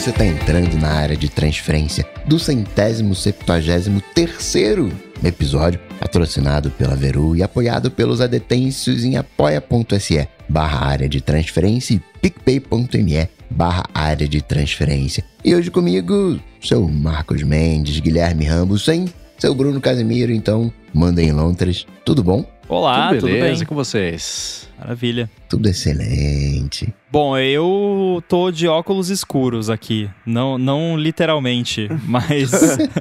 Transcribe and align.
você 0.00 0.08
está 0.08 0.24
entrando 0.24 0.78
na 0.78 0.88
área 0.88 1.14
de 1.14 1.28
transferência 1.28 2.08
do 2.24 2.38
centésimo 2.38 3.14
septuagésimo 3.14 4.00
terceiro 4.14 4.90
episódio, 5.22 5.78
patrocinado 5.98 6.70
pela 6.70 6.96
Veru 6.96 7.36
e 7.36 7.42
apoiado 7.42 7.90
pelos 7.90 8.22
adetêncios 8.22 9.04
em 9.04 9.18
apoia.se 9.18 10.26
barra 10.48 10.86
área 10.86 11.06
de 11.06 11.20
transferência 11.20 11.92
e 11.92 12.00
picpay.me 12.18 13.28
barra 13.50 13.84
área 13.92 14.26
de 14.26 14.40
transferência. 14.40 15.22
E 15.44 15.54
hoje 15.54 15.70
comigo, 15.70 16.40
seu 16.62 16.88
Marcos 16.88 17.42
Mendes, 17.42 18.00
Guilherme 18.00 18.46
Ramos, 18.46 18.86
sem 18.86 19.04
seu 19.36 19.54
Bruno 19.54 19.82
Casimiro, 19.82 20.32
então 20.32 20.72
mandem 20.94 21.30
lontras. 21.30 21.86
Tudo 22.06 22.24
bom? 22.24 22.46
Olá, 22.66 23.08
tudo, 23.08 23.20
tudo 23.20 23.32
beleza 23.32 23.58
bem? 23.58 23.68
com 23.68 23.74
vocês? 23.74 24.66
Maravilha. 24.80 25.30
Tudo 25.48 25.68
excelente. 25.68 26.94
Bom, 27.12 27.36
eu 27.36 28.22
tô 28.28 28.52
de 28.52 28.68
óculos 28.68 29.10
escuros 29.10 29.68
aqui. 29.68 30.08
Não, 30.24 30.56
não 30.56 30.96
literalmente, 30.96 31.88
mas 32.06 32.52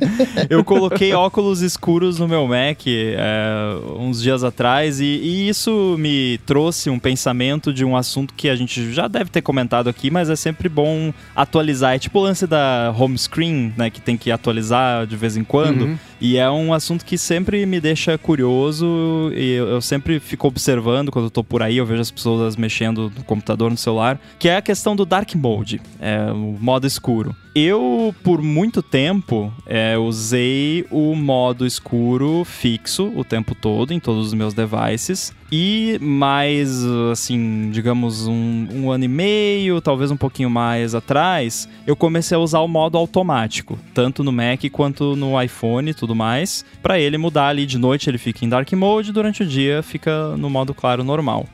eu 0.49 0.63
coloquei 0.63 1.13
óculos 1.13 1.61
escuros 1.61 2.17
no 2.17 2.27
meu 2.27 2.47
Mac 2.47 2.81
é, 2.87 3.75
uns 3.99 4.19
dias 4.19 4.43
atrás 4.43 4.99
e, 4.99 5.05
e 5.05 5.47
isso 5.47 5.95
me 5.99 6.39
trouxe 6.39 6.89
um 6.89 6.97
pensamento 6.97 7.71
de 7.71 7.85
um 7.85 7.95
assunto 7.95 8.33
que 8.33 8.49
a 8.49 8.55
gente 8.55 8.91
já 8.91 9.07
deve 9.07 9.29
ter 9.29 9.43
comentado 9.43 9.87
aqui, 9.87 10.09
mas 10.09 10.27
é 10.27 10.35
sempre 10.35 10.67
bom 10.67 11.13
atualizar. 11.35 11.93
É 11.93 11.99
tipo 11.99 12.17
o 12.17 12.23
lance 12.23 12.47
da 12.47 12.93
home 12.97 13.17
screen, 13.17 13.71
né, 13.77 13.91
que 13.91 14.01
tem 14.01 14.17
que 14.17 14.31
atualizar 14.31 15.05
de 15.05 15.15
vez 15.15 15.37
em 15.37 15.43
quando. 15.43 15.83
Uhum. 15.83 15.97
E 16.19 16.35
é 16.35 16.49
um 16.49 16.73
assunto 16.73 17.05
que 17.05 17.17
sempre 17.17 17.63
me 17.67 17.79
deixa 17.79 18.17
curioso 18.17 19.31
e 19.35 19.51
eu, 19.51 19.67
eu 19.67 19.81
sempre 19.81 20.19
fico 20.19 20.47
observando 20.47 21.11
quando 21.11 21.25
eu 21.25 21.31
tô 21.31 21.43
por 21.43 21.61
aí, 21.61 21.68
eu 21.77 21.85
vejo 21.85 22.01
as 22.01 22.11
pessoas 22.11 22.55
mexendo 22.55 23.11
no 23.15 23.23
computador, 23.23 23.69
no 23.69 23.77
celular, 23.77 24.19
que 24.37 24.49
é 24.49 24.57
a 24.57 24.61
questão 24.61 24.95
do 24.95 25.05
Dark 25.05 25.33
Mode, 25.35 25.81
é, 25.99 26.31
o 26.31 26.57
modo 26.59 26.85
escuro. 26.87 27.35
Eu, 27.55 28.13
por 28.23 28.41
muito 28.41 28.81
tempo, 28.81 29.51
é, 29.65 29.97
usei 29.97 30.85
o 30.91 31.15
modo 31.15 31.65
escuro 31.65 32.43
fixo 32.45 33.11
o 33.15 33.23
tempo 33.23 33.55
todo 33.55 33.93
em 33.93 33.99
todos 33.99 34.27
os 34.27 34.33
meus 34.33 34.53
devices. 34.53 35.33
E 35.51 35.97
mais, 35.99 36.85
assim, 37.11 37.69
digamos, 37.71 38.27
um, 38.27 38.67
um 38.71 38.91
ano 38.91 39.05
e 39.05 39.07
meio, 39.07 39.81
talvez 39.81 40.11
um 40.11 40.17
pouquinho 40.17 40.49
mais 40.49 40.93
atrás, 40.93 41.67
eu 41.87 41.95
comecei 41.95 42.37
a 42.37 42.39
usar 42.39 42.59
o 42.59 42.67
modo 42.67 42.97
automático, 42.97 43.79
tanto 43.93 44.23
no 44.23 44.31
Mac 44.31 44.63
quanto 44.71 45.15
no 45.15 45.41
iPhone 45.41 45.89
e 45.89 45.93
tudo 45.93 46.15
mais, 46.15 46.63
para 46.83 46.99
ele 46.99 47.17
mudar 47.17 47.47
ali 47.47 47.65
de 47.65 47.79
noite 47.79 48.09
ele 48.09 48.19
fica 48.19 48.45
em 48.45 48.49
Dark 48.49 48.71
Mode, 48.73 49.11
durante 49.11 49.41
o 49.41 49.45
dia 49.45 49.81
fica 49.81 50.37
no 50.37 50.49
modo 50.49 50.73
claro 50.73 51.03
normal. 51.03 51.47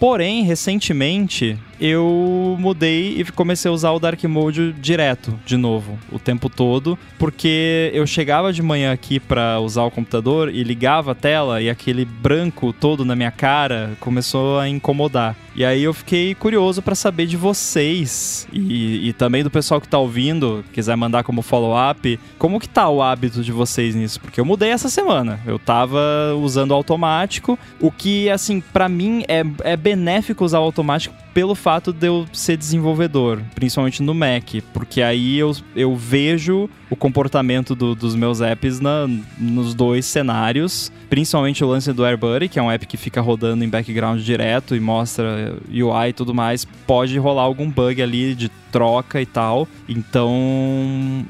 Porém, 0.00 0.42
recentemente, 0.42 1.56
eu 1.82 2.56
mudei 2.60 3.20
e 3.20 3.24
comecei 3.32 3.68
a 3.68 3.74
usar 3.74 3.90
o 3.90 3.98
Dark 3.98 4.22
Mode 4.22 4.72
direto, 4.74 5.36
de 5.44 5.56
novo, 5.56 5.98
o 6.12 6.18
tempo 6.18 6.48
todo, 6.48 6.96
porque 7.18 7.90
eu 7.92 8.06
chegava 8.06 8.52
de 8.52 8.62
manhã 8.62 8.92
aqui 8.92 9.18
para 9.18 9.58
usar 9.58 9.82
o 9.82 9.90
computador 9.90 10.48
e 10.48 10.62
ligava 10.62 11.10
a 11.10 11.14
tela 11.14 11.60
e 11.60 11.68
aquele 11.68 12.04
branco 12.04 12.72
todo 12.72 13.04
na 13.04 13.16
minha 13.16 13.32
cara 13.32 13.96
começou 13.98 14.60
a 14.60 14.68
incomodar. 14.68 15.34
E 15.56 15.64
aí 15.64 15.82
eu 15.82 15.92
fiquei 15.92 16.34
curioso 16.36 16.80
para 16.80 16.94
saber 16.94 17.26
de 17.26 17.36
vocês 17.36 18.46
e, 18.52 19.08
e 19.08 19.12
também 19.12 19.42
do 19.42 19.50
pessoal 19.50 19.80
que 19.80 19.88
tá 19.88 19.98
ouvindo, 19.98 20.64
quiser 20.72 20.96
mandar 20.96 21.24
como 21.24 21.42
follow-up, 21.42 22.18
como 22.38 22.60
que 22.60 22.68
tá 22.68 22.88
o 22.88 23.02
hábito 23.02 23.42
de 23.42 23.52
vocês 23.52 23.94
nisso? 23.94 24.20
Porque 24.20 24.40
eu 24.40 24.44
mudei 24.44 24.70
essa 24.70 24.88
semana. 24.88 25.40
Eu 25.44 25.58
tava 25.58 26.00
usando 26.40 26.72
automático, 26.72 27.58
o 27.80 27.90
que, 27.90 28.30
assim, 28.30 28.60
para 28.60 28.88
mim 28.88 29.24
é, 29.28 29.42
é 29.64 29.76
benéfico 29.76 30.44
usar 30.44 30.60
o 30.60 30.62
automático 30.62 31.14
pelo 31.34 31.54
fato 31.54 31.71
de 31.80 32.06
eu 32.06 32.26
ser 32.32 32.56
desenvolvedor, 32.56 33.40
principalmente 33.54 34.02
no 34.02 34.12
Mac, 34.12 34.44
porque 34.74 35.00
aí 35.00 35.38
eu, 35.38 35.54
eu 35.74 35.94
vejo 35.96 36.68
o 36.90 36.96
comportamento 36.96 37.74
do- 37.74 37.94
dos 37.94 38.14
meus 38.14 38.40
apps 38.40 38.80
na, 38.80 39.08
nos 39.38 39.72
dois 39.74 40.04
cenários, 40.04 40.92
principalmente 41.08 41.64
o 41.64 41.68
lance 41.68 41.92
do 41.92 42.04
AirBuddy, 42.04 42.48
que 42.48 42.58
é 42.58 42.62
um 42.62 42.70
app 42.70 42.84
que 42.86 42.96
fica 42.96 43.20
rodando 43.20 43.64
em 43.64 43.68
background 43.68 44.20
direto 44.20 44.76
e 44.76 44.80
mostra 44.80 45.56
UI 45.70 46.08
e 46.08 46.12
tudo 46.12 46.34
mais, 46.34 46.64
pode 46.86 47.16
rolar 47.18 47.42
algum 47.42 47.70
bug 47.70 48.02
ali 48.02 48.34
de 48.34 48.48
troca 48.70 49.20
e 49.22 49.26
tal, 49.26 49.66
então 49.88 51.24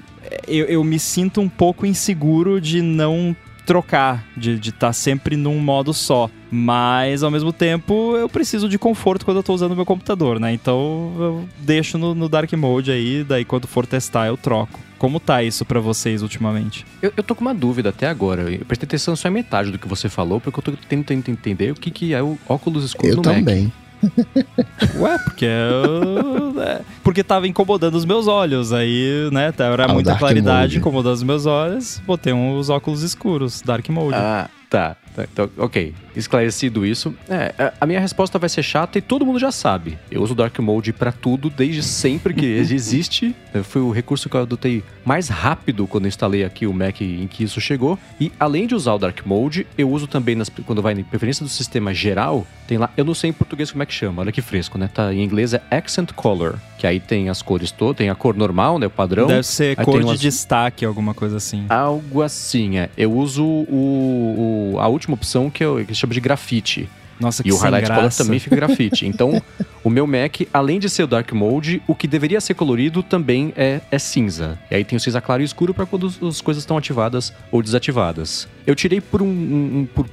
eu, 0.47 0.67
eu 0.67 0.85
me 0.85 0.99
sinto 0.99 1.41
um 1.41 1.49
pouco 1.49 1.85
inseguro 1.87 2.61
de 2.61 2.81
não 2.81 3.37
trocar, 3.73 4.27
de 4.37 4.69
estar 4.69 4.93
sempre 4.93 5.35
num 5.35 5.59
modo 5.59 5.95
só. 5.95 6.29
Mas 6.51 7.23
ao 7.23 7.31
mesmo 7.31 7.55
tempo 7.55 8.15
eu 8.19 8.29
preciso 8.29 8.69
de 8.69 8.79
conforto 8.79 9.25
quando 9.25 9.39
eu 9.39 9.43
tô 9.43 9.55
usando 9.55 9.75
meu 9.75 9.87
computador, 9.87 10.39
né? 10.39 10.53
Então 10.53 11.15
eu 11.19 11.49
deixo 11.59 11.97
no, 11.97 12.15
no 12.15 12.29
Dark 12.29 12.53
Mode 12.53 12.91
aí, 12.91 13.25
daí 13.25 13.47
quando 13.47 13.67
for 13.67 13.87
testar 13.87 14.27
eu 14.27 14.37
troco. 14.37 14.79
Como 14.99 15.19
tá 15.19 15.43
isso 15.43 15.65
pra 15.65 15.81
vocês 15.81 16.21
ultimamente? 16.21 16.85
Eu, 17.01 17.15
eu 17.17 17.23
tô 17.23 17.35
com 17.35 17.41
uma 17.41 17.55
dúvida 17.55 17.89
até 17.89 18.07
agora. 18.07 18.43
Eu 18.43 18.65
prestei 18.67 18.87
atenção 18.87 19.17
só 19.17 19.29
em 19.29 19.33
metade 19.33 19.71
do 19.71 19.79
que 19.79 19.89
você 19.89 20.11
falou, 20.11 20.39
porque 20.39 20.59
eu 20.59 20.63
tô 20.63 20.73
tentando 20.87 21.31
entender 21.31 21.73
o 21.73 21.75
que, 21.75 21.91
que 21.91 22.13
é 22.13 22.23
o 22.23 22.39
óculos 22.47 22.85
escuro 22.85 23.09
Eu 23.09 23.17
no 23.17 23.23
Mac. 23.23 23.73
Ué, 24.99 25.19
porque 25.25 25.45
eu, 25.47 26.61
é, 26.63 26.81
porque 27.03 27.23
tava 27.23 27.47
incomodando 27.47 27.95
os 27.95 28.05
meus 28.05 28.27
olhos, 28.27 28.73
aí, 28.73 29.29
né, 29.33 29.53
era 29.59 29.85
Ah, 29.85 29.89
muita 29.93 30.15
claridade 30.17 30.61
Mode. 30.75 30.79
incomodando 30.79 31.15
os 31.15 31.23
meus 31.23 31.47
olhos, 31.47 32.03
botei 32.07 32.33
uns 32.33 32.69
óculos 32.69 33.03
escuros, 33.03 33.63
Dark 33.63 33.89
Mode. 33.89 34.15
Ah, 34.17 34.49
tá. 34.69 34.97
Tá, 35.15 35.25
Então, 35.31 35.51
ok. 35.59 35.95
Esclarecido 36.17 36.85
isso. 36.87 37.15
É, 37.29 37.55
a- 37.59 37.73
a 37.81 37.87
minha 37.87 37.99
resposta 38.01 38.39
vai 38.39 38.49
ser 38.49 38.63
chata 38.63 38.99
e 38.99 39.01
todo 39.03 39.25
mundo 39.27 39.39
já 39.39 39.51
sabe. 39.51 39.99
Eu 40.11 40.23
uso 40.23 40.35
Dark 40.35 40.59
Mode 40.59 40.93
pra 40.93 41.11
tudo 41.11 41.49
desde 41.51 41.83
sempre 41.83 42.33
que 42.35 42.45
existe. 42.57 43.35
Foi 43.65 43.81
o 43.83 43.91
recurso 43.91 44.29
que 44.29 44.37
eu 44.37 44.43
adotei 44.43 44.83
mais 45.05 45.29
rápido 45.29 45.87
quando 45.87 46.07
instalei 46.09 46.45
aqui 46.45 46.67
o 46.67 46.73
Mac 46.73 47.01
em 47.01 47.27
que 47.27 47.43
isso 47.45 47.61
chegou. 47.61 47.99
E 48.21 48.31
além 48.39 48.67
de 48.67 48.75
usar 48.75 48.95
o 48.95 48.99
Dark 48.99 49.19
Mode, 49.27 49.67
eu 49.77 49.91
uso 49.91 50.07
também 50.07 50.35
nas- 50.35 50.51
quando 50.67 50.81
vai 50.83 50.93
em 50.95 51.03
preferência 51.03 51.45
do 51.45 51.49
sistema 51.51 51.93
geral, 51.95 52.47
tem 52.69 52.79
lá, 52.79 52.91
eu 52.97 53.05
não 53.05 53.15
sei 53.15 53.31
em 53.31 53.33
português 53.33 53.71
como 53.71 53.83
é 53.83 53.87
que 53.87 53.93
chama, 53.95 54.23
olha 54.23 54.33
que 54.33 54.41
fresco, 54.43 54.79
né? 54.79 54.89
Tá, 54.93 55.13
em 55.13 55.23
inglês 55.23 55.53
é 55.55 55.63
Accent 55.71 56.13
Color, 56.13 56.57
que 56.79 56.87
aí 56.87 57.01
tem 57.01 57.29
as 57.29 57.43
cores 57.43 57.71
todas, 57.71 57.97
tem 57.97 58.09
a 58.11 58.15
cor 58.15 58.35
normal, 58.37 58.79
né, 58.79 58.87
o 58.87 58.91
padrão. 58.91 59.27
Deve 59.27 59.43
ser 59.43 59.77
cor 59.77 59.99
de 59.99 60.05
umas- 60.07 60.21
destaque, 60.21 60.85
alguma 60.85 61.13
coisa 61.15 61.37
assim. 61.39 61.65
Algo 61.69 62.23
assim, 62.23 62.79
é. 62.79 62.89
Eu 62.97 63.13
uso 63.13 63.45
o, 63.45 64.73
o- 64.75 64.79
a 64.81 64.89
última 64.89 65.02
opção 65.11 65.51
que, 65.51 65.65
eu, 65.65 65.85
que 65.85 65.95
chama 65.95 66.15
de 66.15 66.21
grafite. 66.21 66.89
Nossa, 67.21 67.43
que 67.43 67.51
E 67.51 67.53
o 67.53 67.57
highlight 67.57 67.87
color 67.87 68.01
graça. 68.03 68.25
também 68.25 68.39
fica 68.41 68.57
grafite. 68.57 69.07
Então, 69.13 69.41
o 69.85 69.91
meu 69.91 70.07
Mac, 70.07 70.41
além 70.53 70.81
de 70.81 70.89
ser 70.89 71.05
o 71.05 71.07
dark 71.07 71.31
mode, 71.33 71.81
o 71.87 71.95
que 71.95 72.09
deveria 72.09 72.41
ser 72.41 72.55
colorido 72.55 73.03
também 73.03 73.53
é, 73.57 73.81
é 73.91 73.99
cinza. 73.99 74.59
E 74.71 74.75
aí 74.75 74.85
tem 74.85 74.97
o 74.97 75.01
cinza 75.01 75.21
claro 75.21 75.43
e 75.43 75.45
escuro 75.45 75.73
para 75.73 75.87
quando 75.87 76.07
as 76.07 76.41
coisas 76.41 76.63
estão 76.63 76.77
ativadas 76.77 77.33
ou 77.51 77.63
desativadas. 77.63 78.49
Eu 78.67 78.75
tirei 78.75 79.01
por, 79.01 79.21
um, 79.23 79.27
um- 79.27 79.89
por 79.95 80.07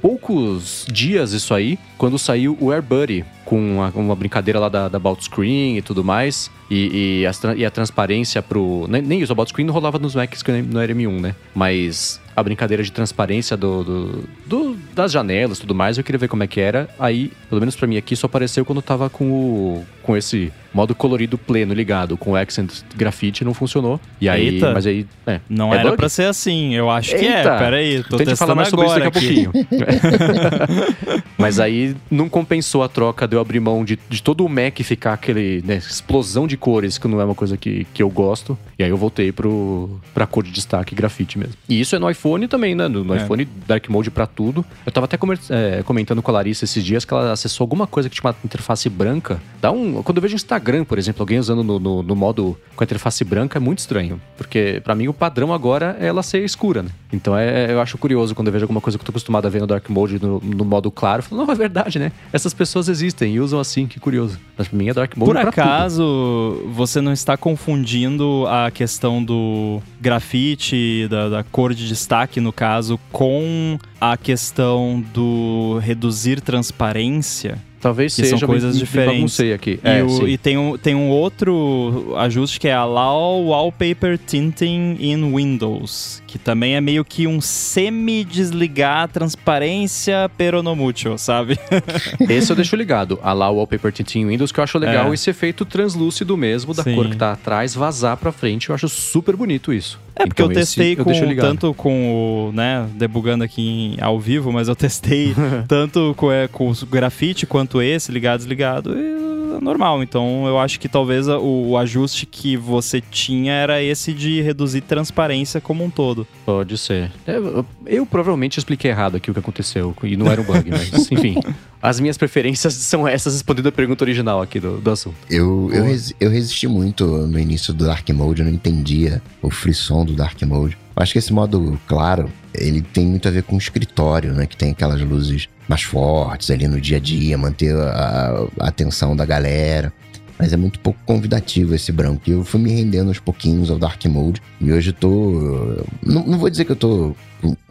poucos 0.00 0.86
dias 0.90 1.32
isso 1.32 1.54
aí, 1.54 1.78
quando 1.96 2.18
saiu 2.18 2.56
o 2.60 2.70
AirBuddy, 2.72 3.24
com 3.44 3.58
uma, 3.76 3.90
uma 3.94 4.16
brincadeira 4.16 4.58
lá 4.58 4.68
da, 4.68 4.88
da 4.88 4.96
About 4.96 5.22
Screen 5.24 5.76
e 5.76 5.82
tudo 5.82 6.02
mais. 6.02 6.50
E, 6.70 7.24
e, 7.26 7.30
tra- 7.40 7.54
e 7.54 7.64
a 7.64 7.70
transparência 7.70 8.42
pro. 8.42 8.86
Nem, 8.88 9.20
isso, 9.20 9.32
o 9.32 9.34
About 9.34 9.50
Screen 9.50 9.66
não 9.66 9.74
rolava 9.74 9.98
nos 9.98 10.14
Macs 10.14 10.42
que 10.42 10.50
no 10.50 10.80
RM1, 10.80 11.20
né? 11.20 11.34
Mas 11.54 12.20
a 12.34 12.42
brincadeira 12.42 12.82
de 12.82 12.90
transparência 12.90 13.56
do, 13.56 13.84
do- 13.84 14.24
do- 14.46 14.76
das 14.94 15.12
janelas 15.12 15.58
e 15.58 15.60
tudo 15.60 15.74
mais, 15.74 15.96
eu 15.98 16.02
queria 16.04 16.18
ver 16.18 16.28
como 16.28 16.42
é 16.42 16.46
que 16.46 16.60
era. 16.60 16.88
Aí, 16.98 17.30
pelo 17.48 17.60
menos 17.60 17.76
pra 17.76 17.86
mim 17.86 17.96
aqui, 17.96 18.16
só 18.16 18.26
apareceu 18.26 18.64
quando 18.64 18.78
eu 18.78 18.82
tava 18.82 19.08
com 19.10 19.30
o. 19.30 19.84
com 20.04 20.16
esse 20.16 20.52
modo 20.72 20.94
colorido 20.94 21.38
pleno 21.38 21.72
ligado, 21.72 22.16
com 22.16 22.32
o 22.32 22.36
Accent 22.36 22.82
Grafite, 22.96 23.44
não 23.44 23.54
funcionou. 23.54 24.00
E 24.20 24.28
aí. 24.28 24.54
Eita. 24.56 24.72
Mas 24.72 24.86
aí. 24.86 25.06
É, 25.26 25.40
Não 25.48 25.72
é 25.72 25.78
era 25.78 25.84
bug? 25.90 25.96
pra 25.96 26.08
ser 26.08 26.24
assim, 26.24 26.74
eu 26.74 26.90
acho 26.90 27.10
que 27.10 27.24
Eita. 27.24 27.50
é. 27.50 27.58
Peraí, 27.58 28.02
tô 28.02 28.06
Então 28.06 28.16
a 28.16 28.18
gente 28.18 28.28
testando 28.28 28.36
fala 28.38 28.54
mais 28.54 28.68
sobre 28.68 28.86
isso 28.86 28.94
daqui 28.94 29.06
a 29.06 29.10
pouquinho. 29.10 29.52
Mas 31.38 31.58
aí 31.60 31.96
não 32.10 32.28
compensou 32.28 32.82
a 32.82 32.88
troca 32.88 33.26
de 33.26 33.36
eu 33.36 33.40
abrir 33.40 33.60
mão 33.60 33.84
de, 33.84 33.98
de 34.08 34.22
todo 34.22 34.44
o 34.44 34.48
Mac 34.48 34.78
ficar 34.82 35.12
aquele, 35.14 35.62
né, 35.64 35.76
explosão 35.76 36.46
de 36.46 36.56
cores, 36.56 36.98
que 36.98 37.06
não 37.08 37.20
é 37.20 37.24
uma 37.24 37.34
coisa 37.34 37.56
que, 37.56 37.86
que 37.94 38.02
eu 38.02 38.10
gosto. 38.10 38.58
E 38.78 38.82
aí 38.84 38.90
eu 38.90 38.96
voltei 38.96 39.30
pro, 39.32 40.00
pra 40.12 40.26
cor 40.26 40.42
de 40.42 40.50
destaque 40.50 40.94
grafite 40.94 41.38
mesmo. 41.38 41.54
E 41.68 41.80
isso 41.80 41.94
é 41.94 41.98
no 41.98 42.10
iPhone 42.10 42.48
também, 42.48 42.74
né? 42.74 42.88
No, 42.88 43.04
no 43.04 43.14
É. 43.14 43.18
iPhone, 43.22 43.48
Dark 43.66 43.88
Mode 43.88 44.10
pra 44.10 44.26
tudo. 44.26 44.64
Eu 44.84 44.90
tava 44.92 45.04
até 45.06 45.16
é, 45.50 45.82
comentando 45.84 46.20
com 46.22 46.30
a 46.30 46.34
Larissa 46.34 46.64
esses 46.64 46.84
dias 46.84 47.04
que 47.04 47.14
ela 47.14 47.32
acessou 47.32 47.64
alguma 47.64 47.86
coisa 47.86 48.08
que 48.08 48.14
tinha 48.20 48.30
uma 48.30 48.36
interface 48.44 48.88
branca. 48.88 49.40
Dá 49.60 49.70
um. 49.70 49.93
Quando 50.02 50.18
eu 50.18 50.22
vejo 50.22 50.34
Instagram, 50.34 50.84
por 50.84 50.98
exemplo, 50.98 51.22
alguém 51.22 51.38
usando 51.38 51.62
no, 51.62 51.78
no, 51.78 52.02
no 52.02 52.16
modo 52.16 52.58
com 52.74 52.82
a 52.82 52.84
interface 52.84 53.24
branca, 53.24 53.58
é 53.58 53.60
muito 53.60 53.78
estranho. 53.80 54.20
Porque 54.36 54.80
pra 54.82 54.94
mim 54.94 55.08
o 55.08 55.14
padrão 55.14 55.52
agora 55.52 55.96
é 56.00 56.06
ela 56.06 56.22
ser 56.22 56.44
escura, 56.44 56.82
né? 56.82 56.90
Então 57.12 57.36
é, 57.36 57.72
eu 57.72 57.80
acho 57.80 57.96
curioso 57.98 58.34
quando 58.34 58.48
eu 58.48 58.52
vejo 58.52 58.64
alguma 58.64 58.80
coisa 58.80 58.98
que 58.98 59.02
eu 59.02 59.06
tô 59.06 59.10
acostumado 59.10 59.46
a 59.46 59.50
ver 59.50 59.60
no 59.60 59.66
Dark 59.66 59.88
Mode 59.88 60.20
no, 60.20 60.40
no 60.40 60.64
modo 60.64 60.90
claro. 60.90 61.20
Eu 61.20 61.22
falo, 61.24 61.44
não, 61.44 61.52
é 61.52 61.56
verdade, 61.56 61.98
né? 61.98 62.12
Essas 62.32 62.52
pessoas 62.52 62.88
existem 62.88 63.34
e 63.34 63.40
usam 63.40 63.60
assim, 63.60 63.86
que 63.86 64.00
curioso. 64.00 64.38
Mas 64.56 64.68
pra 64.68 64.78
mim 64.78 64.88
é 64.88 64.94
Dark 64.94 65.16
Mode 65.16 65.30
Por 65.30 65.36
acaso, 65.36 66.62
você 66.72 67.00
não 67.00 67.12
está 67.12 67.36
confundindo 67.36 68.44
a 68.48 68.70
questão 68.70 69.22
do 69.22 69.80
grafite, 70.00 71.06
da, 71.08 71.28
da 71.28 71.44
cor 71.44 71.74
de 71.74 71.86
destaque, 71.86 72.40
no 72.40 72.52
caso, 72.52 72.98
com 73.12 73.78
a 74.00 74.16
questão 74.16 75.02
do 75.12 75.78
reduzir 75.78 76.40
transparência? 76.40 77.58
Talvez 77.84 78.16
que 78.16 78.22
seja, 78.22 78.38
são 78.38 78.48
coisas 78.48 78.74
me- 78.74 78.80
me 78.80 78.84
diferentes. 78.86 79.14
baguncei 79.16 79.52
aqui. 79.52 79.78
E, 79.84 79.86
É, 79.88 80.02
o- 80.02 80.26
e 80.26 80.38
tem, 80.38 80.56
um, 80.56 80.78
tem 80.78 80.94
um 80.94 81.10
outro 81.10 82.14
ajuste 82.16 82.58
que 82.58 82.66
é 82.66 82.72
Allow 82.72 83.44
Wallpaper 83.48 84.18
Tinting 84.18 84.96
in 84.98 85.34
Windows, 85.36 86.22
que 86.34 86.38
também 86.40 86.74
é 86.74 86.80
meio 86.80 87.04
que 87.04 87.28
um 87.28 87.40
semi-desligar 87.40 89.06
transparência 89.08 90.28
peronomútil, 90.36 91.16
sabe? 91.16 91.56
Esse 92.28 92.50
eu 92.50 92.56
deixo 92.56 92.74
ligado. 92.74 93.20
A 93.22 93.32
lá 93.32 93.48
o 93.50 93.54
Wallpaper 93.56 93.92
Tintin 93.92 94.20
em 94.22 94.26
Windows, 94.26 94.50
que 94.50 94.58
eu 94.58 94.64
acho 94.64 94.76
legal 94.76 95.12
É. 95.12 95.14
esse 95.14 95.30
efeito 95.30 95.64
translúcido 95.64 96.36
mesmo, 96.36 96.74
da 96.74 96.82
Sim. 96.82 96.96
cor 96.96 97.08
que 97.08 97.16
tá 97.16 97.30
atrás, 97.32 97.72
vazar 97.72 98.16
pra 98.16 98.32
frente. 98.32 98.68
Eu 98.68 98.74
acho 98.74 98.88
super 98.88 99.36
bonito 99.36 99.72
isso. 99.72 100.00
É 100.16 100.26
porque 100.26 100.42
Então, 100.42 100.50
eu 100.52 100.58
testei 100.58 100.94
eu 100.98 101.04
com 101.04 101.12
ligado. 101.12 101.46
tanto 101.48 101.72
com 101.74 102.48
o, 102.48 102.52
né, 102.52 102.84
debugando 102.96 103.44
aqui 103.44 103.62
em- 103.62 103.96
ao 104.00 104.18
vivo, 104.18 104.50
mas 104.52 104.66
eu 104.66 104.74
testei 104.74 105.34
tanto 105.68 106.14
com, 106.16 106.32
é, 106.32 106.48
com 106.48 106.68
o 106.70 106.74
grafite 106.86 107.46
quanto 107.46 107.80
esse, 107.80 108.10
ligado, 108.10 108.38
desligado, 108.38 108.92
e 108.98 109.56
é 109.56 109.60
normal. 109.60 110.02
Então 110.02 110.46
eu 110.48 110.58
acho 110.58 110.78
que 110.80 110.88
talvez 110.88 111.26
o, 111.28 111.38
o 111.70 111.78
ajuste 111.78 112.26
que 112.26 112.56
você 112.56 113.00
tinha 113.00 113.52
era 113.52 113.80
esse 113.82 114.12
de 114.12 114.40
reduzir 114.40 114.80
transparência 114.82 115.60
como 115.60 115.84
um 115.84 115.90
todo. 115.90 116.23
Pode 116.44 116.76
ser. 116.78 117.10
É, 117.26 117.36
Eu, 117.36 117.64
eu 117.86 118.06
provavelmente 118.06 118.58
expliquei 118.58 118.90
errado 118.90 119.16
aqui 119.16 119.30
o 119.30 119.34
que 119.34 119.40
aconteceu, 119.40 119.94
e 120.02 120.16
não 120.16 120.26
era 120.30 120.40
um 120.40 120.44
bug, 120.44 120.70
mas 120.70 120.92
enfim. 121.10 121.36
As 121.82 122.00
minhas 122.00 122.16
preferências 122.16 122.74
são 122.74 123.06
essas, 123.06 123.34
respondendo 123.34 123.68
a 123.68 123.72
pergunta 123.72 124.04
original 124.04 124.40
aqui 124.40 124.58
do, 124.60 124.78
do 124.78 124.90
assunto. 124.90 125.16
Eu, 125.30 125.70
eu, 125.72 125.84
resi- 125.84 126.16
eu 126.18 126.30
resisti 126.30 126.66
muito 126.66 127.06
no 127.06 127.38
início 127.38 127.72
do 127.74 127.84
Dark 127.86 128.08
Mode, 128.10 128.40
eu 128.40 128.46
não 128.46 128.52
entendia 128.54 129.22
o 129.42 129.50
frisson 129.50 130.04
do 130.04 130.14
Dark 130.14 130.40
Mode. 130.42 130.76
Eu 130.96 131.02
acho 131.02 131.12
que 131.12 131.18
esse 131.18 131.32
modo 131.32 131.78
claro, 131.86 132.30
ele 132.54 132.80
tem 132.80 133.06
muito 133.06 133.26
a 133.26 133.30
ver 133.30 133.42
com 133.42 133.56
o 133.56 133.58
escritório, 133.58 134.32
né? 134.32 134.46
Que 134.46 134.56
tem 134.56 134.70
aquelas 134.70 135.00
luzes 135.00 135.48
mais 135.68 135.82
fortes 135.82 136.50
ali 136.50 136.68
no 136.68 136.80
dia 136.80 136.98
a 136.98 137.00
dia, 137.00 137.36
manter 137.36 137.74
a, 137.74 138.46
a 138.60 138.68
atenção 138.68 139.16
da 139.16 139.24
galera. 139.26 139.92
Mas 140.38 140.52
é 140.52 140.56
muito 140.56 140.80
pouco 140.80 140.98
convidativo 141.06 141.74
esse 141.74 141.92
branco. 141.92 142.22
E 142.26 142.32
eu 142.32 142.44
fui 142.44 142.60
me 142.60 142.70
rendendo 142.70 143.08
aos 143.08 143.18
pouquinhos 143.18 143.70
ao 143.70 143.78
Dark 143.78 144.04
Mode. 144.06 144.42
E 144.60 144.72
hoje 144.72 144.90
eu 144.90 144.94
tô. 144.94 145.84
Não, 146.02 146.26
não 146.26 146.38
vou 146.38 146.50
dizer 146.50 146.64
que 146.64 146.72
eu 146.72 146.76
tô. 146.76 147.14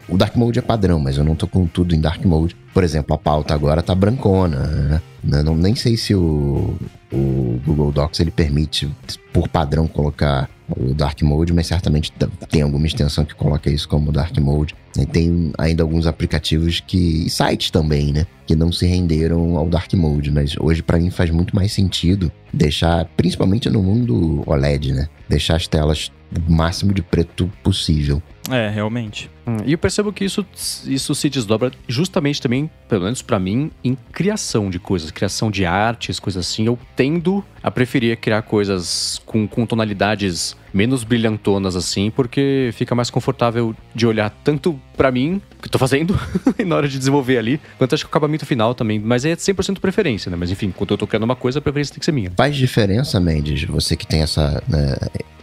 O 0.08 0.16
Dark 0.16 0.36
Mode 0.36 0.58
é 0.58 0.62
padrão, 0.62 0.98
mas 0.98 1.16
eu 1.16 1.24
não 1.24 1.34
tô 1.34 1.46
com 1.46 1.66
tudo 1.66 1.94
em 1.94 2.00
Dark 2.00 2.24
Mode. 2.24 2.56
Por 2.72 2.82
exemplo, 2.84 3.14
a 3.14 3.18
pauta 3.18 3.54
agora 3.54 3.82
tá 3.82 3.94
brancona, 3.94 5.00
né? 5.22 5.42
Não, 5.42 5.54
nem 5.56 5.74
sei 5.74 5.96
se 5.96 6.14
o, 6.14 6.76
o 7.12 7.60
Google 7.64 7.90
Docs 7.90 8.20
ele 8.20 8.30
permite, 8.30 8.90
por 9.32 9.48
padrão, 9.48 9.86
colocar 9.86 10.48
o 10.68 10.94
Dark 10.94 11.20
Mode, 11.22 11.52
mas 11.52 11.66
certamente 11.66 12.12
tem 12.50 12.62
alguma 12.62 12.86
extensão 12.86 13.24
que 13.24 13.34
coloca 13.34 13.70
isso 13.70 13.88
como 13.88 14.12
Dark 14.12 14.36
Mode. 14.38 14.74
E 14.98 15.04
tem 15.04 15.52
ainda 15.58 15.82
alguns 15.82 16.06
aplicativos 16.06 16.80
que. 16.80 17.26
e 17.26 17.30
sites 17.30 17.70
também, 17.70 18.12
né? 18.12 18.26
Que 18.46 18.54
não 18.54 18.70
se 18.70 18.86
renderam 18.86 19.56
ao 19.56 19.68
Dark 19.68 19.92
Mode. 19.94 20.30
Mas 20.30 20.54
hoje, 20.58 20.82
pra 20.82 20.98
mim, 20.98 21.10
faz 21.10 21.30
muito 21.30 21.54
mais 21.54 21.72
sentido 21.72 22.30
deixar, 22.52 23.04
principalmente 23.16 23.68
no 23.68 23.82
mundo 23.82 24.42
OLED, 24.46 24.92
né? 24.92 25.08
Deixar 25.28 25.56
as 25.56 25.66
telas 25.66 26.12
o 26.46 26.52
máximo 26.52 26.92
de 26.92 27.02
preto 27.02 27.50
possível. 27.62 28.22
É, 28.50 28.68
realmente. 28.68 29.30
Hum, 29.46 29.56
E 29.64 29.72
eu 29.72 29.78
percebo 29.78 30.12
que 30.12 30.24
isso, 30.24 30.44
isso 30.86 31.14
se 31.14 31.30
desdobra 31.30 31.72
justamente 31.88 32.40
também, 32.42 32.68
pelo 32.88 33.04
menos 33.04 33.22
pra 33.22 33.38
mim, 33.38 33.70
em 33.82 33.96
criação 34.12 34.68
de 34.68 34.78
coisas, 34.78 35.10
criação 35.10 35.50
de 35.50 35.64
artes, 35.64 36.20
coisas 36.20 36.46
assim. 36.46 36.66
Eu 36.66 36.78
tendo 36.94 37.44
a 37.62 37.70
preferir 37.70 38.16
criar 38.18 38.42
coisas 38.42 39.20
com, 39.24 39.46
com 39.48 39.64
tonalidades 39.64 40.56
menos 40.74 41.04
brilhantonas 41.04 41.76
assim, 41.76 42.10
porque 42.10 42.70
fica 42.72 42.94
mais 42.94 43.08
confortável 43.08 43.74
de 43.94 44.06
olhar 44.06 44.28
tanto 44.42 44.78
pra 44.96 45.10
mim, 45.12 45.40
que 45.62 45.68
tô 45.70 45.78
fazendo, 45.78 46.18
na 46.66 46.76
hora 46.76 46.88
de 46.88 46.98
desenvolver 46.98 47.38
ali, 47.38 47.60
quanto 47.78 47.94
acho 47.94 48.04
que 48.04 48.08
o 48.08 48.10
acabamento 48.10 48.44
final 48.44 48.74
também. 48.74 48.98
Mas 48.98 49.24
é 49.24 49.34
100% 49.34 49.78
preferência, 49.78 50.30
né? 50.30 50.36
Mas 50.36 50.50
enfim, 50.50 50.72
quando 50.76 50.90
eu 50.90 50.98
tô 50.98 51.06
criando 51.06 51.22
uma 51.22 51.36
coisa, 51.36 51.60
a 51.60 51.62
preferência 51.62 51.94
tem 51.94 52.00
que 52.00 52.04
ser 52.04 52.12
minha. 52.12 52.32
Faz 52.36 52.56
diferença, 52.56 53.20
Mendes, 53.20 53.62
você 53.64 53.96
que 53.96 54.06
tem 54.06 54.22
essa, 54.22 54.62
né, 54.68 54.96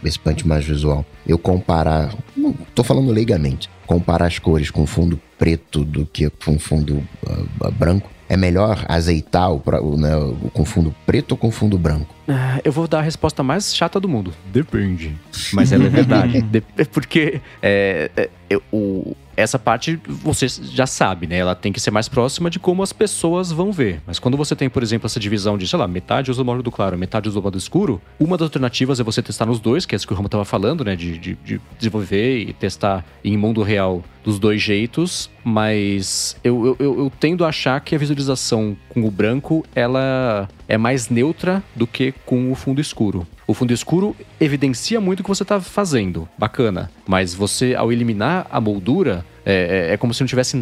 esse 0.04 0.18
punch 0.18 0.46
mais 0.46 0.64
visual, 0.64 1.04
eu 1.26 1.38
comparar, 1.38 2.14
não 2.36 2.52
tô 2.74 2.84
falando 2.84 3.10
leigamente, 3.10 3.70
comparar 3.86 4.26
as 4.26 4.38
cores 4.38 4.70
com 4.70 4.86
fundo 4.86 5.18
preto 5.38 5.84
do 5.84 6.04
que 6.04 6.28
com 6.44 6.58
fundo 6.58 7.02
ah, 7.26 7.70
branco, 7.70 8.10
é 8.32 8.36
melhor 8.36 8.84
azeitar 8.88 9.52
o, 9.52 9.62
o, 9.82 9.96
né, 9.98 10.16
o 10.16 10.50
com 10.52 10.64
fundo 10.64 10.94
preto 11.04 11.32
ou 11.32 11.36
com 11.36 11.50
fundo 11.50 11.76
branco? 11.76 12.14
Ah, 12.26 12.60
Eu 12.64 12.72
vou 12.72 12.88
dar 12.88 13.00
a 13.00 13.02
resposta 13.02 13.42
mais 13.42 13.74
chata 13.76 14.00
do 14.00 14.08
mundo. 14.08 14.32
Depende. 14.50 15.14
Mas 15.52 15.70
ela 15.70 15.84
é 15.84 15.88
verdade. 15.90 16.40
Dep- 16.40 16.86
Porque 16.90 17.40
é, 17.62 18.10
é, 18.16 18.30
eu- 18.48 18.62
o- 18.72 19.14
essa 19.36 19.58
parte 19.58 19.98
você 20.06 20.46
já 20.48 20.86
sabe, 20.86 21.26
né? 21.26 21.36
Ela 21.38 21.54
tem 21.54 21.72
que 21.72 21.80
ser 21.80 21.90
mais 21.90 22.06
próxima 22.08 22.48
de 22.50 22.58
como 22.58 22.82
as 22.82 22.92
pessoas 22.92 23.50
vão 23.50 23.72
ver. 23.72 24.00
Mas 24.06 24.18
quando 24.18 24.36
você 24.36 24.54
tem, 24.54 24.68
por 24.70 24.82
exemplo, 24.82 25.06
essa 25.06 25.18
divisão 25.18 25.56
de, 25.58 25.66
sei 25.66 25.78
lá, 25.78 25.88
metade 25.88 26.30
usa 26.30 26.40
o 26.42 26.44
modo 26.44 26.70
claro, 26.70 26.96
metade 26.98 27.28
usa 27.28 27.38
o 27.38 27.42
modo 27.42 27.56
escuro, 27.58 28.00
uma 28.20 28.36
das 28.36 28.46
alternativas 28.46 29.00
é 29.00 29.02
você 29.02 29.20
testar 29.22 29.46
nos 29.46 29.58
dois, 29.58 29.84
que 29.86 29.94
é 29.94 29.96
isso 29.96 30.06
que 30.06 30.12
o 30.12 30.16
Ramo 30.16 30.28
tava 30.28 30.44
falando, 30.44 30.84
né? 30.84 30.94
De, 30.96 31.18
de- 31.18 31.34
de 31.44 31.60
desenvolver 31.78 32.38
e 32.40 32.52
testar 32.52 33.04
em 33.24 33.36
mundo 33.36 33.62
real 33.62 34.02
dos 34.24 34.38
dois 34.38 34.60
jeitos. 34.60 35.30
Mas 35.44 36.36
eu, 36.44 36.76
eu, 36.78 36.96
eu, 36.98 37.12
tendo 37.18 37.44
a 37.44 37.48
achar 37.48 37.80
que 37.80 37.94
a 37.94 37.98
visualização 37.98 38.76
com 38.88 39.04
o 39.04 39.10
branco, 39.10 39.64
ela 39.74 40.48
é 40.68 40.78
mais 40.78 41.08
neutra 41.08 41.62
do 41.74 41.86
que 41.86 42.12
com 42.24 42.50
o 42.50 42.54
fundo 42.54 42.80
escuro. 42.80 43.26
O 43.46 43.54
fundo 43.54 43.72
escuro 43.72 44.16
evidencia 44.40 45.00
muito 45.00 45.20
o 45.20 45.22
que 45.24 45.28
você 45.28 45.42
está 45.42 45.60
fazendo, 45.60 46.28
bacana. 46.38 46.90
Mas 47.06 47.34
você, 47.34 47.74
ao 47.74 47.92
eliminar 47.92 48.46
a 48.50 48.60
moldura, 48.60 49.24
é, 49.44 49.88
é- 49.90 49.94
é 49.94 49.96
como 49.96 50.12
se 50.14 50.20
não 50.20 50.26
tivesse 50.28 50.56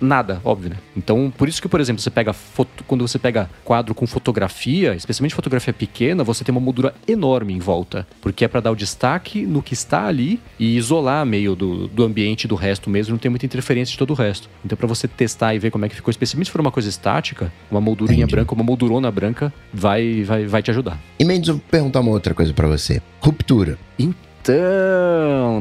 nada, 0.00 0.40
óbvio, 0.44 0.70
né? 0.70 0.76
Então, 0.96 1.32
por 1.36 1.48
isso 1.48 1.60
que, 1.60 1.68
por 1.68 1.80
exemplo, 1.80 2.00
você 2.02 2.10
pega 2.10 2.32
foto, 2.32 2.84
quando 2.86 3.06
você 3.06 3.18
pega 3.18 3.48
quadro 3.64 3.94
com 3.94 4.06
fotografia, 4.06 4.94
especialmente 4.94 5.34
fotografia 5.34 5.72
pequena, 5.72 6.22
você 6.22 6.44
tem 6.44 6.52
uma 6.52 6.60
moldura 6.60 6.94
enorme 7.08 7.52
em 7.54 7.58
volta. 7.58 8.06
Porque 8.20 8.44
é 8.44 8.48
para 8.48 8.60
dar 8.60 8.70
o 8.72 8.76
destaque 8.76 9.46
no 9.46 9.62
que 9.62 9.72
está 9.74 10.06
ali 10.06 10.40
e 10.58 10.76
isolar 10.76 11.24
meio 11.24 11.54
do, 11.56 11.88
do 11.88 12.04
ambiente 12.04 12.46
do 12.46 12.54
resto 12.54 12.90
mesmo, 12.90 13.12
não 13.12 13.18
tem 13.18 13.30
muita 13.30 13.46
interferência 13.46 13.92
de 13.92 13.98
todo 13.98 14.10
o 14.10 14.14
resto. 14.14 14.48
Então, 14.64 14.76
para 14.76 14.86
você 14.86 15.08
testar 15.08 15.54
e 15.54 15.58
ver 15.58 15.70
como 15.70 15.84
é 15.84 15.88
que 15.88 15.94
ficou, 15.94 16.10
especialmente 16.10 16.46
se 16.46 16.52
for 16.52 16.60
uma 16.60 16.70
coisa 16.72 16.88
estática, 16.88 17.52
uma 17.70 17.80
moldurinha 17.80 18.18
Entendi. 18.24 18.32
branca, 18.36 18.54
uma 18.54 18.64
moldurona 18.64 19.10
branca, 19.10 19.52
vai, 19.72 20.22
vai, 20.22 20.46
vai 20.46 20.62
te 20.62 20.70
ajudar. 20.70 20.98
E 21.18 21.24
Mendes, 21.24 21.48
eu 21.48 21.54
vou 21.54 21.64
perguntar 21.70 22.00
uma 22.00 22.10
outra 22.10 22.34
coisa 22.34 22.52
pra 22.52 22.66
você. 22.68 23.00
Ruptura. 23.20 23.78
Então, 23.98 24.25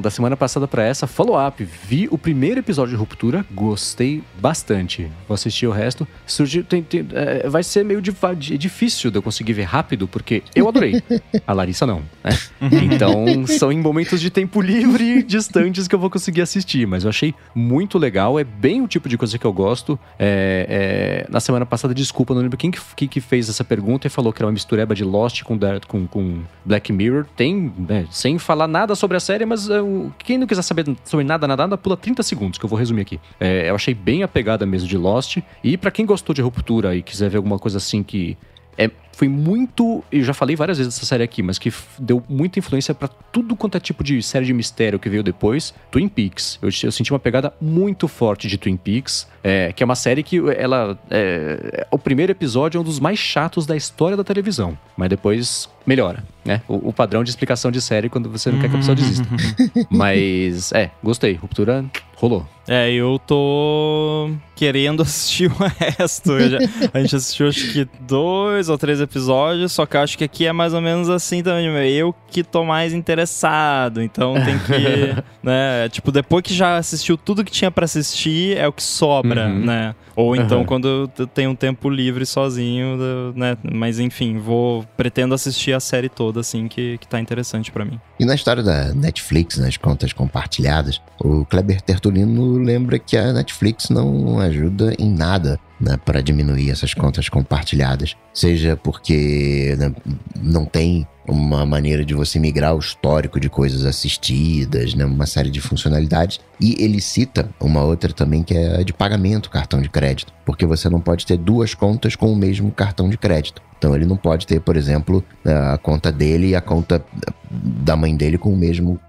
da 0.01 0.09
semana 0.09 0.35
passada 0.37 0.67
pra 0.67 0.83
essa, 0.83 1.07
follow-up. 1.07 1.63
Vi 1.63 2.07
o 2.11 2.17
primeiro 2.17 2.59
episódio 2.59 2.91
de 2.91 2.97
Ruptura, 2.97 3.45
gostei 3.51 4.23
bastante. 4.39 5.09
Vou 5.27 5.35
assistir 5.35 5.67
o 5.67 5.71
resto. 5.71 6.07
Surgiu, 6.25 6.63
tem- 6.63 6.83
tem- 6.83 7.07
é, 7.13 7.47
vai 7.49 7.63
ser 7.63 7.83
meio 7.83 8.01
difícil 8.01 9.09
de 9.11 9.17
eu 9.17 9.21
conseguir 9.21 9.53
ver 9.53 9.63
rápido, 9.63 10.07
porque 10.07 10.43
eu 10.55 10.67
adorei. 10.67 11.01
A 11.45 11.53
Larissa 11.53 11.85
não, 11.85 12.01
né? 12.23 12.31
Então, 12.71 13.45
são 13.47 13.71
em 13.71 13.79
momentos 13.79 14.19
de 14.21 14.29
tempo 14.29 14.61
livre 14.61 15.23
distantes 15.23 15.87
que 15.87 15.95
eu 15.95 15.99
vou 15.99 16.09
conseguir 16.09 16.41
assistir. 16.41 16.85
Mas 16.87 17.03
eu 17.03 17.09
achei 17.09 17.33
muito 17.53 17.97
legal, 17.97 18.39
é 18.39 18.43
bem 18.43 18.81
o 18.81 18.87
tipo 18.87 19.07
de 19.09 19.17
coisa 19.17 19.37
que 19.37 19.45
eu 19.45 19.53
gosto. 19.53 19.97
É, 20.19 21.25
é, 21.27 21.31
na 21.31 21.39
semana 21.39 21.65
passada, 21.65 21.93
desculpa, 21.93 22.33
não 22.33 22.41
lembro 22.41 22.57
quem 22.57 22.71
que, 22.71 23.07
que 23.07 23.21
fez 23.21 23.49
essa 23.49 23.63
pergunta 23.63 24.07
e 24.07 24.09
falou 24.09 24.31
que 24.33 24.41
era 24.41 24.47
uma 24.47 24.53
mistureba 24.53 24.93
de 24.95 25.03
Lost 25.03 25.43
com, 25.43 25.57
com, 25.87 26.07
com 26.07 26.41
Black 26.65 26.91
Mirror. 26.91 27.25
Tem, 27.35 27.71
né, 27.77 28.05
sem 28.11 28.37
falar 28.37 28.67
nada 28.79 28.93
sobre 28.95 29.15
a 29.17 29.19
série, 29.19 29.45
mas 29.45 29.69
é, 29.69 29.81
o- 29.81 30.11
quem 30.19 30.37
não 30.37 30.45
quiser 30.47 30.61
saber 30.61 30.85
sobre 31.03 31.25
nada, 31.25 31.47
nada, 31.47 31.63
nada, 31.63 31.77
pula 31.77 31.95
30 31.97 32.21
segundos, 32.23 32.57
que 32.59 32.65
eu 32.65 32.69
vou 32.69 32.77
resumir 32.77 33.01
aqui. 33.01 33.19
É, 33.39 33.69
eu 33.69 33.75
achei 33.75 33.93
bem 33.93 34.21
a 34.23 34.27
pegada 34.27 34.65
mesmo 34.65 34.87
de 34.87 34.97
Lost. 34.97 35.37
E 35.63 35.77
pra 35.77 35.91
quem 35.91 36.05
gostou 36.05 36.33
de 36.33 36.41
Ruptura 36.41 36.95
e 36.95 37.01
quiser 37.01 37.29
ver 37.29 37.37
alguma 37.37 37.57
coisa 37.57 37.77
assim 37.77 38.03
que 38.03 38.37
é, 38.77 38.91
foi 39.13 39.29
muito. 39.29 40.03
Eu 40.11 40.21
já 40.23 40.33
falei 40.33 40.53
várias 40.53 40.77
vezes 40.77 40.93
dessa 40.93 41.05
série 41.05 41.23
aqui, 41.23 41.41
mas 41.41 41.57
que 41.57 41.71
deu 41.97 42.21
muita 42.27 42.59
influência 42.59 42.93
pra 42.93 43.07
tudo 43.07 43.55
quanto 43.55 43.77
é 43.77 43.79
tipo 43.79 44.03
de 44.03 44.21
série 44.21 44.45
de 44.45 44.51
mistério 44.53 44.99
que 44.99 45.07
veio 45.09 45.23
depois. 45.23 45.73
Twin 45.89 46.09
Peaks. 46.09 46.59
Eu, 46.61 46.67
eu 46.83 46.91
senti 46.91 47.13
uma 47.13 47.19
pegada 47.19 47.53
muito 47.61 48.05
forte 48.09 48.49
de 48.49 48.57
Twin 48.57 48.75
Peaks, 48.75 49.27
é, 49.41 49.71
que 49.71 49.81
é 49.81 49.85
uma 49.85 49.95
série 49.95 50.21
que 50.23 50.41
ela. 50.57 50.99
É, 51.09 51.87
o 51.89 51.97
primeiro 51.97 52.33
episódio 52.33 52.77
é 52.77 52.81
um 52.81 52.83
dos 52.83 52.99
mais 52.99 53.17
chatos 53.17 53.65
da 53.65 53.77
história 53.77 54.17
da 54.17 54.23
televisão, 54.25 54.77
mas 54.97 55.07
depois 55.07 55.69
melhora, 55.87 56.21
né? 56.45 56.61
O, 56.67 56.89
o 56.89 56.93
padrão 56.93 57.23
de 57.23 57.29
explicação 57.31 57.71
de 57.71 57.81
série 57.81 58.07
quando 58.07 58.29
você 58.29 58.51
não 58.51 58.59
quer 58.59 58.69
que 58.69 58.75
a 58.75 58.79
pessoa 58.79 58.95
desista. 58.95 59.27
mas, 59.89 60.71
é, 60.71 60.91
gostei. 61.03 61.33
Ruptura 61.33 61.83
rolou. 62.15 62.45
É, 62.67 62.91
eu 62.91 63.19
tô 63.19 64.31
querendo 64.55 65.03
assistir 65.03 65.51
o 65.51 65.55
resto. 65.55 66.39
Já- 66.49 66.57
a 66.93 66.99
gente 66.99 67.15
assistiu 67.15 67.47
acho 67.47 67.71
que 67.73 67.87
dois 68.01 68.69
ou 68.69 68.77
três 68.77 68.99
episódios, 68.99 69.71
só 69.71 69.85
que 69.85 69.95
eu 69.95 70.01
acho 70.01 70.17
que 70.17 70.23
aqui 70.23 70.47
é 70.47 70.51
mais 70.51 70.73
ou 70.73 70.81
menos 70.81 71.07
assim 71.09 71.43
também. 71.43 71.65
Eu 71.91 72.15
que 72.27 72.43
tô 72.43 72.63
mais 72.65 72.91
interessado, 72.93 74.01
então 74.01 74.33
tem 74.43 74.57
que, 74.59 75.23
né, 75.43 75.87
tipo, 75.89 76.11
depois 76.11 76.41
que 76.43 76.53
já 76.53 76.77
assistiu 76.77 77.17
tudo 77.17 77.43
que 77.43 77.51
tinha 77.51 77.69
pra 77.69 77.85
assistir, 77.85 78.57
é 78.57 78.67
o 78.67 78.73
que 78.73 78.83
sobra, 78.83 79.47
Uhum. 79.47 79.65
né? 79.65 79.95
Ou 80.15 80.33
então 80.35 80.59
Uhum. 80.59 80.65
quando 80.65 81.11
eu 81.19 81.27
tenho 81.27 81.51
um 81.51 81.55
tempo 81.55 81.89
livre 81.89 82.25
sozinho, 82.25 83.33
né? 83.35 83.57
Mas 83.73 83.99
enfim, 83.99 84.37
vou 84.37 84.85
pretendo 84.95 85.35
assistir 85.35 85.73
a 85.73 85.79
série 85.79 86.07
toda 86.07 86.39
assim 86.39 86.67
que, 86.69 86.97
que 86.99 87.07
tá 87.07 87.19
interessante 87.19 87.69
pra 87.71 87.83
mim. 87.83 87.99
E 88.17 88.23
na 88.25 88.33
história 88.33 88.63
da 88.63 88.93
Netflix, 88.93 89.57
nas 89.57 89.75
contas 89.75 90.13
compartilhadas, 90.13 91.01
o 91.19 91.43
Kleber 91.45 91.81
Tertulino 92.05 92.59
lembra 92.59 92.99
que 92.99 93.17
a 93.17 93.33
Netflix 93.33 93.89
não 93.89 94.39
ajuda 94.39 94.93
em 94.99 95.09
nada 95.09 95.59
né, 95.81 95.97
para 95.97 96.21
diminuir 96.21 96.69
essas 96.69 96.93
contas 96.93 97.29
compartilhadas. 97.29 98.15
Seja 98.31 98.75
porque 98.77 99.75
né, 99.79 99.91
não 100.39 100.65
tem 100.65 101.07
uma 101.27 101.65
maneira 101.65 102.05
de 102.05 102.13
você 102.13 102.37
migrar 102.37 102.75
o 102.75 102.79
histórico 102.79 103.39
de 103.39 103.49
coisas 103.49 103.85
assistidas, 103.85 104.93
né, 104.93 105.03
uma 105.03 105.25
série 105.25 105.49
de 105.49 105.59
funcionalidades. 105.59 106.39
E 106.61 106.75
ele 106.77 107.01
cita 107.01 107.49
uma 107.59 107.83
outra 107.83 108.13
também 108.13 108.43
que 108.43 108.53
é 108.55 108.83
de 108.83 108.93
pagamento 108.93 109.49
cartão 109.49 109.81
de 109.81 109.89
crédito, 109.89 110.31
porque 110.45 110.65
você 110.65 110.87
não 110.87 111.01
pode 111.01 111.25
ter 111.25 111.37
duas 111.37 111.73
contas 111.73 112.15
com 112.15 112.31
o 112.31 112.35
mesmo 112.35 112.69
cartão 112.71 113.09
de 113.09 113.17
crédito. 113.17 113.63
Então 113.79 113.95
ele 113.95 114.05
não 114.05 114.15
pode 114.15 114.45
ter, 114.45 114.61
por 114.61 114.77
exemplo, 114.77 115.23
a 115.43 115.77
conta 115.79 116.11
dele 116.11 116.49
e 116.49 116.55
a 116.55 116.61
conta 116.61 117.03
da 117.49 117.95
mãe 117.95 118.15
dele 118.15 118.37
com 118.37 118.53
o 118.53 118.57
mesmo 118.57 118.99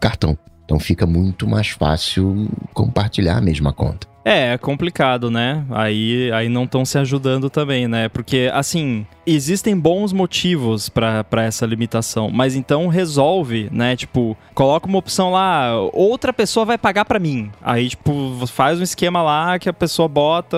cartão. 0.00 0.38
Então 0.70 0.78
fica 0.78 1.04
muito 1.04 1.48
mais 1.48 1.70
fácil 1.70 2.48
compartilhar 2.72 3.38
a 3.38 3.40
mesma 3.40 3.72
conta. 3.72 4.06
É, 4.24 4.52
é 4.52 4.58
complicado, 4.58 5.30
né? 5.30 5.64
Aí, 5.70 6.30
aí 6.32 6.48
não 6.48 6.64
estão 6.64 6.84
se 6.84 6.98
ajudando 6.98 7.48
também, 7.48 7.88
né? 7.88 8.08
Porque, 8.08 8.50
assim, 8.52 9.06
existem 9.26 9.78
bons 9.78 10.12
motivos 10.12 10.88
para 10.88 11.24
essa 11.44 11.64
limitação, 11.64 12.30
mas 12.30 12.54
então 12.54 12.88
resolve, 12.88 13.68
né? 13.72 13.96
Tipo, 13.96 14.36
coloca 14.54 14.86
uma 14.86 14.98
opção 14.98 15.32
lá, 15.32 15.72
outra 15.92 16.32
pessoa 16.32 16.66
vai 16.66 16.76
pagar 16.76 17.04
para 17.06 17.18
mim. 17.18 17.50
Aí, 17.62 17.88
tipo, 17.88 18.46
faz 18.46 18.78
um 18.78 18.82
esquema 18.82 19.22
lá 19.22 19.58
que 19.58 19.68
a 19.68 19.72
pessoa 19.72 20.06
bota 20.06 20.56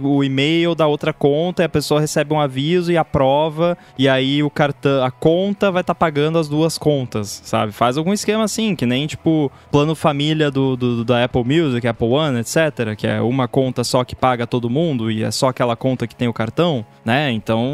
o 0.00 0.24
e-mail 0.24 0.74
da 0.74 0.86
outra 0.86 1.12
conta 1.12 1.62
e 1.62 1.66
a 1.66 1.68
pessoa 1.68 2.00
recebe 2.00 2.32
um 2.32 2.40
aviso 2.40 2.90
e 2.90 2.96
aprova, 2.96 3.76
e 3.98 4.08
aí 4.08 4.42
o 4.42 4.48
cartão, 4.48 5.04
a 5.04 5.10
conta 5.10 5.70
vai 5.70 5.82
estar 5.82 5.94
tá 5.94 5.98
pagando 5.98 6.38
as 6.38 6.48
duas 6.48 6.78
contas, 6.78 7.42
sabe? 7.44 7.72
Faz 7.72 7.98
algum 7.98 8.12
esquema 8.12 8.44
assim, 8.44 8.74
que 8.74 8.86
nem, 8.86 9.06
tipo, 9.06 9.52
plano 9.70 9.94
família 9.94 10.50
do, 10.50 10.76
do 10.76 11.04
da 11.04 11.24
Apple 11.24 11.44
Music, 11.44 11.86
Apple 11.86 12.08
One, 12.08 12.40
etc 12.40 13.01
que 13.02 13.06
é 13.08 13.20
uma 13.20 13.48
conta 13.48 13.82
só 13.82 14.04
que 14.04 14.14
paga 14.14 14.46
todo 14.46 14.70
mundo 14.70 15.10
e 15.10 15.24
é 15.24 15.30
só 15.32 15.48
aquela 15.48 15.74
conta 15.74 16.06
que 16.06 16.14
tem 16.14 16.28
o 16.28 16.32
cartão, 16.32 16.86
né? 17.04 17.32
Então 17.32 17.66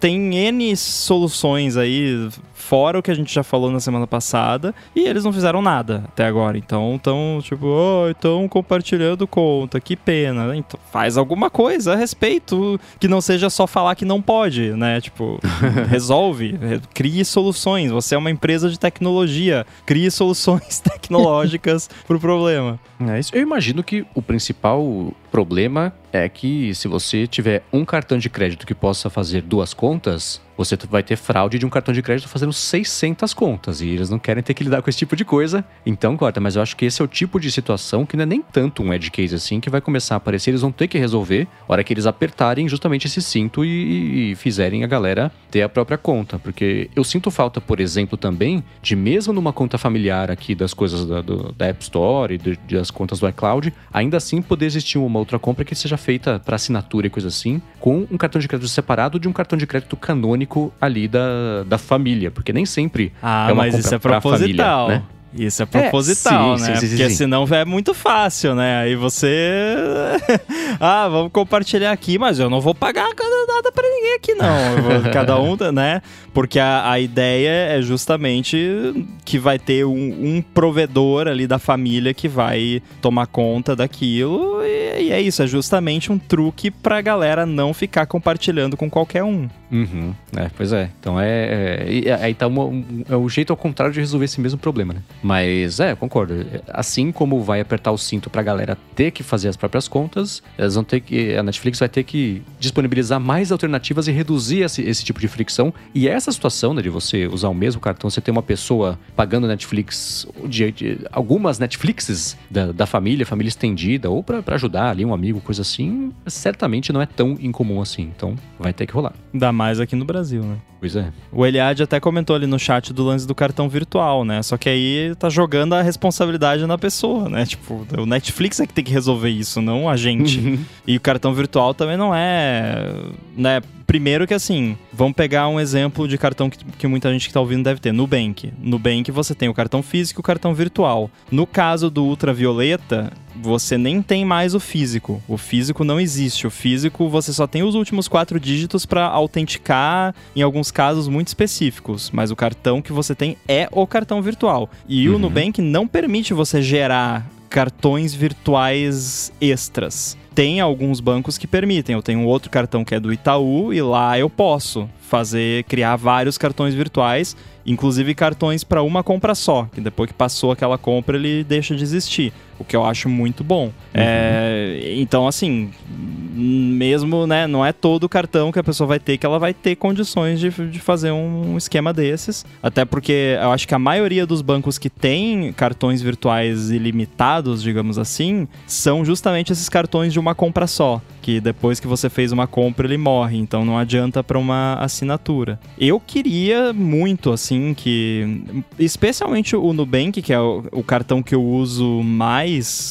tem 0.00 0.34
N 0.34 0.76
soluções 0.76 1.76
aí, 1.76 2.28
fora 2.52 2.98
o 2.98 3.02
que 3.02 3.12
a 3.12 3.14
gente 3.14 3.32
já 3.32 3.44
falou 3.44 3.70
na 3.70 3.78
semana 3.78 4.04
passada, 4.04 4.74
e 4.96 5.06
eles 5.06 5.22
não 5.22 5.32
fizeram 5.32 5.62
nada 5.62 6.02
até 6.08 6.26
agora. 6.26 6.58
Então, 6.58 6.98
tão 7.00 7.38
tipo, 7.40 7.66
oh, 7.66 8.10
estão 8.10 8.48
compartilhando 8.48 9.28
conta, 9.28 9.78
que 9.78 9.94
pena. 9.94 10.56
Então, 10.56 10.80
faz 10.90 11.16
alguma 11.16 11.48
coisa 11.48 11.92
a 11.92 11.96
respeito, 11.96 12.80
que 12.98 13.06
não 13.06 13.20
seja 13.20 13.48
só 13.48 13.64
falar 13.64 13.94
que 13.94 14.04
não 14.04 14.20
pode, 14.20 14.72
né? 14.72 15.00
Tipo, 15.00 15.38
resolve, 15.88 16.58
crie 16.92 17.24
soluções. 17.24 17.92
Você 17.92 18.16
é 18.16 18.18
uma 18.18 18.32
empresa 18.32 18.68
de 18.68 18.80
tecnologia, 18.80 19.64
crie 19.84 20.10
soluções 20.10 20.80
tecnológicas 20.82 21.88
pro 22.08 22.18
problema. 22.18 22.80
É 22.98 23.20
isso. 23.20 23.30
Eu 23.32 23.42
imagino 23.42 23.84
que 23.84 24.04
o 24.16 24.22
principal 24.22 25.12
problema 25.36 25.92
é 26.10 26.26
que 26.30 26.74
se 26.74 26.88
você 26.88 27.26
tiver 27.26 27.62
um 27.70 27.84
cartão 27.84 28.16
de 28.16 28.30
crédito 28.30 28.66
que 28.66 28.74
possa 28.74 29.10
fazer 29.10 29.42
duas 29.42 29.74
contas, 29.74 30.40
você 30.56 30.76
vai 30.88 31.02
ter 31.02 31.16
fraude 31.16 31.58
de 31.58 31.66
um 31.66 31.68
cartão 31.68 31.92
de 31.92 32.00
crédito 32.00 32.28
fazendo 32.28 32.52
600 32.52 33.34
contas 33.34 33.80
e 33.80 33.88
eles 33.88 34.08
não 34.08 34.18
querem 34.18 34.42
ter 34.42 34.54
que 34.54 34.64
lidar 34.64 34.80
com 34.80 34.88
esse 34.88 34.98
tipo 34.98 35.14
de 35.14 35.24
coisa. 35.24 35.64
Então, 35.84 36.16
corta, 36.16 36.40
mas 36.40 36.56
eu 36.56 36.62
acho 36.62 36.76
que 36.76 36.86
esse 36.86 37.02
é 37.02 37.04
o 37.04 37.08
tipo 37.08 37.38
de 37.38 37.52
situação 37.52 38.06
que 38.06 38.16
não 38.16 38.22
é 38.22 38.26
nem 38.26 38.40
tanto 38.40 38.82
um 38.82 38.92
edge 38.92 39.10
case 39.10 39.34
assim 39.34 39.60
que 39.60 39.68
vai 39.68 39.80
começar 39.80 40.14
a 40.14 40.16
aparecer, 40.16 40.50
eles 40.50 40.62
vão 40.62 40.72
ter 40.72 40.88
que 40.88 40.98
resolver 40.98 41.46
hora 41.68 41.84
que 41.84 41.92
eles 41.92 42.06
apertarem 42.06 42.68
justamente 42.68 43.06
esse 43.06 43.20
cinto 43.20 43.64
e, 43.64 44.32
e 44.32 44.34
fizerem 44.34 44.82
a 44.82 44.86
galera 44.86 45.30
ter 45.50 45.62
a 45.62 45.68
própria 45.68 45.98
conta, 45.98 46.38
porque 46.38 46.88
eu 46.96 47.04
sinto 47.04 47.30
falta, 47.30 47.60
por 47.60 47.80
exemplo, 47.80 48.16
também 48.16 48.64
de 48.80 48.96
mesmo 48.96 49.32
numa 49.32 49.52
conta 49.52 49.76
familiar 49.76 50.30
aqui 50.30 50.54
das 50.54 50.72
coisas 50.72 51.04
da, 51.04 51.20
do, 51.20 51.52
da 51.52 51.66
App 51.66 51.82
Store 51.82 52.34
e 52.34 52.38
de, 52.38 52.56
das 52.70 52.90
contas 52.90 53.20
do 53.20 53.28
iCloud, 53.28 53.72
ainda 53.92 54.16
assim 54.16 54.40
poder 54.40 54.66
existir 54.66 54.98
uma 54.98 55.18
outra 55.26 55.38
compra 55.38 55.64
que 55.64 55.74
seja 55.74 55.96
feita 55.96 56.40
para 56.44 56.56
assinatura 56.56 57.08
e 57.08 57.10
coisa 57.10 57.28
assim, 57.28 57.60
com 57.78 58.06
um 58.10 58.16
cartão 58.16 58.40
de 58.40 58.48
crédito 58.48 58.68
separado 58.68 59.18
de 59.18 59.28
um 59.28 59.32
cartão 59.32 59.58
de 59.58 59.66
crédito 59.66 59.96
canônico 59.96 60.72
ali 60.80 61.08
da, 61.08 61.64
da 61.66 61.76
família, 61.76 62.30
porque 62.30 62.52
nem 62.52 62.64
sempre 62.64 63.12
ah, 63.22 63.48
é 63.50 63.52
uma 63.52 63.64
mas 63.64 63.74
compra 63.74 63.86
isso 63.86 63.94
é 63.94 63.98
proposital. 63.98 64.86
Família, 64.86 65.04
né? 65.08 65.15
Isso 65.36 65.62
é 65.62 65.66
proposital, 65.66 66.54
é, 66.54 66.58
sim, 66.58 66.62
né? 66.64 66.76
sim, 66.76 66.86
sim, 66.86 66.96
Porque 66.96 67.10
senão 67.10 67.46
é 67.50 67.64
muito 67.64 67.92
fácil, 67.92 68.54
né? 68.54 68.78
Aí 68.78 68.96
você. 68.96 69.76
ah, 70.80 71.08
vamos 71.08 71.32
compartilhar 71.32 71.92
aqui, 71.92 72.18
mas 72.18 72.38
eu 72.38 72.48
não 72.48 72.60
vou 72.60 72.74
pagar 72.74 73.08
nada 73.46 73.72
pra 73.72 73.88
ninguém 73.88 74.14
aqui, 74.14 74.34
não. 74.34 75.10
Cada 75.12 75.38
um, 75.40 75.56
né? 75.72 76.02
Porque 76.32 76.58
a, 76.58 76.90
a, 76.90 77.00
ideia 77.00 77.76
é 77.76 77.82
justamente 77.82 79.06
que 79.24 79.38
vai 79.38 79.58
ter 79.58 79.86
um, 79.86 80.36
um, 80.36 80.42
provedor 80.42 81.28
ali 81.28 81.46
da 81.46 81.58
família 81.58 82.12
que 82.12 82.28
vai 82.28 82.82
tomar 83.00 83.26
conta 83.26 83.74
daquilo. 83.74 84.62
E, 84.62 85.04
e 85.04 85.12
é 85.12 85.20
isso, 85.20 85.42
é 85.42 85.46
justamente 85.46 86.12
um 86.12 86.18
truque 86.18 86.70
pra 86.70 87.00
galera 87.00 87.46
não 87.46 87.72
ficar 87.72 88.06
compartilhando 88.06 88.76
com 88.76 88.90
qualquer 88.90 89.24
um. 89.24 89.48
Uhum. 89.70 90.14
É, 90.36 90.50
pois 90.56 90.72
é. 90.72 90.90
Então 91.00 91.18
é. 91.18 92.02
é 92.04 92.18
aí 92.20 92.34
tá 92.34 92.46
uma, 92.46 92.64
um, 92.64 93.04
é 93.08 93.16
o 93.16 93.28
jeito 93.28 93.52
ao 93.52 93.56
contrário 93.56 93.92
de 93.92 94.00
resolver 94.00 94.26
esse 94.26 94.40
mesmo 94.40 94.58
problema, 94.58 94.94
né? 94.94 95.00
Mas 95.26 95.80
é, 95.80 95.92
concordo. 95.96 96.46
Assim 96.68 97.10
como 97.10 97.42
vai 97.42 97.60
apertar 97.60 97.90
o 97.90 97.98
cinto 97.98 98.30
pra 98.30 98.44
galera 98.44 98.78
ter 98.94 99.10
que 99.10 99.24
fazer 99.24 99.48
as 99.48 99.56
próprias 99.56 99.88
contas, 99.88 100.40
elas 100.56 100.76
vão 100.76 100.84
ter 100.84 101.00
que. 101.00 101.34
A 101.34 101.42
Netflix 101.42 101.80
vai 101.80 101.88
ter 101.88 102.04
que 102.04 102.42
disponibilizar 102.60 103.18
mais 103.18 103.50
alternativas 103.50 104.06
e 104.06 104.12
reduzir 104.12 104.60
esse, 104.60 104.82
esse 104.82 105.04
tipo 105.04 105.18
de 105.18 105.26
fricção. 105.26 105.74
E 105.92 106.06
essa 106.06 106.30
situação, 106.30 106.72
né, 106.72 106.80
de 106.80 106.88
você 106.88 107.26
usar 107.26 107.48
o 107.48 107.54
mesmo 107.54 107.80
cartão, 107.80 108.08
você 108.08 108.20
ter 108.20 108.30
uma 108.30 108.42
pessoa 108.42 108.96
pagando 109.16 109.48
Netflix, 109.48 110.28
de, 110.44 110.70
de 110.70 110.98
algumas 111.10 111.58
Netflixes 111.58 112.36
da, 112.48 112.70
da 112.70 112.86
família, 112.86 113.26
família 113.26 113.48
estendida, 113.48 114.08
ou 114.08 114.22
para 114.22 114.54
ajudar 114.54 114.90
ali 114.90 115.04
um 115.04 115.12
amigo, 115.12 115.40
coisa 115.40 115.62
assim, 115.62 116.12
certamente 116.24 116.92
não 116.92 117.02
é 117.02 117.06
tão 117.06 117.36
incomum 117.40 117.80
assim. 117.80 118.12
Então 118.16 118.36
vai 118.60 118.72
ter 118.72 118.86
que 118.86 118.92
rolar. 118.92 119.14
Ainda 119.34 119.50
mais 119.50 119.80
aqui 119.80 119.96
no 119.96 120.04
Brasil, 120.04 120.44
né? 120.44 120.56
Pois 120.78 120.94
é. 120.94 121.10
O 121.32 121.46
Eliade 121.46 121.82
até 121.82 121.98
comentou 121.98 122.36
ali 122.36 122.46
no 122.46 122.58
chat 122.58 122.92
do 122.92 123.04
lance 123.04 123.26
do 123.26 123.34
cartão 123.34 123.68
virtual, 123.68 124.24
né? 124.24 124.42
Só 124.42 124.56
que 124.56 124.68
aí 124.68 125.14
tá 125.18 125.28
jogando 125.28 125.74
a 125.74 125.82
responsabilidade 125.82 126.66
na 126.66 126.76
pessoa, 126.76 127.28
né? 127.28 127.46
Tipo, 127.46 127.86
o 127.98 128.06
Netflix 128.06 128.60
é 128.60 128.66
que 128.66 128.74
tem 128.74 128.84
que 128.84 128.92
resolver 128.92 129.30
isso, 129.30 129.60
não 129.62 129.88
a 129.88 129.96
gente. 129.96 130.60
e 130.86 130.96
o 130.96 131.00
cartão 131.00 131.32
virtual 131.32 131.72
também 131.72 131.96
não 131.96 132.14
é, 132.14 132.92
né? 133.36 133.60
Primeiro 133.86 134.26
que 134.26 134.34
assim, 134.34 134.76
vamos 134.92 135.14
pegar 135.14 135.48
um 135.48 135.60
exemplo 135.60 136.08
de 136.08 136.18
cartão 136.18 136.50
que, 136.50 136.64
que 136.64 136.86
muita 136.88 137.12
gente 137.12 137.28
que 137.28 137.32
tá 137.32 137.40
ouvindo 137.40 137.62
deve 137.62 137.80
ter. 137.80 137.92
Nubank. 137.92 138.52
Nubank 138.58 139.10
você 139.12 139.34
tem 139.34 139.48
o 139.48 139.54
cartão 139.54 139.82
físico 139.82 140.20
e 140.20 140.22
o 140.22 140.24
cartão 140.24 140.52
virtual. 140.52 141.08
No 141.30 141.46
caso 141.46 141.88
do 141.88 142.04
ultravioleta, 142.04 143.12
você 143.36 143.78
nem 143.78 144.02
tem 144.02 144.24
mais 144.24 144.54
o 144.54 144.60
físico. 144.60 145.22
O 145.28 145.36
físico 145.36 145.84
não 145.84 146.00
existe. 146.00 146.48
O 146.48 146.50
físico 146.50 147.08
você 147.08 147.32
só 147.32 147.46
tem 147.46 147.62
os 147.62 147.76
últimos 147.76 148.08
quatro 148.08 148.40
dígitos 148.40 148.84
para 148.84 149.06
autenticar 149.06 150.14
em 150.34 150.42
alguns 150.42 150.72
casos 150.72 151.06
muito 151.06 151.28
específicos. 151.28 152.10
Mas 152.10 152.32
o 152.32 152.36
cartão 152.36 152.82
que 152.82 152.92
você 152.92 153.14
tem 153.14 153.36
é 153.46 153.68
o 153.70 153.86
cartão 153.86 154.20
virtual. 154.20 154.68
E 154.88 155.08
uhum. 155.08 155.14
o 155.14 155.18
Nubank 155.20 155.62
não 155.62 155.86
permite 155.86 156.34
você 156.34 156.60
gerar 156.60 157.30
cartões 157.48 158.12
virtuais 158.12 159.32
extras. 159.40 160.16
Tem 160.36 160.60
alguns 160.60 161.00
bancos 161.00 161.38
que 161.38 161.46
permitem. 161.46 161.94
Eu 161.94 162.02
tenho 162.02 162.22
outro 162.26 162.50
cartão 162.50 162.84
que 162.84 162.94
é 162.94 163.00
do 163.00 163.10
Itaú 163.10 163.72
e 163.72 163.80
lá 163.80 164.18
eu 164.18 164.28
posso 164.28 164.86
fazer 165.00 165.64
criar 165.64 165.96
vários 165.96 166.36
cartões 166.36 166.74
virtuais, 166.74 167.34
inclusive 167.64 168.14
cartões 168.14 168.62
para 168.62 168.82
uma 168.82 169.02
compra 169.02 169.34
só, 169.34 169.66
que 169.72 169.80
depois 169.80 170.08
que 170.08 170.12
passou 170.12 170.52
aquela 170.52 170.76
compra 170.76 171.16
ele 171.16 171.42
deixa 171.42 171.74
de 171.74 171.82
existir, 171.82 172.34
o 172.58 172.64
que 172.64 172.74
eu 172.76 172.84
acho 172.84 173.08
muito 173.08 173.42
bom. 173.42 173.66
Uhum. 173.66 173.72
É, 173.94 174.94
então 174.96 175.26
assim, 175.26 175.70
mesmo, 175.88 177.26
né, 177.26 177.46
não 177.46 177.64
é 177.64 177.72
todo 177.72 178.04
o 178.04 178.08
cartão 178.08 178.52
que 178.52 178.58
a 178.58 178.64
pessoa 178.64 178.86
vai 178.86 178.98
ter 178.98 179.16
que 179.16 179.24
ela 179.24 179.38
vai 179.38 179.54
ter 179.54 179.76
condições 179.76 180.38
de, 180.38 180.50
de 180.50 180.78
fazer 180.78 181.10
um 181.10 181.56
esquema 181.56 181.92
desses, 181.92 182.44
até 182.62 182.84
porque 182.84 183.36
eu 183.40 183.50
acho 183.52 183.66
que 183.66 183.74
a 183.74 183.78
maioria 183.78 184.26
dos 184.26 184.42
bancos 184.42 184.78
que 184.78 184.90
tem 184.90 185.52
cartões 185.52 186.02
virtuais 186.02 186.70
ilimitados, 186.70 187.62
digamos 187.62 187.98
assim, 187.98 188.46
são 188.66 189.04
justamente 189.04 189.52
esses 189.52 189.68
cartões 189.68 190.12
de 190.12 190.18
uma 190.18 190.34
compra 190.34 190.66
só, 190.66 191.00
que 191.22 191.40
depois 191.40 191.80
que 191.80 191.86
você 191.86 192.08
fez 192.08 192.32
uma 192.32 192.46
compra 192.46 192.86
ele 192.86 192.96
morre, 192.96 193.36
então 193.38 193.64
não 193.64 193.78
adianta 193.78 194.22
para 194.22 194.38
uma 194.38 194.74
assinatura. 194.74 195.58
Eu 195.78 195.98
queria 195.98 196.72
muito, 196.72 197.32
assim, 197.32 197.74
que. 197.74 198.42
Especialmente 198.78 199.56
o 199.56 199.72
Nubank, 199.72 200.22
que 200.22 200.32
é 200.32 200.40
o, 200.40 200.64
o, 200.72 200.82
cartão 200.82 201.22
que 201.22 201.34
eu 201.34 201.42
uso 201.42 202.02
mais 202.02 202.45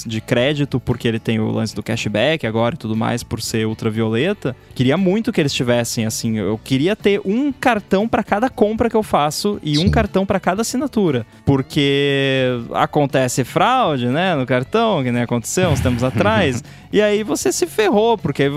de 0.05 0.21
crédito, 0.21 0.79
porque 0.79 1.07
ele 1.07 1.19
tem 1.19 1.39
o 1.39 1.51
lance 1.51 1.75
do 1.75 1.83
cashback 1.83 2.45
agora 2.45 2.75
e 2.75 2.77
tudo 2.77 2.95
mais, 2.95 3.24
por 3.24 3.41
ser 3.41 3.65
ultravioleta, 3.65 4.55
queria 4.74 4.97
muito 4.97 5.31
que 5.31 5.39
eles 5.39 5.53
tivessem 5.53 6.05
assim. 6.05 6.38
Eu 6.38 6.59
queria 6.63 6.95
ter 6.95 7.21
um 7.25 7.51
cartão 7.51 8.07
para 8.07 8.24
cada 8.24 8.50
compra 8.50 8.89
que 8.89 8.95
eu 8.95 9.03
faço 9.03 9.59
e 9.63 9.77
Sim. 9.77 9.88
um 9.88 9.89
cartão 9.89 10.25
para 10.25 10.39
cada 10.39 10.62
assinatura. 10.62 11.25
Porque 11.45 12.59
acontece 12.74 13.43
fraude, 13.43 14.07
né, 14.07 14.35
no 14.35 14.45
cartão, 14.45 15.03
que 15.03 15.12
nem 15.12 15.21
aconteceu 15.21 15.69
uns 15.69 15.79
tempos 15.79 16.03
atrás. 16.05 16.63
e 16.91 17.01
aí 17.01 17.24
você 17.24 17.51
se 17.51 17.65
ferrou, 17.65 18.17
porque 18.17 18.50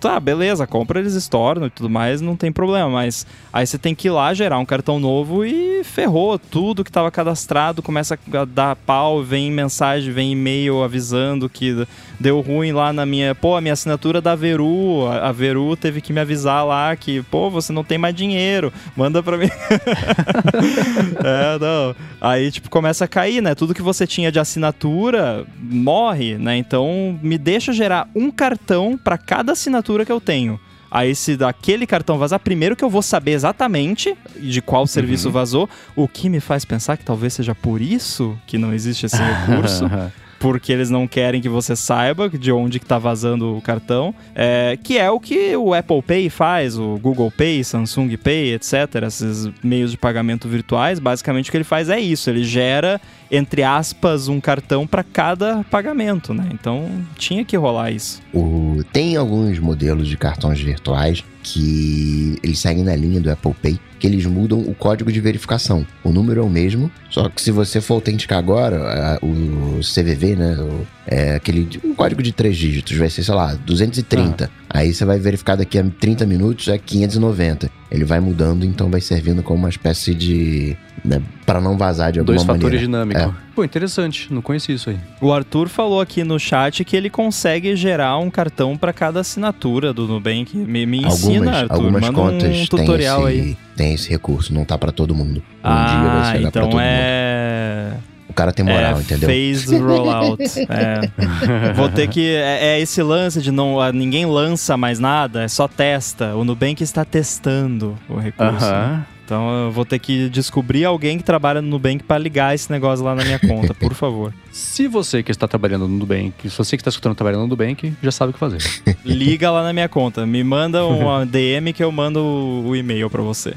tá, 0.00 0.18
beleza, 0.18 0.66
compra 0.66 1.00
eles 1.00 1.14
estornam 1.14 1.66
e 1.66 1.70
tudo 1.70 1.88
mais, 1.90 2.20
não 2.20 2.36
tem 2.36 2.50
problema. 2.52 2.88
Mas 2.88 3.26
aí 3.52 3.66
você 3.66 3.78
tem 3.78 3.94
que 3.94 4.08
ir 4.08 4.10
lá 4.10 4.32
gerar 4.34 4.58
um 4.58 4.64
cartão 4.64 4.98
novo 4.98 5.44
e 5.44 5.82
ferrou 5.84 6.38
tudo 6.38 6.84
que 6.84 6.90
estava 6.90 7.10
cadastrado, 7.10 7.82
começa 7.82 8.18
a 8.32 8.44
dar 8.44 8.76
pau, 8.76 9.22
vem 9.22 9.50
mensagem, 9.50 10.12
vem 10.12 10.29
e-mail 10.30 10.82
avisando 10.82 11.48
que 11.48 11.86
deu 12.18 12.40
ruim 12.40 12.72
lá 12.72 12.92
na 12.92 13.04
minha. 13.04 13.34
Pô, 13.34 13.56
a 13.56 13.60
minha 13.60 13.74
assinatura 13.74 14.20
da 14.20 14.34
Veru. 14.34 15.06
A 15.06 15.32
Veru 15.32 15.76
teve 15.76 16.00
que 16.00 16.12
me 16.12 16.20
avisar 16.20 16.64
lá 16.64 16.94
que, 16.96 17.22
pô, 17.24 17.50
você 17.50 17.72
não 17.72 17.84
tem 17.84 17.98
mais 17.98 18.14
dinheiro. 18.14 18.72
Manda 18.96 19.22
pra 19.22 19.36
mim. 19.36 19.48
é, 21.24 21.58
não. 21.58 21.94
Aí, 22.20 22.50
tipo, 22.50 22.70
começa 22.70 23.04
a 23.04 23.08
cair, 23.08 23.42
né? 23.42 23.54
Tudo 23.54 23.74
que 23.74 23.82
você 23.82 24.06
tinha 24.06 24.30
de 24.32 24.38
assinatura 24.38 25.44
morre, 25.58 26.38
né? 26.38 26.56
Então, 26.56 27.18
me 27.22 27.38
deixa 27.38 27.72
gerar 27.72 28.08
um 28.14 28.30
cartão 28.30 28.98
para 29.02 29.18
cada 29.18 29.52
assinatura 29.52 30.04
que 30.04 30.12
eu 30.12 30.20
tenho. 30.20 30.58
Aí, 30.90 31.14
se 31.14 31.36
daquele 31.36 31.86
cartão 31.86 32.18
vazar, 32.18 32.40
primeiro 32.40 32.74
que 32.74 32.84
eu 32.84 32.90
vou 32.90 33.02
saber 33.02 33.32
exatamente 33.32 34.16
de 34.36 34.60
qual 34.60 34.86
serviço 34.86 35.28
uhum. 35.28 35.32
vazou, 35.32 35.68
o 35.94 36.08
que 36.08 36.28
me 36.28 36.40
faz 36.40 36.64
pensar 36.64 36.96
que 36.96 37.04
talvez 37.04 37.34
seja 37.34 37.54
por 37.54 37.80
isso 37.80 38.36
que 38.46 38.58
não 38.58 38.72
existe 38.72 39.06
esse 39.06 39.16
recurso 39.16 39.84
porque 40.40 40.72
eles 40.72 40.88
não 40.88 41.06
querem 41.06 41.40
que 41.40 41.50
você 41.50 41.76
saiba 41.76 42.28
de 42.28 42.50
onde 42.50 42.80
que 42.80 42.86
tá 42.86 42.98
vazando 42.98 43.56
o 43.56 43.60
cartão, 43.60 44.12
é, 44.34 44.76
que 44.82 44.96
é 44.96 45.08
o 45.10 45.20
que 45.20 45.54
o 45.54 45.74
Apple 45.74 46.00
Pay 46.00 46.30
faz, 46.30 46.78
o 46.78 46.98
Google 46.98 47.30
Pay, 47.30 47.62
Samsung 47.62 48.16
Pay, 48.16 48.54
etc. 48.54 49.04
Esses 49.06 49.50
meios 49.62 49.90
de 49.90 49.98
pagamento 49.98 50.48
virtuais, 50.48 50.98
basicamente 50.98 51.48
o 51.48 51.50
que 51.50 51.58
ele 51.58 51.64
faz 51.64 51.90
é 51.90 52.00
isso, 52.00 52.30
ele 52.30 52.42
gera 52.42 52.98
entre 53.30 53.62
aspas, 53.62 54.28
um 54.28 54.40
cartão 54.40 54.86
para 54.86 55.04
cada 55.04 55.64
pagamento, 55.70 56.34
né? 56.34 56.48
Então 56.52 56.90
tinha 57.16 57.44
que 57.44 57.56
rolar 57.56 57.90
isso. 57.90 58.20
O... 58.34 58.82
Tem 58.92 59.16
alguns 59.16 59.58
modelos 59.58 60.08
de 60.08 60.16
cartões 60.16 60.60
virtuais 60.60 61.24
que 61.42 62.36
eles 62.42 62.58
seguem 62.58 62.84
na 62.84 62.94
linha 62.94 63.20
do 63.20 63.30
Apple 63.30 63.54
Pay, 63.62 63.80
que 63.98 64.06
eles 64.06 64.24
mudam 64.26 64.58
o 64.58 64.74
código 64.74 65.10
de 65.12 65.20
verificação. 65.20 65.86
O 66.02 66.10
número 66.10 66.40
é 66.40 66.44
o 66.44 66.48
mesmo, 66.48 66.90
só 67.10 67.28
que 67.28 67.40
se 67.40 67.50
você 67.50 67.80
for 67.80 67.94
autenticar 67.94 68.38
agora, 68.38 69.18
o 69.22 69.80
CVV, 69.80 70.36
né, 70.36 70.56
o, 70.58 70.86
é 71.06 71.34
aquele 71.34 71.68
um 71.84 71.94
código 71.94 72.22
de 72.22 72.32
três 72.32 72.56
dígitos, 72.56 72.96
vai 72.96 73.10
ser, 73.10 73.22
sei 73.22 73.34
lá, 73.34 73.54
230. 73.54 74.50
Ah. 74.68 74.78
Aí 74.78 74.94
você 74.94 75.04
vai 75.04 75.18
verificar 75.18 75.56
daqui 75.56 75.78
a 75.78 75.84
30 75.84 76.26
minutos, 76.26 76.68
é 76.68 76.78
590. 76.78 77.70
Ele 77.90 78.04
vai 78.04 78.20
mudando, 78.20 78.64
então 78.64 78.90
vai 78.90 79.00
servindo 79.00 79.42
como 79.42 79.58
uma 79.58 79.68
espécie 79.68 80.14
de 80.14 80.76
né, 81.04 81.20
para 81.44 81.60
não 81.60 81.76
vazar 81.76 82.12
de 82.12 82.20
alguma 82.20 82.36
Dois 82.36 82.46
maneira. 82.46 82.70
Dois 82.70 82.80
fatores 82.80 82.80
dinâmicos. 82.80 83.22
É. 83.22 83.49
Pô, 83.54 83.64
interessante, 83.64 84.32
não 84.32 84.40
conheci 84.40 84.72
isso 84.72 84.90
aí. 84.90 84.98
O 85.20 85.32
Arthur 85.32 85.68
falou 85.68 86.00
aqui 86.00 86.22
no 86.22 86.38
chat 86.38 86.84
que 86.84 86.96
ele 86.96 87.10
consegue 87.10 87.74
gerar 87.76 88.16
um 88.18 88.30
cartão 88.30 88.76
para 88.76 88.92
cada 88.92 89.20
assinatura 89.20 89.92
do 89.92 90.06
Nubank. 90.06 90.56
Me, 90.56 90.86
me 90.86 90.98
ensina, 90.98 91.36
algumas, 91.36 91.56
Arthur. 91.56 91.74
Algumas 91.74 92.02
Manda 92.02 92.14
contas 92.14 92.56
um 92.56 92.66
tutorial 92.66 93.24
tem 93.24 93.38
esse, 93.38 93.48
aí. 93.48 93.56
Tem 93.76 93.94
esse 93.94 94.08
recurso, 94.08 94.54
não 94.54 94.64
tá 94.64 94.78
para 94.78 94.92
todo 94.92 95.14
mundo. 95.14 95.38
Um 95.38 95.42
ah, 95.62 95.86
dia 95.86 96.20
vai 96.20 96.38
então 96.38 96.50
pra 96.50 96.62
todo 96.62 96.80
é... 96.80 97.90
mundo. 97.92 98.10
O 98.30 98.32
cara 98.32 98.52
tem 98.52 98.64
moral, 98.64 98.96
é, 98.96 99.00
entendeu? 99.00 99.28
Phase 99.28 99.76
rollout. 99.82 100.42
é. 100.68 101.72
Vou 101.74 101.88
ter 101.88 102.06
que. 102.08 102.32
É, 102.36 102.76
é, 102.76 102.80
esse 102.80 103.02
lance 103.02 103.42
de 103.42 103.50
não. 103.50 103.76
Ninguém 103.92 104.24
lança 104.24 104.76
mais 104.76 105.00
nada, 105.00 105.42
é 105.42 105.48
só 105.48 105.66
testa. 105.66 106.36
O 106.36 106.44
Nubank 106.44 106.80
está 106.80 107.04
testando 107.04 107.98
o 108.08 108.16
recurso. 108.16 108.64
Uh 108.64 108.70
-huh. 108.70 108.88
né? 108.88 109.06
Então 109.30 109.66
eu 109.66 109.70
vou 109.70 109.84
ter 109.84 110.00
que 110.00 110.28
descobrir 110.28 110.84
alguém 110.84 111.16
que 111.16 111.22
trabalha 111.22 111.62
no 111.62 111.68
Nubank 111.68 112.02
para 112.02 112.18
ligar 112.18 112.52
esse 112.52 112.68
negócio 112.68 113.04
lá 113.04 113.14
na 113.14 113.22
minha 113.22 113.38
conta, 113.38 113.72
por 113.72 113.94
favor. 113.94 114.34
Se 114.50 114.88
você 114.88 115.22
que 115.22 115.30
está 115.30 115.46
trabalhando 115.46 115.86
no 115.86 115.98
Nubank, 115.98 116.50
se 116.50 116.58
você 116.58 116.76
que 116.76 116.80
está 116.80 116.88
escutando 116.88 117.14
trabalhando 117.14 117.42
no 117.42 117.46
Nubank, 117.46 117.94
já 118.02 118.10
sabe 118.10 118.30
o 118.30 118.32
que 118.32 118.38
fazer. 118.40 118.58
Liga 119.04 119.48
lá 119.48 119.62
na 119.62 119.72
minha 119.72 119.88
conta, 119.88 120.26
me 120.26 120.42
manda 120.42 120.82
uma 120.84 121.24
DM 121.24 121.72
que 121.72 121.84
eu 121.84 121.92
mando 121.92 122.20
o 122.20 122.74
e-mail 122.74 123.08
para 123.08 123.22
você. 123.22 123.54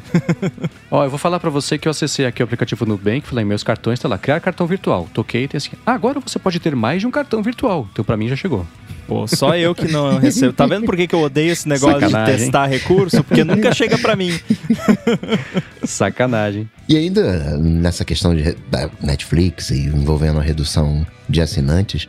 Ó, 0.92 1.04
eu 1.04 1.10
vou 1.10 1.18
falar 1.18 1.40
para 1.40 1.50
você 1.50 1.80
que 1.80 1.88
eu 1.88 1.90
acessei 1.90 2.28
aqui 2.28 2.44
o 2.44 2.46
aplicativo 2.46 2.86
Nubank, 2.86 3.28
falei 3.28 3.44
meus 3.44 3.64
cartões, 3.64 4.00
tá 4.00 4.08
lá, 4.08 4.20
criar 4.20 4.40
cartão 4.40 4.68
virtual. 4.68 5.10
Toquei 5.12 5.46
e 5.46 5.48
tem 5.48 5.58
assim, 5.58 5.72
ah, 5.84 5.94
agora 5.94 6.20
você 6.20 6.38
pode 6.38 6.60
ter 6.60 6.76
mais 6.76 7.02
de 7.02 7.08
um 7.08 7.12
cartão 7.12 7.42
virtual. 7.42 7.88
Então 7.92 8.06
para 8.06 8.16
mim 8.16 8.28
já 8.28 8.36
chegou. 8.36 8.68
Pô, 9.08 9.28
só 9.28 9.56
eu 9.56 9.76
que 9.76 9.92
não 9.92 10.18
recebo. 10.20 10.54
Tá 10.54 10.66
vendo 10.66 10.86
por 10.86 10.96
que, 10.96 11.08
que 11.08 11.16
eu 11.16 11.22
odeio 11.22 11.52
esse 11.52 11.68
negócio 11.68 12.00
Sacanagem. 12.00 12.36
de 12.36 12.42
testar 12.44 12.66
recurso? 12.68 13.24
Porque 13.24 13.44
nunca 13.44 13.72
chega 13.76 13.98
para 13.98 14.16
mim. 14.16 14.40
Sacanagem. 15.84 16.70
E 16.88 16.98
ainda 16.98 17.58
nessa 17.58 18.06
questão 18.06 18.36
de, 18.36 18.56
da 18.70 18.90
Netflix 19.02 19.70
e 19.70 19.86
envolvendo 19.88 20.40
a 20.40 20.44
redução 20.44 21.06
de 21.28 21.42
assinantes, 21.42 22.08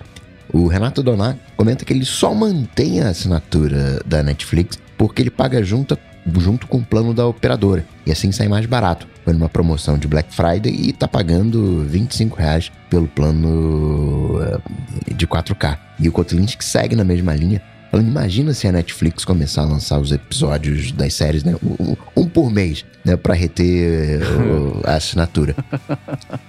o 0.52 0.66
Renato 0.66 1.02
Donar 1.02 1.36
comenta 1.56 1.84
que 1.84 1.92
ele 1.92 2.04
só 2.04 2.32
mantém 2.34 3.00
a 3.00 3.08
assinatura 3.08 4.00
da 4.06 4.22
Netflix 4.22 4.78
porque 4.96 5.22
ele 5.22 5.30
paga 5.30 5.62
junto, 5.62 5.98
junto 6.38 6.66
com 6.66 6.78
o 6.78 6.84
plano 6.84 7.12
da 7.12 7.26
operadora. 7.26 7.84
E 8.06 8.12
assim 8.12 8.32
sai 8.32 8.48
mais 8.48 8.66
barato. 8.66 9.06
Foi 9.24 9.32
numa 9.32 9.48
promoção 9.48 9.98
de 9.98 10.06
Black 10.06 10.34
Friday 10.34 10.72
e 10.72 10.92
tá 10.92 11.08
pagando 11.08 11.84
25 11.84 12.36
reais 12.36 12.70
pelo 12.90 13.08
plano 13.08 14.38
eh, 14.42 15.14
de 15.14 15.26
4K. 15.26 15.78
E 15.98 16.08
o 16.08 16.12
Kotlin 16.12 16.44
que 16.44 16.64
segue 16.64 16.94
na 16.94 17.04
mesma 17.04 17.34
linha. 17.34 17.62
Falando, 17.90 18.08
imagina 18.08 18.52
se 18.52 18.66
a 18.66 18.72
Netflix 18.72 19.24
começar 19.24 19.62
a 19.62 19.66
lançar 19.66 20.00
os 20.00 20.10
episódios 20.10 20.90
das 20.92 21.14
séries, 21.14 21.44
né? 21.44 21.54
Um, 21.62 21.96
um 22.16 22.28
por 22.28 22.50
mês, 22.50 22.84
né? 23.04 23.16
Pra 23.16 23.34
reter 23.34 24.20
uh, 24.20 24.82
a 24.84 24.94
assinatura. 24.94 25.54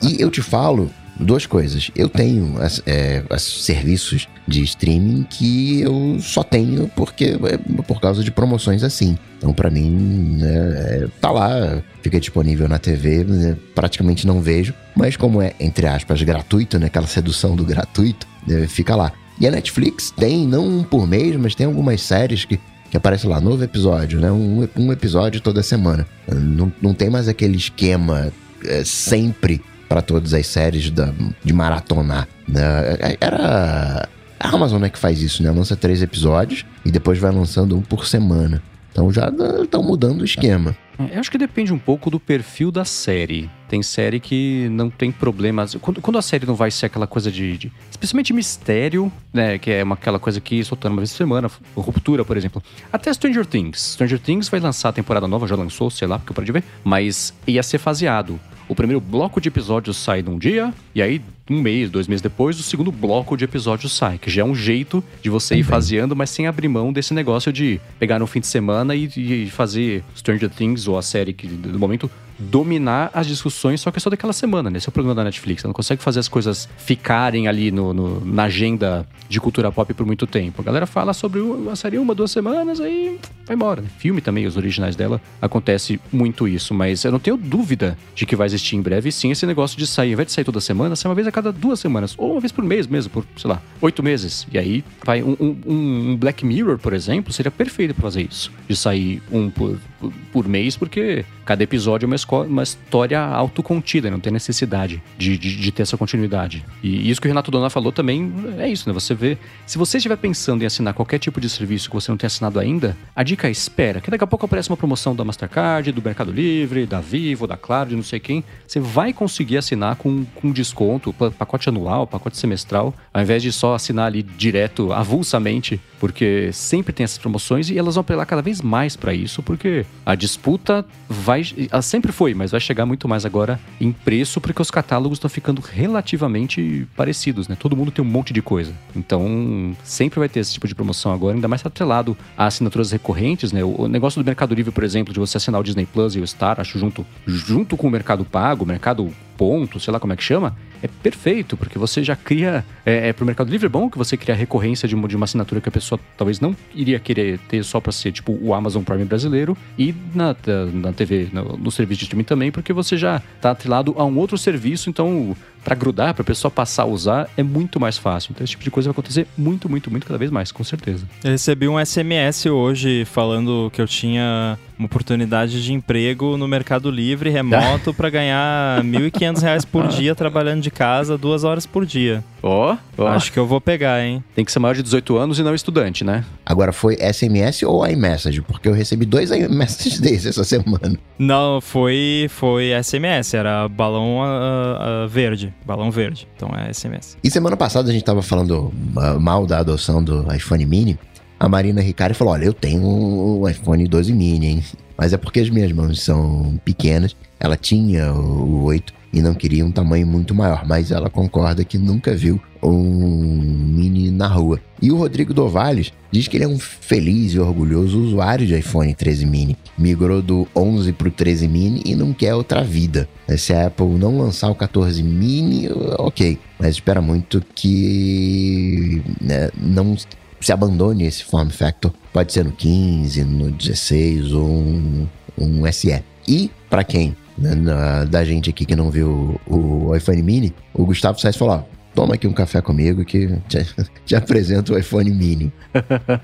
E 0.01 0.21
eu 0.21 0.29
te 0.29 0.41
falo 0.41 0.91
duas 1.19 1.45
coisas. 1.45 1.91
Eu 1.95 2.09
tenho 2.09 2.55
é, 2.85 3.23
serviços 3.37 4.27
de 4.47 4.63
streaming 4.63 5.23
que 5.23 5.81
eu 5.81 6.17
só 6.19 6.43
tenho 6.43 6.89
porque 6.95 7.37
é 7.49 7.83
por 7.83 7.99
causa 7.99 8.23
de 8.23 8.31
promoções 8.31 8.83
assim. 8.83 9.17
Então, 9.37 9.53
para 9.53 9.69
mim, 9.69 10.37
né, 10.39 10.47
é, 10.47 11.07
tá 11.19 11.31
lá, 11.31 11.81
fica 12.01 12.19
disponível 12.19 12.67
na 12.67 12.77
TV, 12.77 13.23
né, 13.23 13.57
praticamente 13.73 14.27
não 14.27 14.41
vejo. 14.41 14.73
Mas 14.95 15.15
como 15.15 15.41
é, 15.41 15.53
entre 15.59 15.87
aspas, 15.87 16.21
gratuito, 16.21 16.79
né? 16.79 16.87
Aquela 16.87 17.07
sedução 17.07 17.55
do 17.55 17.65
gratuito, 17.65 18.27
né, 18.47 18.67
fica 18.67 18.95
lá. 18.95 19.11
E 19.39 19.47
a 19.47 19.51
Netflix 19.51 20.11
tem, 20.11 20.47
não 20.47 20.65
um 20.65 20.83
por 20.83 21.05
mês, 21.07 21.35
mas 21.35 21.55
tem 21.55 21.65
algumas 21.65 22.01
séries 22.01 22.45
que, 22.45 22.57
que 22.89 22.95
aparece 22.95 23.27
lá, 23.27 23.41
novo 23.41 23.63
episódio, 23.63 24.19
né? 24.19 24.31
Um, 24.31 24.67
um 24.77 24.91
episódio 24.91 25.41
toda 25.41 25.61
semana. 25.61 26.07
Não, 26.27 26.71
não 26.81 26.93
tem 26.93 27.09
mais 27.09 27.27
aquele 27.27 27.57
esquema 27.57 28.31
é, 28.63 28.83
sempre 28.85 29.61
para 29.87 30.01
todas 30.01 30.33
as 30.33 30.47
séries 30.47 30.89
da, 30.89 31.13
de 31.43 31.53
maratonar. 31.53 32.27
Né? 32.47 32.61
É, 32.99 33.17
era 33.19 34.09
a 34.39 34.49
Amazon 34.49 34.81
né, 34.81 34.89
que 34.89 34.99
faz 34.99 35.21
isso, 35.21 35.41
né? 35.43 35.51
Lança 35.51 35.75
três 35.75 36.01
episódios 36.01 36.65
e 36.83 36.91
depois 36.91 37.17
vai 37.17 37.31
lançando 37.31 37.77
um 37.77 37.81
por 37.81 38.05
semana. 38.05 38.61
Então 38.91 39.11
já 39.11 39.29
estão 39.61 39.83
mudando 39.83 40.21
o 40.21 40.25
esquema. 40.25 40.75
É, 40.97 41.15
eu 41.15 41.19
acho 41.19 41.29
que 41.29 41.37
depende 41.37 41.73
um 41.73 41.77
pouco 41.77 42.09
do 42.09 42.17
perfil 42.19 42.71
da 42.71 42.85
série. 42.85 43.49
Tem 43.67 43.83
série 43.83 44.21
que 44.21 44.69
não 44.71 44.89
tem 44.89 45.11
problemas. 45.11 45.75
Quando, 45.81 45.99
quando 45.99 46.17
a 46.17 46.21
série 46.21 46.45
não 46.45 46.55
vai 46.55 46.71
ser 46.71 46.85
aquela 46.85 47.05
coisa 47.05 47.29
de, 47.29 47.57
de. 47.57 47.71
especialmente 47.91 48.31
mistério, 48.31 49.11
né? 49.33 49.57
Que 49.57 49.71
é 49.71 49.83
uma, 49.83 49.95
aquela 49.95 50.19
coisa 50.19 50.39
que 50.39 50.63
soltando 50.63 50.93
uma 50.93 51.01
vez 51.01 51.11
por 51.11 51.17
semana, 51.17 51.51
ruptura, 51.75 52.23
por 52.23 52.37
exemplo. 52.37 52.63
Até 52.91 53.11
Stranger 53.11 53.45
Things. 53.45 53.93
Stranger 53.93 54.19
Things 54.19 54.47
vai 54.47 54.61
lançar 54.61 54.89
a 54.89 54.93
temporada 54.93 55.27
nova, 55.27 55.45
já 55.45 55.55
lançou, 55.55 55.89
sei 55.89 56.07
lá, 56.07 56.17
porque 56.17 56.31
eu 56.31 56.35
parei 56.35 56.45
de 56.45 56.53
ver. 56.53 56.63
Mas 56.83 57.33
ia 57.45 57.63
ser 57.63 57.79
faseado. 57.79 58.39
O 58.67 58.75
primeiro 58.75 58.99
bloco 58.99 59.39
de 59.39 59.47
episódios 59.47 59.95
sai 59.97 60.23
num 60.23 60.39
dia, 60.39 60.73
e 60.93 61.01
aí 61.01 61.21
um 61.49 61.61
mês, 61.61 61.89
dois 61.91 62.07
meses 62.07 62.21
depois, 62.21 62.59
o 62.59 62.63
segundo 62.63 62.91
bloco 62.91 63.37
de 63.37 63.45
episódios 63.45 63.93
sai, 63.93 64.17
que 64.17 64.31
já 64.31 64.41
é 64.41 64.45
um 64.45 64.55
jeito 64.55 65.03
de 65.21 65.29
você 65.29 65.55
ir 65.55 65.63
faseando, 65.63 66.15
mas 66.15 66.31
sem 66.31 66.47
abrir 66.47 66.67
mão 66.67 66.91
desse 66.91 67.13
negócio 67.13 67.53
de 67.53 67.79
pegar 67.99 68.17
no 68.17 68.25
fim 68.25 68.39
de 68.39 68.47
semana 68.47 68.95
e, 68.95 69.05
e 69.15 69.49
fazer 69.51 70.03
Stranger 70.15 70.49
Things 70.49 70.87
ou 70.87 70.97
a 70.97 71.03
série 71.03 71.33
que 71.33 71.47
no 71.47 71.77
momento 71.77 72.09
dominar 72.37 73.09
as 73.13 73.27
discussões, 73.27 73.81
só 73.81 73.91
que 73.91 73.97
é 73.97 74.01
só 74.01 74.09
daquela 74.09 74.33
semana, 74.33 74.69
né? 74.69 74.77
Esse 74.77 74.87
é 74.87 74.89
o 74.89 74.93
problema 74.93 75.15
da 75.15 75.23
Netflix. 75.23 75.63
Ela 75.63 75.69
não 75.69 75.73
consegue 75.73 76.01
fazer 76.01 76.19
as 76.19 76.27
coisas 76.27 76.67
ficarem 76.77 77.47
ali 77.47 77.71
no, 77.71 77.93
no, 77.93 78.25
na 78.25 78.43
agenda 78.43 79.07
de 79.27 79.39
cultura 79.39 79.71
pop 79.71 79.93
por 79.93 80.05
muito 80.05 80.27
tempo. 80.27 80.61
A 80.61 80.65
galera 80.65 80.85
fala 80.85 81.13
sobre 81.13 81.39
uma 81.39 81.75
série 81.75 81.97
uma, 81.97 82.13
duas 82.13 82.31
semanas, 82.31 82.79
aí 82.79 83.19
vai 83.45 83.55
embora. 83.55 83.81
Né? 83.81 83.87
Filme 83.97 84.21
também, 84.21 84.45
os 84.45 84.57
originais 84.57 84.95
dela, 84.95 85.21
acontece 85.41 85.99
muito 86.11 86.47
isso. 86.47 86.73
Mas 86.73 87.03
eu 87.03 87.11
não 87.11 87.19
tenho 87.19 87.37
dúvida 87.37 87.97
de 88.13 88.25
que 88.25 88.35
vai 88.35 88.45
existir 88.47 88.75
em 88.75 88.81
breve, 88.81 89.11
sim, 89.11 89.31
esse 89.31 89.45
negócio 89.45 89.77
de 89.77 89.87
sair, 89.87 90.09
ao 90.09 90.13
invés 90.13 90.27
de 90.27 90.33
sair 90.33 90.43
toda 90.43 90.59
semana, 90.59 90.95
sai 90.95 91.09
uma 91.09 91.15
vez 91.15 91.27
a 91.27 91.31
cada 91.31 91.51
duas 91.51 91.79
semanas. 91.79 92.15
Ou 92.17 92.33
uma 92.33 92.41
vez 92.41 92.51
por 92.51 92.63
mês 92.63 92.87
mesmo, 92.87 93.11
por, 93.11 93.25
sei 93.37 93.49
lá, 93.49 93.61
oito 93.81 94.03
meses. 94.03 94.47
E 94.51 94.57
aí 94.57 94.83
vai 95.03 95.23
um, 95.23 95.35
um, 95.39 95.57
um 95.65 96.17
Black 96.17 96.45
Mirror, 96.45 96.77
por 96.77 96.93
exemplo, 96.93 97.33
seria 97.33 97.51
perfeito 97.51 97.93
para 97.93 98.03
fazer 98.03 98.27
isso. 98.29 98.51
De 98.67 98.75
sair 98.75 99.21
um 99.31 99.49
por, 99.49 99.77
por, 99.99 100.13
por 100.31 100.47
mês, 100.47 100.75
porque 100.77 101.25
cada 101.45 101.63
episódio 101.63 102.05
é 102.05 102.07
uma 102.07 102.15
uma 102.31 102.63
história 102.63 103.19
autocontida, 103.19 104.09
não 104.09 104.19
tem 104.19 104.31
necessidade 104.31 105.01
de, 105.17 105.37
de, 105.37 105.55
de, 105.55 105.71
ter 105.71 105.83
essa 105.83 105.97
continuidade. 105.97 106.65
E 106.81 107.09
isso 107.09 107.21
que 107.21 107.27
o 107.27 107.29
Renato 107.29 107.51
Dona 107.51 107.69
falou 107.69 107.91
também 107.91 108.33
é 108.57 108.67
isso, 108.67 108.87
né? 108.87 108.93
Você 108.93 109.13
vê. 109.13 109.37
Se 109.65 109.77
você 109.77 109.97
estiver 109.97 110.17
pensando 110.17 110.63
em 110.63 110.65
assinar 110.65 110.93
qualquer 110.93 111.19
tipo 111.19 111.39
de 111.39 111.49
serviço 111.49 111.89
que 111.89 111.95
você 111.95 112.11
não 112.11 112.17
tenha 112.17 112.27
assinado 112.27 112.59
ainda, 112.59 112.95
a 113.15 113.23
dica 113.23 113.47
é 113.47 113.51
espera, 113.51 114.01
que 114.01 114.09
daqui 114.09 114.23
a 114.23 114.27
pouco 114.27 114.45
aparece 114.45 114.69
uma 114.69 114.77
promoção 114.77 115.15
da 115.15 115.23
Mastercard, 115.23 115.91
do 115.91 116.01
Mercado 116.01 116.31
Livre, 116.31 116.85
da 116.85 116.99
Vivo, 117.01 117.47
da 117.47 117.57
Claro, 117.57 117.89
de 117.89 117.95
não 117.95 118.03
sei 118.03 118.19
quem. 118.19 118.43
Você 118.67 118.79
vai 118.79 119.13
conseguir 119.13 119.57
assinar 119.57 119.95
com, 119.95 120.25
com 120.35 120.51
desconto, 120.51 121.13
pacote 121.13 121.69
anual, 121.69 122.07
pacote 122.07 122.37
semestral, 122.37 122.93
ao 123.13 123.21
invés 123.21 123.41
de 123.41 123.51
só 123.51 123.75
assinar 123.75 124.07
ali 124.07 124.23
direto, 124.23 124.91
avulsamente, 124.93 125.79
porque 125.99 126.51
sempre 126.53 126.93
tem 126.93 127.03
essas 127.03 127.17
promoções 127.17 127.69
e 127.69 127.77
elas 127.77 127.95
vão 127.95 128.01
apelar 128.01 128.25
cada 128.25 128.41
vez 128.41 128.61
mais 128.61 128.95
para 128.95 129.13
isso, 129.13 129.41
porque 129.41 129.85
a 130.05 130.15
disputa 130.15 130.85
vai. 131.09 131.43
Ela 131.71 131.81
sempre 131.81 132.11
foi, 132.15 132.33
mas 132.33 132.51
vai 132.51 132.61
chegar 132.61 132.85
muito 132.85 133.09
mais 133.09 133.25
agora 133.25 133.59
em 133.79 133.91
preço, 133.91 134.39
porque 134.39 134.61
os 134.61 134.71
catálogos 134.71 135.17
estão 135.17 135.29
ficando 135.29 135.61
relativamente 135.61 136.87
parecidos, 136.95 137.49
né? 137.49 137.57
Todo 137.59 137.75
mundo 137.75 137.91
tem 137.91 138.03
um 138.03 138.07
monte 138.07 138.31
de 138.31 138.41
coisa. 138.41 138.73
Então, 138.95 139.75
sempre 139.83 140.17
vai 140.17 140.29
ter 140.29 140.39
esse 140.39 140.53
tipo 140.53 140.65
de 140.65 140.73
promoção 140.73 141.11
agora, 141.11 141.35
ainda 141.35 141.49
mais 141.49 141.65
atrelado 141.65 142.17
a 142.37 142.45
assinaturas 142.45 142.89
recorrentes, 142.89 143.51
né? 143.51 143.65
O 143.65 143.89
negócio 143.89 144.23
do 144.23 144.25
Mercado 144.25 144.55
Livre, 144.55 144.71
por 144.71 144.85
exemplo, 144.85 145.13
de 145.13 145.19
você 145.19 145.35
assinar 145.35 145.59
o 145.59 145.63
Disney 145.63 145.85
Plus 145.85 146.15
e 146.15 146.21
o 146.21 146.25
Star, 146.25 146.61
acho 146.61 146.79
junto, 146.79 147.05
junto 147.27 147.75
com 147.75 147.87
o 147.87 147.91
Mercado 147.91 148.23
Pago, 148.23 148.65
Mercado 148.65 149.11
Ponto, 149.35 149.77
sei 149.81 149.91
lá 149.91 149.99
como 149.99 150.13
é 150.13 150.15
que 150.15 150.23
chama, 150.23 150.55
é 150.85 150.87
perfeito, 150.87 151.57
porque 151.57 151.77
você 151.77 152.03
já 152.03 152.15
cria. 152.15 152.63
É, 152.85 153.09
é 153.09 153.13
para 153.13 153.23
o 153.23 153.25
Mercado 153.25 153.49
Livre 153.49 153.65
é 153.65 153.69
bom 153.69 153.89
que 153.89 153.97
você 153.97 154.15
cria 154.15 154.33
a 154.33 154.37
recorrência 154.37 154.87
de 154.87 154.95
uma, 154.95 155.07
de 155.07 155.15
uma 155.15 155.25
assinatura 155.25 155.59
que 155.59 155.69
a 155.69 155.71
pessoa 155.71 155.99
talvez 156.17 156.39
não 156.39 156.55
iria 156.73 156.99
querer 156.99 157.39
ter 157.39 157.63
só 157.63 157.79
para 157.79 157.91
ser 157.91 158.11
tipo 158.11 158.37
o 158.41 158.53
Amazon 158.53 158.83
Prime 158.83 159.05
brasileiro 159.05 159.57
e 159.77 159.93
na, 160.13 160.35
na 160.73 160.93
TV, 160.93 161.29
no, 161.31 161.57
no 161.57 161.71
serviço 161.71 161.99
de 161.99 162.05
streaming 162.05 162.23
também, 162.23 162.51
porque 162.51 162.71
você 162.71 162.97
já 162.97 163.21
está 163.35 163.51
atrelado 163.51 163.95
a 163.97 164.05
um 164.05 164.17
outro 164.17 164.37
serviço, 164.37 164.89
então 164.89 165.35
para 165.65 165.75
grudar, 165.75 166.13
para 166.13 166.21
a 166.21 166.25
pessoa 166.25 166.51
passar 166.51 166.83
a 166.83 166.85
usar, 166.85 167.27
é 167.35 167.41
muito 167.41 167.79
mais 167.79 167.97
fácil. 167.97 168.31
Então 168.31 168.43
esse 168.43 168.51
tipo 168.51 168.63
de 168.63 168.69
coisa 168.69 168.89
vai 168.89 168.91
acontecer 168.91 169.27
muito, 169.35 169.67
muito, 169.67 169.89
muito 169.89 170.05
cada 170.05 170.19
vez 170.19 170.29
mais, 170.29 170.51
com 170.51 170.63
certeza. 170.63 171.07
Eu 171.23 171.31
recebi 171.31 171.67
um 171.67 171.83
SMS 171.83 172.45
hoje 172.45 173.03
falando 173.05 173.71
que 173.73 173.81
eu 173.81 173.87
tinha 173.87 174.59
uma 174.77 174.85
oportunidade 174.85 175.63
de 175.63 175.73
emprego 175.73 176.37
no 176.37 176.47
Mercado 176.47 176.91
Livre 176.91 177.29
remoto 177.29 177.93
para 177.93 178.09
ganhar 178.09 178.83
R$ 178.83 179.09
1.500 179.09 179.65
por 179.65 179.87
dia 179.87 180.13
trabalhando 180.15 180.61
de 180.61 180.69
casa 180.69 181.17
duas 181.17 181.43
horas 181.43 181.65
por 181.65 181.85
dia. 181.85 182.23
Ó, 182.43 182.73
oh, 182.73 183.01
oh. 183.01 183.07
Acho 183.07 183.31
que 183.31 183.39
eu 183.39 183.47
vou 183.47 183.59
pegar, 183.59 184.03
hein? 184.03 184.23
Tem 184.35 184.45
que 184.45 184.51
ser 184.51 184.59
maior 184.59 184.75
de 184.75 184.83
18 184.83 185.17
anos 185.17 185.39
e 185.39 185.43
não 185.43 185.55
estudante, 185.55 186.03
né? 186.03 186.23
Agora 186.45 186.71
foi 186.71 186.95
SMS 186.97 187.63
ou 187.63 187.87
iMessage? 187.87 188.41
Porque 188.43 188.67
eu 188.67 188.73
recebi 188.73 189.03
dois 189.03 189.31
iMessages 189.31 189.97
desses 190.01 190.27
essa 190.27 190.43
semana. 190.43 190.95
Não, 191.17 191.59
foi, 191.59 192.27
foi 192.29 192.71
SMS, 192.83 193.33
era 193.33 193.67
balão 193.67 194.19
uh, 194.19 195.05
uh, 195.05 195.07
verde. 195.07 195.53
Balão 195.65 195.91
verde. 195.91 196.27
Então 196.35 196.49
é 196.55 196.71
SMS. 196.71 197.17
E 197.23 197.29
semana 197.29 197.55
passada 197.55 197.89
a 197.89 197.93
gente 197.93 198.03
tava 198.03 198.21
falando 198.21 198.73
mal 199.19 199.45
da 199.45 199.59
adoção 199.59 200.03
do 200.03 200.31
iPhone 200.33 200.65
mini. 200.65 200.99
A 201.39 201.49
Marina 201.49 201.81
Ricari 201.81 202.13
falou: 202.13 202.33
Olha, 202.33 202.45
eu 202.45 202.53
tenho 202.53 202.83
o 202.83 203.47
iPhone 203.47 203.87
12 203.87 204.13
mini, 204.13 204.47
hein? 204.47 204.63
Mas 204.97 205.11
é 205.11 205.17
porque 205.17 205.39
as 205.39 205.49
minhas 205.49 205.71
mãos 205.71 206.01
são 206.01 206.59
pequenas. 206.63 207.15
Ela 207.39 207.57
tinha 207.57 208.13
o 208.13 208.63
8 208.63 208.93
e 209.15 209.21
não 209.21 209.33
queria 209.33 209.65
um 209.65 209.71
tamanho 209.71 210.05
muito 210.05 210.35
maior, 210.35 210.67
mas 210.67 210.91
ela 210.91 211.09
concorda 211.09 211.63
que 211.63 211.77
nunca 211.77 212.13
viu 212.13 212.39
um 212.61 213.39
mini 213.39 214.11
na 214.11 214.27
rua. 214.27 214.59
E 214.81 214.91
o 214.91 214.97
Rodrigo 214.97 215.33
Dovales 215.33 215.93
diz 216.11 216.27
que 216.27 216.35
ele 216.35 216.43
é 216.43 216.47
um 216.47 216.59
feliz 216.59 217.33
e 217.33 217.39
orgulhoso 217.39 217.97
usuário 217.97 218.45
de 218.45 218.57
iPhone 218.59 218.93
13 218.93 219.25
mini. 219.25 219.57
Migrou 219.77 220.21
do 220.21 220.45
11 220.53 220.91
para 220.91 221.07
o 221.07 221.11
13 221.11 221.47
mini 221.47 221.81
e 221.85 221.95
não 221.95 222.11
quer 222.11 222.35
outra 222.35 222.61
vida. 222.61 223.07
Se 223.37 223.53
a 223.53 223.67
Apple 223.67 223.87
não 223.87 224.17
lançar 224.17 224.49
o 224.49 224.55
14 224.55 225.01
mini, 225.01 225.69
ok, 225.97 226.37
mas 226.59 226.71
espera 226.71 227.01
muito 227.01 227.41
que 227.55 229.01
né, 229.21 229.49
não 229.55 229.95
se 230.41 230.51
abandone 230.51 231.05
esse 231.05 231.23
form 231.23 231.49
factor. 231.51 231.93
Pode 232.11 232.33
ser 232.33 232.43
no 232.43 232.51
15, 232.51 233.23
no 233.23 233.49
16 233.49 234.33
ou 234.33 234.45
um, 234.45 235.07
um 235.37 235.71
SE. 235.71 236.03
E 236.27 236.51
para 236.69 236.83
quem 236.83 237.15
né, 237.37 237.55
na, 237.55 238.03
da 238.05 238.23
gente 238.23 238.49
aqui 238.49 238.65
que 238.65 238.75
não 238.75 238.89
viu 238.89 239.39
o, 239.45 239.89
o 239.89 239.95
iPhone 239.95 240.21
mini, 240.21 240.53
o 240.73 240.85
Gustavo 240.85 241.19
Sainz 241.19 241.35
falou: 241.37 241.55
ó, 241.55 241.63
toma 241.93 242.15
aqui 242.15 242.27
um 242.27 242.33
café 242.33 242.61
comigo 242.61 243.03
que 243.05 243.37
te, 243.47 243.65
te 244.05 244.15
apresento 244.15 244.73
o 244.73 244.77
iPhone 244.77 245.09
mini. 245.11 245.51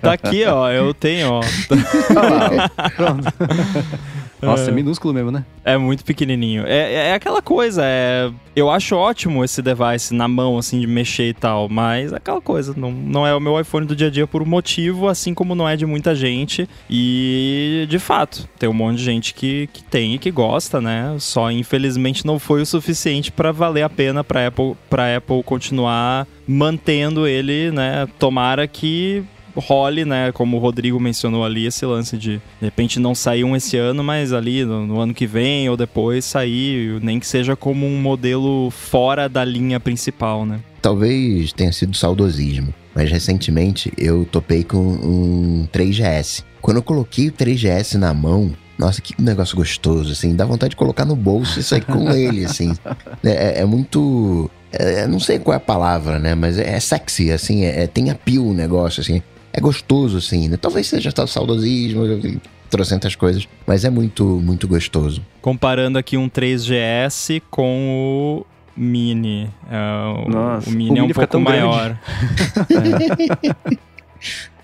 Tá 0.01 0.13
aqui, 0.13 0.45
ó, 0.45 0.69
eu 0.69 0.93
tenho, 0.93 1.31
ó. 1.31 1.41
Nossa, 4.41 4.69
é 4.69 4.73
minúsculo 4.73 5.13
mesmo, 5.13 5.31
né? 5.31 5.45
É 5.63 5.77
muito 5.77 6.03
pequenininho. 6.03 6.65
É, 6.65 6.93
é, 6.93 6.93
é 7.09 7.13
aquela 7.13 7.41
coisa, 7.41 7.81
é... 7.83 8.31
Eu 8.55 8.69
acho 8.69 8.95
ótimo 8.95 9.45
esse 9.45 9.61
device 9.61 10.13
na 10.13 10.27
mão, 10.27 10.57
assim, 10.57 10.79
de 10.79 10.87
mexer 10.87 11.29
e 11.29 11.33
tal, 11.33 11.69
mas 11.69 12.11
é 12.11 12.17
aquela 12.17 12.41
coisa, 12.41 12.73
não, 12.75 12.91
não 12.91 13.25
é 13.25 13.33
o 13.33 13.39
meu 13.39 13.59
iPhone 13.59 13.85
do 13.85 13.95
dia 13.95 14.07
a 14.07 14.09
dia 14.09 14.27
por 14.27 14.41
um 14.41 14.45
motivo, 14.45 15.07
assim 15.07 15.33
como 15.33 15.55
não 15.55 15.69
é 15.69 15.77
de 15.77 15.85
muita 15.85 16.13
gente. 16.13 16.67
E, 16.89 17.85
de 17.89 17.97
fato, 17.99 18.49
tem 18.59 18.67
um 18.67 18.73
monte 18.73 18.97
de 18.97 19.03
gente 19.03 19.33
que, 19.33 19.67
que 19.71 19.83
tem 19.83 20.15
e 20.15 20.17
que 20.17 20.31
gosta, 20.31 20.81
né? 20.81 21.15
Só, 21.19 21.49
infelizmente, 21.49 22.25
não 22.25 22.39
foi 22.39 22.61
o 22.61 22.65
suficiente 22.65 23.31
para 23.31 23.51
valer 23.51 23.83
a 23.83 23.89
pena 23.89 24.23
pra 24.23 24.47
Apple, 24.47 24.75
pra 24.89 25.15
Apple 25.15 25.43
continuar 25.43 26.27
mantendo 26.47 27.25
ele, 27.25 27.71
né? 27.71 28.07
Tomara 28.19 28.67
que 28.67 29.23
role, 29.55 30.05
né? 30.05 30.31
Como 30.31 30.57
o 30.57 30.59
Rodrigo 30.59 30.99
mencionou 30.99 31.43
ali, 31.43 31.65
esse 31.65 31.85
lance 31.85 32.17
de 32.17 32.31
de 32.31 32.41
repente 32.65 32.99
não 32.99 33.13
sair 33.13 33.43
um 33.43 33.55
esse 33.55 33.77
ano, 33.77 34.03
mas 34.03 34.33
ali 34.33 34.63
no, 34.63 34.85
no, 34.85 34.99
ano 34.99 35.13
que 35.13 35.25
vem 35.25 35.69
ou 35.69 35.75
depois 35.75 36.25
sair, 36.25 36.99
nem 37.01 37.19
que 37.19 37.27
seja 37.27 37.55
como 37.55 37.85
um 37.85 37.99
modelo 37.99 38.69
fora 38.71 39.27
da 39.27 39.43
linha 39.43 39.79
principal, 39.79 40.45
né? 40.45 40.59
Talvez 40.81 41.53
tenha 41.53 41.71
sido 41.71 41.95
saudosismo, 41.95 42.73
mas 42.95 43.11
recentemente 43.11 43.91
eu 43.97 44.25
topei 44.25 44.63
com 44.63 44.77
um 44.77 45.67
3GS. 45.71 46.43
Quando 46.61 46.77
eu 46.77 46.83
coloquei 46.83 47.27
o 47.27 47.31
3GS 47.31 47.97
na 47.97 48.13
mão, 48.13 48.51
nossa, 48.77 49.01
que 49.01 49.19
negócio 49.21 49.55
gostoso, 49.55 50.11
assim, 50.11 50.35
dá 50.35 50.45
vontade 50.45 50.71
de 50.71 50.75
colocar 50.75 51.05
no 51.05 51.15
bolso 51.15 51.59
e 51.59 51.63
sair 51.63 51.85
com 51.85 52.09
ele, 52.11 52.45
assim. 52.45 52.73
É, 53.23 53.29
é, 53.29 53.59
é 53.59 53.65
muito. 53.65 54.49
É, 54.71 55.05
não 55.05 55.19
sei 55.19 55.37
qual 55.37 55.53
é 55.53 55.57
a 55.57 55.59
palavra, 55.59 56.17
né? 56.17 56.33
Mas 56.33 56.57
é, 56.57 56.71
é 56.71 56.79
sexy, 56.79 57.31
assim, 57.31 57.63
é, 57.63 57.83
é 57.83 57.87
tem 57.87 58.09
apio 58.09 58.47
o 58.47 58.53
negócio, 58.53 59.01
assim 59.01 59.21
é 59.53 59.59
gostoso, 59.59 60.17
assim, 60.17 60.47
né? 60.49 60.57
Talvez 60.57 60.87
seja 60.87 61.11
saudosismo, 61.27 62.03
trocentas 62.69 63.15
coisas, 63.15 63.47
mas 63.67 63.83
é 63.83 63.89
muito, 63.89 64.23
muito 64.23 64.67
gostoso. 64.67 65.21
Comparando 65.41 65.97
aqui 65.97 66.17
um 66.17 66.29
3GS 66.29 67.41
com 67.49 68.45
o 68.45 68.45
Mini. 68.75 69.49
Uh, 69.65 70.29
Nossa, 70.29 70.69
o 70.69 70.73
Mini 70.73 70.99
o 70.99 71.03
é 71.03 71.03
um 71.03 71.09
pouco 71.09 71.39
maior. 71.39 71.97
é. 72.69 73.81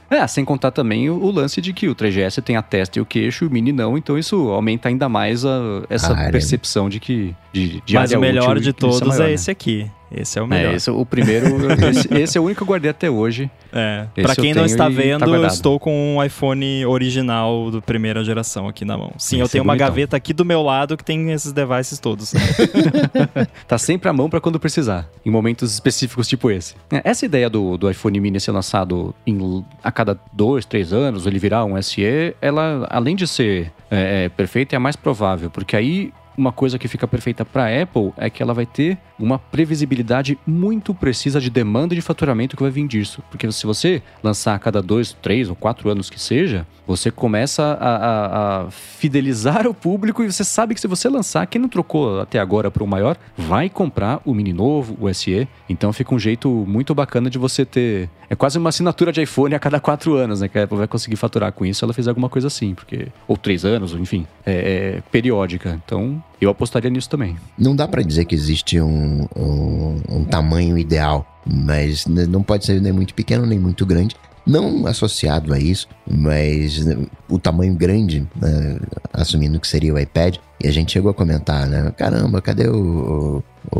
É, 0.10 0.26
sem 0.26 0.46
contar 0.46 0.72
também 0.72 1.10
o, 1.10 1.22
o, 1.22 1.32
lance 1.32 1.60
de 1.60 1.74
que 1.74 1.90
o 1.90 1.94
3GS 1.94 2.42
tem 2.42 2.56
a 2.56 2.62
testa 2.62 2.98
e 2.98 3.02
o 3.02 3.06
queixo, 3.06 3.46
o 3.46 3.50
Mini 3.50 3.74
não, 3.74 3.98
então 3.98 4.18
isso 4.18 4.50
aumenta 4.50 4.88
ainda 4.88 5.10
mais 5.10 5.46
a, 5.46 5.84
essa 5.90 6.14
ah, 6.14 6.32
percepção 6.32 6.88
de 6.88 7.00
que. 7.00 7.36
De, 7.52 7.82
de 7.82 7.94
Mas 7.94 8.14
o 8.14 8.20
melhor 8.20 8.58
de 8.60 8.72
todos 8.72 9.02
é, 9.02 9.06
maior, 9.06 9.30
é 9.30 9.34
esse 9.34 9.52
aqui. 9.52 9.92
Esse 10.12 10.40
é 10.40 10.42
o 10.42 10.48
melhor. 10.48 10.74
É, 10.74 10.76
esse, 10.76 10.90
o 10.90 11.06
primeiro, 11.06 11.48
esse, 11.90 12.14
esse, 12.14 12.38
é 12.38 12.42
o 12.42 12.44
único 12.46 12.60
que 12.60 12.64
eu 12.64 12.68
guardei 12.68 12.90
até 12.90 13.10
hoje. 13.10 13.50
É. 13.74 14.08
Pra 14.22 14.36
quem 14.36 14.54
não 14.54 14.66
está 14.66 14.86
tá 14.86 14.90
vendo, 14.90 15.20
tá 15.20 15.28
eu 15.28 15.46
estou 15.46 15.80
com 15.80 16.16
um 16.16 16.24
iPhone 16.24 16.86
original 16.86 17.70
do 17.70 17.82
primeira 17.82 18.24
geração 18.24 18.68
aqui 18.68 18.86
na 18.86 18.98
mão. 18.98 19.12
Sim, 19.18 19.38
esse 19.38 19.44
eu 19.44 19.50
tenho 19.50 19.62
é 19.62 19.64
uma 19.64 19.76
gaveta 19.76 20.16
aqui 20.16 20.34
do 20.34 20.46
meu 20.46 20.62
lado 20.62 20.96
que 20.96 21.04
tem 21.04 21.32
esses 21.32 21.52
devices 21.52 22.00
todos. 22.00 22.34
tá 23.68 23.78
sempre 23.78 24.10
à 24.10 24.14
mão 24.14 24.30
para 24.30 24.40
quando 24.40 24.60
precisar, 24.60 25.10
em 25.26 25.30
momentos 25.30 25.74
específicos 25.74 26.28
tipo 26.28 26.50
esse. 26.50 26.76
É, 26.92 27.02
essa 27.04 27.26
ideia 27.26 27.50
do, 27.50 27.78
do 27.78 27.90
iPhone 27.90 28.20
mini 28.20 28.40
ser 28.40 28.52
lançado 28.52 29.14
em, 29.26 29.66
a 29.84 29.92
cada 29.92 30.18
dois, 30.32 30.66
três 30.66 30.94
anos, 30.94 31.26
ele 31.26 31.40
virar 31.40 31.66
um 31.66 31.82
SE, 31.82 32.36
ela, 32.42 32.88
além 32.90 33.16
de 33.16 33.28
ser 33.28 33.72
é, 33.92 34.26
é 34.26 34.30
perfeita, 34.30 34.76
é 34.76 34.78
a 34.78 34.80
mais 34.80 34.96
provável, 34.96 35.50
porque 35.50 35.76
aí 35.76 36.14
uma 36.38 36.52
coisa 36.52 36.78
que 36.78 36.88
fica 36.88 37.08
perfeita 37.08 37.44
para 37.44 37.82
Apple 37.82 38.14
é 38.16 38.30
que 38.30 38.44
ela 38.44 38.54
vai 38.54 38.66
ter 38.66 38.98
uma 39.20 39.40
previsibilidade 39.40 40.38
muito 40.46 40.94
precisa 40.94 41.40
de 41.40 41.50
demanda 41.50 41.96
de 41.96 42.02
faturamento 42.02 42.56
que 42.56 42.64
vai 42.64 42.72
vir 42.72 42.88
disso. 42.88 43.24
Porque 43.30 43.52
se 43.52 43.66
você 43.66 44.02
lançar 44.24 44.56
a 44.56 44.60
cada 44.60 44.82
dois, 44.82 45.14
três 45.14 45.50
ou 45.50 45.56
quatro 45.56 45.90
anos 45.90 46.10
que 46.10 46.20
seja, 46.20 46.66
você 46.86 47.12
começa 47.12 47.64
a, 47.64 47.96
a, 47.96 48.62
a 48.66 48.72
fidelizar 48.72 49.68
o 49.68 49.74
público 49.74 50.24
e 50.24 50.32
você 50.32 50.44
sabe 50.44 50.74
que 50.74 50.82
se 50.82 50.88
você 50.88 51.10
lançar, 51.10 51.46
quem 51.48 51.60
não 51.60 51.68
trocou 51.68 52.22
até 52.22 52.40
agora 52.40 52.72
para 52.72 52.84
o 52.84 52.88
maior, 52.88 53.18
vai 53.36 53.70
comprar 53.70 54.22
o 54.24 54.34
mini 54.34 54.54
novo, 54.54 54.98
o 55.00 55.14
SE. 55.14 55.48
Então 55.68 55.92
fica 55.92 56.14
um 56.14 56.20
jeito 56.20 56.50
muito 56.50 56.94
bacana 56.96 57.30
de 57.30 57.38
você 57.38 57.66
ter. 57.66 58.10
É 58.30 58.36
quase 58.36 58.58
uma 58.58 58.70
assinatura 58.70 59.12
de 59.12 59.22
iPhone 59.22 59.56
a 59.56 59.60
cada 59.60 59.80
quatro 59.80 60.16
anos, 60.16 60.42
né? 60.42 60.48
Que 60.48 60.60
a 60.60 60.64
Apple 60.64 60.78
vai 60.78 60.88
conseguir 60.88 61.16
faturar 61.16 61.52
com 61.52 61.66
isso. 61.66 61.84
Ela 61.84 61.94
fez 61.94 62.08
alguma 62.08 62.30
coisa 62.30 62.48
assim, 62.48 62.74
porque. 62.74 63.08
Ou 63.28 63.38
três 63.38 63.66
anos, 63.66 63.94
enfim. 63.94 64.26
É, 64.46 64.98
é 64.98 65.04
periódica. 65.12 65.80
Então 65.86 66.22
eu 66.40 66.50
apostaria 66.50 66.90
nisso 66.90 67.10
também. 67.10 67.36
Não 67.58 67.76
dá 67.76 67.88
para 67.88 68.02
dizer 68.02 68.26
que 68.26 68.36
existe 68.36 68.80
um, 68.80 69.28
um, 69.36 70.02
um, 70.10 70.24
tamanho 70.24 70.78
ideal, 70.78 71.26
mas 71.46 72.06
não 72.06 72.44
pode 72.44 72.66
ser 72.66 72.82
nem 72.82 72.94
muito 72.94 73.14
pequeno 73.14 73.46
nem 73.46 73.60
muito 73.60 73.86
grande. 73.86 74.16
Não 74.46 74.88
associado 74.88 75.54
a 75.54 75.60
isso, 75.60 75.90
mas 76.10 76.86
o 77.30 77.38
tamanho 77.38 77.76
grande, 77.76 78.26
né, 78.34 78.80
assumindo 79.12 79.60
que 79.60 79.68
seria 79.68 79.94
o 79.94 80.00
iPad, 80.00 80.38
E 80.64 80.68
a 80.68 80.72
gente 80.72 80.94
chegou 80.94 81.12
a 81.12 81.14
comentar, 81.14 81.68
né? 81.68 81.92
Caramba, 81.98 82.42
cadê 82.42 82.66
o, 82.70 83.44
o, 83.76 83.80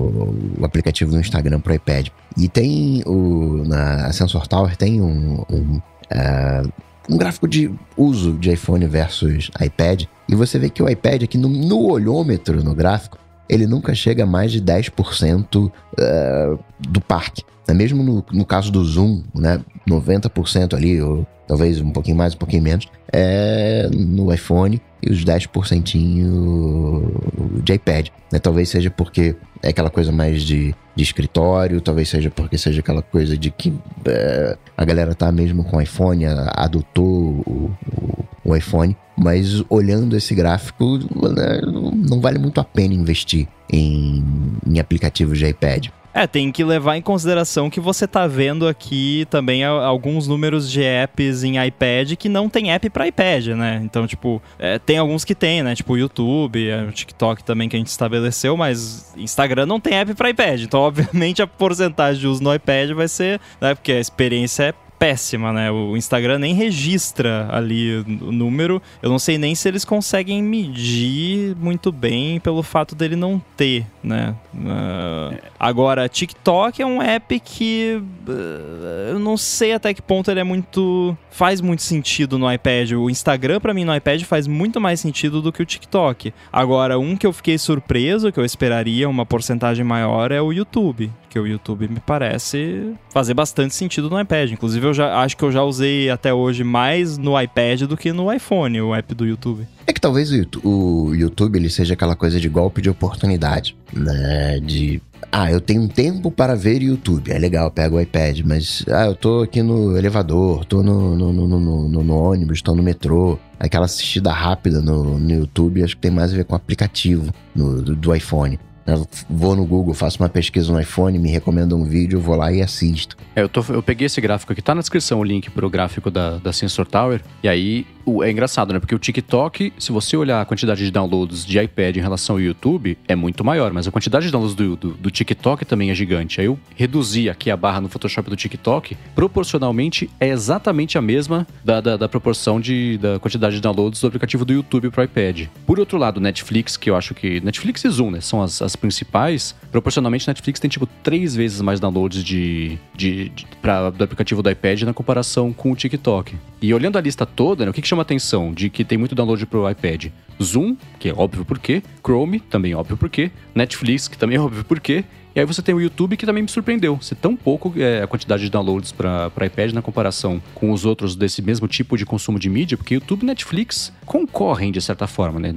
o 0.60 0.66
aplicativo 0.66 1.12
do 1.12 1.20
Instagram 1.20 1.62
pro 1.62 1.74
iPad? 1.74 2.10
E 2.38 2.50
tem 2.50 3.02
o. 3.06 3.64
Na 3.66 4.12
Sensor 4.12 4.46
Tower 4.46 4.76
tem 4.76 5.02
um. 5.02 5.46
um 5.50 5.82
uh, 6.12 6.72
um 7.10 7.18
gráfico 7.18 7.48
de 7.48 7.72
uso 7.96 8.34
de 8.34 8.52
iPhone 8.52 8.86
versus 8.88 9.50
iPad, 9.62 10.04
e 10.28 10.36
você 10.36 10.60
vê 10.60 10.70
que 10.70 10.84
o 10.84 10.90
iPad 10.90 11.24
aqui 11.24 11.38
no, 11.38 11.48
no 11.48 11.90
olhômetro, 11.90 12.64
no 12.64 12.76
gráfico, 12.76 13.18
ele 13.50 13.66
nunca 13.66 13.96
chega 13.96 14.24
a 14.24 14.28
mais 14.28 14.52
de 14.52 14.62
10% 14.62 15.56
uh, 15.56 15.72
eh, 15.98 16.58
do 16.80 17.00
parque. 17.00 17.44
Né? 17.68 17.74
Mesmo 17.74 18.04
no, 18.04 18.26
no 18.32 18.46
caso 18.46 18.72
do 18.72 18.84
Zoom, 18.84 19.24
né? 19.36 19.60
90% 19.88 20.74
ali, 20.74 21.02
ou 21.02 21.26
talvez 21.48 21.80
um 21.80 21.92
pouquinho 21.92 22.18
mais, 22.18 22.34
um 22.34 22.38
pouquinho 22.38 22.64
menos, 22.64 22.88
é 23.12 23.90
no 23.94 24.34
iPhone 24.34 24.82
e 25.02 25.12
os 25.12 25.24
10% 25.24 27.64
de 27.64 27.74
iPad. 27.74 28.08
Né? 28.32 28.40
Talvez 28.40 28.70
seja 28.70 28.92
porque 28.92 29.36
é 29.64 29.70
aquela 29.70 29.90
coisa 29.90 30.12
mais 30.12 30.44
de, 30.44 30.76
de 30.96 31.04
escritório, 31.04 31.82
talvez 31.82 32.10
seja 32.10 32.30
porque 32.30 32.58
seja 32.58 32.82
aquela 32.82 33.02
coisa 33.02 33.38
de 33.38 33.50
que 33.50 33.74
é, 34.06 34.58
a 34.76 34.86
galera 34.86 35.16
tá 35.16 35.32
mesmo 35.32 35.64
com 35.64 35.82
iPhone, 35.82 36.26
adotou 36.26 37.06
o, 37.06 37.72
o, 37.88 38.52
o 38.52 38.56
iPhone, 38.56 38.96
mas 39.18 39.64
olhando 39.70 40.16
esse 40.16 40.36
gráfico, 40.36 40.98
né, 40.98 41.62
não 42.10 42.20
vale 42.20 42.38
muito 42.38 42.60
a 42.60 42.64
pena 42.64 42.94
investir 42.94 43.48
em, 43.72 44.24
em 44.66 44.80
aplicativos 44.80 45.40
de 45.40 45.48
iPad. 45.48 45.88
É, 46.18 46.26
tem 46.26 46.52
que 46.52 46.64
levar 46.64 46.98
em 46.98 47.02
consideração 47.02 47.70
que 47.70 47.80
você 47.80 48.08
tá 48.08 48.26
vendo 48.26 48.68
aqui 48.68 49.28
também 49.30 49.64
alguns 49.64 50.28
números 50.28 50.68
de 50.68 50.82
apps 50.82 51.44
em 51.44 51.64
iPad 51.64 52.14
que 52.16 52.28
não 52.28 52.50
tem 52.50 52.72
app 52.72 52.90
para 52.90 53.08
iPad, 53.08 53.50
né? 53.50 53.80
Então, 53.84 54.08
tipo, 54.08 54.42
é, 54.58 54.80
tem 54.80 54.98
alguns 54.98 55.24
que 55.24 55.36
tem, 55.36 55.62
né? 55.62 55.76
Tipo 55.76 55.94
o 55.94 55.98
YouTube, 55.98 56.68
é, 56.68 56.82
o 56.86 56.92
TikTok 56.92 57.44
também 57.44 57.70
que 57.70 57.76
a 57.76 57.80
gente 57.80 57.90
estabeleceu, 57.90 58.58
mas 58.58 59.14
Instagram 59.16 59.68
não 59.68 59.80
tem 59.80 59.94
app 59.94 60.12
para 60.16 60.32
iPad. 60.32 60.62
Então, 60.62 60.80
obviamente, 60.90 61.40
a 61.44 61.46
porcentagem 61.46 62.20
de 62.20 62.26
uso 62.26 62.42
no 62.42 62.52
iPad 62.52 62.94
vai 62.94 63.08
ser, 63.08 63.40
né? 63.62 63.76
Porque 63.76 63.92
a 63.92 64.00
experiência 64.00 64.64
é 64.64 64.74
péssima, 64.98 65.54
né? 65.54 65.72
O 65.72 65.96
Instagram 65.96 66.40
nem 66.40 66.54
registra 66.54 67.48
ali 67.52 67.98
o 67.98 68.32
número. 68.32 68.82
Eu 69.02 69.10
não 69.10 69.20
sei 69.20 69.38
nem 69.38 69.56
se 69.56 69.68
eles 69.68 69.86
conseguem 69.86 70.42
medir 70.42 71.56
muito 71.58 71.92
bem 71.92 72.40
pelo 72.40 72.64
fato 72.64 72.96
dele 72.96 73.16
não 73.16 73.42
ter, 73.56 73.86
né? 74.04 74.36
Uh, 74.54 75.38
agora, 75.60 76.10
TikTok 76.10 76.82
é 76.82 76.86
um 76.86 77.02
app 77.02 77.40
que 77.40 78.02
uh, 78.28 79.12
eu 79.12 79.20
não 79.20 79.38
sei 79.38 79.74
até 79.74 79.94
que 79.94 80.02
ponto 80.02 80.32
ele 80.32 80.40
é 80.40 80.44
muito 80.44 81.16
faz 81.30 81.62
muito 81.62 81.84
sentido 81.84 82.40
no 82.40 82.52
iPad. 82.52 82.94
O 82.94 83.10
Instagram 83.10 83.60
para 83.60 83.74
mim 83.74 83.86
no 83.86 83.96
iPad 83.96 84.24
faz 84.24 84.48
muito 84.48 84.82
mais 84.82 85.00
sentido 85.00 85.42
do 85.42 85.52
que 85.52 85.62
o 85.62 85.66
TikTok. 85.66 86.34
Agora, 86.52 86.98
um 86.98 87.16
que 87.16 87.28
eu 87.28 87.34
fiquei 87.34 87.58
surpreso, 87.58 88.32
que 88.32 88.40
eu 88.40 88.46
esperaria 88.46 89.08
uma 89.08 89.26
porcentagem 89.26 89.86
maior 89.86 90.32
é 90.32 90.42
o 90.42 90.52
YouTube 90.52 91.12
porque 91.28 91.40
o 91.40 91.46
YouTube 91.46 91.88
me 91.88 92.00
parece 92.00 92.94
fazer 93.10 93.34
bastante 93.34 93.76
sentido 93.76 94.10
no 94.10 94.20
iPad. 94.20 94.52
Inclusive, 94.52 94.88
eu 94.88 94.94
já 94.94 95.20
acho 95.20 95.36
que 95.36 95.44
eu 95.44 95.52
já 95.52 95.62
usei 95.62 96.10
até 96.10 96.34
hoje 96.34 96.64
mais 96.64 97.18
no 97.18 97.40
iPad 97.40 97.82
do 97.82 97.98
que 97.98 98.12
no 98.12 98.34
iPhone, 98.34 98.82
o 98.82 98.96
app 98.96 99.14
do 99.14 99.26
YouTube. 99.26 99.68
É 99.86 99.94
que 99.94 100.02
talvez 100.02 100.32
o 100.64 101.14
YouTube 101.14 101.58
ele 101.58 101.70
seja 101.70 101.94
aquela 101.94 102.16
coisa 102.16 102.40
de 102.40 102.50
golpe 102.50 102.82
de 102.82 102.90
oportunidade, 102.90 103.78
né? 103.94 104.60
De 104.60 105.02
ah, 105.32 105.52
eu 105.52 105.60
tenho 105.60 105.88
tempo 105.88 106.32
para 106.32 106.56
ver 106.56 106.82
YouTube. 106.82 107.32
É 107.32 107.38
legal, 107.38 107.70
pego 107.70 107.98
o 107.98 108.02
iPad, 108.02 108.42
mas 108.46 108.84
ah, 108.88 109.06
eu 109.08 109.16
tô 109.16 109.42
aqui 109.42 109.62
no 109.62 109.98
elevador, 109.98 110.64
tô 110.66 110.82
no, 110.82 111.16
no, 111.16 111.34
no, 111.34 112.04
no, 112.04 112.16
ônibus, 112.16 112.62
tô 112.62 112.74
no 112.74 112.84
metrô. 112.84 113.38
Aquela 113.60 113.86
assistida 113.86 114.32
rápida 114.32 114.82
no, 114.82 115.18
no 115.18 115.32
YouTube, 115.32 115.84
acho 115.84 115.96
que 115.96 116.02
tem 116.02 116.12
mais 116.12 116.32
a 116.32 116.38
ver 116.38 116.46
com 116.46 116.54
o 116.54 116.56
aplicativo 116.56 117.34
do, 117.56 117.96
do 117.96 118.16
iPhone. 118.16 118.60
Eu 118.88 119.06
vou 119.30 119.54
no 119.54 119.66
Google, 119.66 119.94
faço 119.94 120.24
uma 120.24 120.30
pesquisa 120.30 120.72
no 120.72 120.80
iPhone, 120.80 121.20
me 121.20 121.30
recomenda 121.30 121.76
um 121.76 121.84
vídeo, 121.84 122.22
vou 122.22 122.36
lá 122.36 122.54
e 122.54 122.62
assisto. 122.62 123.18
É, 123.36 123.42
eu, 123.42 123.50
tô, 123.50 123.62
eu 123.70 123.84
peguei 123.84 124.06
esse 124.06 124.22
gráfico 124.22 124.54
aqui, 124.54 124.62
tá 124.62 124.74
na 124.74 124.80
descrição 124.80 125.20
o 125.20 125.24
link 125.24 125.50
pro 125.50 125.70
gráfico 125.70 126.10
da, 126.10 126.38
da 126.38 126.54
Sensor 126.54 126.88
Tower, 126.88 127.22
e 127.44 127.50
aí 127.50 127.86
é 128.24 128.32
engraçado, 128.32 128.74
né? 128.74 128.80
Porque 128.80 128.96
o 128.96 129.00
TikTok, 129.00 129.74
se 129.78 129.92
você 129.92 130.16
olhar 130.16 130.42
a 130.42 130.46
quantidade 130.46 130.84
de 130.84 130.92
downloads 130.92 131.46
de 131.46 131.60
iPad 131.60 131.98
em 131.98 132.02
relação 132.02 132.36
ao 132.36 132.42
YouTube, 132.42 132.98
é 133.08 133.16
muito 133.16 133.44
maior, 133.44 133.74
mas 133.74 133.88
a 133.88 133.92
quantidade 133.92 134.26
de 134.26 134.32
downloads 134.32 134.56
do, 134.56 134.76
do, 134.76 134.92
do 134.94 135.12
TikTok 135.12 135.66
também 135.66 135.90
é 135.90 135.96
gigante. 135.96 136.40
Aí 136.40 136.48
eu 136.48 136.58
reduzi 136.76 137.30
aqui 137.30 137.52
a 137.52 137.58
barra 137.58 137.82
no 137.82 137.90
Photoshop 137.90 138.30
do 138.30 138.36
TikTok, 138.36 138.98
proporcionalmente 139.14 140.10
é 140.20 140.30
exatamente 140.30 140.98
a 140.98 141.02
mesma 141.02 141.46
da, 141.64 141.82
da, 141.82 141.98
da 141.98 142.10
proporção 142.10 142.60
de, 142.60 142.98
da 142.98 143.20
quantidade 143.20 143.56
de 143.56 143.62
downloads 143.62 144.02
do 144.02 144.08
aplicativo 144.08 144.46
do 144.46 144.54
YouTube 144.54 144.90
pro 144.90 145.04
iPad. 145.04 145.48
Por 145.66 145.80
outro 145.80 145.98
lado, 145.98 146.20
Netflix, 146.20 146.78
que 146.78 146.90
eu 146.90 146.96
acho 146.96 147.14
que. 147.14 147.42
Netflix 147.42 147.84
e 147.84 147.90
Zoom, 147.90 148.12
né? 148.12 148.22
São 148.22 148.42
as, 148.42 148.62
as 148.62 148.76
principais. 148.76 149.56
Proporcionalmente, 149.72 150.28
Netflix 150.28 150.60
tem 150.60 150.70
tipo 150.70 150.88
três 151.04 151.36
vezes 151.36 151.62
mais 151.62 151.80
downloads 151.80 152.24
de, 152.24 152.78
de, 152.96 153.30
de 153.30 153.46
pra, 153.62 153.90
do 153.90 154.04
aplicativo 154.04 154.42
do 154.42 154.50
iPad 154.50 154.84
na 154.84 154.94
comparação 154.94 155.52
com 155.52 155.72
o 155.72 155.76
TikTok. 155.76 156.36
E 156.62 156.74
olhando 156.74 156.98
a 156.98 157.02
lista 157.02 157.26
toda, 157.26 157.66
né, 157.66 157.72
o 157.72 157.74
que, 157.74 157.82
que 157.82 157.88
chama 157.88 157.97
atenção 158.02 158.54
de 158.54 158.70
que 158.70 158.84
tem 158.84 158.98
muito 158.98 159.16
download 159.16 159.46
pro 159.46 159.70
iPad? 159.70 160.08
Zoom, 160.42 160.76
que 161.00 161.10
é 161.10 161.14
óbvio 161.14 161.44
por 161.44 161.58
quê, 161.58 161.82
Chrome, 162.04 162.40
também 162.40 162.76
óbvio 162.76 162.96
por 162.96 163.10
quê, 163.10 163.32
Netflix, 163.56 164.08
que 164.08 164.18
também 164.18 164.38
é 164.38 164.40
óbvio 164.42 164.64
por 164.64 164.80
quê, 164.80 165.04
e 165.38 165.40
aí 165.40 165.46
você 165.46 165.62
tem 165.62 165.76
o 165.76 165.80
YouTube 165.80 166.18
que 166.18 166.26
também 166.26 166.42
me 166.42 166.50
surpreendeu. 166.50 167.00
Ser 167.00 167.14
tão 167.14 167.36
pouco 167.36 167.72
é, 167.78 168.02
a 168.02 168.08
quantidade 168.08 168.42
de 168.42 168.50
downloads 168.50 168.92
para 168.92 169.46
iPad 169.46 169.72
na 169.72 169.84
comparação 169.84 170.42
com 170.56 170.72
os 170.72 170.84
outros 170.84 171.16
desse 171.16 171.44
mesmo 171.44 171.68
tipo 171.68 171.96
de 171.96 172.08
consumo 172.08 172.40
de 172.40 172.50
mídia, 172.50 172.76
porque 172.76 172.96
YouTube 172.96 173.22
e 173.22 173.26
Netflix 173.28 173.94
concorrem 174.04 174.72
de 174.72 174.82
certa 174.82 175.06
forma, 175.06 175.40
né? 175.40 175.54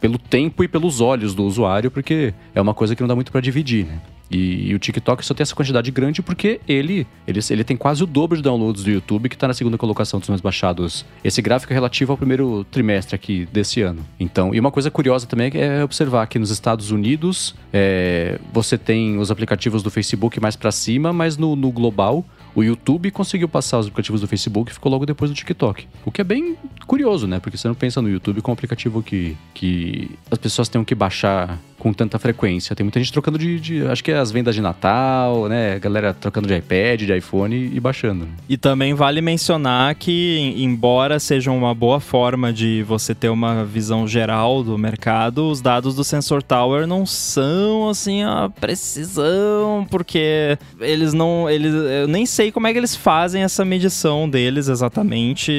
Pelo 0.00 0.18
tempo 0.18 0.64
e 0.64 0.66
pelos 0.66 1.00
olhos 1.00 1.36
do 1.36 1.44
usuário, 1.44 1.88
porque 1.88 2.34
é 2.52 2.60
uma 2.60 2.74
coisa 2.74 2.96
que 2.96 3.00
não 3.00 3.06
dá 3.06 3.14
muito 3.14 3.30
para 3.30 3.40
dividir, 3.40 3.86
né? 3.86 4.00
E, 4.30 4.70
e, 4.70 4.74
o 4.74 4.78
TikTok 4.78 5.24
só 5.24 5.34
tem 5.34 5.42
essa 5.42 5.54
quantidade 5.54 5.90
grande 5.90 6.22
porque 6.22 6.60
ele, 6.66 7.06
ele, 7.26 7.40
ele 7.50 7.64
tem 7.64 7.76
quase 7.76 8.02
o 8.02 8.06
dobro 8.06 8.36
de 8.36 8.42
downloads 8.42 8.82
do 8.82 8.90
YouTube, 8.90 9.28
que 9.28 9.36
está 9.36 9.46
na 9.46 9.54
segunda 9.54 9.78
colocação 9.78 10.18
dos 10.18 10.28
mais 10.28 10.40
baixados. 10.40 11.04
Esse 11.22 11.40
gráfico 11.40 11.72
é 11.72 11.74
relativo 11.74 12.12
ao 12.12 12.18
primeiro 12.18 12.64
trimestre 12.70 13.14
aqui 13.14 13.46
desse 13.52 13.82
ano. 13.82 14.04
Então, 14.18 14.54
e 14.54 14.60
uma 14.60 14.70
coisa 14.70 14.90
curiosa 14.90 15.26
também 15.26 15.50
é 15.54 15.84
observar 15.84 16.26
que 16.26 16.38
nos 16.38 16.50
Estados 16.50 16.90
Unidos 16.90 17.54
é, 17.72 18.38
você 18.52 18.76
tem 18.76 19.18
os 19.18 19.30
aplicativos 19.30 19.82
do 19.82 19.90
Facebook 19.90 20.40
mais 20.40 20.56
para 20.56 20.72
cima, 20.72 21.12
mas 21.12 21.36
no, 21.36 21.54
no 21.54 21.70
global 21.70 22.24
o 22.56 22.64
YouTube 22.64 23.10
conseguiu 23.10 23.48
passar 23.50 23.78
os 23.78 23.86
aplicativos 23.86 24.22
do 24.22 24.26
Facebook 24.26 24.70
e 24.70 24.74
ficou 24.74 24.90
logo 24.90 25.04
depois 25.04 25.30
do 25.30 25.34
TikTok. 25.34 25.86
O 26.06 26.10
que 26.10 26.22
é 26.22 26.24
bem 26.24 26.56
curioso, 26.86 27.26
né? 27.26 27.38
Porque 27.38 27.58
você 27.58 27.68
não 27.68 27.74
pensa 27.74 28.00
no 28.00 28.08
YouTube 28.08 28.40
como 28.40 28.52
um 28.52 28.54
aplicativo 28.54 29.02
que, 29.02 29.36
que 29.52 30.10
as 30.30 30.38
pessoas 30.38 30.66
tenham 30.66 30.82
que 30.82 30.94
baixar 30.94 31.58
com 31.78 31.92
tanta 31.92 32.18
frequência. 32.18 32.74
Tem 32.74 32.84
muita 32.84 32.98
gente 32.98 33.12
trocando 33.12 33.38
de, 33.38 33.60
de, 33.60 33.86
Acho 33.86 34.02
que 34.02 34.10
é 34.10 34.18
as 34.18 34.30
vendas 34.30 34.54
de 34.54 34.60
Natal, 34.60 35.48
né? 35.48 35.78
Galera 35.78 36.14
trocando 36.14 36.48
de 36.48 36.54
iPad, 36.54 37.02
de 37.02 37.16
iPhone 37.16 37.70
e 37.72 37.78
baixando. 37.78 38.28
E 38.48 38.56
também 38.56 38.94
vale 38.94 39.20
mencionar 39.20 39.94
que, 39.94 40.54
embora 40.56 41.18
seja 41.18 41.50
uma 41.50 41.74
boa 41.74 42.00
forma 42.00 42.52
de 42.52 42.82
você 42.82 43.14
ter 43.14 43.28
uma 43.28 43.64
visão 43.64 44.06
geral 44.06 44.62
do 44.62 44.76
mercado, 44.78 45.50
os 45.50 45.60
dados 45.60 45.94
do 45.94 46.04
Sensor 46.04 46.42
Tower 46.42 46.86
não 46.86 47.04
são 47.04 47.88
assim 47.88 48.22
a 48.22 48.48
precisão, 48.48 49.86
porque 49.90 50.58
eles 50.80 51.12
não. 51.12 51.48
Eles, 51.48 51.72
eu 51.72 52.08
nem 52.08 52.26
sei 52.26 52.50
como 52.50 52.66
é 52.66 52.72
que 52.72 52.78
eles 52.78 52.96
fazem 52.96 53.42
essa 53.42 53.64
medição 53.64 54.28
deles 54.28 54.68
exatamente. 54.68 55.52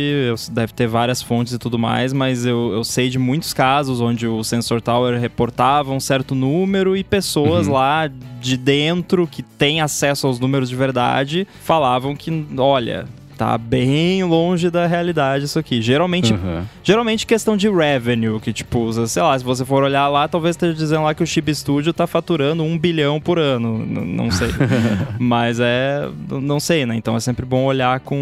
Deve 0.52 0.74
ter 0.74 0.88
várias 0.88 1.22
fontes 1.22 1.54
e 1.54 1.58
tudo 1.58 1.78
mais, 1.78 2.14
mas 2.14 2.46
eu, 2.46 2.72
eu 2.74 2.84
sei 2.84 3.10
de 3.10 3.20
muitos 3.20 3.54
casos 3.54 4.02
onde 4.02 4.28
o 4.28 4.44
Sensor 4.44 4.82
Tower 4.82 5.20
reportava 5.20 5.92
um 5.92 6.00
certo 6.08 6.34
número 6.34 6.96
e 6.96 7.04
pessoas 7.04 7.68
uhum. 7.68 7.74
lá 7.74 8.10
de 8.40 8.56
dentro 8.56 9.28
que 9.28 9.44
têm 9.44 9.82
acesso 9.82 10.26
aos 10.26 10.40
números 10.40 10.70
de 10.70 10.76
verdade 10.76 11.46
falavam 11.64 12.16
que, 12.16 12.48
olha, 12.58 13.06
tá 13.38 13.58
bem 13.58 14.24
longe 14.24 14.70
da 14.70 14.88
realidade 14.88 15.46
isso 15.46 15.60
aqui. 15.60 15.82
Geralmente, 15.82 16.34
uhum. 16.34 16.64
geralmente 16.84 17.26
questão 17.26 17.56
de 17.56 17.70
revenue, 17.70 18.40
que 18.40 18.52
tipo, 18.52 18.92
sei 19.08 19.22
lá, 19.22 19.38
se 19.38 19.46
você 19.46 19.64
for 19.64 19.84
olhar 19.84 20.08
lá, 20.08 20.28
talvez 20.28 20.56
esteja 20.56 20.74
dizendo 20.74 21.04
lá 21.04 21.14
que 21.14 21.24
o 21.24 21.28
Chip 21.28 21.54
Studio 21.54 21.94
tá 21.94 22.08
faturando 22.08 22.64
um 22.64 22.78
bilhão 22.78 23.22
por 23.22 23.38
ano. 23.38 23.86
Não 23.86 24.32
sei. 24.32 24.50
Mas 25.20 25.60
é. 25.60 26.08
Não 26.30 26.60
sei, 26.60 26.86
né? 26.86 26.96
Então 26.96 27.16
é 27.16 27.20
sempre 27.20 27.46
bom 27.46 27.66
olhar 27.66 28.00
com 28.00 28.18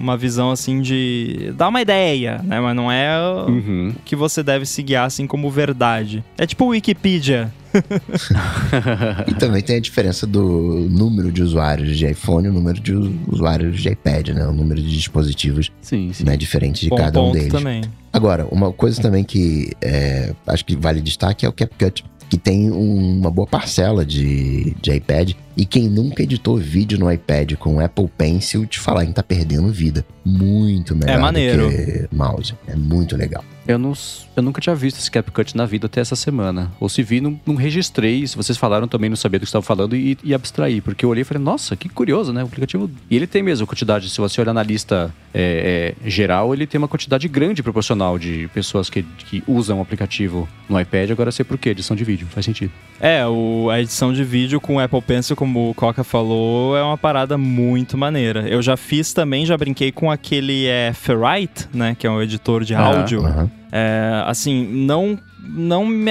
uma 0.00 0.16
visão 0.16 0.50
assim 0.50 0.80
de. 0.80 1.52
dar 1.56 1.68
uma 1.68 1.82
ideia, 1.82 2.40
né? 2.42 2.60
Mas 2.60 2.74
não 2.74 2.90
é 2.90 3.18
uhum. 3.46 3.92
o 3.94 4.02
que 4.04 4.16
você 4.16 4.42
deve 4.42 4.64
se 4.64 4.82
guiar 4.82 5.06
assim 5.06 5.26
como 5.26 5.50
verdade. 5.50 6.24
É 6.38 6.46
tipo 6.46 6.64
o 6.64 6.68
Wikipedia. 6.68 7.52
e 9.26 9.34
também 9.34 9.62
tem 9.62 9.76
a 9.76 9.80
diferença 9.80 10.26
do 10.26 10.86
número 10.90 11.30
de 11.32 11.42
usuários 11.42 11.96
de 11.96 12.06
iPhone 12.06 12.46
e 12.46 12.50
o 12.50 12.52
número 12.52 12.80
de 12.80 12.94
usuários 13.28 13.80
de 13.80 13.88
iPad, 13.88 14.28
né? 14.30 14.46
O 14.46 14.52
número 14.52 14.80
de 14.80 14.90
dispositivos 14.90 15.70
sim, 15.82 16.12
sim. 16.12 16.24
Né, 16.24 16.36
diferente 16.36 16.80
de 16.82 16.90
Bom 16.90 16.96
cada 16.96 17.20
um 17.20 17.32
deles. 17.32 17.52
também. 17.52 17.82
Agora, 18.12 18.46
uma 18.50 18.72
coisa 18.72 19.02
também 19.02 19.24
que 19.24 19.72
é, 19.82 20.32
acho 20.46 20.64
que 20.64 20.76
vale 20.76 21.00
destaque 21.00 21.44
é 21.44 21.48
o 21.48 21.52
CapCut, 21.52 22.04
que 22.30 22.38
tem 22.38 22.70
um, 22.70 23.18
uma 23.18 23.30
boa 23.30 23.46
parcela 23.46 24.04
de, 24.04 24.74
de 24.80 24.92
iPad. 24.92 25.32
E 25.56 25.64
quem 25.66 25.88
nunca 25.88 26.22
editou 26.22 26.56
vídeo 26.56 26.98
no 26.98 27.12
iPad 27.12 27.54
com 27.54 27.80
Apple 27.80 28.08
Pencil, 28.16 28.66
te 28.66 28.78
falar 28.78 29.04
que 29.06 29.12
tá 29.12 29.22
perdendo 29.22 29.68
vida. 29.70 30.04
Muito 30.24 30.96
melhor 30.96 31.16
É 31.16 31.18
maneiro. 31.18 31.68
do 31.68 31.70
que 31.70 32.08
mouse. 32.12 32.54
É 32.66 32.74
muito 32.74 33.16
legal. 33.16 33.44
Eu, 33.66 33.78
não, 33.78 33.92
eu 34.36 34.42
nunca 34.42 34.60
tinha 34.60 34.74
visto 34.74 34.98
esse 34.98 35.10
CapCut 35.10 35.56
na 35.56 35.64
vida 35.64 35.86
até 35.86 36.00
essa 36.00 36.14
semana. 36.14 36.70
Ou 36.78 36.88
se 36.88 37.02
vi, 37.02 37.20
não, 37.20 37.40
não 37.46 37.54
registrei. 37.54 38.26
Se 38.26 38.36
vocês 38.36 38.58
falaram 38.58 38.86
também, 38.86 39.08
não 39.08 39.16
sabia 39.16 39.38
do 39.38 39.42
que 39.42 39.46
estavam 39.46 39.64
falando 39.64 39.96
e, 39.96 40.18
e 40.22 40.34
abstraí. 40.34 40.80
Porque 40.80 41.04
eu 41.04 41.08
olhei 41.08 41.22
e 41.22 41.24
falei, 41.24 41.42
nossa, 41.42 41.74
que 41.76 41.88
curioso, 41.88 42.32
né? 42.32 42.42
O 42.42 42.46
aplicativo. 42.46 42.90
E 43.10 43.16
ele 43.16 43.26
tem 43.26 43.42
mesmo 43.42 43.66
quantidade. 43.66 44.10
Se 44.10 44.20
você 44.20 44.40
olhar 44.40 44.52
na 44.52 44.62
lista 44.62 45.14
é, 45.32 45.94
é, 46.04 46.10
geral, 46.10 46.52
ele 46.52 46.66
tem 46.66 46.78
uma 46.78 46.88
quantidade 46.88 47.26
grande 47.28 47.62
proporcional 47.62 48.18
de 48.18 48.48
pessoas 48.52 48.90
que, 48.90 49.02
que 49.02 49.42
usam 49.46 49.78
o 49.78 49.82
aplicativo 49.82 50.48
no 50.68 50.78
iPad. 50.78 51.10
Agora 51.10 51.32
sei 51.32 51.44
por 51.44 51.56
quê, 51.56 51.70
edição 51.70 51.96
de 51.96 52.04
vídeo. 52.04 52.26
Faz 52.30 52.44
sentido. 52.44 52.72
É, 53.00 53.26
o, 53.26 53.68
a 53.70 53.80
edição 53.80 54.12
de 54.12 54.24
vídeo 54.24 54.60
com 54.60 54.76
o 54.76 54.80
Apple 54.80 55.02
Pencil, 55.02 55.34
como 55.34 55.70
o 55.70 55.74
Coca 55.74 56.04
falou, 56.04 56.76
é 56.76 56.82
uma 56.82 56.98
parada 56.98 57.38
muito 57.38 57.96
maneira. 57.96 58.46
Eu 58.48 58.60
já 58.60 58.76
fiz 58.76 59.12
também, 59.12 59.46
já 59.46 59.56
brinquei 59.56 59.90
com 59.90 60.10
aquele 60.10 60.66
é, 60.66 60.92
Ferrite, 60.92 61.68
né? 61.72 61.96
Que 61.98 62.06
é 62.06 62.10
um 62.10 62.20
editor 62.20 62.62
de 62.64 62.74
áudio. 62.74 63.24
Aham. 63.24 63.53
É, 63.76 64.22
assim, 64.26 64.64
não. 64.64 65.18
Não 65.46 65.84
me, 65.84 66.10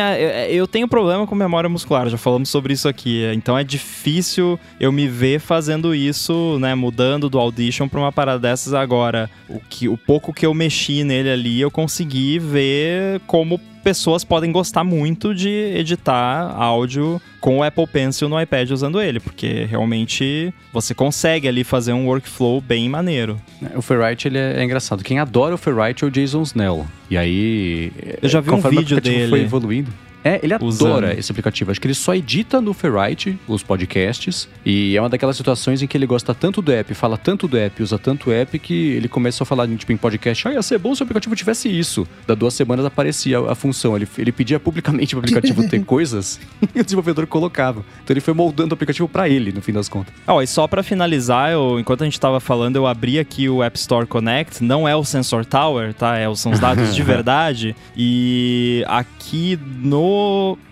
eu 0.51 0.67
tenho 0.67 0.87
problema 0.87 1.25
com 1.25 1.33
memória 1.33 1.67
muscular, 1.67 2.07
já 2.07 2.19
falamos 2.19 2.49
sobre 2.49 2.71
isso 2.71 2.87
aqui. 2.87 3.23
Então 3.33 3.57
é 3.57 3.63
difícil 3.63 4.59
eu 4.79 4.91
me 4.91 5.07
ver 5.07 5.39
fazendo 5.39 5.95
isso, 5.95 6.59
né? 6.59 6.75
Mudando 6.75 7.31
do 7.31 7.39
Audition 7.39 7.87
pra 7.87 7.99
uma 7.99 8.11
parada 8.11 8.37
dessas 8.37 8.75
agora. 8.75 9.27
O, 9.49 9.59
que, 9.59 9.89
o 9.89 9.97
pouco 9.97 10.31
que 10.31 10.45
eu 10.45 10.53
mexi 10.53 11.03
nele 11.03 11.31
ali, 11.31 11.59
eu 11.59 11.71
consegui 11.71 12.37
ver 12.37 13.21
como 13.25 13.59
pessoas 13.83 14.23
podem 14.23 14.51
gostar 14.51 14.83
muito 14.83 15.35
de 15.35 15.49
editar 15.75 16.55
áudio 16.55 17.21
com 17.39 17.59
o 17.59 17.63
Apple 17.63 17.85
Pencil 17.85 18.29
no 18.29 18.39
iPad 18.41 18.71
usando 18.71 19.01
ele, 19.01 19.19
porque 19.19 19.65
realmente 19.65 20.53
você 20.71 20.95
consegue 20.95 21.47
ali 21.47 21.63
fazer 21.63 21.91
um 21.93 22.07
workflow 22.07 22.61
bem 22.61 22.87
maneiro. 22.87 23.39
O 23.75 23.81
Ferrite, 23.81 24.27
ele 24.27 24.37
é, 24.37 24.59
é 24.59 24.63
engraçado. 24.63 25.03
Quem 25.03 25.19
adora 25.19 25.53
o 25.53 25.57
Ferrite 25.57 26.03
é 26.03 26.07
o 26.07 26.11
Jason 26.11 26.41
Snell. 26.43 26.87
E 27.09 27.17
aí... 27.17 27.91
Eu 28.21 28.29
já 28.29 28.39
vi 28.39 28.51
um 28.51 28.61
vídeo 28.61 28.99
dele. 29.01 29.29
foi 29.29 29.41
evoluindo... 29.41 29.91
É, 30.23 30.39
ele 30.41 30.55
Usando. 30.61 30.87
adora 30.89 31.19
esse 31.19 31.31
aplicativo. 31.31 31.71
Acho 31.71 31.81
que 31.81 31.87
ele 31.87 31.93
só 31.93 32.15
edita 32.15 32.61
no 32.61 32.73
Ferrite 32.73 33.37
os 33.47 33.61
podcasts. 33.61 34.47
E 34.65 34.95
é 34.95 35.01
uma 35.01 35.09
daquelas 35.09 35.35
situações 35.35 35.81
em 35.81 35.87
que 35.87 35.97
ele 35.97 36.05
gosta 36.05 36.33
tanto 36.33 36.61
do 36.61 36.71
app, 36.71 36.93
fala 36.93 37.17
tanto 37.17 37.47
do 37.47 37.57
app, 37.57 37.81
usa 37.83 37.99
tanto 37.99 38.29
o 38.29 38.33
app, 38.33 38.57
que 38.59 38.73
ele 38.73 39.07
começou 39.07 39.43
a 39.43 39.45
falar 39.45 39.67
tipo, 39.67 39.91
em 39.91 39.97
podcast: 39.97 40.47
ah, 40.47 40.53
ia 40.53 40.61
ser 40.61 40.77
bom 40.77 40.95
se 40.95 41.01
o 41.01 41.03
aplicativo 41.03 41.35
tivesse 41.35 41.67
isso. 41.67 42.07
Da 42.25 42.33
duas 42.33 42.53
semanas 42.53 42.85
aparecia 42.85 43.39
a, 43.39 43.51
a 43.51 43.55
função. 43.55 43.95
Ele, 43.95 44.07
ele 44.17 44.31
pedia 44.31 44.59
publicamente 44.59 45.13
pro 45.15 45.19
aplicativo 45.19 45.67
ter 45.67 45.83
coisas 45.85 46.39
e 46.73 46.79
o 46.79 46.83
desenvolvedor 46.83 47.27
colocava. 47.27 47.83
Então 48.03 48.13
ele 48.13 48.21
foi 48.21 48.33
moldando 48.33 48.73
o 48.73 48.75
aplicativo 48.75 49.07
pra 49.09 49.27
ele, 49.27 49.51
no 49.51 49.61
fim 49.61 49.73
das 49.73 49.89
contas. 49.89 50.13
Ó, 50.27 50.41
e 50.41 50.47
só 50.47 50.67
pra 50.67 50.83
finalizar, 50.83 51.51
eu, 51.51 51.79
enquanto 51.79 52.01
a 52.01 52.05
gente 52.05 52.19
tava 52.19 52.39
falando, 52.39 52.75
eu 52.77 52.87
abri 52.87 53.19
aqui 53.19 53.49
o 53.49 53.61
App 53.61 53.77
Store 53.77 54.05
Connect. 54.05 54.63
Não 54.63 54.87
é 54.87 54.95
o 54.95 55.03
Sensor 55.03 55.45
Tower, 55.45 55.93
tá? 55.93 56.17
É, 56.17 56.33
são 56.35 56.51
os 56.51 56.59
dados 56.59 56.95
de 56.95 57.01
verdade. 57.03 57.75
E 57.95 58.83
aqui 58.87 59.59
no 59.81 60.12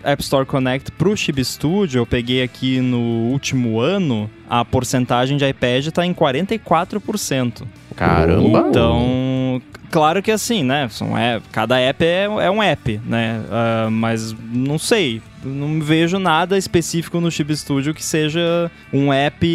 App 0.04 0.22
Store 0.22 0.46
Connect 0.46 0.92
pro 0.94 1.16
Chib 1.16 1.44
Studio, 1.44 2.00
eu 2.00 2.06
peguei 2.06 2.44
aqui 2.44 2.80
no 2.80 3.30
último 3.32 3.80
ano, 3.80 4.30
a 4.50 4.64
porcentagem 4.66 5.38
de 5.38 5.48
iPad 5.48 5.88
tá 5.90 6.06
em 6.06 6.14
44%. 6.14 7.64
Caramba! 7.96 8.66
Então, 8.68 9.62
claro 9.90 10.22
que 10.22 10.32
assim, 10.32 10.64
né? 10.64 10.88
São 10.90 11.18
é, 11.18 11.42
cada 11.52 11.80
app 11.80 12.04
é, 12.04 12.24
é 12.24 12.52
um 12.52 12.62
app, 12.62 13.00
né? 13.06 13.42
Ah, 13.50 13.90
mas 13.92 14.36
não 14.52 14.78
sei. 14.78 15.22
Não 15.44 15.82
vejo 15.82 16.20
nada 16.20 16.58
específico 16.58 17.20
no 17.20 17.32
Chip 17.32 17.56
Studio 17.56 17.94
que 17.94 18.04
seja 18.04 18.72
um 18.94 19.12
app. 19.12 19.48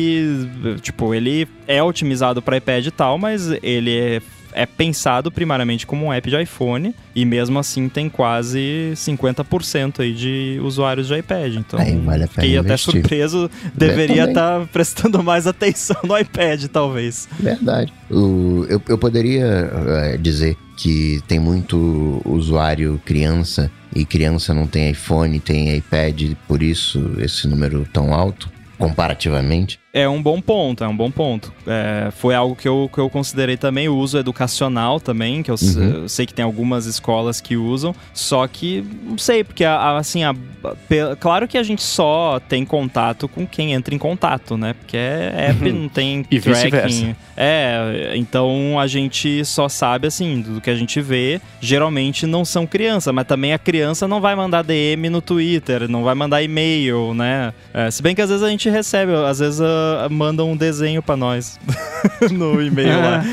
Tipo, 0.81 1.15
ele 1.15 1.49
é 1.67 1.83
otimizado 1.83 2.43
para 2.43 2.57
iPad 2.57 2.87
e 2.87 2.91
tal, 2.91 3.19
mas 3.19 3.51
ele 3.63 3.97
é, 3.97 4.23
é 4.57 4.67
pensado 4.67 5.31
primariamente 5.31 5.87
como 5.87 6.07
um 6.07 6.13
app 6.13 6.29
de 6.29 6.43
iPhone. 6.43 6.95
E 7.15 7.25
mesmo 7.25 7.59
assim 7.59 7.89
tem 7.89 8.09
quase 8.09 8.93
50% 8.95 10.01
aí 10.01 10.13
de 10.13 10.59
usuários 10.63 11.07
de 11.07 11.17
iPad. 11.19 11.55
Então, 11.57 11.79
Aí 11.79 11.97
vale 11.99 12.27
fiquei 12.27 12.57
até 12.59 12.69
investir. 12.69 12.93
surpreso. 12.95 13.51
Deveria 13.75 14.25
estar 14.25 14.67
prestando 14.69 15.23
mais 15.23 15.47
atenção 15.49 15.97
no 16.03 16.19
iPad, 16.19 16.65
talvez. 16.67 17.29
Verdade. 17.39 17.93
O- 18.11 18.65
eu, 18.69 18.83
eu 18.89 18.99
poderia 18.99 19.45
eh, 19.45 20.19
dizer 20.21 20.57
que 20.77 21.21
tem 21.29 21.39
muito 21.39 22.21
usuário 22.25 23.01
criança 23.05 23.71
e 23.95 24.05
criança 24.05 24.53
não 24.53 24.67
tem 24.67 24.91
iPhone, 24.91 25.39
tem 25.41 25.75
iPad, 25.77 26.33
por 26.47 26.63
isso 26.63 27.13
esse 27.19 27.49
número 27.49 27.87
tão 27.93 28.13
alto, 28.13 28.51
comparativamente. 28.79 29.79
É 29.99 30.07
um 30.07 30.23
bom 30.23 30.43
ponto, 30.43 30.85
é 30.85 30.89
um 30.89 30.95
bom 30.97 31.11
ponto. 31.11 31.51
É, 31.67 32.11
foi 32.11 32.35
algo 32.35 32.55
que 32.55 32.69
eu, 32.69 32.91
que 32.93 32.99
eu 32.99 33.09
considerei 33.09 33.57
também, 33.57 33.89
o 33.89 33.97
uso 33.97 34.19
educacional 34.19 35.01
também, 35.01 35.43
que 35.43 35.51
eu, 35.51 35.55
Uhum. 35.63 36.03
eu 36.03 36.09
sei 36.09 36.27
que 36.27 36.35
tem 36.35 36.45
algumas 36.45 36.85
escolas 36.85 37.41
que 37.41 37.57
usam, 37.57 37.95
só 38.13 38.47
que 38.47 38.85
não 39.03 39.17
sei, 39.17 39.43
porque 39.43 39.65
a- 39.65 39.75
a- 39.77 39.97
assim, 39.99 40.23
a- 40.23 40.35
claro 41.19 41.49
que 41.49 41.57
a 41.57 41.63
gente 41.63 41.83
só 41.83 42.39
tem 42.47 42.65
contato 42.65 43.27
com 43.27 43.47
quem 43.47 43.73
entra 43.73 43.95
em 43.95 43.99
contato, 43.99 44.57
né? 44.59 44.75
Porque 44.75 44.97
é 44.99 45.47
app, 45.51 45.73
não 45.73 45.89
tem 45.89 46.19
Uhum. 46.19 46.25
E 46.31 46.41
tracking. 46.41 47.17
É, 47.35 48.13
então 48.17 48.79
a 48.79 48.87
gente 48.87 49.45
só 49.45 49.69
sabe 49.69 50.09
assim, 50.09 50.41
do 50.43 50.61
que 50.61 50.69
a 50.71 50.75
gente 50.75 51.01
vê, 51.01 51.41
geralmente 51.61 52.27
não 52.27 52.45
são 52.45 52.67
crianças, 52.67 53.13
mas 53.15 53.27
também 53.27 53.53
a 53.55 53.59
criança 53.59 54.07
não 54.07 54.21
vai 54.21 54.35
mandar 54.35 54.63
DM 54.63 55.09
no 55.09 55.21
Twitter, 55.23 55.89
não 55.89 56.03
vai 56.05 56.15
mandar 56.15 56.43
e-mail, 56.43 57.15
né? 57.15 57.53
É, 57.73 57.91
se 57.91 58.03
bem 58.03 58.15
que 58.15 58.21
às 58.23 58.29
vezes 58.29 58.43
a 58.45 58.49
gente 58.51 58.69
recebe, 58.69 59.13
às 59.15 59.39
vezes 59.39 59.61
ah, 60.05 60.09
mandam 60.09 60.51
um 60.51 60.57
desenho 60.57 61.03
pra 61.03 61.17
nós 61.17 61.59
no 62.31 62.61
e-mail 62.63 63.01
lá, 63.01 63.25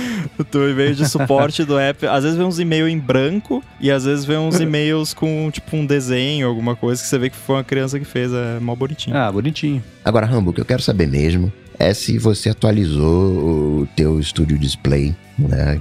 do 0.52 0.70
e-mail 0.70 0.96
de 0.96 1.08
suporte 1.08 1.64
do 1.64 1.78
app. 1.78 2.06
Às 2.08 2.24
vezes 2.24 2.38
vem 2.38 2.46
uns 2.46 2.60
e-mails 2.60 2.92
em 2.92 2.98
branco 2.98 3.64
e 3.80 3.92
às 3.92 4.06
vezes 4.06 4.26
vem 4.26 4.38
uns 4.38 4.60
e-mails 4.60 5.14
com 5.14 5.50
tipo 5.52 5.76
um 5.76 5.86
desenho, 5.86 6.48
alguma 6.48 6.76
coisa 6.76 7.02
que 7.02 7.08
você 7.08 7.18
vê 7.18 7.30
que 7.30 7.36
foi 7.36 7.56
uma 7.56 7.64
criança 7.64 8.00
que 8.00 8.06
fez, 8.06 8.32
é 8.34 8.60
mó 8.60 8.76
bonitinho. 8.76 9.16
Ah, 9.16 9.32
bonitinho. 9.32 9.84
Agora, 10.04 10.26
Rambo, 10.26 10.52
o 10.52 10.54
que 10.54 10.62
eu 10.62 10.66
quero 10.66 10.82
saber 10.82 11.08
mesmo 11.08 11.52
é 11.80 11.94
se 11.94 12.18
você 12.18 12.50
atualizou 12.50 13.82
o 13.82 13.88
teu 13.96 14.22
Studio 14.22 14.58
Display, 14.58 15.16
né? 15.38 15.80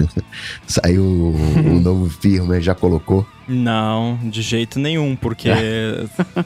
Saiu 0.66 1.04
o 1.04 1.80
novo 1.80 2.08
firmware, 2.08 2.62
já 2.62 2.74
colocou? 2.74 3.26
Não, 3.46 4.18
de 4.24 4.40
jeito 4.40 4.78
nenhum, 4.78 5.14
porque 5.14 5.50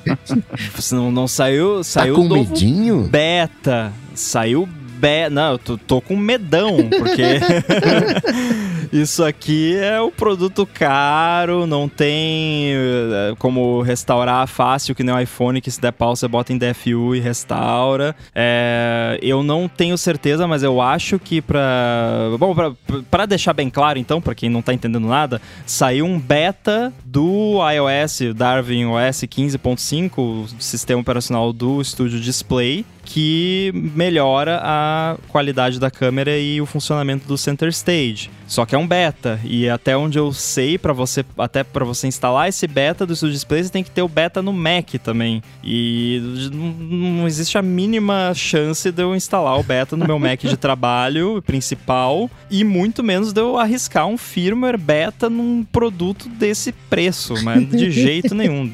não, 0.91 1.11
não 1.13 1.29
saiu, 1.29 1.77
Tá 1.79 1.85
saiu 1.85 2.15
com 2.17 2.25
novo 2.25 2.51
medinho? 2.51 3.09
beta, 3.11 3.93
saiu 4.15 4.69
beta, 4.99 5.31
não, 5.31 5.53
eu 5.53 5.59
tô, 5.59 5.79
tô 5.79 6.01
com 6.01 6.17
medão, 6.17 6.77
porque 6.99 7.23
isso 8.93 9.25
aqui 9.25 9.77
é 9.77 10.01
o 10.01 10.11
produto 10.11 10.67
caro, 10.67 11.67
não 11.67 11.89
tem 11.89 12.73
eh, 12.73 13.35
como 13.39 13.83
restaurar 13.83 14.47
fácil 14.47 14.95
que 14.95 15.03
nem 15.03 15.15
o 15.15 15.21
iPhone, 15.21 15.61
que 15.61 15.71
se 15.71 15.81
der 15.81 15.93
pau 15.93 16.15
você 16.15 16.27
bota 16.29 16.53
em 16.53 16.59
DFU 16.59 17.15
e 17.15 17.21
restaura. 17.21 18.15
É, 18.35 19.19
eu 19.23 19.43
não 19.43 19.69
tenho 19.69 19.97
certeza, 19.97 20.47
mas 20.47 20.63
eu 20.63 20.81
acho 20.81 21.19
que 21.19 21.41
pra... 21.41 22.31
Bom, 22.39 22.55
pra, 22.55 22.73
pra 23.11 23.27
deixar 23.27 23.53
bem 23.53 23.71
claro 23.71 23.99
então, 23.99 24.21
pra 24.21 24.35
quem 24.35 24.49
não 24.49 24.63
tá 24.63 24.73
entendendo 24.73 25.07
nada, 25.07 25.41
saiu 25.67 26.05
um 26.05 26.19
beta 26.19 26.93
do 27.05 27.59
iOS, 27.71 28.35
Darwin 28.35 28.87
OS 28.87 29.23
15.5, 29.23 30.19
o 30.19 30.47
sistema 30.59 31.01
operacional 31.01 31.53
do 31.53 31.83
Studio 31.83 32.21
Display, 32.21 32.85
que 33.09 33.73
melhora 33.75 34.61
a 34.63 35.17
qualidade 35.29 35.81
da 35.81 35.91
câmera 35.91 36.39
e 36.39 36.61
o 36.61 36.67
funcionamento 36.67 37.27
do 37.27 37.39
Center 37.39 37.71
Stage. 37.71 38.29
Só 38.47 38.67
que 38.67 38.75
é 38.75 38.79
um 38.79 38.87
beta 38.87 39.41
e 39.45 39.67
até 39.67 39.97
onde 39.97 40.19
eu 40.19 40.31
sei 40.31 40.77
para 40.77 40.93
você 40.93 41.25
até 41.39 41.65
para 41.65 41.87
você 41.87 42.07
instalar 42.07 42.51
esse 42.51 42.67
beta 42.67 43.07
do 43.07 43.17
Studio 43.17 43.33
Display 43.33 43.63
você 43.63 43.71
tem 43.71 43.83
que 43.83 43.91
ter 43.91 44.03
o 44.03 44.09
beta 44.09 44.43
no 44.43 44.53
Mac 44.53 44.91
também. 45.03 45.43
E 45.65 46.21
não, 46.53 46.67
não 47.19 47.27
existe 47.27 47.57
a 47.57 47.63
mínima 47.63 48.33
chance 48.35 48.93
de 48.93 49.03
eu 49.03 49.17
instalar 49.17 49.59
o 49.59 49.63
beta 49.63 49.97
no 49.97 50.07
meu 50.07 50.19
Mac 50.19 50.41
de 50.41 50.57
trabalho 50.59 51.43
principal 51.47 52.31
e 52.51 52.63
muito 52.63 53.03
menos 53.03 53.33
de 53.33 53.41
eu 53.41 53.57
arriscar 53.57 54.07
um 54.07 54.19
firmware 54.19 54.79
beta 54.79 55.31
num 55.31 55.65
produto 55.65 56.29
desse 56.29 56.73
preço, 56.73 57.43
mas 57.43 57.67
de 57.71 57.89
jeito 57.91 58.35
nenhum. 58.35 58.71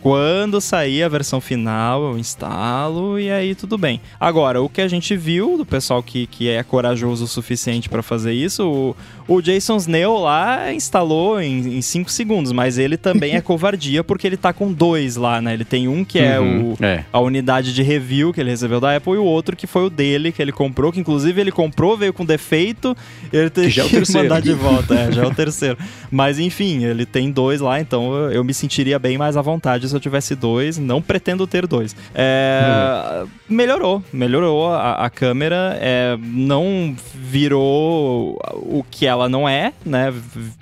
Quando 0.00 0.60
sair 0.60 1.02
a 1.02 1.08
versão 1.08 1.40
final, 1.40 2.02
eu 2.12 2.18
instalo 2.18 3.18
e 3.18 3.30
aí 3.30 3.54
tudo 3.54 3.76
bem. 3.76 4.00
Agora, 4.18 4.62
o 4.62 4.68
que 4.68 4.80
a 4.80 4.88
gente 4.88 5.14
viu 5.16 5.56
do 5.58 5.66
pessoal 5.66 6.02
que, 6.02 6.26
que 6.26 6.48
é 6.48 6.62
corajoso 6.62 7.24
o 7.24 7.28
suficiente 7.28 7.88
para 7.88 8.02
fazer 8.02 8.32
isso, 8.32 8.66
o, 8.66 8.96
o 9.36 9.42
Jason 9.42 9.76
Snell 9.76 10.16
lá 10.18 10.72
instalou 10.72 11.40
em 11.40 11.80
5 11.82 12.10
segundos, 12.10 12.50
mas 12.52 12.78
ele 12.78 12.96
também 12.96 13.34
é 13.34 13.40
covardia 13.42 14.02
porque 14.02 14.26
ele 14.26 14.36
tá 14.36 14.52
com 14.52 14.72
dois 14.72 15.16
lá, 15.16 15.40
né? 15.42 15.52
Ele 15.52 15.64
tem 15.64 15.86
um 15.86 16.04
que 16.04 16.18
é, 16.18 16.40
Uhum, 16.40 16.72
o, 16.72 16.84
é. 16.84 17.04
a 17.12 17.20
unidade 17.20 17.74
de 17.74 17.82
review 17.82 18.32
que 18.32 18.40
ele 18.40 18.50
recebeu 18.50 18.80
da 18.80 18.96
Apple 18.96 19.12
e 19.12 19.16
o 19.18 19.24
outro 19.24 19.54
que 19.54 19.66
foi 19.66 19.84
o 19.84 19.90
dele 19.90 20.32
que 20.32 20.40
ele 20.40 20.52
comprou, 20.52 20.90
que 20.90 21.00
inclusive 21.00 21.38
ele 21.40 21.52
comprou, 21.52 21.96
veio 21.96 22.12
com 22.12 22.24
defeito, 22.24 22.96
ele 23.32 23.50
teve 23.50 23.68
Que 23.68 23.74
já 23.74 23.82
é 23.82 23.84
o 23.84 23.88
que 23.88 23.96
terceiro. 23.96 24.28
mandar 24.28 24.40
de 24.40 24.52
volta, 24.54 24.94
é, 24.94 25.12
já 25.12 25.22
é 25.24 25.26
o 25.26 25.34
terceiro. 25.34 25.76
Mas 26.10 26.38
enfim, 26.38 26.84
ele 26.84 27.04
tem 27.04 27.30
dois 27.30 27.60
lá, 27.60 27.78
então 27.80 28.14
eu, 28.14 28.32
eu 28.32 28.44
me 28.44 28.54
sentiria 28.54 28.98
bem 28.98 29.18
mais 29.18 29.36
à 29.36 29.42
vontade 29.42 29.89
se 29.90 29.96
eu 29.96 30.00
tivesse 30.00 30.34
dois, 30.34 30.78
não 30.78 31.02
pretendo 31.02 31.46
ter 31.46 31.66
dois. 31.66 31.94
É, 32.14 33.24
Melhorou, 33.48 34.02
melhorou 34.12 34.72
a, 34.72 34.92
a 34.92 35.10
câmera, 35.10 35.76
é, 35.80 36.16
não 36.20 36.94
virou 37.14 38.38
o 38.54 38.84
que 38.88 39.06
ela 39.06 39.28
não 39.28 39.48
é, 39.48 39.72
né? 39.84 40.12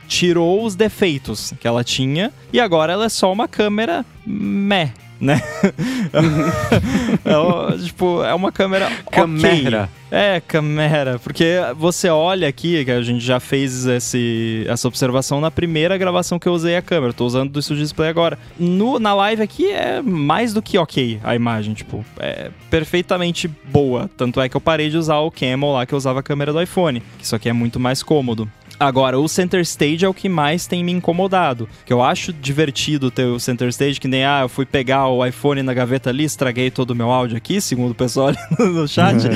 Tirou 0.07 0.65
os 0.65 0.75
defeitos 0.75 1.53
que 1.61 1.69
ela 1.69 1.85
tinha 1.85 2.33
e 2.53 2.59
agora 2.59 2.93
ela 2.93 3.05
é 3.05 3.09
só 3.09 3.33
uma 3.33 3.47
câmera 3.47 4.05
meh. 4.27 4.93
Né? 5.21 5.43
é, 7.25 7.79
tipo, 7.79 8.23
é 8.23 8.35
uma 8.35 8.53
câmera. 8.53 8.91
Câmera. 9.11 9.89
É, 10.11 10.41
câmera. 10.41 11.19
Porque 11.19 11.57
você 11.77 12.09
olha 12.09 12.49
aqui, 12.49 12.85
que 12.85 12.91
a 12.91 13.03
gente 13.03 13.25
já 13.25 13.41
fez 13.41 13.85
esse, 13.87 14.65
essa 14.69 14.89
observação 14.89 15.41
na 15.41 15.51
primeira 15.51 15.99
gravação 15.99 16.39
que 16.39 16.49
eu 16.49 16.53
usei 16.53 16.77
a 16.77 16.83
câmera. 16.83 17.11
Eu 17.11 17.15
tô 17.15 17.27
usando 17.27 17.51
do 17.51 17.61
Studio 17.61 17.83
Display 17.83 18.09
agora. 18.09 18.39
No, 18.59 18.99
na 18.99 19.15
live 19.15 19.43
aqui 19.43 19.71
é 19.71 20.01
mais 20.01 20.55
do 20.55 20.63
que 20.63 20.79
ok 20.79 21.21
a 21.23 21.35
imagem. 21.35 21.75
Tipo, 21.75 22.05
é 22.19 22.51
perfeitamente 22.71 23.49
boa. 23.49 24.09
Tanto 24.17 24.41
é 24.41 24.49
que 24.49 24.57
eu 24.57 24.61
parei 24.61 24.89
de 24.89 24.97
usar 24.97 25.19
o 25.19 25.31
Camel 25.31 25.73
lá 25.73 25.85
que 25.85 25.93
eu 25.93 25.99
usava 25.99 26.21
a 26.21 26.23
câmera 26.23 26.53
do 26.53 26.63
iPhone. 26.63 27.03
Que 27.19 27.25
isso 27.25 27.37
aqui 27.37 27.49
é 27.49 27.53
muito 27.53 27.79
mais 27.79 28.03
cômodo. 28.03 28.51
Agora, 28.81 29.19
o 29.19 29.29
Center 29.29 29.61
Stage 29.63 30.05
é 30.05 30.09
o 30.09 30.15
que 30.15 30.29
mais 30.29 30.67
tem 30.67 30.85
me 30.85 30.93
incomodado. 30.93 31.69
Que 31.85 31.93
eu 31.93 32.03
acho 32.03 32.33
divertido 32.33 33.11
ter 33.11 33.25
o 33.25 33.41
Center 33.41 33.69
Stage, 33.69 33.99
que 34.01 34.07
nem, 34.09 34.25
ah, 34.25 34.41
eu 34.43 34.49
fui 34.49 34.65
pegar 34.65 35.09
o 35.09 35.25
iPhone 35.27 35.63
na 35.63 35.75
gaveta 35.75 36.11
ali, 36.11 36.25
estraguei 36.25 36.71
todo 36.71 36.91
o 36.93 36.95
meu 36.95 37.11
áudio 37.11 37.37
aqui, 37.37 37.61
segundo 37.61 37.91
o 37.91 37.95
pessoal 37.95 38.29
ali 38.29 38.39
no 38.73 38.87
chat. 38.87 39.17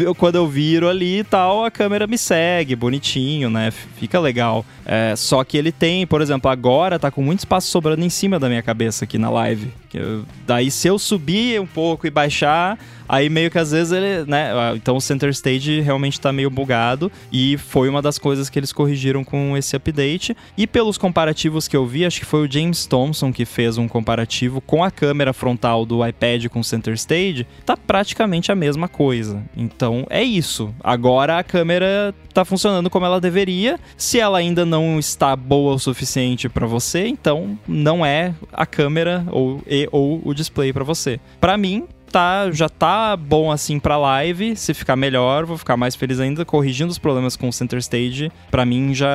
Eu- 0.00 0.14
quando 0.14 0.36
eu 0.36 0.46
viro 0.46 0.88
ali 0.88 1.18
e 1.20 1.24
tal, 1.24 1.64
a 1.64 1.70
câmera 1.70 2.06
me 2.06 2.16
segue, 2.18 2.74
bonitinho, 2.76 3.50
né? 3.50 3.70
Fica 3.70 4.18
legal. 4.18 4.64
É, 4.86 5.14
só 5.16 5.42
que 5.44 5.56
ele 5.56 5.72
tem, 5.72 6.06
por 6.06 6.20
exemplo, 6.20 6.50
agora 6.50 6.98
tá 6.98 7.10
com 7.10 7.22
muito 7.22 7.40
espaço 7.40 7.68
sobrando 7.68 8.04
em 8.04 8.10
cima 8.10 8.38
da 8.38 8.48
minha 8.48 8.62
cabeça 8.62 9.04
aqui 9.04 9.16
na 9.18 9.30
live. 9.30 9.72
Eu- 9.92 10.24
daí, 10.46 10.70
se 10.70 10.88
eu 10.88 10.98
subir 10.98 11.60
um 11.60 11.66
pouco 11.66 12.04
e 12.06 12.10
baixar, 12.10 12.76
aí 13.08 13.28
meio 13.30 13.48
que 13.48 13.58
às 13.58 13.70
vezes 13.70 13.92
ele, 13.92 14.28
né? 14.28 14.50
Então 14.74 14.96
o 14.96 15.00
Center 15.00 15.30
Stage 15.30 15.80
realmente 15.80 16.20
tá 16.20 16.32
meio 16.32 16.50
bugado 16.50 17.12
e 17.30 17.56
foi 17.56 17.88
uma 17.88 18.02
das 18.02 18.18
coisas 18.18 18.50
que 18.50 18.58
eles 18.58 18.72
corrigiram 18.72 19.22
com 19.22 19.56
esse 19.56 19.76
update. 19.76 20.36
E 20.58 20.66
pelos 20.66 20.98
comparativos 20.98 21.68
que 21.68 21.76
eu 21.76 21.86
vi, 21.86 22.04
acho 22.04 22.18
que 22.18 22.26
foi 22.26 22.44
o 22.46 22.50
James 22.50 22.86
Thompson 22.86 23.32
que 23.32 23.44
fez 23.44 23.78
um 23.78 23.86
comparativo 23.86 24.60
com 24.60 24.82
a 24.82 24.90
câmera 24.90 25.32
frontal 25.32 25.86
do 25.86 26.04
iPad 26.04 26.46
com 26.48 26.58
o 26.58 26.64
Center 26.64 26.94
Stage, 26.94 27.46
tá 27.64 27.76
praticamente 27.76 28.50
a 28.50 28.56
mesma 28.56 28.88
coisa. 28.88 29.44
Então 29.56 30.04
é 30.10 30.24
isso. 30.24 30.74
Agora 30.82 31.38
a 31.38 31.44
câmera 31.44 32.12
tá 32.32 32.44
funcionando 32.44 32.90
como 32.90 33.06
ela 33.06 33.20
deveria. 33.20 33.78
Se 33.96 34.18
ela 34.18 34.38
ainda 34.38 34.66
não 34.66 34.73
está 34.98 35.34
boa 35.36 35.74
o 35.74 35.78
suficiente 35.78 36.48
para 36.48 36.66
você, 36.66 37.06
então 37.06 37.58
não 37.66 38.04
é 38.04 38.34
a 38.52 38.66
câmera 38.66 39.24
ou, 39.30 39.62
e, 39.66 39.88
ou 39.92 40.20
o 40.24 40.34
display 40.34 40.72
para 40.72 40.84
você. 40.84 41.20
Para 41.40 41.56
mim, 41.56 41.86
tá, 42.14 42.48
já 42.52 42.68
tá 42.68 43.16
bom 43.16 43.50
assim 43.50 43.80
pra 43.80 43.96
live. 43.96 44.54
Se 44.54 44.72
ficar 44.72 44.94
melhor, 44.94 45.44
vou 45.44 45.58
ficar 45.58 45.76
mais 45.76 45.96
feliz 45.96 46.20
ainda. 46.20 46.44
Corrigindo 46.44 46.92
os 46.92 46.98
problemas 46.98 47.34
com 47.34 47.48
o 47.48 47.52
Center 47.52 47.80
Stage, 47.80 48.30
pra 48.52 48.64
mim 48.64 48.94
já 48.94 49.10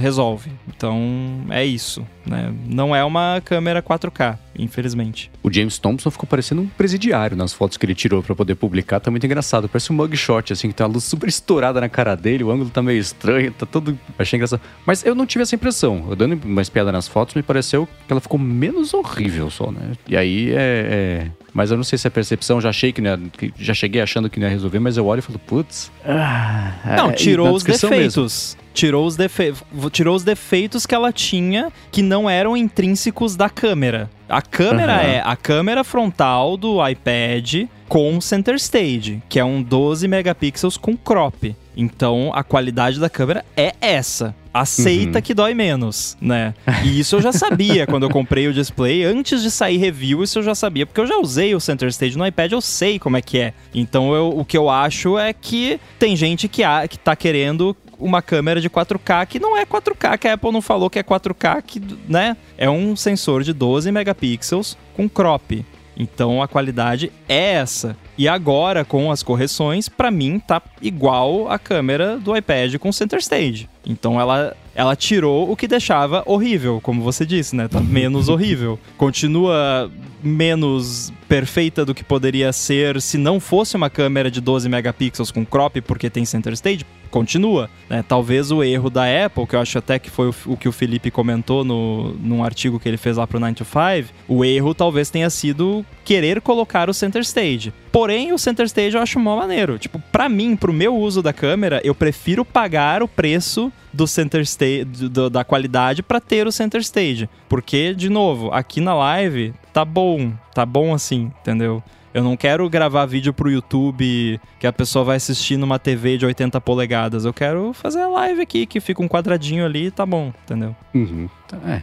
resolve. 0.00 0.50
Então 0.66 1.44
é 1.50 1.64
isso, 1.64 2.04
né? 2.26 2.52
Não 2.66 2.96
é 2.96 3.04
uma 3.04 3.40
câmera 3.44 3.80
4K, 3.80 4.36
infelizmente. 4.58 5.30
O 5.40 5.52
James 5.52 5.78
Thompson 5.78 6.10
ficou 6.10 6.26
parecendo 6.28 6.62
um 6.62 6.66
presidiário 6.66 7.36
nas 7.36 7.52
fotos 7.52 7.76
que 7.76 7.86
ele 7.86 7.94
tirou 7.94 8.24
pra 8.24 8.34
poder 8.34 8.56
publicar. 8.56 8.98
Tá 8.98 9.08
muito 9.08 9.24
engraçado. 9.24 9.68
Parece 9.68 9.92
um 9.92 9.96
mugshot, 9.96 10.52
assim, 10.52 10.66
que 10.66 10.74
tá 10.74 10.82
a 10.82 10.88
luz 10.88 11.04
super 11.04 11.28
estourada 11.28 11.80
na 11.80 11.88
cara 11.88 12.16
dele. 12.16 12.42
O 12.42 12.50
ângulo 12.50 12.70
tá 12.70 12.82
meio 12.82 12.98
estranho, 12.98 13.52
tá 13.52 13.64
todo. 13.66 13.96
Achei 14.18 14.36
engraçado. 14.36 14.60
Mas 14.84 15.04
eu 15.04 15.14
não 15.14 15.26
tive 15.26 15.42
essa 15.42 15.54
impressão. 15.54 16.06
Eu 16.10 16.16
dando 16.16 16.40
uma 16.44 16.62
espiada 16.62 16.90
nas 16.90 17.06
fotos, 17.06 17.36
me 17.36 17.42
pareceu 17.42 17.86
que 17.86 18.12
ela 18.12 18.20
ficou 18.20 18.40
menos 18.40 18.92
horrível 18.92 19.48
só, 19.48 19.70
né? 19.70 19.92
E 20.08 20.16
aí 20.16 20.50
é. 20.50 21.26
é- 21.28 21.41
Mas 21.54 21.70
eu 21.70 21.76
não 21.76 21.84
sei 21.84 21.98
se 21.98 22.06
é 22.06 22.10
percepção, 22.10 22.60
já 22.60 22.70
achei 22.70 22.92
que, 22.92 23.00
não 23.02 23.10
ia- 23.10 23.18
que 23.36 23.52
já 23.58 23.74
cheguei 23.74 24.00
achando 24.00 24.30
que 24.30 24.40
não 24.40 24.46
ia 24.46 24.52
resolver, 24.52 24.78
mas 24.78 24.96
eu 24.96 25.04
olho 25.06 25.18
e 25.18 25.22
falo, 25.22 25.38
putz. 25.38 25.92
ah, 26.04 26.72
Não, 26.96 27.10
é, 27.10 27.12
tirou 27.12 27.54
os 27.54 27.62
mesmo. 27.62 27.88
defeitos. 27.90 28.56
Tirou 28.72 29.06
os, 29.06 29.16
defe... 29.16 29.52
tirou 29.90 30.16
os 30.16 30.24
defeitos 30.24 30.86
que 30.86 30.94
ela 30.94 31.12
tinha 31.12 31.70
que 31.90 32.00
não 32.00 32.28
eram 32.28 32.56
intrínsecos 32.56 33.36
da 33.36 33.50
câmera. 33.50 34.08
A 34.26 34.40
câmera 34.40 34.94
Aham. 34.94 35.02
é 35.02 35.20
a 35.22 35.36
câmera 35.36 35.84
frontal 35.84 36.56
do 36.56 36.78
iPad 36.88 37.66
com 37.86 38.18
center 38.18 38.54
stage, 38.54 39.22
que 39.28 39.38
é 39.38 39.44
um 39.44 39.62
12 39.62 40.08
megapixels 40.08 40.78
com 40.78 40.96
crop. 40.96 41.54
Então 41.76 42.32
a 42.34 42.42
qualidade 42.42 42.98
da 42.98 43.10
câmera 43.10 43.44
é 43.54 43.74
essa. 43.78 44.34
Aceita 44.54 45.18
Uhum. 45.18 45.22
que 45.22 45.32
dói 45.34 45.54
menos, 45.54 46.16
né? 46.20 46.52
E 46.84 47.00
isso 47.00 47.16
eu 47.16 47.22
já 47.22 47.32
sabia 47.32 47.86
quando 47.86 48.02
eu 48.02 48.10
comprei 48.10 48.46
o 48.48 48.52
display. 48.52 49.02
Antes 49.04 49.42
de 49.42 49.50
sair 49.50 49.78
review, 49.78 50.22
isso 50.22 50.38
eu 50.38 50.42
já 50.42 50.54
sabia, 50.54 50.84
porque 50.84 51.00
eu 51.00 51.06
já 51.06 51.16
usei 51.18 51.54
o 51.54 51.60
Center 51.60 51.88
Stage 51.88 52.18
no 52.18 52.26
iPad, 52.26 52.52
eu 52.52 52.60
sei 52.60 52.98
como 52.98 53.16
é 53.16 53.22
que 53.22 53.38
é. 53.38 53.54
Então 53.74 54.14
eu- 54.14 54.28
o 54.38 54.44
que 54.44 54.56
eu 54.58 54.68
acho 54.68 55.16
é 55.18 55.32
que 55.32 55.80
tem 55.98 56.14
gente 56.14 56.48
que, 56.48 56.62
a, 56.62 56.86
que 56.86 56.98
tá 56.98 57.16
querendo 57.16 57.74
uma 57.98 58.20
câmera 58.20 58.60
de 58.60 58.68
4K 58.68 59.24
que 59.26 59.38
não 59.38 59.56
é 59.56 59.64
4K, 59.64 60.18
que 60.18 60.28
a 60.28 60.34
Apple 60.34 60.50
não 60.52 60.60
falou 60.60 60.90
que 60.90 60.98
é 60.98 61.02
4K, 61.02 61.62
que, 61.62 61.80
né? 62.08 62.36
É 62.58 62.68
um 62.68 62.94
sensor 62.96 63.42
de 63.44 63.52
12 63.52 63.90
megapixels 63.92 64.76
com 64.94 65.08
crop. 65.08 65.64
Então 65.96 66.42
a 66.42 66.48
qualidade 66.48 67.12
é 67.28 67.52
essa. 67.54 67.96
E 68.16 68.28
agora, 68.28 68.84
com 68.84 69.10
as 69.10 69.22
correções, 69.22 69.88
pra 69.88 70.10
mim 70.10 70.38
tá 70.38 70.60
igual 70.80 71.50
a 71.50 71.58
câmera 71.58 72.18
do 72.18 72.36
iPad 72.36 72.76
com 72.76 72.92
Center 72.92 73.18
Stage. 73.20 73.68
Então 73.86 74.20
ela, 74.20 74.54
ela 74.74 74.94
tirou 74.94 75.50
o 75.50 75.56
que 75.56 75.66
deixava 75.66 76.22
horrível, 76.26 76.80
como 76.82 77.02
você 77.02 77.24
disse, 77.24 77.56
né? 77.56 77.68
Tá 77.68 77.80
menos 77.80 78.28
horrível. 78.28 78.78
Continua 78.96 79.90
menos 80.22 81.12
perfeita 81.28 81.84
do 81.84 81.94
que 81.94 82.04
poderia 82.04 82.52
ser 82.52 83.00
se 83.00 83.16
não 83.16 83.40
fosse 83.40 83.76
uma 83.76 83.88
câmera 83.88 84.30
de 84.30 84.40
12 84.40 84.68
megapixels 84.68 85.30
com 85.30 85.44
crop 85.44 85.80
porque 85.80 86.10
tem 86.10 86.24
Center 86.24 86.52
Stage. 86.52 86.84
Continua, 87.10 87.68
né? 87.90 88.02
Talvez 88.06 88.50
o 88.50 88.62
erro 88.62 88.88
da 88.88 89.04
Apple, 89.04 89.46
que 89.46 89.54
eu 89.54 89.60
acho 89.60 89.76
até 89.76 89.98
que 89.98 90.10
foi 90.10 90.28
o, 90.28 90.34
o 90.46 90.56
que 90.56 90.66
o 90.66 90.72
Felipe 90.72 91.10
comentou 91.10 91.62
no, 91.62 92.14
num 92.14 92.42
artigo 92.42 92.80
que 92.80 92.88
ele 92.88 92.96
fez 92.96 93.18
lá 93.18 93.26
pro 93.26 93.38
9 93.38 93.54
to 93.54 93.64
5, 93.66 94.14
o 94.26 94.42
erro 94.42 94.74
talvez 94.74 95.10
tenha 95.10 95.28
sido 95.28 95.84
querer 96.04 96.40
colocar 96.40 96.88
o 96.88 96.94
Center 96.94 97.20
Stage. 97.20 97.72
Porém, 97.90 98.32
o 98.32 98.38
Center 98.38 98.64
Stage 98.64 98.96
eu 98.96 99.02
acho 99.02 99.20
mó 99.20 99.36
maneiro. 99.36 99.78
Tipo, 99.78 100.02
pra 100.10 100.28
mim, 100.28 100.56
pro 100.56 100.72
meu 100.72 100.96
uso 100.96 101.20
da 101.20 101.34
câmera, 101.34 101.82
eu 101.84 101.94
prefiro 101.94 102.46
pagar 102.46 103.02
o 103.02 103.08
preço 103.08 103.70
do 103.92 104.06
Center 104.06 104.40
Stage, 104.40 104.84
da 105.30 105.44
qualidade 105.44 106.02
pra 106.02 106.18
ter 106.18 106.46
o 106.46 106.52
Center 106.52 106.80
Stage. 106.80 107.28
Porque, 107.46 107.94
de 107.94 108.08
novo, 108.08 108.50
aqui 108.52 108.80
na 108.80 108.94
live 108.94 109.52
tá 109.72 109.84
bom, 109.84 110.32
tá 110.54 110.64
bom 110.66 110.94
assim, 110.94 111.32
entendeu? 111.40 111.82
Eu 112.14 112.22
não 112.22 112.36
quero 112.36 112.68
gravar 112.68 113.06
vídeo 113.06 113.32
pro 113.32 113.50
YouTube 113.50 114.38
que 114.58 114.66
a 114.66 114.72
pessoa 114.72 115.02
vai 115.04 115.16
assistir 115.16 115.56
numa 115.56 115.78
TV 115.78 116.18
de 116.18 116.26
80 116.26 116.60
polegadas. 116.60 117.24
Eu 117.24 117.32
quero 117.32 117.72
fazer 117.72 118.00
a 118.02 118.08
live 118.08 118.42
aqui, 118.42 118.66
que 118.66 118.80
fica 118.80 119.02
um 119.02 119.08
quadradinho 119.08 119.64
ali 119.64 119.86
e 119.86 119.90
tá 119.90 120.04
bom, 120.04 120.32
entendeu? 120.44 120.76
Uhum. 120.94 121.28
Tá, 121.48 121.56
é. 121.66 121.82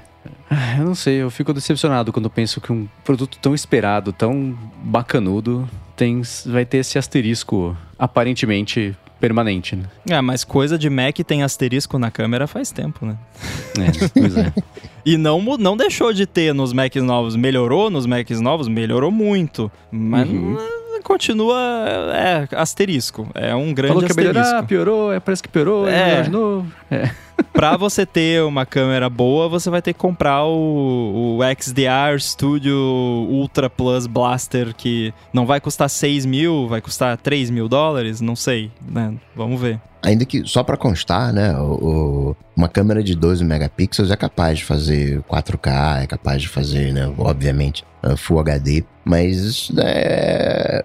Ah, 0.50 0.78
Eu 0.78 0.86
não 0.86 0.94
sei, 0.96 1.16
eu 1.16 1.32
fico 1.32 1.52
decepcionado 1.54 2.14
quando 2.14 2.30
penso 2.30 2.62
que 2.62 2.72
um 2.72 2.88
produto 3.04 3.40
tão 3.42 3.56
esperado, 3.56 4.14
tão 4.14 4.56
bacanudo, 4.84 5.68
tem, 5.96 6.22
vai 6.46 6.66
ter 6.66 6.78
esse 6.78 7.00
asterisco 7.00 7.76
aparentemente 7.98 8.96
permanente, 9.20 9.76
né? 9.76 9.84
Ah, 10.12 10.22
mas 10.22 10.44
coisa 10.44 10.78
de 10.78 10.90
Mac 10.90 11.18
tem 11.26 11.44
asterisco 11.44 11.98
na 12.00 12.10
câmera 12.10 12.48
faz 12.48 12.72
tempo, 12.72 13.06
né? 13.06 13.16
É, 13.78 14.08
pois 14.20 14.38
é. 14.38 14.54
E 15.06 15.18
não, 15.18 15.42
não 15.58 15.78
deixou 15.78 16.12
de 16.14 16.26
ter 16.28 16.54
nos 16.54 16.74
Macs 16.74 17.02
novos. 17.02 17.36
Melhorou 17.36 17.90
nos 17.90 18.06
Macs 18.06 18.40
novos? 18.42 18.68
Melhorou 18.68 19.10
muito. 19.10 19.72
Mas 19.90 20.30
Uhum. 20.30 20.58
continua. 21.04 21.58
É, 22.14 22.48
asterisco. 22.56 23.28
É 23.34 23.56
um 23.56 23.74
grande 23.74 23.94
Falou 23.94 24.04
que 24.04 24.12
asterisco. 24.12 24.38
melhorar, 24.40 24.64
piorou, 24.64 25.14
é, 25.14 25.20
parece 25.20 25.42
que 25.42 25.50
piorou, 25.50 25.88
É. 25.88 26.20
é. 26.20 26.22
de 26.24 26.30
novo. 26.30 26.68
É. 26.92 27.10
pra 27.54 27.78
você 27.78 28.06
ter 28.06 28.44
uma 28.44 28.66
câmera 28.66 29.10
boa, 29.10 29.48
você 29.48 29.70
vai 29.70 29.82
ter 29.82 29.94
que 29.94 30.00
comprar 30.00 30.46
o, 30.46 31.38
o 31.38 31.40
XDR 31.60 32.20
Studio 32.20 32.76
Ultra 32.76 33.70
Plus 33.70 34.08
Blaster, 34.08 34.74
que 34.76 35.14
não 35.34 35.46
vai 35.46 35.60
custar 35.60 35.90
6 35.90 36.26
mil, 36.26 36.68
vai 36.68 36.82
custar 36.82 37.18
3 37.18 37.50
mil 37.50 37.68
dólares, 37.68 38.22
não 38.22 38.36
sei, 38.36 38.72
né? 38.88 39.14
Vamos 39.36 39.60
ver. 39.60 39.80
Ainda 40.02 40.26
que, 40.26 40.48
só 40.48 40.64
para 40.64 40.78
constar, 40.78 41.34
né, 41.34 41.58
o, 41.58 41.74
o, 41.74 42.36
uma 42.56 42.70
câmera 42.70 43.04
de 43.04 43.16
12 43.16 43.44
megapixels 43.44 44.12
é 44.12 44.16
capaz 44.16 44.60
de 44.60 44.66
fazer 44.66 45.22
4K, 45.24 46.04
é 46.04 46.08
capaz 46.08 46.42
de 46.42 46.48
fazer, 46.48 46.94
né, 46.94 47.14
obviamente, 47.18 47.84
uh, 48.02 48.16
Full 48.16 48.40
HD, 48.40 48.86
mas 49.04 49.70
é, 49.78 50.84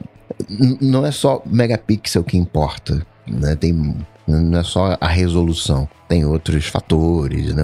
não 0.80 1.07
é 1.07 1.12
só 1.12 1.40
megapixel 1.46 2.24
que 2.24 2.36
importa, 2.36 3.07
né, 3.24 3.55
tem, 3.55 3.96
não 4.27 4.59
é 4.59 4.62
só 4.62 4.97
a 5.01 5.09
resolução, 5.09 5.89
tem 6.09 6.25
outros 6.25 6.66
fatores, 6.66 7.55
né, 7.55 7.62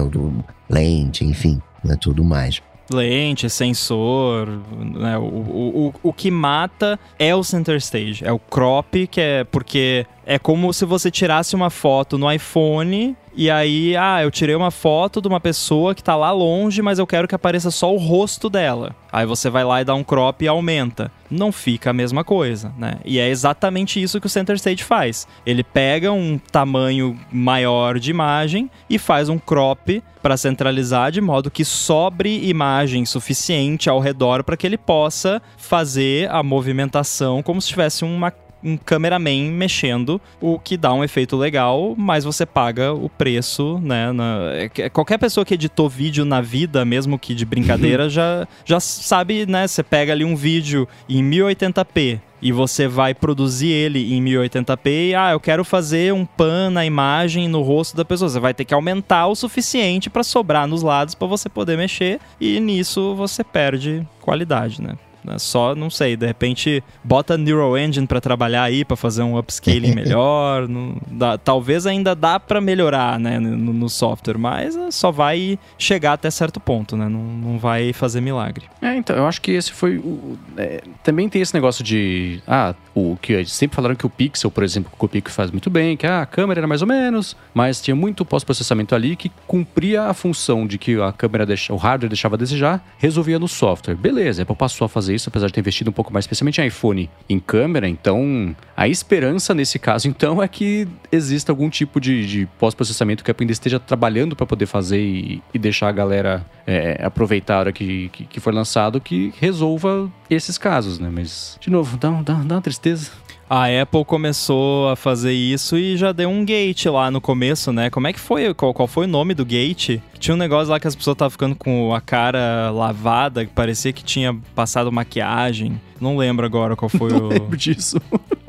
lente, 0.69 1.25
enfim, 1.25 1.61
né, 1.83 1.97
tudo 1.99 2.23
mais. 2.23 2.61
Lente, 2.93 3.49
sensor, 3.49 4.47
né? 4.77 5.17
O, 5.17 5.21
o, 5.21 5.87
o, 5.87 5.93
o 6.09 6.13
que 6.13 6.29
mata 6.29 6.99
é 7.17 7.33
o 7.33 7.41
center 7.41 7.77
stage, 7.77 8.25
é 8.25 8.31
o 8.33 8.39
crop, 8.39 9.07
que 9.07 9.21
é 9.21 9.43
porque 9.45 10.05
é 10.25 10.37
como 10.37 10.73
se 10.73 10.83
você 10.83 11.09
tirasse 11.09 11.55
uma 11.55 11.69
foto 11.69 12.17
no 12.17 12.29
iPhone 12.29 13.15
e 13.35 13.49
aí, 13.49 13.95
ah, 13.95 14.21
eu 14.21 14.29
tirei 14.29 14.55
uma 14.55 14.71
foto 14.71 15.21
de 15.21 15.27
uma 15.27 15.39
pessoa 15.39 15.95
que 15.95 16.03
tá 16.03 16.15
lá 16.15 16.31
longe, 16.31 16.81
mas 16.81 16.99
eu 16.99 17.07
quero 17.07 17.27
que 17.27 17.35
apareça 17.35 17.71
só 17.71 17.93
o 17.93 17.97
rosto 17.97 18.49
dela. 18.49 18.95
Aí 19.11 19.25
você 19.25 19.49
vai 19.49 19.63
lá 19.63 19.81
e 19.81 19.85
dá 19.85 19.93
um 19.93 20.03
crop 20.03 20.43
e 20.43 20.47
aumenta. 20.47 21.11
Não 21.29 21.51
fica 21.51 21.89
a 21.89 21.93
mesma 21.93 22.23
coisa, 22.23 22.73
né? 22.77 22.95
E 23.05 23.19
é 23.19 23.29
exatamente 23.29 24.01
isso 24.01 24.19
que 24.19 24.27
o 24.27 24.29
Center 24.29 24.55
Stage 24.55 24.83
faz. 24.83 25.27
Ele 25.45 25.63
pega 25.63 26.11
um 26.11 26.37
tamanho 26.37 27.17
maior 27.31 27.99
de 27.99 28.11
imagem 28.11 28.69
e 28.89 28.97
faz 28.97 29.29
um 29.29 29.37
crop 29.37 30.03
para 30.21 30.37
centralizar 30.37 31.11
de 31.11 31.21
modo 31.21 31.49
que 31.49 31.65
sobre 31.65 32.47
imagem 32.47 33.05
suficiente 33.05 33.89
ao 33.89 33.99
redor 33.99 34.43
para 34.43 34.55
que 34.55 34.67
ele 34.67 34.77
possa 34.77 35.41
fazer 35.57 36.29
a 36.29 36.43
movimentação 36.43 37.41
como 37.41 37.61
se 37.61 37.69
tivesse 37.69 38.03
uma 38.03 38.31
um 38.63 38.77
cameraman 38.77 39.51
mexendo, 39.51 40.19
o 40.39 40.59
que 40.59 40.77
dá 40.77 40.93
um 40.93 41.03
efeito 41.03 41.35
legal, 41.35 41.95
mas 41.97 42.23
você 42.23 42.45
paga 42.45 42.93
o 42.93 43.09
preço, 43.09 43.79
né? 43.81 44.11
Na, 44.11 44.51
é, 44.53 44.89
qualquer 44.89 45.17
pessoa 45.17 45.45
que 45.45 45.53
editou 45.53 45.89
vídeo 45.89 46.25
na 46.25 46.41
vida, 46.41 46.85
mesmo 46.85 47.17
que 47.17 47.33
de 47.33 47.45
brincadeira, 47.45 48.07
já, 48.09 48.47
já 48.65 48.79
sabe, 48.79 49.45
né? 49.45 49.67
Você 49.67 49.83
pega 49.83 50.13
ali 50.13 50.23
um 50.23 50.35
vídeo 50.35 50.87
em 51.09 51.23
1080p 51.23 52.19
e 52.41 52.51
você 52.51 52.87
vai 52.87 53.13
produzir 53.13 53.69
ele 53.69 54.13
em 54.13 54.23
1080p 54.23 55.09
e, 55.09 55.15
ah, 55.15 55.31
eu 55.31 55.39
quero 55.39 55.63
fazer 55.63 56.11
um 56.11 56.25
pan 56.25 56.71
na 56.71 56.85
imagem 56.85 57.47
no 57.47 57.61
rosto 57.61 57.95
da 57.95 58.03
pessoa. 58.03 58.29
Você 58.29 58.39
vai 58.39 58.53
ter 58.53 58.65
que 58.65 58.73
aumentar 58.73 59.27
o 59.27 59.35
suficiente 59.35 60.09
para 60.09 60.23
sobrar 60.23 60.67
nos 60.67 60.81
lados 60.81 61.13
para 61.13 61.27
você 61.27 61.47
poder 61.47 61.77
mexer 61.77 62.19
e 62.39 62.59
nisso 62.59 63.15
você 63.15 63.43
perde 63.43 64.07
qualidade, 64.19 64.81
né? 64.81 64.95
Né? 65.23 65.37
Só, 65.37 65.75
não 65.75 65.89
sei, 65.89 66.15
de 66.15 66.25
repente 66.25 66.83
bota 67.03 67.37
Neural 67.37 67.77
Engine 67.77 68.07
para 68.07 68.19
trabalhar 68.19 68.63
aí, 68.63 68.83
para 68.83 68.97
fazer 68.97 69.21
um 69.23 69.37
upscaling 69.37 69.93
melhor. 69.95 70.67
não, 70.67 70.95
dá, 71.07 71.37
talvez 71.37 71.85
ainda 71.85 72.15
dá 72.15 72.39
para 72.39 72.59
melhorar 72.59 73.19
né, 73.19 73.39
no, 73.39 73.73
no, 73.73 73.89
software, 73.89 74.37
mas 74.37 74.77
só 74.91 75.11
vai 75.11 75.59
chegar 75.77 76.13
até 76.13 76.29
certo 76.31 76.59
ponto, 76.59 76.95
né? 76.95 77.07
Não, 77.07 77.23
não 77.23 77.59
vai 77.59 77.93
fazer 77.93 78.21
milagre. 78.21 78.65
É, 78.81 78.95
então, 78.95 79.15
eu 79.15 79.27
acho 79.27 79.41
que 79.41 79.51
esse 79.51 79.71
foi 79.71 79.97
o. 79.97 80.37
É, 80.57 80.81
também 81.03 81.27
tem 81.29 81.41
esse 81.41 81.53
negócio 81.53 81.83
de. 81.83 82.41
Ah, 82.47 82.73
o 82.93 83.17
que 83.21 83.45
sempre 83.45 83.75
falaram 83.75 83.95
que 83.95 84.05
o 84.05 84.09
Pixel, 84.09 84.51
por 84.51 84.63
exemplo, 84.63 84.91
o 84.97 85.07
Pixel 85.07 85.33
faz 85.33 85.51
muito 85.51 85.69
bem, 85.69 85.95
que 85.95 86.05
ah, 86.05 86.21
a 86.21 86.25
câmera 86.25 86.61
era 86.61 86.67
mais 86.67 86.81
ou 86.81 86.87
menos, 86.87 87.35
mas 87.53 87.81
tinha 87.81 87.95
muito 87.95 88.25
pós-processamento 88.25 88.95
ali 88.95 89.15
que 89.15 89.31
cumpria 89.47 90.03
a 90.03 90.13
função 90.13 90.65
de 90.65 90.77
que 90.77 90.99
a 90.99 91.11
câmera, 91.11 91.45
deixa, 91.45 91.73
o 91.73 91.77
hardware 91.77 92.09
deixava 92.09 92.35
a 92.35 92.37
desejar, 92.37 92.83
resolvia 92.97 93.39
no 93.39 93.47
software. 93.47 93.95
Beleza, 93.95 94.43
Apple 94.43 94.55
passou 94.55 94.85
a 94.85 94.89
fazer 94.89 95.10
fazer 95.11 95.15
isso, 95.15 95.29
apesar 95.29 95.47
de 95.47 95.53
ter 95.53 95.59
investido 95.59 95.89
um 95.89 95.93
pouco 95.93 96.11
mais, 96.11 96.23
especialmente 96.23 96.61
em 96.61 96.67
iPhone, 96.67 97.09
em 97.29 97.39
câmera. 97.39 97.87
Então, 97.87 98.55
a 98.75 98.87
esperança 98.87 99.53
nesse 99.53 99.77
caso, 99.77 100.07
então, 100.09 100.41
é 100.41 100.47
que 100.47 100.87
exista 101.11 101.51
algum 101.51 101.69
tipo 101.69 101.99
de, 101.99 102.25
de 102.25 102.45
pós-processamento 102.57 103.23
que 103.23 103.29
a 103.29 103.33
Apple 103.33 103.43
ainda 103.43 103.53
esteja 103.53 103.79
trabalhando 103.79 104.35
para 104.35 104.45
poder 104.45 104.65
fazer 104.65 104.99
e, 104.99 105.43
e, 105.53 105.59
deixar 105.59 105.89
a 105.89 105.91
galera 105.91 106.45
é, 106.65 106.99
aproveitar 107.03 107.55
a 107.55 107.59
hora 107.59 107.71
que, 107.71 108.09
que, 108.09 108.25
que 108.25 108.39
for 108.39 108.53
lançado, 108.53 108.99
que 108.99 109.33
resolva 109.39 110.11
esses 110.29 110.57
casos, 110.57 110.99
né? 110.99 111.09
Mas, 111.11 111.57
de 111.59 111.69
novo, 111.69 111.97
dá, 111.97 112.09
dá, 112.21 112.33
dá 112.33 112.55
uma 112.55 112.61
tristeza. 112.61 113.11
A 113.53 113.65
Apple 113.81 114.05
começou 114.05 114.87
a 114.87 114.95
fazer 114.95 115.33
isso 115.33 115.75
e 115.75 115.97
já 115.97 116.13
deu 116.13 116.29
um 116.29 116.45
gate 116.45 116.85
lá 116.85 117.11
no 117.11 117.19
começo, 117.19 117.73
né? 117.73 117.89
Como 117.89 118.07
é 118.07 118.13
que 118.13 118.19
foi? 118.19 118.53
Qual, 118.53 118.73
qual 118.73 118.87
foi 118.87 119.03
o 119.03 119.09
nome 119.09 119.33
do 119.33 119.45
gate? 119.45 119.99
Tinha 120.17 120.35
um 120.35 120.37
negócio 120.37 120.71
lá 120.71 120.79
que 120.79 120.87
as 120.87 120.95
pessoas 120.95 121.15
estavam 121.15 121.31
ficando 121.31 121.53
com 121.53 121.93
a 121.93 121.99
cara 121.99 122.71
lavada, 122.71 123.45
que 123.45 123.51
parecia 123.51 123.91
que 123.91 124.05
tinha 124.05 124.33
passado 124.55 124.89
maquiagem. 124.89 125.81
Não 125.99 126.15
lembro 126.15 126.45
agora 126.45 126.77
qual 126.77 126.87
foi 126.87 127.11
Não 127.11 127.25
o. 127.25 127.27
lembro 127.27 127.57
disso. 127.57 127.99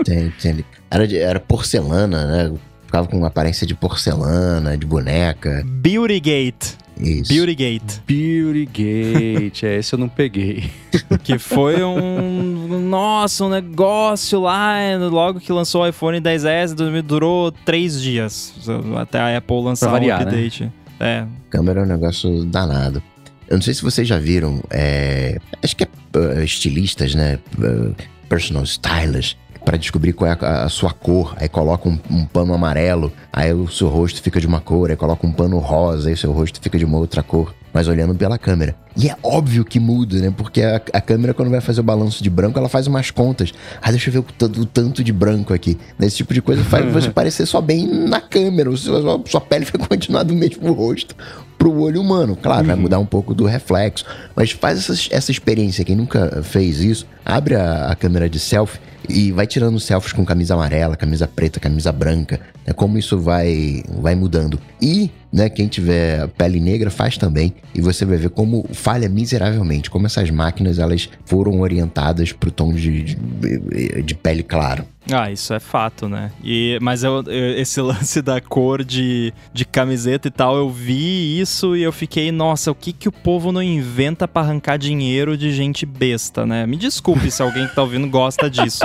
Tem, 0.05 0.31
tem. 0.41 0.65
Era, 0.89 1.09
de, 1.09 1.19
era 1.19 1.41
porcelana, 1.41 2.25
né? 2.25 2.57
Ficava 2.87 3.09
com 3.09 3.17
uma 3.17 3.27
aparência 3.27 3.67
de 3.67 3.75
porcelana, 3.75 4.79
de 4.79 4.87
boneca. 4.87 5.65
Beauty 5.67 6.21
Gate. 6.21 6.75
Isso. 7.03 7.33
Beauty 7.33 7.55
Gate. 7.55 7.99
Beauty 8.07 8.67
Gate, 8.67 9.63
é, 9.65 9.79
esse 9.79 9.93
eu 9.93 9.99
não 9.99 10.09
peguei. 10.09 10.71
que 11.25 11.39
foi 11.39 11.83
um. 11.83 12.79
Nossa, 12.89 13.45
um 13.45 13.49
negócio 13.49 14.41
lá. 14.41 14.77
Logo 15.11 15.41
que 15.41 15.53
lançou 15.53 15.83
o 15.83 15.89
iPhone 15.89 16.21
10S, 16.21 16.75
durou 17.03 17.51
três 17.51 18.01
dias. 18.01 18.55
Até 18.97 19.19
a 19.19 19.37
Apple 19.37 19.63
lançar 19.63 19.89
o 19.89 19.93
variar, 19.93 20.21
um 20.21 20.23
update. 20.23 20.65
Né? 20.65 20.73
É. 21.01 21.27
Câmera 21.51 21.81
é 21.81 21.83
um 21.85 21.87
negócio 21.87 22.45
danado. 22.45 23.03
Eu 23.49 23.57
não 23.57 23.63
sei 23.63 23.75
se 23.75 23.83
vocês 23.83 24.07
já 24.07 24.19
viram, 24.19 24.63
é, 24.71 25.39
acho 25.63 25.77
que 25.77 25.85
é 25.85 25.89
uh, 26.17 26.43
estilistas, 26.43 27.15
né? 27.15 27.39
Uh, 27.59 27.95
personal 28.29 28.63
stylers 28.65 29.37
para 29.65 29.77
descobrir 29.77 30.13
qual 30.13 30.31
é 30.31 30.37
a, 30.41 30.65
a, 30.65 30.69
sua 30.69 30.93
cor. 30.93 31.35
Aí 31.39 31.49
coloca 31.49 31.89
um, 31.89 31.99
um, 32.11 32.25
pano 32.25 32.55
amarelo, 32.55 33.13
aí 33.33 33.53
o 33.53 33.69
seu 33.69 33.89
rosto 33.89 34.21
fica 34.23 34.41
de 34.41 34.47
uma 34.47 34.61
cor, 34.61 34.91
aí 34.91 34.97
coloca 34.97 35.27
um 35.27 35.33
pano 35.33 35.59
rosa, 35.59 36.09
aí 36.09 36.15
o 36.15 36.19
seu 36.19 36.33
rosto 36.33 36.61
fica 36.61 36.79
de 36.79 36.85
uma 36.85 36.99
outra 36.99 37.23
cor. 37.23 37.55
Mas 37.73 37.89
olhando 37.89 38.15
pela 38.15 38.37
câmera. 38.37 38.77
E 38.95 39.09
é 39.09 39.17
óbvio 39.23 39.65
que 39.65 39.81
muda, 39.81 40.19
né? 40.19 40.31
Porque 40.37 40.61
a, 40.61 40.77
a 40.93 41.01
câmera, 41.01 41.33
quando 41.33 41.51
vai 41.51 41.61
fazer 41.63 41.81
o 41.81 41.83
balanço 41.83 42.23
de 42.23 42.29
branco, 42.29 42.59
ela 42.59 42.69
faz 42.69 42.87
umas 42.87 43.11
contas. 43.11 43.51
Ah, 43.81 43.91
deixa 43.91 44.11
eu 44.11 44.13
ver 44.13 44.19
o, 44.19 44.61
o 44.61 44.67
tanto 44.67 45.03
de 45.03 45.11
branco 45.11 45.55
aqui. 45.55 45.79
Esse 45.99 46.19
tipo 46.19 46.35
de 46.35 46.43
coisa 46.43 46.63
faz 46.65 46.93
você 46.93 47.09
parecer 47.11 47.47
só 47.47 47.63
bem 47.63 47.87
na 47.87 48.21
câmera. 48.21 48.71
A 48.71 48.77
sua, 48.77 49.41
pele 49.41 49.65
vai 49.65 49.81
continuar 49.89 50.23
do 50.23 50.35
mesmo 50.35 50.71
rosto 50.73 51.17
pro 51.57 51.73
olho 51.81 52.03
humano. 52.03 52.37
Claro, 52.37 52.61
uhum. 52.61 52.67
vai 52.67 52.77
mudar 52.77 52.99
um 52.99 53.07
pouco 53.07 53.35
do 53.35 53.47
reflexo. 53.47 54.05
Mas 54.37 54.51
faz 54.51 54.79
essa, 54.91 55.09
essa 55.11 55.31
experiência. 55.31 55.83
Quem 55.83 55.97
nunca 55.97 56.43
fez 56.43 56.81
isso, 56.81 57.07
abre 57.25 57.55
a, 57.55 57.87
a 57.87 57.97
câmera 57.97 58.29
de 58.29 58.39
selfie 58.39 58.92
e 59.09 59.33
vai 59.33 59.47
tirando 59.47 59.79
selfies 59.81 60.13
com 60.13 60.25
camisa 60.25 60.55
amarela, 60.55 60.97
camisa 60.97 61.27
preta, 61.27 61.59
camisa 61.59 61.93
branca, 61.93 62.41
né? 62.67 62.73
Como 62.73 62.99
isso 62.99 63.19
vai, 63.19 63.83
vai 64.01 64.15
mudando. 64.15 64.59
E, 64.81 65.11
né, 65.33 65.49
quem 65.49 65.67
tiver 65.67 66.29
pele 66.29 66.61
negra 66.61 66.91
faz 66.91 67.17
também, 67.17 67.55
e 67.75 67.81
você 67.81 68.05
vai 68.05 68.19
ver 68.19 68.31
como 68.31 68.67
falha 68.73 69.09
miseravelmente, 69.09 69.91
como 69.91 70.07
essas 70.07 70.31
máquinas 70.31 70.79
elas 70.79 71.09
foram 71.25 71.61
orientadas 71.61 72.33
pro 72.33 72.51
tom 72.51 72.73
de, 72.73 73.03
de, 73.03 74.03
de 74.03 74.15
pele 74.15 74.43
claro. 74.43 74.85
Ah, 75.11 75.33
isso 75.33 75.53
é 75.53 75.59
fato, 75.59 76.09
né? 76.09 76.31
E, 76.45 76.79
mas 76.81 77.03
eu, 77.03 77.25
eu, 77.27 77.59
esse 77.59 77.81
lance 77.83 78.23
da 78.23 78.41
cor 78.41 78.85
de, 78.85 79.35
de 79.53 79.65
camiseta 79.65 80.29
e 80.29 80.31
tal, 80.31 80.57
eu 80.57 80.71
vi 80.71 81.41
isso 81.41 81.77
e 81.77 81.83
eu 81.83 81.91
fiquei, 81.91 82.31
nossa, 82.31 82.71
o 82.71 82.75
que 82.75 82.93
que 82.93 83.09
o 83.09 83.13
povo 83.13 83.51
não 83.51 83.63
inventa 83.63 84.29
para 84.29 84.47
arrancar 84.47 84.77
dinheiro 84.77 85.37
de 85.37 85.53
gente 85.53 85.85
besta, 85.85 86.47
né? 86.47 86.67
Me 86.67 86.77
desculpe 86.77 87.31
se 87.33 87.43
alguém 87.43 87.67
que 87.67 87.75
tá 87.75 87.83
ouvindo 87.83 88.07
gosta 88.09 88.49
disso. 88.49 88.85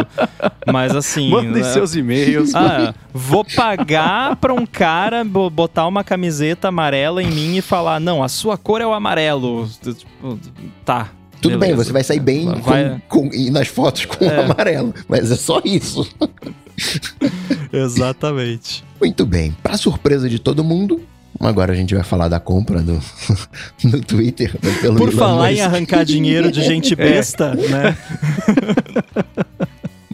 Mas 0.65 0.95
assim. 0.95 1.29
Mandem 1.29 1.61
né? 1.61 1.63
seus 1.63 1.95
e-mails. 1.95 2.55
Ah, 2.55 2.95
vou 3.13 3.45
pagar 3.45 4.35
pra 4.37 4.53
um 4.53 4.65
cara 4.65 5.23
botar 5.23 5.85
uma 5.85 6.03
camiseta 6.03 6.36
amarela 6.63 7.21
em 7.21 7.31
mim 7.31 7.57
e 7.57 7.61
falar: 7.61 7.99
não, 7.99 8.23
a 8.23 8.27
sua 8.27 8.57
cor 8.57 8.81
é 8.81 8.85
o 8.85 8.93
amarelo. 8.93 9.69
Tipo, 9.81 10.39
tá, 10.85 11.09
tudo 11.41 11.57
Beleza. 11.57 11.75
bem, 11.75 11.85
você 11.85 11.91
vai 11.91 12.03
sair 12.03 12.19
bem 12.19 12.45
vai... 12.61 13.01
com, 13.07 13.29
com, 13.29 13.51
nas 13.51 13.67
fotos 13.67 14.05
com 14.05 14.25
é. 14.25 14.43
amarelo, 14.43 14.93
mas 15.07 15.31
é 15.31 15.35
só 15.35 15.61
isso. 15.63 16.07
Exatamente. 17.71 18.83
Muito 18.99 19.25
bem. 19.25 19.55
Para 19.61 19.77
surpresa 19.77 20.29
de 20.29 20.39
todo 20.39 20.63
mundo, 20.63 21.01
agora 21.39 21.73
a 21.73 21.75
gente 21.75 21.93
vai 21.93 22.03
falar 22.03 22.27
da 22.27 22.39
compra 22.39 22.81
do, 22.81 22.99
no 23.83 24.01
Twitter. 24.01 24.55
Pelo 24.81 24.97
Por 24.97 25.09
Elon 25.09 25.17
falar 25.17 25.49
Musk. 25.49 25.59
em 25.59 25.61
arrancar 25.61 26.05
dinheiro 26.05 26.51
de 26.51 26.63
gente 26.63 26.93
é. 26.93 26.95
besta, 26.95 27.55
é. 27.57 27.67
né? 27.67 27.97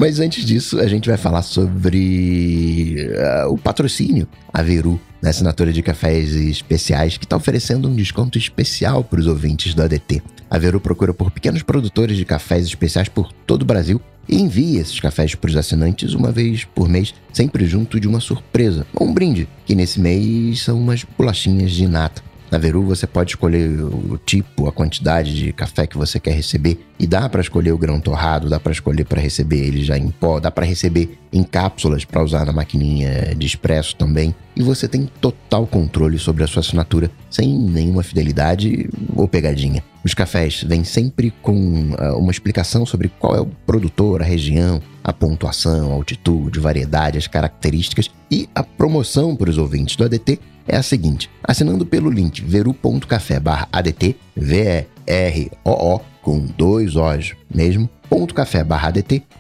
Mas 0.04 0.20
antes 0.20 0.44
disso, 0.44 0.82
a 0.82 0.86
gente 0.86 1.08
vai 1.08 1.18
falar 1.18 1.42
sobre 1.44 3.08
uh, 3.46 3.54
o 3.54 3.58
patrocínio, 3.58 4.28
a 4.52 4.62
Veru, 4.62 5.00
na 5.22 5.30
assinatura 5.30 5.72
de 5.72 5.82
cafés 5.82 6.36
especiais, 6.36 7.16
que 7.16 7.24
está 7.24 7.38
oferecendo 7.38 7.88
um 7.88 7.96
desconto 7.96 8.38
especial 8.38 9.02
para 9.02 9.22
os 9.22 9.28
ouvintes 9.28 9.74
do 9.74 9.82
ADT. 9.82 10.22
A 10.50 10.58
Veru 10.58 10.82
procura 10.82 11.14
por 11.14 11.32
pequenos 11.32 11.64
produtores 11.64 12.18
de 12.18 12.26
cafés 12.26 12.66
especiais 12.66 13.08
por 13.08 13.32
todo 13.32 13.62
o 13.62 13.66
Brasil 13.66 14.02
e 14.28 14.42
envia 14.42 14.82
esses 14.82 15.00
cafés 15.00 15.36
para 15.36 15.50
os 15.50 15.56
assinantes 15.56 16.14
uma 16.14 16.34
vez 16.34 16.66
por 16.66 16.90
mês, 16.90 17.16
sempre 17.32 17.66
junto 17.66 17.98
de 17.98 18.06
uma 18.06 18.20
surpresa, 18.20 18.86
ou 18.94 19.08
um 19.08 19.14
brinde, 19.14 19.48
que 19.66 19.74
nesse 19.74 20.02
mês 20.02 20.64
são 20.64 20.78
umas 20.78 21.06
bolachinhas 21.18 21.72
de 21.72 21.88
nata. 21.88 22.22
Na 22.54 22.60
Veru 22.60 22.84
você 22.84 23.08
pode 23.08 23.32
escolher 23.32 23.68
o 23.82 24.16
tipo, 24.24 24.68
a 24.68 24.72
quantidade 24.72 25.34
de 25.34 25.52
café 25.52 25.88
que 25.88 25.98
você 25.98 26.20
quer 26.20 26.36
receber 26.36 26.80
e 27.00 27.08
dá 27.08 27.28
para 27.28 27.42
escolher 27.42 27.72
o 27.72 27.78
grão 27.80 28.00
torrado, 28.00 28.48
dá 28.48 28.60
para 28.60 28.72
escolher 28.72 29.06
para 29.06 29.20
receber 29.20 29.58
ele 29.58 29.84
já 29.84 29.98
em 29.98 30.12
pó, 30.12 30.40
dá 30.40 30.52
para 30.52 30.64
receber 30.64 31.18
em 31.34 31.44
cápsulas 31.44 32.06
para 32.06 32.24
usar 32.24 32.46
na 32.46 32.54
maquininha 32.54 33.34
de 33.36 33.48
expresso 33.48 33.96
também. 33.96 34.36
E 34.56 34.62
você 34.62 34.88
tem 34.88 35.10
total 35.20 35.66
controle 35.66 36.20
sobre 36.20 36.44
a 36.44 36.48
sua 36.48 36.60
assinatura 36.60 37.10
sem 37.28 37.58
nenhuma 37.58 38.04
fidelidade 38.04 38.88
ou 39.16 39.28
pegadinha. 39.28 39.84
Os 40.06 40.14
cafés 40.14 40.62
vêm 40.62 40.84
sempre 40.84 41.34
com 41.42 41.56
uh, 41.56 42.20
uma 42.20 42.32
explicação 42.32 42.86
sobre 42.86 43.10
qual 43.18 43.36
é 43.36 43.42
o 43.42 43.48
produtor, 43.66 44.22
a 44.22 44.26
região, 44.26 44.80
a 45.04 45.12
pontuação, 45.12 45.92
a 45.92 45.96
altitude, 45.96 46.60
variedade, 46.60 47.18
as 47.18 47.28
características 47.28 48.10
e 48.32 48.48
a 48.56 48.64
promoção 48.64 49.36
para 49.36 49.50
os 49.50 49.58
ouvintes 49.58 49.96
do 49.96 50.06
ADT 50.06 50.40
é 50.68 50.78
a 50.78 50.84
seguinte: 50.84 51.30
assinando 51.44 51.86
pelo 51.86 52.10
link 52.10 52.42
veru.café 52.42 53.42
ADT, 53.72 54.16
V-E-R-O-O, 54.36 56.02
com 56.22 56.46
dois 56.58 56.96
O's 56.96 57.34
mesmo, 57.54 57.90
ponto 58.10 58.34
café 58.34 58.64
barra 58.64 58.94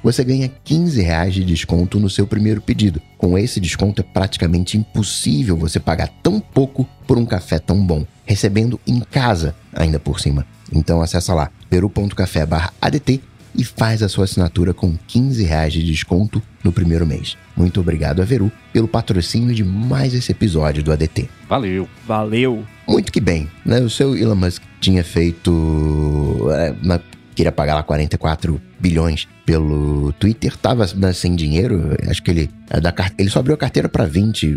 você 0.03 0.23
ganha 0.23 0.51
15 0.63 1.01
reais 1.01 1.33
de 1.33 1.43
desconto 1.45 1.99
no 1.99 2.09
seu 2.09 2.27
primeiro 2.27 2.61
pedido. 2.61 3.01
Com 3.17 3.37
esse 3.37 3.59
desconto 3.59 4.01
é 4.01 4.03
praticamente 4.03 4.77
impossível 4.77 5.55
você 5.55 5.79
pagar 5.79 6.09
tão 6.21 6.39
pouco 6.39 6.87
por 7.07 7.17
um 7.17 7.25
café 7.25 7.57
tão 7.57 7.85
bom, 7.85 8.05
recebendo 8.25 8.79
em 8.85 8.99
casa 8.99 9.55
ainda 9.73 9.99
por 9.99 10.19
cima. 10.19 10.45
Então 10.73 11.01
acessa 11.01 11.33
lá, 11.33 11.49
peru.café 11.69 12.45
barra 12.45 12.73
ADT 12.81 13.21
e 13.55 13.63
faz 13.63 14.01
a 14.01 14.09
sua 14.09 14.25
assinatura 14.25 14.73
com 14.73 14.97
15 15.07 15.43
reais 15.43 15.73
de 15.73 15.83
desconto 15.83 16.41
no 16.63 16.71
primeiro 16.71 17.05
mês. 17.05 17.37
Muito 17.55 17.79
obrigado 17.79 18.21
a 18.21 18.25
Veru 18.25 18.51
pelo 18.71 18.87
patrocínio 18.87 19.53
de 19.53 19.63
mais 19.63 20.13
esse 20.13 20.31
episódio 20.31 20.83
do 20.83 20.91
ADT. 20.91 21.29
Valeu. 21.47 21.87
Valeu. 22.07 22.65
Muito 22.87 23.11
que 23.11 23.21
bem, 23.21 23.49
né? 23.65 23.79
O 23.79 23.89
seu 23.89 24.17
Elon 24.17 24.35
Musk 24.35 24.61
tinha 24.79 25.03
feito... 25.03 26.47
É, 26.51 26.73
uma, 26.81 27.01
queria 27.35 27.51
pagar 27.51 27.75
lá 27.75 27.83
44 27.83 28.61
bilhões 28.79 29.27
pelo 29.45 30.13
Twitter, 30.13 30.55
tava 30.57 30.85
né, 30.95 31.11
sem 31.13 31.35
dinheiro, 31.35 31.95
acho 32.07 32.21
que 32.21 32.31
ele, 32.31 32.49
é 32.69 32.79
da, 32.79 32.93
ele 33.17 33.29
só 33.29 33.39
abriu 33.39 33.55
a 33.55 33.57
carteira 33.57 33.89
para 33.89 34.05
20 34.05 34.47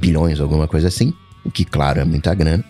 bilhões, 0.00 0.40
alguma 0.40 0.66
coisa 0.66 0.88
assim, 0.88 1.12
o 1.44 1.50
que, 1.50 1.64
claro, 1.64 2.00
é 2.00 2.04
muita 2.04 2.34
grana. 2.34 2.64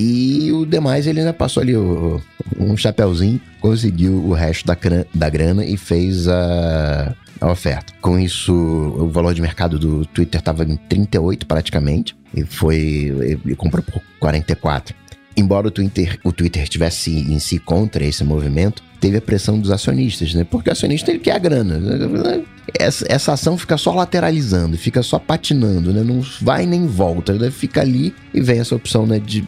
E 0.00 0.52
o 0.52 0.64
demais 0.64 1.08
ele 1.08 1.18
ainda 1.18 1.32
passou 1.32 1.60
ali 1.60 1.76
o, 1.76 2.22
um 2.56 2.76
chapéuzinho, 2.76 3.40
conseguiu 3.60 4.14
o 4.14 4.32
resto 4.32 4.64
da, 4.64 4.76
da 5.12 5.28
grana 5.28 5.64
e 5.64 5.76
fez 5.76 6.28
a, 6.28 7.12
a 7.40 7.50
oferta. 7.50 7.92
Com 8.00 8.16
isso, 8.16 8.54
o 8.54 9.08
valor 9.08 9.34
de 9.34 9.42
mercado 9.42 9.76
do 9.76 10.06
Twitter 10.06 10.38
estava 10.38 10.62
em 10.62 10.76
38 10.76 11.44
praticamente, 11.46 12.16
e 12.32 12.44
foi. 12.44 12.76
Ele 13.44 13.56
comprou 13.56 13.82
por 13.82 14.00
44. 14.20 14.94
Embora 15.36 15.66
o 15.66 15.70
Twitter, 15.70 16.16
o 16.22 16.32
Twitter 16.32 16.62
estivesse 16.62 17.10
em 17.10 17.40
si 17.40 17.58
contra 17.58 18.04
esse 18.04 18.22
movimento, 18.22 18.84
teve 19.00 19.18
a 19.18 19.20
pressão 19.20 19.58
dos 19.58 19.70
acionistas, 19.70 20.34
né? 20.34 20.44
Porque 20.44 20.68
o 20.68 20.72
acionista 20.72 21.10
ele 21.10 21.20
quer 21.20 21.32
a 21.32 21.38
grana. 21.38 21.80
Essa, 22.78 23.06
essa 23.08 23.32
ação 23.32 23.56
fica 23.56 23.76
só 23.76 23.94
lateralizando, 23.94 24.76
fica 24.76 25.02
só 25.02 25.18
patinando, 25.18 25.92
né? 25.92 26.02
Não 26.02 26.20
vai 26.40 26.66
nem 26.66 26.86
volta, 26.86 27.32
né? 27.34 27.50
fica 27.50 27.80
ali 27.80 28.14
e 28.34 28.40
vem 28.40 28.60
essa 28.60 28.74
opção 28.74 29.06
né, 29.06 29.18
de, 29.18 29.44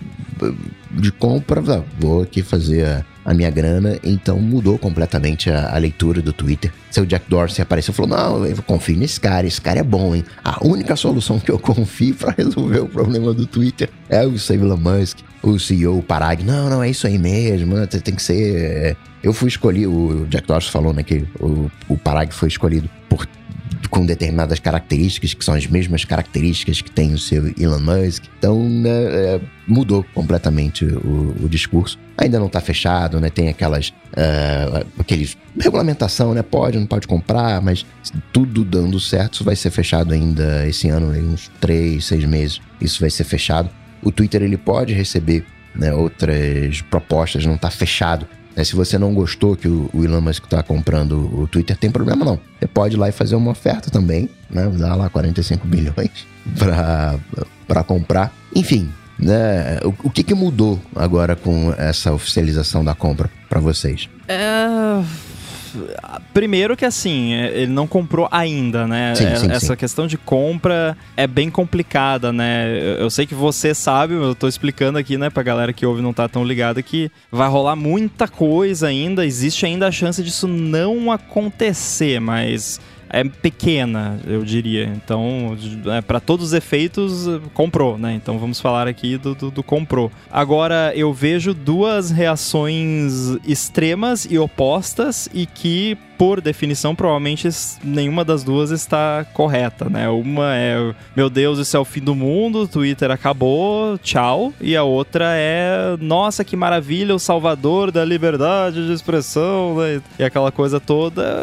de 0.91 1.13
compra. 1.13 1.61
Vou 1.99 2.23
aqui 2.23 2.43
fazer 2.43 2.87
a, 2.87 3.05
a 3.25 3.35
minha 3.35 3.51
grana, 3.51 3.99
então 4.03 4.39
mudou 4.39 4.79
completamente 4.79 5.51
a, 5.51 5.75
a, 5.75 5.79
leitura 5.79 6.23
do 6.23 6.33
Twitter. 6.33 6.73
Seu 6.91 7.05
Jack 7.05 7.29
Dorsey 7.29 7.63
apareceu 7.63 7.93
e 7.93 7.95
falou: 7.95 8.11
Não, 8.11 8.47
eu 8.47 8.63
confio 8.63 8.97
nesse 8.97 9.21
cara, 9.21 9.47
esse 9.47 9.61
cara 9.61 9.81
é 9.81 9.85
bom, 9.85 10.15
hein? 10.15 10.25
A 10.43 10.65
única 10.67 10.97
solução 10.97 11.39
que 11.39 11.51
eu 11.51 11.59
confio 11.59 12.15
para 12.15 12.35
resolver 12.37 12.81
o 12.81 12.89
problema 12.89 13.35
do 13.35 13.47
Twitter 13.47 13.91
é 14.09 14.27
o 14.27 14.35
Elon 14.51 14.77
Musk, 14.77 15.19
o 15.43 15.59
CEO, 15.59 15.99
o 15.99 16.03
Parag. 16.03 16.43
Não, 16.43 16.71
não, 16.71 16.83
é 16.83 16.91
isso 16.91 17.07
aí 17.07 17.19
mesmo, 17.19 17.75
tem 17.87 18.15
que 18.15 18.23
ser. 18.23 18.97
É, 19.23 19.27
eu 19.27 19.33
fui 19.33 19.49
escolhido, 19.49 19.93
o 19.93 20.27
Jack 20.27 20.47
Dorsey 20.47 20.71
falou, 20.71 20.93
né, 20.93 21.03
que 21.03 21.25
o, 21.41 21.71
o 21.89 21.97
Parag 21.97 22.33
foi 22.33 22.49
escolhido 22.49 22.89
por 23.09 23.27
com 23.89 24.07
determinadas 24.07 24.61
características, 24.61 25.35
que 25.35 25.45
são 25.45 25.55
as 25.55 25.67
mesmas 25.67 26.05
características 26.05 26.81
que 26.81 26.91
tem 26.91 27.13
o 27.13 27.19
seu 27.19 27.53
Elon 27.59 27.81
Musk. 27.81 28.25
Então, 28.39 28.69
né, 28.69 28.89
é, 28.89 29.41
mudou 29.67 30.05
completamente 30.15 30.85
o, 30.85 31.35
o, 31.43 31.49
discurso. 31.49 31.99
Ainda 32.17 32.39
não 32.39 32.47
está 32.47 32.61
fechado, 32.61 33.21
né? 33.21 33.31
Tem 33.31 33.49
aquelas. 33.49 33.89
Uh, 33.89 34.87
aqueles. 34.99 35.37
regulamentação, 35.59 36.35
né? 36.35 36.43
Pode, 36.43 36.79
não 36.79 36.87
pode 36.87 37.09
comprar, 37.09 37.61
mas 37.61 37.85
tudo 38.33 38.65
dando 38.65 39.01
certo, 39.01 39.35
isso 39.35 39.45
vai 39.45 39.57
ser 39.57 39.71
fechado 39.71 40.15
ainda 40.15 40.67
esse 40.69 40.89
ano, 40.89 41.17
em 41.17 41.25
uns 41.25 41.51
três, 41.61 42.05
seis 42.05 42.25
meses. 42.25 42.61
Isso 42.81 43.01
vai 43.01 43.11
ser 43.11 43.25
fechado. 43.25 43.71
O 44.03 44.13
Twitter 44.13 44.43
ele 44.43 44.57
pode 44.57 44.93
receber 44.93 45.45
né, 45.75 45.93
outras 45.93 46.81
propostas, 46.83 47.45
não 47.45 47.55
está 47.55 47.71
fechado 47.71 48.27
é, 48.57 48.65
se 48.65 48.75
você 48.75 48.99
não 48.99 49.15
gostou 49.15 49.57
que 49.57 49.69
o, 49.69 49.89
o 49.93 50.05
Elon 50.05 50.21
Musk 50.21 50.45
está 50.45 50.63
comprando 50.63 51.15
o 51.41 51.47
Twitter, 51.47 51.77
tem 51.77 51.91
problema 51.91 52.25
não. 52.25 52.39
Você 52.59 52.67
pode 52.67 52.97
ir 52.97 52.99
lá 52.99 53.09
e 53.09 53.13
fazer 53.13 53.37
uma 53.37 53.51
oferta 53.51 53.91
também, 53.91 54.29
né? 54.51 54.69
Dar 54.77 54.95
lá 54.95 55.09
45 55.09 55.67
bilhões 55.67 56.27
para 57.67 57.85
comprar. 57.85 58.35
Enfim, 58.55 58.91
né? 59.19 59.79
O, 59.85 60.09
o 60.09 60.11
que, 60.11 60.23
que 60.23 60.35
mudou 60.35 60.81
agora 60.95 61.37
com 61.37 61.73
essa 61.77 62.13
oficialização 62.13 62.85
da 62.85 62.95
compra 62.95 63.31
para 63.49 63.61
vocês? 63.61 64.09
É 64.29 65.03
Primeiro 66.33 66.77
que 66.77 66.85
assim, 66.85 67.33
é, 67.35 67.63
ele 67.63 67.73
não 67.73 67.87
comprou 67.87 68.29
ainda, 68.31 68.87
né? 68.87 69.15
Sim, 69.15 69.37
sim, 69.37 69.51
Essa 69.51 69.75
sim. 69.75 69.77
questão 69.77 70.07
de 70.07 70.17
compra 70.17 70.97
é 71.17 71.27
bem 71.27 71.51
complicada, 71.51 72.33
né? 72.33 72.97
Eu 72.99 73.11
sei 73.11 73.27
que 73.27 73.35
você 73.35 73.75
sabe, 73.75 74.15
eu 74.15 74.35
tô 74.35 74.49
explicando 74.49 74.99
aqui, 74.99 75.17
né, 75.17 75.31
pra 75.31 75.43
galera 75.43 75.73
que 75.73 75.85
ouve 75.87 76.03
não 76.03 76.13
tá 76.13 76.29
tão 76.29 76.45
ligada, 76.45 76.83
que 76.83 77.11
vai 77.31 77.49
rolar 77.49 77.77
muita 77.77 78.29
coisa 78.29 78.89
ainda, 78.89 79.27
existe 79.27 79.67
ainda 79.67 79.87
a 79.87 79.93
chance 79.93 80.23
disso 80.23 80.47
não 80.47 81.11
acontecer, 81.11 82.21
mas 82.21 82.81
é 83.11 83.25
pequena, 83.25 84.19
eu 84.27 84.45
diria. 84.45 84.85
Então, 84.85 85.57
é, 85.87 86.01
para 86.01 86.21
todos 86.21 86.47
os 86.47 86.53
efeitos, 86.53 87.27
comprou, 87.53 87.99
né? 87.99 88.15
Então 88.15 88.39
vamos 88.39 88.61
falar 88.61 88.87
aqui 88.87 89.19
do, 89.19 89.35
do, 89.35 89.51
do, 89.51 89.63
comprou. 89.63 90.11
Agora, 90.31 90.93
eu 90.95 91.13
vejo 91.13 91.53
duas 91.53 92.11
reações 92.11 93.37
extremas 93.47 94.25
e 94.25 94.39
opostas 94.39 95.29
e 95.35 95.45
que 95.45 95.99
por 96.21 96.43
definição, 96.43 96.95
provavelmente 96.95 97.49
nenhuma 97.83 98.23
das 98.27 98.45
duas 98.45 98.71
está 98.71 99.25
correta, 99.33 99.89
né? 99.89 100.07
Uma 100.11 100.55
é, 100.55 100.95
meu 101.17 101.31
Deus, 101.31 101.59
isso 101.59 101.75
é 101.75 101.81
o 101.81 101.85
fim 101.85 102.03
do 102.03 102.15
mundo, 102.15 102.69
Twitter 102.69 103.11
acabou, 103.11 103.97
tchau. 103.97 104.53
E 104.61 104.77
a 104.77 104.83
outra 104.83 105.33
é, 105.35 105.97
nossa, 105.99 106.45
que 106.45 106.55
maravilha, 106.55 107.15
o 107.15 107.19
salvador 107.19 107.91
da 107.91 108.05
liberdade 108.05 108.87
de 108.87 108.93
expressão, 108.93 109.77
né? 109.79 110.03
E 110.19 110.23
aquela 110.23 110.53
coisa 110.53 110.79
toda. 110.79 111.43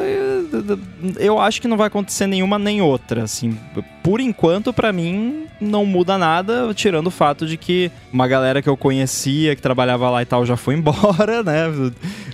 Eu 1.19 1.39
acho 1.39 1.61
que 1.61 1.67
não 1.67 1.77
vai 1.77 1.87
acontecer 1.87 2.27
nenhuma 2.27 2.57
nem 2.57 2.81
outra, 2.81 3.23
assim. 3.23 3.57
Por 4.07 4.21
enquanto, 4.21 4.71
para 4.71 4.93
mim, 4.93 5.47
não 5.59 5.85
muda 5.85 6.17
nada, 6.17 6.73
tirando 6.73 7.07
o 7.07 7.11
fato 7.11 7.45
de 7.45 7.57
que 7.57 7.91
uma 8.09 8.25
galera 8.25 8.61
que 8.61 8.69
eu 8.69 8.77
conhecia, 8.77 9.53
que 9.53 9.61
trabalhava 9.61 10.09
lá 10.09 10.21
e 10.21 10.25
tal, 10.25 10.45
já 10.45 10.55
foi 10.55 10.75
embora, 10.79 11.43
né? 11.43 11.65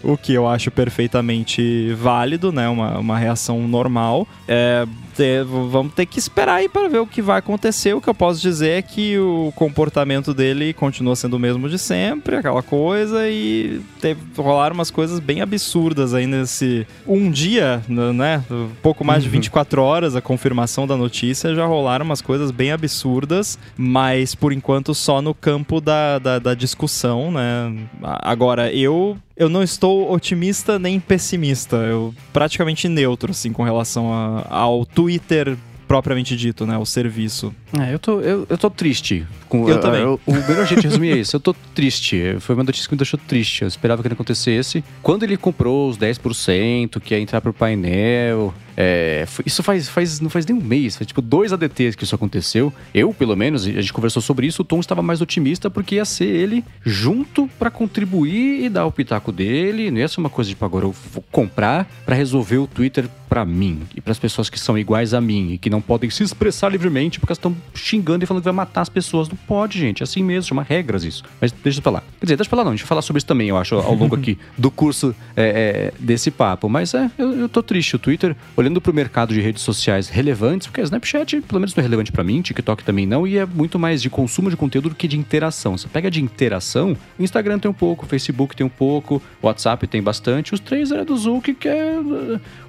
O 0.04 0.16
que 0.16 0.34
eu 0.34 0.48
acho 0.48 0.70
perfeitamente 0.70 1.92
válido, 1.96 2.52
né? 2.52 2.70
Uma, 2.70 3.00
uma 3.00 3.18
reação 3.18 3.68
normal. 3.68 4.28
É, 4.48 4.86
ter, 5.14 5.44
vamos 5.44 5.94
ter 5.94 6.06
que 6.06 6.20
esperar 6.20 6.56
aí 6.56 6.70
para 6.70 6.88
ver 6.88 7.00
o 7.00 7.08
que 7.08 7.22
vai 7.22 7.40
acontecer. 7.40 7.94
O 7.94 8.02
que 8.02 8.10
eu 8.10 8.14
posso 8.14 8.42
dizer 8.42 8.70
é 8.70 8.82
que 8.82 9.18
o 9.18 9.54
comportamento 9.56 10.34
dele 10.34 10.74
continua 10.74 11.16
sendo 11.16 11.36
o 11.36 11.40
mesmo 11.40 11.70
de 11.70 11.78
sempre, 11.78 12.36
aquela 12.36 12.62
coisa, 12.62 13.30
e 13.30 13.82
teve, 14.02 14.20
rolaram 14.36 14.74
umas 14.74 14.92
coisas 14.92 15.20
bem 15.20 15.42
absurdas 15.42 16.14
aí 16.14 16.28
nesse 16.28 16.86
um 17.08 17.30
dia, 17.32 17.82
né? 17.88 18.44
Pouco 18.82 19.04
mais 19.04 19.24
uhum. 19.24 19.30
de 19.30 19.30
24 19.30 19.82
horas, 19.82 20.16
a 20.16 20.22
confirmação 20.22 20.88
da 20.88 20.98
notícia, 20.98 21.54
já 21.56 21.62
rolaram 21.68 22.05
umas 22.05 22.22
coisas 22.22 22.51
bem 22.51 22.72
absurdas, 22.72 23.57
mas 23.78 24.36
por 24.36 24.53
enquanto 24.53 24.93
só 24.93 25.22
no 25.22 25.34
campo 25.34 25.80
da, 25.80 26.20
da, 26.20 26.39
da 26.39 26.53
discussão, 26.53 27.32
né? 27.32 27.74
Agora, 28.01 28.72
eu 28.74 29.18
eu 29.36 29.49
não 29.49 29.64
estou 29.64 30.11
otimista 30.11 30.78
nem 30.78 30.99
pessimista. 30.99 31.78
Eu 31.78 32.14
praticamente 32.32 32.88
neutro, 32.88 33.32
assim, 33.32 33.51
com 33.51 33.64
relação 33.64 34.14
a, 34.14 34.45
ao 34.49 34.86
Twitter 34.86 35.57
propriamente 35.88 36.36
dito, 36.36 36.66
né? 36.66 36.78
O 36.78 36.86
serviço. 36.86 37.53
É, 37.80 37.93
eu 37.93 37.99
tô, 37.99 38.20
eu, 38.22 38.47
eu 38.49 38.57
tô 38.57 38.70
triste. 38.70 39.28
Com, 39.47 39.70
eu 39.70 39.80
também. 39.80 40.03
o 40.03 40.20
melhor 40.26 40.66
jeito 40.66 40.82
de 40.82 40.88
resumir 40.88 41.11
é 41.11 41.18
isso. 41.18 41.36
Eu 41.36 41.39
tô 41.39 41.53
triste. 41.76 42.36
Foi 42.39 42.55
uma 42.55 42.64
notícia 42.64 42.88
que 42.88 42.95
me 42.95 42.97
deixou 42.97 43.20
triste. 43.28 43.61
Eu 43.61 43.68
esperava 43.68 44.01
que 44.01 44.09
não 44.09 44.14
acontecesse. 44.14 44.84
Quando 45.01 45.24
ele 45.24 45.38
comprou 45.38 45.89
os 45.89 45.97
10%, 45.97 46.99
que 46.99 47.14
ia 47.14 47.20
entrar 47.20 47.41
pro 47.41 47.53
painel, 47.53 48.53
É, 48.76 49.26
isso 49.46 49.62
faz, 49.62 49.90
faz, 49.90 50.20
não 50.20 50.30
faz 50.30 50.46
nem 50.46 50.58
um 50.58 50.62
mês, 50.62 50.96
faz 50.96 51.08
tipo 51.08 51.22
dois 51.22 51.54
ADTs 51.54 51.96
que 51.96 52.04
isso 52.04 52.16
aconteceu. 52.16 52.74
Eu, 52.94 53.14
pelo 53.14 53.36
menos, 53.36 53.66
a 53.66 53.70
gente 53.72 53.94
conversou 53.94 54.22
sobre 54.22 54.48
isso, 54.48 54.62
o 54.62 54.66
Tom 54.66 54.80
estava 54.80 55.02
mais 55.02 55.22
otimista 55.22 55.70
porque 55.70 55.96
ia 55.96 56.06
ser 56.06 56.26
ele 56.26 56.64
junto 56.84 57.48
para 57.60 57.70
contribuir 57.70 58.66
e 58.66 58.70
dar 58.70 58.86
o 58.86 58.92
pitaco 58.92 59.32
dele. 59.32 59.92
Não 59.92 60.00
ia 60.00 60.08
ser 60.08 60.20
uma 60.20 60.30
coisa 60.30 60.50
de 60.50 60.56
tipo, 60.56 60.66
agora 60.66 60.86
eu 60.86 60.96
vou 61.12 61.24
comprar 61.32 61.90
para 62.06 62.16
resolver 62.16 62.58
o 62.58 62.68
Twitter 62.68 63.08
para 63.34 63.44
mim 63.44 63.82
e 63.96 64.00
para 64.00 64.12
as 64.12 64.20
pessoas 64.20 64.48
que 64.48 64.60
são 64.60 64.78
iguais 64.78 65.12
a 65.14 65.20
mim 65.20 65.54
e 65.54 65.58
que 65.58 65.68
não 65.68 65.82
podem 65.82 66.08
se 66.10 66.22
expressar 66.22 66.70
livremente 66.70 67.20
porque 67.20 67.32
elas 67.32 67.40
estão 67.40 67.56
xingando 67.74 68.24
e 68.24 68.28
falando 68.28 68.44
que 68.44 68.46
vai 68.46 68.54
matar 68.54 68.82
as 68.82 68.90
pessoas. 68.90 69.28
Não 69.28 69.36
pode, 69.36 69.80
gente. 69.80 70.02
É 70.02 70.04
assim 70.04 70.24
mesmo, 70.24 70.50
chama 70.50 70.62
regras 70.62 71.04
isso. 71.04 71.24
Mas 71.42 71.52
deixa 71.52 71.80
eu 71.80 71.84
falar. 71.84 72.02
Quer 72.20 72.28
dizer, 72.28 72.36
deixa 72.36 72.48
eu 72.48 72.52
falar 72.52 72.64
não. 72.64 72.72
A 72.72 72.76
gente 72.76 72.84
vai 72.84 72.90
falar 72.90 73.02
sobre 73.02 73.18
isso 73.18 73.26
também, 73.26 73.50
eu 73.50 73.58
acho, 73.58 73.76
ao 73.76 73.96
longo 73.96 74.14
aqui 74.16 74.38
do 74.56 74.70
curso 74.70 75.16
é, 75.36 75.92
é, 75.96 76.00
desse 76.00 76.30
papo. 76.30 76.70
Mas 76.70 76.94
é, 76.94 77.10
eu, 77.18 77.32
eu 77.34 77.50
tô 77.50 77.64
triste. 77.64 77.96
O 77.96 78.00
Twitter, 78.00 78.36
olhando 78.64 78.82
para 78.82 78.91
o 78.91 78.95
mercado 78.95 79.34
de 79.34 79.41
redes 79.41 79.61
sociais 79.61 80.09
relevantes, 80.09 80.68
porque 80.68 80.82
a 80.82 80.84
Snapchat, 80.84 81.41
pelo 81.41 81.59
menos, 81.59 81.76
não 81.76 81.82
é 81.82 81.84
relevante 81.84 82.11
para 82.11 82.24
mim, 82.24 82.41
TikTok 82.41 82.84
também 82.84 83.05
não, 83.05 83.28
e 83.28 83.38
é 83.38 83.45
muito 83.45 83.78
mais 83.78 84.01
de 84.01 84.09
consumo 84.09 84.49
de 84.49 84.57
conteúdo 84.57 84.89
do 84.89 84.95
que 84.95 85.07
de 85.07 85.18
interação. 85.18 85.78
Você 85.78 85.88
pega 85.88 86.09
de 86.09 86.22
interação, 86.22 86.95
Instagram 87.20 87.59
tem 87.59 87.70
um 87.70 87.74
pouco, 87.74 88.05
Facebook 88.05 88.55
tem 88.55 88.66
um 88.66 88.70
pouco, 88.70 89.22
WhatsApp 89.41 89.86
tem 89.88 90.01
bastante. 90.01 90.53
Os 90.53 90.59
três 90.59 90.91
era 90.91 91.03
do 91.03 91.16
Zuck, 91.16 91.53
que 91.53 91.68
é. 91.68 91.99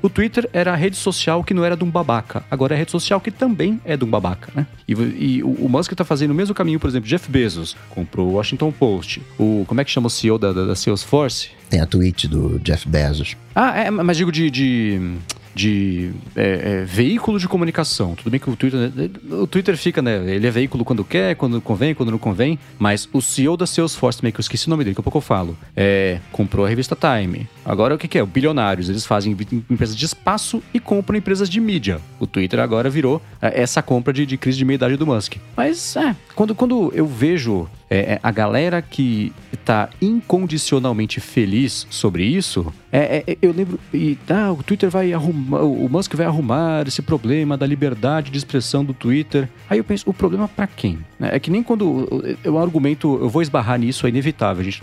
O 0.02 0.08
Twitter 0.08 0.48
era 0.52 0.72
a 0.72 0.76
rede 0.76 0.96
social 0.96 1.42
que 1.42 1.54
não 1.54 1.64
era 1.64 1.76
de 1.76 1.84
um 1.84 1.90
babaca. 1.90 2.44
Agora 2.50 2.74
é 2.74 2.76
a 2.76 2.78
rede 2.78 2.90
social 2.90 3.20
que 3.20 3.30
também 3.30 3.80
é 3.84 3.96
de 3.96 4.04
um 4.04 4.08
babaca, 4.08 4.50
né? 4.54 4.66
E, 4.86 4.92
e 4.92 5.42
o, 5.42 5.68
Musk 5.68 5.92
tá 5.92 6.04
fazendo 6.04 6.32
o 6.32 6.34
mesmo 6.34 6.54
caminho, 6.54 6.78
por 6.78 6.88
exemplo, 6.88 7.08
Jeff 7.08 7.30
Bezos 7.30 7.76
comprou 7.90 8.28
o 8.28 8.32
Washington 8.34 8.70
Post. 8.72 9.22
O, 9.38 9.64
como 9.66 9.80
é 9.80 9.84
que 9.84 9.90
chama 9.90 10.08
o 10.08 10.10
CEO 10.10 10.38
da, 10.38 10.52
da, 10.52 10.66
da 10.66 10.74
Salesforce? 10.74 11.50
Tem 11.70 11.80
a 11.80 11.86
tweet 11.86 12.28
do 12.28 12.58
Jeff 12.60 12.88
Bezos. 12.88 13.36
Ah, 13.54 13.78
é, 13.78 13.90
mas 13.90 14.16
digo 14.16 14.30
de, 14.30 14.50
de 14.50 15.16
de 15.54 16.10
é, 16.34 16.80
é, 16.82 16.84
veículo 16.84 17.38
de 17.38 17.46
comunicação. 17.46 18.14
Tudo 18.14 18.30
bem 18.30 18.40
que 18.40 18.50
o 18.50 18.56
Twitter, 18.56 18.80
né, 18.80 19.10
o 19.30 19.46
Twitter 19.46 19.76
fica, 19.76 20.02
né? 20.02 20.16
Ele 20.34 20.46
é 20.46 20.50
veículo 20.50 20.84
quando 20.84 21.04
quer, 21.04 21.36
quando 21.36 21.60
convém, 21.60 21.94
quando 21.94 22.10
não 22.10 22.18
convém. 22.18 22.58
Mas 22.78 23.08
o 23.12 23.22
CEO 23.22 23.56
da 23.56 23.66
Salesforce, 23.66 24.18
também, 24.18 24.32
que 24.32 24.40
eu 24.40 24.42
esqueci 24.42 24.66
o 24.66 24.70
nome 24.70 24.84
dele, 24.84 24.94
que 24.94 25.00
a 25.00 25.04
pouco 25.04 25.18
eu 25.18 25.22
falo, 25.22 25.56
é, 25.76 26.18
comprou 26.32 26.66
a 26.66 26.68
revista 26.68 26.96
Time. 26.96 27.48
Agora 27.64 27.94
o 27.94 27.98
que, 27.98 28.08
que 28.08 28.18
é? 28.18 28.24
Bilionários. 28.24 28.88
Eles 28.88 29.06
fazem 29.06 29.36
empresas 29.70 29.96
de 29.96 30.04
espaço 30.04 30.62
e 30.72 30.80
compram 30.80 31.16
empresas 31.16 31.48
de 31.48 31.60
mídia. 31.60 32.00
O 32.18 32.26
Twitter 32.26 32.58
agora 32.60 32.90
virou 32.90 33.22
é, 33.40 33.62
essa 33.62 33.82
compra 33.82 34.12
de, 34.12 34.26
de 34.26 34.36
crise 34.36 34.58
de 34.58 34.64
meia-idade 34.64 34.96
do 34.96 35.06
Musk. 35.06 35.36
Mas, 35.56 35.96
é, 35.96 36.16
quando, 36.34 36.54
quando 36.54 36.92
eu 36.94 37.06
vejo 37.06 37.68
é, 37.88 38.14
é, 38.14 38.20
a 38.22 38.30
galera 38.30 38.82
que 38.82 39.32
está 39.52 39.88
incondicionalmente 40.02 41.20
feliz 41.20 41.86
sobre 41.88 42.24
isso, 42.24 42.72
é, 42.90 43.24
é, 43.26 43.38
eu 43.40 43.52
lembro, 43.52 43.78
e 43.92 44.18
ah, 44.28 44.52
o 44.52 44.62
Twitter 44.62 44.90
vai 44.90 45.12
arrumar, 45.12 45.60
o 45.62 45.88
Musk 45.88 46.14
vai 46.14 46.26
arrumar 46.26 46.86
esse 46.88 47.02
problema 47.02 47.56
da 47.56 47.66
liberdade 47.66 48.30
de 48.30 48.38
expressão 48.38 48.84
do 48.84 48.92
Twitter. 48.92 49.48
Aí 49.70 49.78
eu 49.78 49.84
penso, 49.84 50.08
o 50.10 50.14
problema 50.14 50.48
para 50.48 50.66
quem? 50.66 50.98
É 51.20 51.38
que 51.38 51.50
nem 51.50 51.62
quando 51.62 52.08
eu 52.42 52.58
argumento, 52.58 53.18
eu 53.20 53.28
vou 53.28 53.40
esbarrar 53.40 53.78
nisso, 53.78 54.06
é 54.06 54.08
inevitável. 54.08 54.60
A 54.60 54.64
gente, 54.64 54.82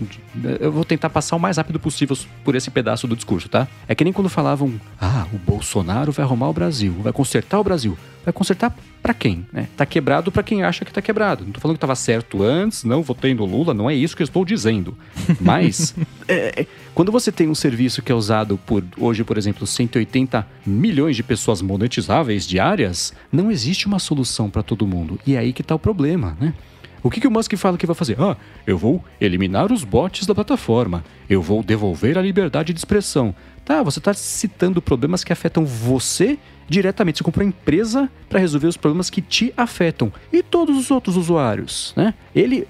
eu 0.58 0.72
vou 0.72 0.84
tentar 0.84 1.10
passar 1.10 1.36
o 1.36 1.40
mais 1.40 1.58
rápido 1.58 1.78
possível 1.78 2.16
por 2.42 2.54
esse 2.54 2.70
pedaço 2.70 3.06
do 3.06 3.14
discurso, 3.14 3.48
tá? 3.48 3.68
É 3.86 3.94
que 3.94 4.04
nem 4.04 4.12
quando 4.12 4.28
falavam, 4.28 4.72
ah, 5.00 5.26
o 5.32 5.38
Bolsonaro 5.38 6.12
vai 6.12 6.24
arrumar 6.24 6.48
o 6.48 6.52
Brasil, 6.52 6.94
vai 7.00 7.12
consertar 7.12 7.60
o 7.60 7.64
Brasil. 7.64 7.96
Vai 8.24 8.32
consertar 8.32 8.74
para 9.02 9.12
quem? 9.12 9.44
Né? 9.52 9.68
Tá 9.76 9.84
quebrado 9.84 10.30
para 10.30 10.42
quem 10.42 10.62
acha 10.62 10.84
que 10.84 10.92
tá 10.92 11.02
quebrado. 11.02 11.44
Não 11.44 11.52
tô 11.52 11.60
falando 11.60 11.76
que 11.76 11.80
tava 11.80 11.96
certo 11.96 12.42
antes, 12.42 12.84
não 12.84 13.02
votei 13.02 13.34
no 13.34 13.44
Lula, 13.44 13.74
não 13.74 13.90
é 13.90 13.94
isso 13.94 14.16
que 14.16 14.22
eu 14.22 14.26
estou 14.26 14.44
dizendo. 14.44 14.96
Mas, 15.40 15.94
é, 16.28 16.62
é, 16.62 16.66
quando 16.94 17.10
você 17.10 17.32
tem 17.32 17.48
um 17.48 17.54
serviço 17.54 18.00
que 18.00 18.12
é 18.12 18.14
usado 18.14 18.56
por, 18.58 18.84
hoje, 18.96 19.24
por 19.24 19.36
exemplo, 19.36 19.66
180 19.66 20.46
milhões 20.64 21.16
de 21.16 21.22
pessoas 21.24 21.60
monetizáveis 21.60 22.46
diárias, 22.46 23.12
não 23.32 23.50
existe 23.50 23.86
uma 23.86 23.98
solução 23.98 24.48
para 24.48 24.62
todo 24.62 24.86
mundo. 24.86 25.18
E 25.26 25.34
é 25.34 25.38
aí 25.38 25.52
que 25.52 25.64
tá 25.64 25.74
o 25.74 25.78
problema, 25.78 26.36
né? 26.40 26.54
O 27.02 27.10
que, 27.10 27.20
que 27.20 27.26
o 27.26 27.30
Musk 27.30 27.56
fala 27.56 27.76
que 27.76 27.84
vai 27.84 27.96
fazer? 27.96 28.16
Ah, 28.20 28.36
eu 28.64 28.78
vou 28.78 29.04
eliminar 29.20 29.72
os 29.72 29.82
bots 29.82 30.24
da 30.24 30.34
plataforma. 30.34 31.04
Eu 31.28 31.42
vou 31.42 31.60
devolver 31.60 32.16
a 32.16 32.22
liberdade 32.22 32.72
de 32.72 32.78
expressão. 32.78 33.34
Tá, 33.64 33.82
você 33.82 33.98
está 33.98 34.14
citando 34.14 34.80
problemas 34.80 35.24
que 35.24 35.32
afetam 35.32 35.64
você 35.64 36.38
diretamente. 36.72 37.18
Você 37.18 37.24
comprou 37.24 37.44
uma 37.44 37.50
empresa 37.50 38.10
para 38.28 38.40
resolver 38.40 38.66
os 38.66 38.76
problemas 38.76 39.10
que 39.10 39.20
te 39.20 39.52
afetam. 39.56 40.12
E 40.32 40.42
todos 40.42 40.76
os 40.76 40.90
outros 40.90 41.16
usuários, 41.16 41.92
né? 41.96 42.14
Ele 42.34 42.66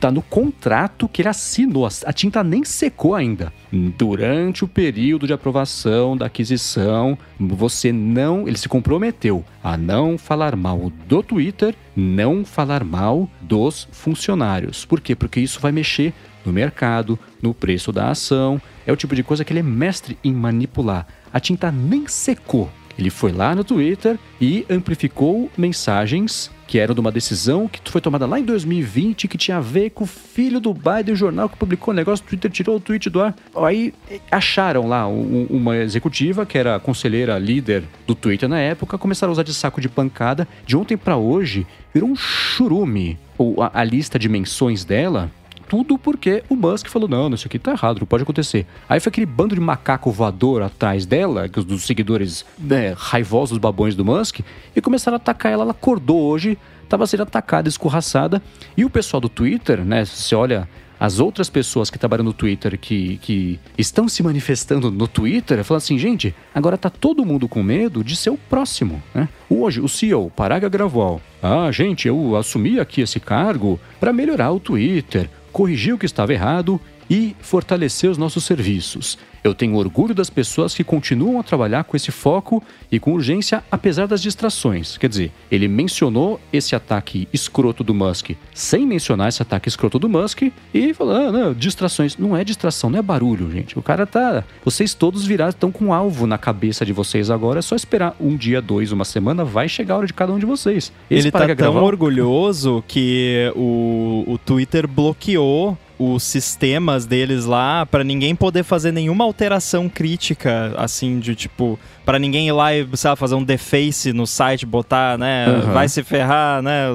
tá 0.00 0.10
no 0.10 0.20
contrato 0.20 1.08
que 1.08 1.22
ele 1.22 1.28
assinou. 1.28 1.86
A 2.04 2.12
tinta 2.12 2.42
nem 2.42 2.64
secou 2.64 3.14
ainda. 3.14 3.52
Durante 3.72 4.64
o 4.64 4.68
período 4.68 5.26
de 5.26 5.32
aprovação 5.32 6.16
da 6.16 6.26
aquisição, 6.26 7.16
você 7.38 7.92
não. 7.92 8.48
Ele 8.48 8.58
se 8.58 8.68
comprometeu 8.68 9.44
a 9.62 9.76
não 9.76 10.18
falar 10.18 10.56
mal 10.56 10.90
do 11.06 11.22
Twitter, 11.22 11.74
não 11.94 12.44
falar 12.44 12.82
mal 12.82 13.30
dos 13.40 13.86
funcionários. 13.92 14.84
Por 14.84 15.00
quê? 15.00 15.14
Porque 15.14 15.40
isso 15.40 15.60
vai 15.60 15.70
mexer 15.70 16.12
no 16.44 16.52
mercado, 16.52 17.18
no 17.40 17.54
preço 17.54 17.92
da 17.92 18.10
ação. 18.10 18.60
É 18.86 18.92
o 18.92 18.96
tipo 18.96 19.14
de 19.14 19.22
coisa 19.22 19.44
que 19.44 19.52
ele 19.52 19.60
é 19.60 19.64
mestre 19.64 20.18
em 20.24 20.32
manipular. 20.32 21.06
A 21.32 21.38
tinta 21.38 21.70
nem 21.70 22.08
secou. 22.08 22.70
Ele 22.98 23.10
foi 23.10 23.32
lá 23.32 23.54
no 23.54 23.64
Twitter 23.64 24.18
e 24.40 24.64
amplificou 24.70 25.50
mensagens 25.56 26.50
que 26.66 26.78
eram 26.78 26.94
de 26.94 27.00
uma 27.00 27.12
decisão 27.12 27.68
que 27.68 27.80
foi 27.90 28.00
tomada 28.00 28.26
lá 28.26 28.40
em 28.40 28.44
2020 28.44 29.28
que 29.28 29.38
tinha 29.38 29.58
a 29.58 29.60
ver 29.60 29.90
com 29.90 30.04
o 30.04 30.06
filho 30.06 30.58
do 30.58 30.74
Biden, 30.74 31.12
o 31.12 31.16
jornal 31.16 31.48
que 31.48 31.56
publicou 31.56 31.92
o 31.92 31.96
negócio, 31.96 32.24
o 32.24 32.28
Twitter 32.28 32.50
tirou 32.50 32.76
o 32.76 32.80
tweet 32.80 33.08
do 33.08 33.22
ar. 33.22 33.34
Aí 33.54 33.94
acharam 34.30 34.88
lá 34.88 35.06
um, 35.06 35.46
uma 35.48 35.76
executiva 35.76 36.44
que 36.44 36.58
era 36.58 36.80
conselheira 36.80 37.38
líder 37.38 37.84
do 38.06 38.14
Twitter 38.14 38.48
na 38.48 38.58
época, 38.58 38.98
começaram 38.98 39.30
a 39.30 39.34
usar 39.34 39.44
de 39.44 39.54
saco 39.54 39.80
de 39.80 39.88
pancada. 39.88 40.48
De 40.66 40.76
ontem 40.76 40.96
para 40.96 41.16
hoje, 41.16 41.66
virou 41.94 42.08
um 42.08 42.16
churume. 42.16 43.18
A, 43.60 43.80
a 43.80 43.84
lista 43.84 44.18
de 44.18 44.28
menções 44.28 44.84
dela 44.84 45.30
tudo 45.68 45.98
porque 45.98 46.42
o 46.48 46.56
Musk 46.56 46.88
falou: 46.88 47.08
não, 47.08 47.32
isso 47.34 47.46
aqui 47.46 47.58
tá 47.58 47.72
errado, 47.72 48.00
não 48.00 48.06
pode 48.06 48.22
acontecer. 48.22 48.66
Aí 48.88 49.00
foi 49.00 49.10
aquele 49.10 49.26
bando 49.26 49.54
de 49.54 49.60
macaco 49.60 50.10
voador 50.10 50.62
atrás 50.62 51.06
dela, 51.06 51.48
dos 51.48 51.82
seguidores 51.84 52.44
né, 52.58 52.94
raivosos 52.96 53.58
babões 53.58 53.94
do 53.94 54.04
Musk, 54.04 54.40
e 54.74 54.80
começaram 54.80 55.16
a 55.16 55.18
atacar 55.18 55.52
ela. 55.52 55.66
Ela 55.66 55.72
acordou 55.72 56.22
hoje, 56.22 56.56
estava 56.82 57.06
sendo 57.06 57.24
atacada, 57.24 57.68
escorraçada. 57.68 58.42
E 58.76 58.84
o 58.84 58.90
pessoal 58.90 59.20
do 59.20 59.28
Twitter, 59.28 59.84
né? 59.84 60.04
Se 60.04 60.22
você 60.22 60.34
olha 60.34 60.68
as 60.98 61.18
outras 61.18 61.50
pessoas 61.50 61.90
que 61.90 61.98
trabalham 61.98 62.24
no 62.24 62.32
Twitter 62.32 62.78
que, 62.78 63.18
que 63.18 63.60
estão 63.76 64.08
se 64.08 64.22
manifestando 64.22 64.90
no 64.90 65.06
Twitter, 65.06 65.62
falando 65.62 65.82
assim, 65.82 65.98
gente, 65.98 66.34
agora 66.54 66.78
tá 66.78 66.88
todo 66.88 67.24
mundo 67.24 67.48
com 67.48 67.62
medo 67.62 68.02
de 68.02 68.16
ser 68.16 68.30
o 68.30 68.38
próximo, 68.38 69.02
né? 69.14 69.28
Hoje, 69.48 69.80
o 69.80 69.88
CEO, 69.88 70.30
Paraga 70.30 70.68
Gravol, 70.68 71.20
ah, 71.42 71.70
gente, 71.70 72.08
eu 72.08 72.34
assumi 72.36 72.80
aqui 72.80 73.02
esse 73.02 73.20
cargo 73.20 73.78
para 74.00 74.12
melhorar 74.12 74.50
o 74.52 74.60
Twitter, 74.60 75.28
corrigir 75.56 75.94
o 75.94 75.98
que 75.98 76.04
estava 76.04 76.34
errado 76.34 76.78
e 77.08 77.36
fortalecer 77.40 78.10
os 78.10 78.18
nossos 78.18 78.44
serviços. 78.44 79.18
Eu 79.46 79.54
tenho 79.54 79.76
orgulho 79.76 80.12
das 80.12 80.28
pessoas 80.28 80.74
que 80.74 80.82
continuam 80.82 81.38
a 81.38 81.42
trabalhar 81.42 81.84
com 81.84 81.96
esse 81.96 82.10
foco 82.10 82.60
e 82.90 82.98
com 82.98 83.12
urgência, 83.12 83.62
apesar 83.70 84.08
das 84.08 84.20
distrações. 84.20 84.98
Quer 84.98 85.08
dizer, 85.08 85.32
ele 85.50 85.68
mencionou 85.68 86.40
esse 86.52 86.74
ataque 86.74 87.28
escroto 87.32 87.84
do 87.84 87.94
Musk 87.94 88.30
sem 88.52 88.84
mencionar 88.84 89.28
esse 89.28 89.40
ataque 89.40 89.68
escroto 89.68 90.00
do 90.00 90.08
Musk 90.08 90.42
e 90.74 90.92
falou: 90.94 91.14
ah, 91.14 91.30
não, 91.30 91.54
distrações. 91.54 92.16
Não 92.16 92.36
é 92.36 92.42
distração, 92.42 92.90
não 92.90 92.98
é 92.98 93.02
barulho, 93.02 93.48
gente. 93.50 93.78
O 93.78 93.82
cara 93.82 94.04
tá. 94.04 94.42
Vocês 94.64 94.94
todos 94.94 95.24
viraram, 95.24 95.50
estão 95.50 95.70
com 95.70 95.86
um 95.86 95.92
alvo 95.92 96.26
na 96.26 96.38
cabeça 96.38 96.84
de 96.84 96.92
vocês 96.92 97.30
agora. 97.30 97.60
É 97.60 97.62
só 97.62 97.76
esperar 97.76 98.16
um 98.20 98.36
dia, 98.36 98.60
dois, 98.60 98.90
uma 98.90 99.04
semana, 99.04 99.44
vai 99.44 99.68
chegar 99.68 99.94
a 99.94 99.98
hora 99.98 100.06
de 100.08 100.14
cada 100.14 100.32
um 100.32 100.40
de 100.40 100.46
vocês. 100.46 100.92
Esse 101.08 101.28
ele 101.28 101.30
tá 101.30 101.46
tão 101.46 101.54
gravar... 101.54 101.82
orgulhoso 101.82 102.82
que 102.88 103.52
o, 103.54 104.24
o 104.26 104.38
Twitter 104.38 104.88
bloqueou 104.88 105.78
os 105.98 106.22
sistemas 106.22 107.06
deles 107.06 107.44
lá 107.44 107.86
para 107.86 108.04
ninguém 108.04 108.34
poder 108.34 108.62
fazer 108.62 108.92
nenhuma 108.92 109.24
alteração 109.24 109.88
crítica, 109.88 110.74
assim, 110.76 111.18
de 111.18 111.34
tipo, 111.34 111.78
para 112.04 112.18
ninguém 112.18 112.48
ir 112.48 112.52
lá 112.52 112.74
e, 112.74 112.86
sei 112.94 113.16
fazer 113.16 113.34
um 113.34 113.42
deface 113.42 114.12
no 114.12 114.26
site, 114.26 114.66
botar, 114.66 115.18
né, 115.18 115.48
uhum. 115.48 115.72
vai 115.72 115.88
se 115.88 116.02
ferrar, 116.02 116.62
né? 116.62 116.86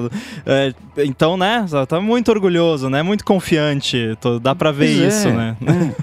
É, 0.46 0.72
então, 0.98 1.36
né, 1.36 1.66
tá 1.88 2.00
muito 2.00 2.30
orgulhoso, 2.30 2.88
né? 2.90 3.02
Muito 3.02 3.24
confiante, 3.24 4.16
tô, 4.20 4.38
dá 4.38 4.54
para 4.54 4.70
ver 4.70 4.98
pois 4.98 5.14
isso, 5.14 5.28
é. 5.28 5.32
né? 5.32 5.56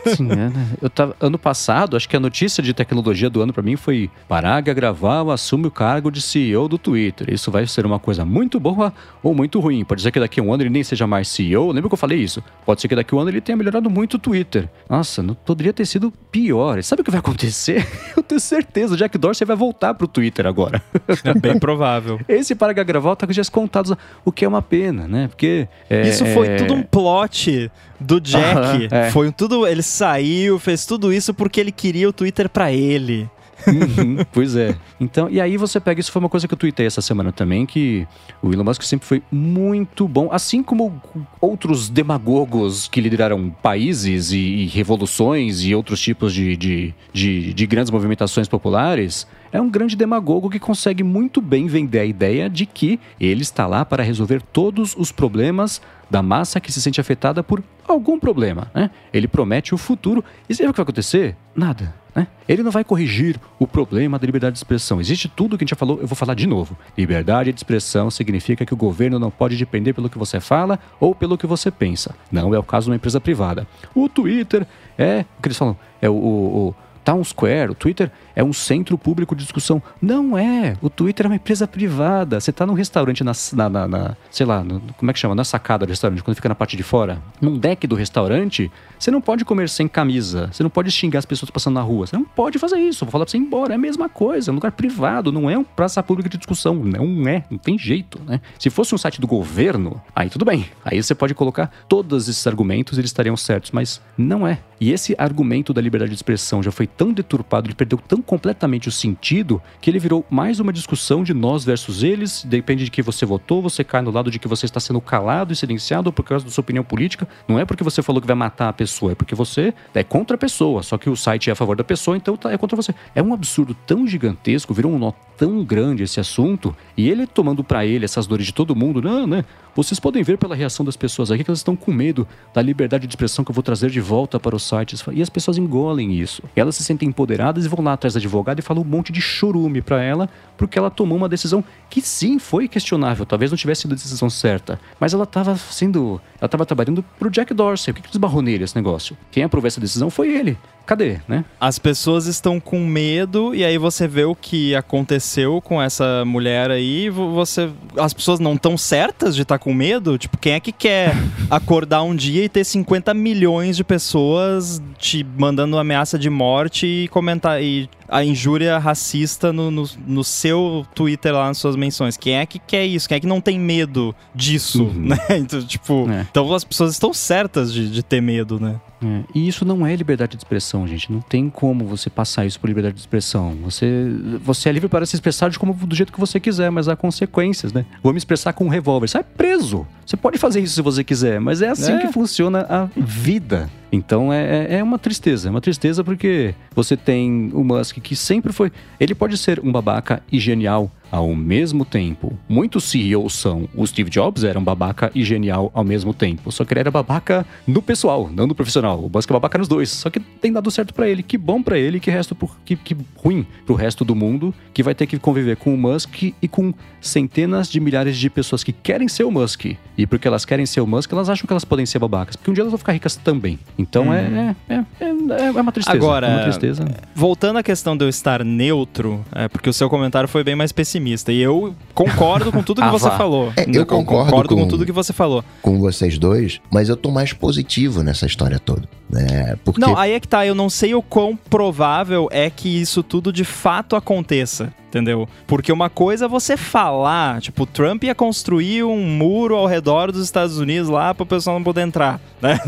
É, 0.05 0.09
sim, 0.15 0.31
é, 0.31 0.35
né? 0.35 0.67
Eu 0.81 0.89
tava, 0.89 1.15
ano 1.19 1.37
passado, 1.37 1.95
acho 1.95 2.09
que 2.09 2.15
a 2.15 2.19
notícia 2.19 2.61
de 2.61 2.73
tecnologia 2.73 3.29
do 3.29 3.41
ano 3.41 3.53
para 3.53 3.63
mim 3.63 3.75
foi 3.75 4.09
Paraga 4.27 4.73
Graval 4.73 5.31
assume 5.31 5.67
o 5.67 5.71
cargo 5.71 6.11
de 6.11 6.21
CEO 6.21 6.67
do 6.67 6.77
Twitter. 6.77 7.33
Isso 7.33 7.51
vai 7.51 7.65
ser 7.65 7.85
uma 7.85 7.99
coisa 7.99 8.25
muito 8.25 8.59
boa 8.59 8.93
ou 9.23 9.33
muito 9.33 9.59
ruim. 9.59 9.83
Pode 9.83 10.01
ser 10.01 10.11
que 10.11 10.19
daqui 10.19 10.39
a 10.39 10.43
um 10.43 10.53
ano 10.53 10.63
ele 10.63 10.69
nem 10.69 10.83
seja 10.83 11.07
mais 11.07 11.27
CEO. 11.27 11.71
Lembra 11.71 11.89
que 11.89 11.93
eu 11.93 11.97
falei 11.97 12.19
isso? 12.19 12.43
Pode 12.65 12.81
ser 12.81 12.88
que 12.89 12.95
daqui 12.95 13.13
a 13.13 13.17
um 13.17 13.21
ano 13.21 13.29
ele 13.29 13.39
tenha 13.39 13.55
melhorado 13.55 13.89
muito 13.89 14.15
o 14.15 14.19
Twitter. 14.19 14.67
Nossa, 14.89 15.23
não 15.23 15.33
poderia 15.33 15.71
ter 15.71 15.85
sido 15.85 16.11
pior. 16.31 16.81
Sabe 16.83 17.01
o 17.01 17.05
que 17.05 17.11
vai 17.11 17.19
acontecer? 17.19 17.87
Eu 18.17 18.23
tenho 18.23 18.41
certeza, 18.41 18.95
o 18.95 18.97
Jack 18.97 19.17
Dorsey 19.17 19.45
vai 19.45 19.55
voltar 19.55 19.93
pro 19.93 20.07
Twitter 20.07 20.45
agora. 20.45 20.81
É 21.23 21.33
bem 21.33 21.57
provável. 21.57 22.19
Esse 22.27 22.55
Paraga 22.55 22.83
Graval 22.83 23.15
tá 23.15 23.25
com 23.25 23.33
dias 23.33 23.49
contados, 23.49 23.95
o 24.25 24.31
que 24.31 24.43
é 24.43 24.47
uma 24.47 24.61
pena, 24.61 25.07
né? 25.07 25.27
Porque. 25.27 25.67
É, 25.89 26.07
isso 26.07 26.25
foi 26.25 26.47
é... 26.47 26.55
tudo 26.57 26.73
um 26.73 26.83
plot 26.83 27.71
do 27.99 28.19
Jack. 28.19 28.87
é. 28.91 29.11
Foi 29.11 29.31
tudo. 29.31 29.67
Ele 29.67 29.83
saiu, 29.83 30.59
fez 30.59 30.85
tudo 30.85 31.13
isso 31.13 31.33
porque 31.33 31.59
ele 31.59 31.71
queria 31.71 32.09
o 32.09 32.13
Twitter 32.13 32.49
para 32.49 32.71
ele. 32.71 33.29
Uhum, 33.67 34.17
pois 34.31 34.55
é. 34.55 34.75
Então, 34.99 35.29
e 35.29 35.39
aí 35.39 35.57
você 35.57 35.79
pega, 35.79 35.99
isso 35.99 36.11
foi 36.11 36.19
uma 36.19 36.29
coisa 36.29 36.47
que 36.47 36.53
eu 36.53 36.57
tuitei 36.57 36.85
essa 36.85 37.01
semana 37.01 37.31
também, 37.31 37.65
que 37.65 38.07
o 38.41 38.51
Elon 38.51 38.63
Musk 38.63 38.83
sempre 38.83 39.07
foi 39.07 39.23
muito 39.31 40.07
bom, 40.07 40.29
assim 40.31 40.63
como 40.63 41.01
outros 41.39 41.89
demagogos 41.89 42.87
que 42.87 43.01
lideraram 43.01 43.49
países 43.49 44.31
e, 44.31 44.37
e 44.37 44.65
revoluções 44.67 45.63
e 45.63 45.73
outros 45.75 45.99
tipos 45.99 46.33
de, 46.33 46.55
de, 46.55 46.93
de, 47.11 47.53
de 47.53 47.67
grandes 47.67 47.91
movimentações 47.91 48.47
populares, 48.47 49.27
é 49.51 49.59
um 49.59 49.69
grande 49.69 49.95
demagogo 49.95 50.49
que 50.49 50.59
consegue 50.59 51.03
muito 51.03 51.41
bem 51.41 51.67
vender 51.67 51.99
a 51.99 52.05
ideia 52.05 52.49
de 52.49 52.65
que 52.65 52.99
ele 53.19 53.41
está 53.41 53.65
lá 53.65 53.83
para 53.83 54.03
resolver 54.03 54.41
todos 54.41 54.95
os 54.95 55.11
problemas 55.11 55.81
da 56.09 56.21
massa 56.21 56.59
que 56.59 56.71
se 56.71 56.81
sente 56.81 56.99
afetada 56.99 57.43
por 57.43 57.63
algum 57.87 58.19
problema. 58.19 58.71
Né? 58.73 58.89
Ele 59.13 59.27
promete 59.27 59.73
o 59.73 59.77
futuro. 59.77 60.23
E 60.47 60.55
sabe 60.55 60.69
o 60.69 60.73
que 60.73 60.77
vai 60.77 60.83
acontecer? 60.83 61.35
Nada. 61.55 61.93
Né? 62.15 62.27
Ele 62.47 62.63
não 62.63 62.71
vai 62.71 62.83
corrigir 62.83 63.39
o 63.59 63.67
problema 63.67 64.17
da 64.17 64.25
liberdade 64.25 64.53
de 64.53 64.59
expressão. 64.59 64.99
Existe 64.99 65.27
tudo 65.27 65.57
que 65.57 65.63
a 65.63 65.65
gente 65.65 65.71
já 65.71 65.75
falou, 65.75 65.99
eu 66.01 66.07
vou 66.07 66.15
falar 66.15 66.33
de 66.33 66.47
novo. 66.47 66.77
Liberdade 66.97 67.51
de 67.51 67.59
expressão 67.59 68.09
significa 68.09 68.65
que 68.65 68.73
o 68.73 68.77
governo 68.77 69.19
não 69.19 69.29
pode 69.29 69.55
depender 69.55 69.93
pelo 69.93 70.09
que 70.09 70.17
você 70.17 70.39
fala 70.39 70.79
ou 70.99 71.13
pelo 71.13 71.37
que 71.37 71.45
você 71.45 71.69
pensa. 71.69 72.15
Não 72.31 72.53
é 72.53 72.59
o 72.59 72.63
caso 72.63 72.85
de 72.85 72.91
uma 72.91 72.95
empresa 72.95 73.21
privada. 73.21 73.67
O 73.93 74.09
Twitter 74.09 74.65
é 74.97 75.25
o 75.37 75.41
que 75.41 75.47
eles 75.47 75.57
falam, 75.57 75.77
é 76.01 76.09
o, 76.09 76.13
o, 76.13 76.67
o 76.69 76.75
Town 77.03 77.23
Square, 77.23 77.71
o 77.71 77.75
Twitter 77.75 78.11
é 78.39 78.43
um 78.43 78.53
centro 78.53 78.97
público 78.97 79.35
de 79.35 79.43
discussão. 79.43 79.83
Não 80.01 80.37
é. 80.37 80.77
O 80.81 80.89
Twitter 80.89 81.25
é 81.25 81.29
uma 81.29 81.35
empresa 81.35 81.67
privada. 81.67 82.39
Você 82.39 82.51
está 82.51 82.65
num 82.65 82.73
restaurante 82.73 83.21
na, 83.21 83.33
na, 83.51 83.69
na, 83.69 83.87
na 83.87 84.17
sei 84.31 84.45
lá, 84.45 84.63
no, 84.63 84.79
como 84.97 85.11
é 85.11 85.13
que 85.13 85.19
chama? 85.19 85.35
Na 85.35 85.43
sacada 85.43 85.85
do 85.85 85.89
restaurante, 85.89 86.23
quando 86.23 86.35
fica 86.35 86.47
na 86.47 86.55
parte 86.55 86.77
de 86.77 86.83
fora. 86.83 87.21
Num 87.41 87.57
deck 87.57 87.85
do 87.85 87.95
restaurante, 87.95 88.71
você 88.97 89.11
não 89.11 89.19
pode 89.19 89.43
comer 89.43 89.67
sem 89.67 89.89
camisa. 89.89 90.49
Você 90.53 90.63
não 90.63 90.69
pode 90.69 90.89
xingar 90.89 91.19
as 91.19 91.25
pessoas 91.25 91.49
passando 91.49 91.73
na 91.73 91.81
rua. 91.81 92.07
Você 92.07 92.15
não 92.15 92.23
pode 92.23 92.57
fazer 92.57 92.77
isso. 92.77 93.03
Vou 93.03 93.11
falar 93.11 93.25
pra 93.25 93.31
você 93.31 93.37
ir 93.37 93.41
embora. 93.41 93.73
É 93.73 93.75
a 93.75 93.79
mesma 93.79 94.07
coisa. 94.07 94.49
É 94.49 94.51
um 94.53 94.55
lugar 94.55 94.71
privado. 94.71 95.33
Não 95.33 95.49
é 95.49 95.57
uma 95.57 95.65
praça 95.65 96.01
pública 96.01 96.29
de 96.29 96.37
discussão. 96.37 96.75
Não 96.75 97.27
é. 97.27 97.43
Não 97.51 97.57
tem 97.57 97.77
jeito, 97.77 98.21
né? 98.25 98.39
Se 98.57 98.69
fosse 98.69 98.95
um 98.95 98.97
site 98.97 99.19
do 99.19 99.27
governo, 99.27 100.01
aí 100.15 100.29
tudo 100.29 100.45
bem. 100.45 100.65
Aí 100.85 101.03
você 101.03 101.13
pode 101.13 101.35
colocar 101.35 101.69
todos 101.89 102.29
esses 102.29 102.47
argumentos 102.47 102.97
eles 102.97 103.09
estariam 103.09 103.35
certos. 103.35 103.71
Mas 103.71 104.01
não 104.17 104.47
é. 104.47 104.59
E 104.79 104.93
esse 104.93 105.13
argumento 105.17 105.73
da 105.73 105.81
liberdade 105.81 106.11
de 106.11 106.15
expressão 106.15 106.63
já 106.63 106.71
foi 106.71 106.87
tão 106.87 107.11
deturpado, 107.11 107.67
ele 107.67 107.75
perdeu 107.75 107.97
tão 107.97 108.21
completamente 108.29 108.87
o 108.87 108.91
sentido 108.91 109.59
que 109.81 109.89
ele 109.89 109.97
virou 109.97 110.23
mais 110.29 110.59
uma 110.59 110.71
discussão 110.71 111.23
de 111.23 111.33
nós 111.33 111.65
versus 111.65 112.03
eles. 112.03 112.45
Depende 112.45 112.85
de 112.85 112.91
que 112.91 113.01
você 113.01 113.25
votou, 113.25 113.59
você 113.59 113.83
cai 113.83 114.03
no 114.03 114.11
lado 114.11 114.29
de 114.29 114.37
que 114.37 114.47
você 114.47 114.67
está 114.67 114.79
sendo 114.79 115.01
calado 115.01 115.51
e 115.51 115.55
silenciado 115.55 116.13
por 116.13 116.21
causa 116.21 116.45
da 116.45 116.51
sua 116.51 116.61
opinião 116.61 116.83
política. 116.83 117.27
Não 117.47 117.57
é 117.57 117.65
porque 117.65 117.83
você 117.83 118.03
falou 118.03 118.21
que 118.21 118.27
vai 118.27 118.35
matar 118.35 118.69
a 118.69 118.73
pessoa, 118.73 119.13
é 119.13 119.15
porque 119.15 119.33
você 119.33 119.73
é 119.95 120.03
contra 120.03 120.35
a 120.35 120.37
pessoa. 120.37 120.83
Só 120.83 120.95
que 120.95 121.09
o 121.09 121.15
site 121.15 121.49
é 121.49 121.53
a 121.53 121.55
favor 121.55 121.75
da 121.75 121.83
pessoa, 121.83 122.15
então 122.15 122.37
tá, 122.37 122.51
é 122.51 122.57
contra 122.59 122.75
você. 122.75 122.93
É 123.15 123.23
um 123.23 123.33
absurdo 123.33 123.75
tão 123.87 124.05
gigantesco, 124.05 124.75
virou 124.75 124.91
um 124.91 124.99
nó 124.99 125.11
tão 125.35 125.63
grande 125.63 126.03
esse 126.03 126.19
assunto, 126.19 126.75
e 126.95 127.09
ele 127.09 127.25
tomando 127.25 127.63
para 127.63 127.83
ele 127.83 128.05
essas 128.05 128.27
dores 128.27 128.45
de 128.45 128.53
todo 128.53 128.75
mundo, 128.75 129.01
não, 129.01 129.25
né? 129.25 129.43
Vocês 129.81 129.97
podem 129.97 130.21
ver 130.23 130.37
pela 130.37 130.57
reação 130.57 130.85
das 130.85 130.97
pessoas 130.97 131.31
aqui 131.31 131.41
que 131.41 131.49
elas 131.49 131.59
estão 131.59 131.73
com 131.73 131.89
medo 131.89 132.27
da 132.53 132.61
liberdade 132.61 133.07
de 133.07 133.13
expressão 133.13 133.45
que 133.45 133.51
eu 133.51 133.55
vou 133.55 133.63
trazer 133.63 133.89
de 133.89 134.01
volta 134.01 134.37
para 134.37 134.53
os 134.53 134.61
sites. 134.61 135.01
E 135.13 135.21
as 135.21 135.29
pessoas 135.29 135.57
engolem 135.57 136.11
isso. 136.11 136.43
Elas 136.53 136.75
se 136.75 136.83
sentem 136.83 137.07
empoderadas 137.07 137.63
e 137.63 137.69
vão 137.69 137.81
lá 137.81 137.93
atrás 137.93 138.13
da 138.13 138.17
advogada 138.17 138.59
e 138.59 138.61
falam 138.61 138.83
um 138.83 138.85
monte 138.85 139.13
de 139.13 139.21
chorume 139.21 139.81
para 139.81 140.03
ela, 140.03 140.27
porque 140.57 140.77
ela 140.77 140.89
tomou 140.89 141.17
uma 141.17 141.29
decisão 141.29 141.63
que 141.89 142.01
sim 142.01 142.39
foi 142.39 142.67
questionável, 142.67 143.25
talvez 143.25 143.51
não 143.51 143.57
tivesse 143.57 143.83
sido 143.83 143.93
a 143.93 143.95
decisão 143.95 144.29
certa, 144.29 144.77
mas 144.99 145.13
ela 145.13 145.23
estava 145.23 145.55
sendo, 145.55 146.19
ela 146.41 146.47
estava 146.47 146.65
trabalhando 146.65 147.01
pro 147.17 147.29
Jack 147.29 147.53
Dorsey. 147.53 147.93
O 147.93 147.95
que 147.95 148.01
que 148.01 148.09
esbarrou 148.09 148.41
nele 148.41 148.65
esse 148.65 148.75
negócio? 148.75 149.15
Quem 149.31 149.43
aprovou 149.43 149.69
essa 149.69 149.79
decisão 149.79 150.09
foi 150.09 150.27
ele. 150.27 150.57
Cadê, 150.89 151.19
né? 151.27 151.45
As 151.61 151.77
pessoas 151.77 152.25
estão 152.25 152.59
com 152.59 152.79
medo 152.79 153.53
e 153.53 153.63
aí 153.63 153.77
você 153.77 154.07
vê 154.07 154.23
o 154.23 154.33
que 154.33 154.73
aconteceu 154.73 155.61
com 155.61 155.79
essa 155.79 156.25
mulher 156.25 156.71
aí, 156.71 157.11
você 157.11 157.69
as 157.95 158.11
pessoas 158.11 158.39
não 158.39 158.55
estão 158.55 158.75
certas 158.75 159.35
de 159.35 159.43
estar 159.43 159.59
tá 159.59 159.63
com 159.63 159.71
medo? 159.71 160.17
Tipo, 160.17 160.35
quem 160.39 160.53
é 160.53 160.59
que 160.59 160.71
quer 160.71 161.13
acordar 161.47 162.01
um 162.01 162.15
dia 162.15 162.43
e 162.43 162.49
ter 162.49 162.63
50 162.63 163.13
milhões 163.13 163.77
de 163.77 163.83
pessoas 163.83 164.81
te 164.97 165.23
mandando 165.37 165.77
ameaça 165.77 166.17
de 166.17 166.27
morte 166.27 166.87
e 166.87 167.07
comentar 167.09 167.61
e 167.61 167.87
a 168.07 168.23
injúria 168.23 168.79
racista 168.79 169.53
no, 169.53 169.69
no, 169.69 169.87
no, 170.07 170.23
seu 170.23 170.87
Twitter 170.95 171.31
lá 171.35 171.49
nas 171.49 171.59
suas 171.59 171.75
menções. 171.75 172.17
Quem 172.17 172.37
é 172.39 172.47
que 172.47 172.57
quer 172.57 172.83
isso? 172.83 173.07
Quem 173.07 173.17
é 173.17 173.19
que 173.19 173.27
não 173.27 173.39
tem 173.39 173.59
medo 173.59 174.15
disso, 174.33 174.85
uhum. 174.85 175.09
né? 175.09 175.17
Então, 175.37 175.61
tipo, 175.61 176.09
é. 176.09 176.25
então 176.31 176.51
as 176.51 176.63
pessoas 176.63 176.93
estão 176.93 177.13
certas 177.13 177.71
de, 177.71 177.91
de 177.91 178.01
ter 178.01 178.21
medo, 178.21 178.59
né? 178.59 178.77
É. 179.03 179.23
E 179.33 179.47
isso 179.47 179.63
não 179.63 179.85
é 179.85 179.95
liberdade 179.95 180.31
de 180.31 180.37
expressão, 180.37 180.87
gente. 180.87 181.11
Não 181.11 181.21
tem 181.21 181.49
como 181.49 181.85
você 181.85 182.09
passar 182.09 182.45
isso 182.45 182.59
por 182.59 182.67
liberdade 182.67 182.95
de 182.95 183.01
expressão. 183.01 183.57
Você, 183.63 184.05
você 184.41 184.69
é 184.69 184.71
livre 184.71 184.89
para 184.89 185.05
se 185.05 185.15
expressar 185.15 185.49
de 185.49 185.57
como, 185.57 185.73
do 185.73 185.95
jeito 185.95 186.11
que 186.11 186.19
você 186.19 186.39
quiser, 186.39 186.69
mas 186.69 186.87
há 186.87 186.95
consequências, 186.95 187.71
né? 187.71 187.85
Vou 188.03 188.11
me 188.13 188.17
expressar 188.17 188.53
com 188.53 188.65
um 188.65 188.69
revólver. 188.69 189.07
Sai 189.07 189.23
preso. 189.23 189.87
Você 190.05 190.17
pode 190.17 190.37
fazer 190.37 190.59
isso 190.59 190.75
se 190.75 190.81
você 190.81 191.03
quiser, 191.03 191.39
mas 191.39 191.61
é 191.61 191.69
assim 191.69 191.93
é. 191.93 191.99
que 191.99 192.11
funciona 192.11 192.65
a 192.69 192.89
vida. 192.95 193.69
Então 193.91 194.31
é, 194.31 194.67
é, 194.67 194.75
é 194.77 194.83
uma 194.83 194.99
tristeza, 194.99 195.47
é 195.47 195.51
uma 195.51 195.61
tristeza 195.61 196.03
porque 196.03 196.53
você 196.75 196.95
tem 196.95 197.49
o 197.53 197.63
Musk 197.63 197.97
que 197.99 198.15
sempre 198.15 198.53
foi. 198.53 198.71
Ele 198.99 199.15
pode 199.15 199.37
ser 199.37 199.59
um 199.59 199.71
babaca 199.71 200.21
e 200.31 200.39
genial 200.39 200.91
ao 201.11 201.35
mesmo 201.35 201.83
tempo. 201.83 202.37
Muitos 202.47 202.83
CEOs 202.85 203.33
são. 203.33 203.67
O 203.75 203.85
Steve 203.85 204.09
Jobs 204.09 204.43
era 204.43 204.59
um 204.59 204.63
babaca 204.63 205.11
e 205.13 205.23
genial 205.23 205.71
ao 205.73 205.83
mesmo 205.83 206.13
tempo. 206.13 206.51
Só 206.51 206.63
que 206.63 206.73
ele 206.73 206.81
era 206.81 206.91
babaca 206.91 207.45
no 207.67 207.81
pessoal, 207.81 208.29
não 208.31 208.47
no 208.47 208.55
profissional. 208.55 208.99
O 208.99 209.09
Musk 209.13 209.29
é 209.29 209.33
babaca 209.33 209.57
nos 209.57 209.67
dois. 209.67 209.89
Só 209.89 210.09
que 210.09 210.19
tem 210.19 210.51
dado 210.51 210.69
certo 210.69 210.93
para 210.93 211.09
ele. 211.09 211.23
Que 211.23 211.37
bom 211.37 211.61
para 211.61 211.77
ele, 211.77 211.99
que 211.99 212.11
resto 212.11 212.35
por, 212.35 212.55
que, 212.63 212.75
que 212.75 212.95
ruim 213.15 213.45
pro 213.65 213.75
resto 213.75 214.05
do 214.05 214.15
mundo, 214.15 214.53
que 214.73 214.83
vai 214.83 214.93
ter 214.93 215.07
que 215.07 215.17
conviver 215.17 215.57
com 215.57 215.73
o 215.73 215.77
Musk 215.77 216.23
e 216.41 216.47
com 216.47 216.73
centenas 217.01 217.69
de 217.69 217.79
milhares 217.79 218.17
de 218.17 218.29
pessoas 218.29 218.63
que 218.63 218.71
querem 218.71 219.07
ser 219.07 219.23
o 219.23 219.31
Musk. 219.31 219.65
E 219.97 220.07
porque 220.07 220.27
elas 220.27 220.45
querem 220.45 220.65
ser 220.65 220.81
o 220.81 220.87
Musk, 220.87 221.11
elas 221.11 221.29
acham 221.29 221.47
que 221.47 221.53
elas 221.53 221.65
podem 221.65 221.85
ser 221.85 221.99
babacas. 221.99 222.35
Porque 222.35 222.51
um 222.51 222.53
dia 222.53 222.61
elas 222.61 222.71
vão 222.71 222.77
ficar 222.77 222.93
ricas 222.93 223.15
também. 223.15 223.59
Então 223.79 224.09
hum. 224.09 224.13
é, 224.13 224.55
é, 224.67 224.75
é, 224.99 225.45
é, 225.45 225.51
uma 225.51 225.71
tristeza. 225.71 225.97
Agora, 225.97 226.27
é 226.27 226.35
uma 226.35 226.43
tristeza. 226.43 226.85
voltando 227.15 227.59
à 227.59 227.63
questão 227.63 227.95
de 227.95 228.03
eu 228.03 228.09
estar 228.09 228.43
neutro, 228.43 229.23
é 229.33 229.47
porque 229.47 229.69
o 229.69 229.73
seu 229.73 229.89
comentário 229.89 230.27
foi 230.27 230.43
bem 230.43 230.53
mais 230.53 230.73
pessimista. 230.73 231.31
E 231.31 231.39
eu 231.39 231.73
concordo 231.93 232.51
com 232.51 232.61
tudo 232.61 232.81
que 232.81 232.87
ah, 232.87 232.91
você 232.91 233.07
vá. 233.07 233.17
falou. 233.17 233.53
É, 233.55 233.65
eu 233.65 233.85
concordo, 233.85 234.25
concordo 234.25 234.55
com, 234.55 234.61
com, 234.63 234.67
tudo 234.67 234.85
que 234.85 234.91
você 234.91 235.13
falou. 235.13 235.45
Com 235.61 235.79
vocês 235.79 236.17
dois, 236.17 236.59
mas 236.69 236.89
eu 236.89 236.97
tô 236.97 237.09
mais 237.09 237.31
positivo 237.31 238.03
nessa 238.03 238.25
história 238.25 238.59
toda. 238.59 238.83
Né? 239.09 239.57
Porque... 239.63 239.81
Não, 239.81 239.97
aí 239.97 240.13
é 240.13 240.19
que 240.19 240.27
tá. 240.27 240.45
Eu 240.45 240.53
não 240.53 240.69
sei 240.69 240.93
o 240.93 241.01
quão 241.01 241.35
provável 241.35 242.27
é 242.31 242.49
que 242.49 242.79
isso 242.79 243.01
tudo 243.01 243.33
de 243.33 243.43
fato 243.43 243.95
aconteça 243.95 244.71
entendeu? 244.89 245.29
Porque 245.47 245.71
uma 245.71 245.89
coisa 245.89 246.25
é 246.25 246.27
você 246.27 246.57
falar, 246.57 247.39
tipo, 247.39 247.65
Trump 247.65 248.03
ia 248.03 248.15
construir 248.15 248.83
um 248.83 249.05
muro 249.05 249.55
ao 249.55 249.67
redor 249.67 250.11
dos 250.11 250.23
Estados 250.23 250.57
Unidos 250.57 250.89
lá 250.89 251.13
para 251.13 251.23
o 251.23 251.27
pessoal 251.27 251.57
não 251.57 251.63
poder 251.63 251.81
entrar, 251.81 252.19
né? 252.41 252.59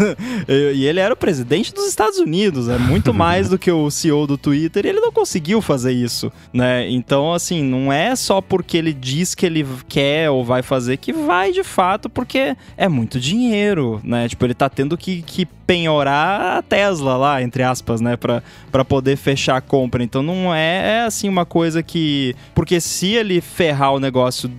E 0.47 0.85
ele 0.85 0.99
era 0.99 1.13
o 1.13 1.17
presidente 1.17 1.73
dos 1.73 1.87
Estados 1.87 2.19
Unidos, 2.19 2.69
é 2.69 2.77
muito 2.77 3.11
mais 3.13 3.49
do 3.49 3.57
que 3.57 3.71
o 3.71 3.89
CEO 3.89 4.27
do 4.27 4.37
Twitter, 4.37 4.85
e 4.85 4.89
ele 4.89 4.99
não 4.99 5.11
conseguiu 5.11 5.61
fazer 5.61 5.91
isso, 5.91 6.31
né? 6.53 6.87
Então, 6.89 7.33
assim, 7.33 7.63
não 7.63 7.91
é 7.91 8.15
só 8.15 8.39
porque 8.39 8.77
ele 8.77 8.93
diz 8.93 9.33
que 9.33 9.45
ele 9.45 9.65
quer 9.89 10.29
ou 10.29 10.45
vai 10.45 10.61
fazer 10.61 10.97
que 10.97 11.11
vai 11.11 11.51
de 11.51 11.63
fato, 11.63 12.07
porque 12.07 12.55
é 12.77 12.87
muito 12.87 13.19
dinheiro, 13.19 13.99
né? 14.03 14.29
Tipo, 14.29 14.45
ele 14.45 14.53
tá 14.53 14.69
tendo 14.69 14.95
que, 14.95 15.23
que 15.23 15.45
penhorar 15.45 16.30
a 16.37 16.61
Tesla 16.61 17.17
lá, 17.17 17.41
entre 17.41 17.63
aspas, 17.63 18.01
né, 18.01 18.17
para 18.17 18.85
poder 18.85 19.15
fechar 19.15 19.57
a 19.57 19.61
compra. 19.61 20.03
Então 20.03 20.21
não 20.21 20.53
é, 20.53 20.97
é 20.97 21.01
assim 21.01 21.27
uma 21.29 21.45
coisa 21.45 21.81
que 21.83 22.35
porque 22.53 22.79
se 22.79 23.13
ele 23.13 23.41
ferrar 23.41 23.93
o 23.93 23.99
negócio 23.99 24.49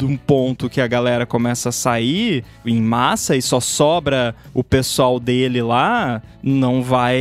de 0.00 0.06
um 0.06 0.16
ponto 0.16 0.70
que 0.70 0.80
a 0.80 0.86
galera 0.86 1.26
começa 1.26 1.68
a 1.68 1.72
sair 1.72 2.42
em 2.64 2.80
massa 2.80 3.36
e 3.36 3.42
só 3.42 3.60
sobra 3.60 4.34
o 4.54 4.64
pessoal 4.64 5.20
dele 5.20 5.60
lá, 5.60 6.22
não 6.42 6.82
vai. 6.82 7.20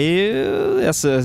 Essa, 0.81 1.21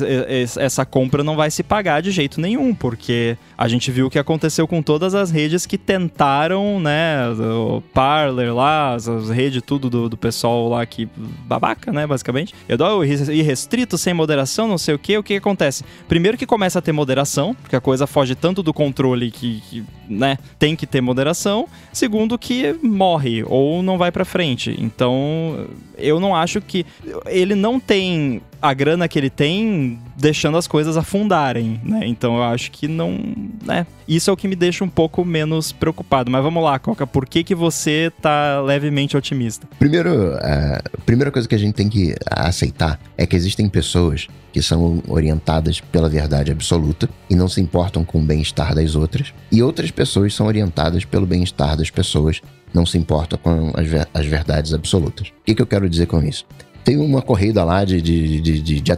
essa 0.58 0.84
compra 0.84 1.22
não 1.22 1.36
vai 1.36 1.50
se 1.50 1.62
pagar 1.62 2.02
de 2.02 2.10
jeito 2.10 2.40
nenhum, 2.40 2.74
porque 2.74 3.36
a 3.56 3.68
gente 3.68 3.90
viu 3.92 4.06
o 4.06 4.10
que 4.10 4.18
aconteceu 4.18 4.66
com 4.66 4.82
todas 4.82 5.14
as 5.14 5.30
redes 5.30 5.64
que 5.64 5.78
tentaram, 5.78 6.80
né? 6.80 7.28
O 7.30 7.80
Parler 7.80 8.52
lá, 8.52 8.94
as, 8.94 9.06
redes, 9.30 9.62
tudo 9.62 9.88
do, 9.88 10.08
do 10.08 10.16
pessoal 10.16 10.68
lá 10.68 10.84
que. 10.84 11.08
babaca, 11.46 11.92
né? 11.92 12.04
Basicamente. 12.06 12.52
Eu 12.68 12.76
dou 12.76 13.04
irrestrito, 13.04 13.96
sem 13.96 14.12
moderação, 14.12 14.66
não 14.66 14.78
sei 14.78 14.94
o 14.94 14.98
que. 14.98 15.16
O 15.16 15.22
que 15.22 15.36
acontece? 15.36 15.84
Primeiro 16.08 16.36
que 16.36 16.46
começa 16.46 16.80
a 16.80 16.82
ter 16.82 16.92
moderação, 16.92 17.54
porque 17.54 17.76
a 17.76 17.80
coisa 17.80 18.06
foge 18.08 18.34
tanto 18.34 18.60
do 18.60 18.74
controle 18.74 19.30
que, 19.30 19.62
que 19.70 19.84
né? 20.08 20.38
Tem 20.58 20.74
que 20.74 20.86
ter 20.86 21.00
moderação 21.00 21.43
segundo 21.92 22.38
que 22.38 22.74
morre 22.82 23.44
ou 23.46 23.82
não 23.82 23.98
vai 23.98 24.10
para 24.10 24.24
frente. 24.24 24.76
Então, 24.78 25.66
eu 25.96 26.18
não 26.18 26.34
acho 26.34 26.60
que 26.60 26.84
ele 27.26 27.54
não 27.54 27.78
tem 27.78 28.40
a 28.64 28.72
grana 28.72 29.06
que 29.06 29.18
ele 29.18 29.28
tem 29.28 29.98
deixando 30.16 30.56
as 30.56 30.66
coisas 30.66 30.96
afundarem, 30.96 31.78
né? 31.84 32.00
Então 32.06 32.36
eu 32.36 32.42
acho 32.44 32.70
que 32.70 32.88
não, 32.88 33.20
né? 33.62 33.86
Isso 34.08 34.30
é 34.30 34.32
o 34.32 34.36
que 34.36 34.48
me 34.48 34.56
deixa 34.56 34.82
um 34.82 34.88
pouco 34.88 35.22
menos 35.22 35.70
preocupado. 35.70 36.30
Mas 36.30 36.42
vamos 36.42 36.64
lá, 36.64 36.78
Coca, 36.78 37.06
por 37.06 37.26
que 37.26 37.44
que 37.44 37.54
você 37.54 38.10
tá 38.22 38.62
levemente 38.62 39.18
otimista? 39.18 39.68
Primeiro, 39.78 40.34
a 40.36 40.82
primeira 41.04 41.30
coisa 41.30 41.46
que 41.46 41.54
a 41.54 41.58
gente 41.58 41.74
tem 41.74 41.90
que 41.90 42.14
aceitar 42.26 42.98
é 43.18 43.26
que 43.26 43.36
existem 43.36 43.68
pessoas 43.68 44.28
que 44.50 44.62
são 44.62 45.02
orientadas 45.08 45.80
pela 45.80 46.08
verdade 46.08 46.50
absoluta 46.50 47.06
e 47.28 47.34
não 47.34 47.48
se 47.48 47.60
importam 47.60 48.02
com 48.02 48.18
o 48.18 48.24
bem-estar 48.24 48.74
das 48.74 48.94
outras, 48.94 49.34
e 49.52 49.62
outras 49.62 49.90
pessoas 49.90 50.34
são 50.34 50.46
orientadas 50.46 51.04
pelo 51.04 51.26
bem-estar 51.26 51.76
das 51.76 51.90
pessoas, 51.90 52.40
não 52.72 52.86
se 52.86 52.96
importam 52.96 53.38
com 53.42 53.72
as, 53.74 53.86
ver 53.86 54.08
as 54.14 54.24
verdades 54.24 54.72
absolutas. 54.72 55.28
O 55.28 55.44
que, 55.44 55.54
que 55.54 55.60
eu 55.60 55.66
quero 55.66 55.90
dizer 55.90 56.06
com 56.06 56.22
isso? 56.22 56.46
Tem 56.84 56.96
uma 56.96 57.22
corrida 57.22 57.64
lá 57.64 57.84
de, 57.84 58.00
de, 58.00 58.40
de, 58.40 58.60
de, 58.60 58.80
de 58.80 58.92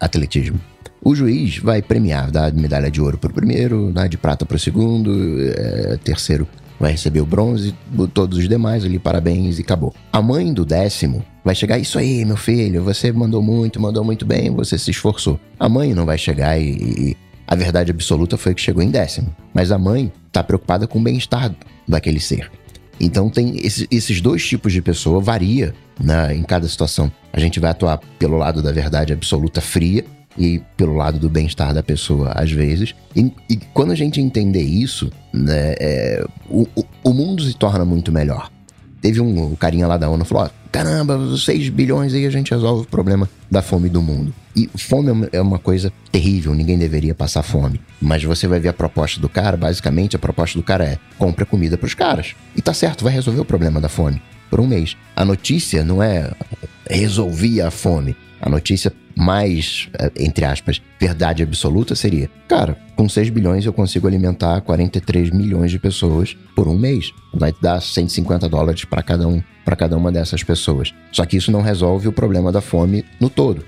atletismo. 0.00 0.60
O 1.02 1.14
juiz 1.14 1.58
vai 1.58 1.82
premiar, 1.82 2.30
dar 2.30 2.52
medalha 2.52 2.90
de 2.90 3.00
ouro 3.00 3.18
para 3.18 3.30
o 3.30 3.34
primeiro, 3.34 3.90
né, 3.90 4.08
de 4.08 4.16
prata 4.16 4.46
para 4.46 4.56
o 4.56 4.58
segundo, 4.58 5.12
é, 5.42 5.98
terceiro 6.02 6.48
vai 6.78 6.92
receber 6.92 7.20
o 7.20 7.26
bronze, 7.26 7.74
todos 8.12 8.38
os 8.38 8.48
demais 8.48 8.84
ali, 8.84 8.98
parabéns 8.98 9.58
e 9.58 9.62
acabou. 9.62 9.94
A 10.12 10.20
mãe 10.20 10.52
do 10.52 10.64
décimo 10.64 11.24
vai 11.44 11.54
chegar, 11.54 11.78
isso 11.78 11.98
aí, 11.98 12.24
meu 12.24 12.36
filho, 12.36 12.82
você 12.82 13.12
mandou 13.12 13.42
muito, 13.42 13.80
mandou 13.80 14.04
muito 14.04 14.26
bem, 14.26 14.50
você 14.50 14.76
se 14.76 14.90
esforçou. 14.90 15.38
A 15.58 15.68
mãe 15.68 15.94
não 15.94 16.04
vai 16.04 16.18
chegar 16.18 16.58
e, 16.58 16.72
e 16.72 17.16
a 17.46 17.54
verdade 17.54 17.90
absoluta 17.90 18.36
foi 18.36 18.54
que 18.54 18.60
chegou 18.60 18.82
em 18.82 18.90
décimo. 18.90 19.34
Mas 19.52 19.70
a 19.70 19.78
mãe 19.78 20.12
está 20.26 20.42
preocupada 20.42 20.86
com 20.86 20.98
o 20.98 21.02
bem-estar 21.02 21.54
daquele 21.86 22.20
ser. 22.20 22.50
Então 23.00 23.28
tem 23.28 23.56
esse, 23.64 23.86
esses 23.90 24.20
dois 24.20 24.46
tipos 24.46 24.72
de 24.72 24.80
pessoa, 24.80 25.20
varia 25.20 25.74
né, 25.98 26.34
em 26.34 26.42
cada 26.42 26.68
situação. 26.68 27.10
A 27.34 27.40
gente 27.40 27.58
vai 27.58 27.72
atuar 27.72 27.98
pelo 28.16 28.36
lado 28.36 28.62
da 28.62 28.70
verdade 28.70 29.12
absoluta 29.12 29.60
fria 29.60 30.04
e 30.38 30.62
pelo 30.76 30.94
lado 30.94 31.18
do 31.18 31.28
bem-estar 31.28 31.74
da 31.74 31.82
pessoa, 31.82 32.30
às 32.30 32.52
vezes. 32.52 32.94
E, 33.14 33.32
e, 33.50 33.56
quando 33.56 33.90
a 33.90 33.96
gente 33.96 34.20
entender 34.20 34.62
isso, 34.62 35.10
né, 35.32 35.74
é, 35.80 36.24
o, 36.48 36.64
o, 37.02 37.12
mundo 37.12 37.42
se 37.42 37.52
torna 37.54 37.84
muito 37.84 38.12
melhor. 38.12 38.52
Teve 39.02 39.20
um 39.20 39.52
o 39.52 39.56
carinha 39.56 39.88
lá 39.88 39.96
da 39.96 40.08
ONU 40.08 40.24
falou: 40.24 40.44
ó, 40.44 40.50
caramba, 40.70 41.36
6 41.36 41.70
bilhões 41.70 42.14
aí 42.14 42.24
a 42.24 42.30
gente 42.30 42.52
resolve 42.52 42.84
o 42.84 42.88
problema 42.88 43.28
da 43.50 43.60
fome 43.60 43.88
do 43.88 44.00
mundo. 44.00 44.32
E 44.54 44.70
fome 44.78 45.28
é 45.32 45.40
uma 45.40 45.58
coisa 45.58 45.92
terrível, 46.12 46.54
ninguém 46.54 46.78
deveria 46.78 47.16
passar 47.16 47.42
fome. 47.42 47.80
Mas 48.00 48.22
você 48.22 48.46
vai 48.46 48.60
ver 48.60 48.68
a 48.68 48.72
proposta 48.72 49.20
do 49.20 49.28
cara, 49.28 49.56
basicamente 49.56 50.14
a 50.14 50.20
proposta 50.20 50.56
do 50.56 50.62
cara 50.62 50.84
é: 50.84 50.98
compra 51.18 51.44
comida 51.44 51.76
para 51.76 51.86
os 51.88 51.94
caras. 51.94 52.36
E 52.54 52.62
tá 52.62 52.72
certo, 52.72 53.02
vai 53.02 53.12
resolver 53.12 53.40
o 53.40 53.44
problema 53.44 53.80
da 53.80 53.88
fome 53.88 54.22
por 54.48 54.60
um 54.60 54.68
mês. 54.68 54.96
A 55.16 55.24
notícia 55.24 55.84
não 55.84 56.00
é 56.00 56.30
resolver 56.88 57.60
a 57.62 57.70
fome. 57.70 58.16
A 58.40 58.48
notícia 58.48 58.92
mais, 59.16 59.88
eh, 59.98 60.10
entre 60.18 60.44
aspas, 60.44 60.82
verdade 61.00 61.42
absoluta 61.42 61.94
seria: 61.94 62.30
cara, 62.48 62.76
com 62.96 63.08
6 63.08 63.30
bilhões 63.30 63.64
eu 63.64 63.72
consigo 63.72 64.06
alimentar 64.06 64.60
43 64.60 65.30
milhões 65.30 65.70
de 65.70 65.78
pessoas 65.78 66.36
por 66.54 66.68
um 66.68 66.76
mês. 66.76 67.12
Vai 67.32 67.54
dar 67.60 67.80
150 67.80 68.48
dólares 68.48 68.84
para 68.84 69.02
cada 69.02 69.26
um, 69.26 69.42
para 69.64 69.76
cada 69.76 69.96
uma 69.96 70.12
dessas 70.12 70.42
pessoas. 70.42 70.92
Só 71.12 71.24
que 71.24 71.36
isso 71.36 71.50
não 71.50 71.62
resolve 71.62 72.08
o 72.08 72.12
problema 72.12 72.52
da 72.52 72.60
fome 72.60 73.04
no 73.20 73.30
todo. 73.30 73.64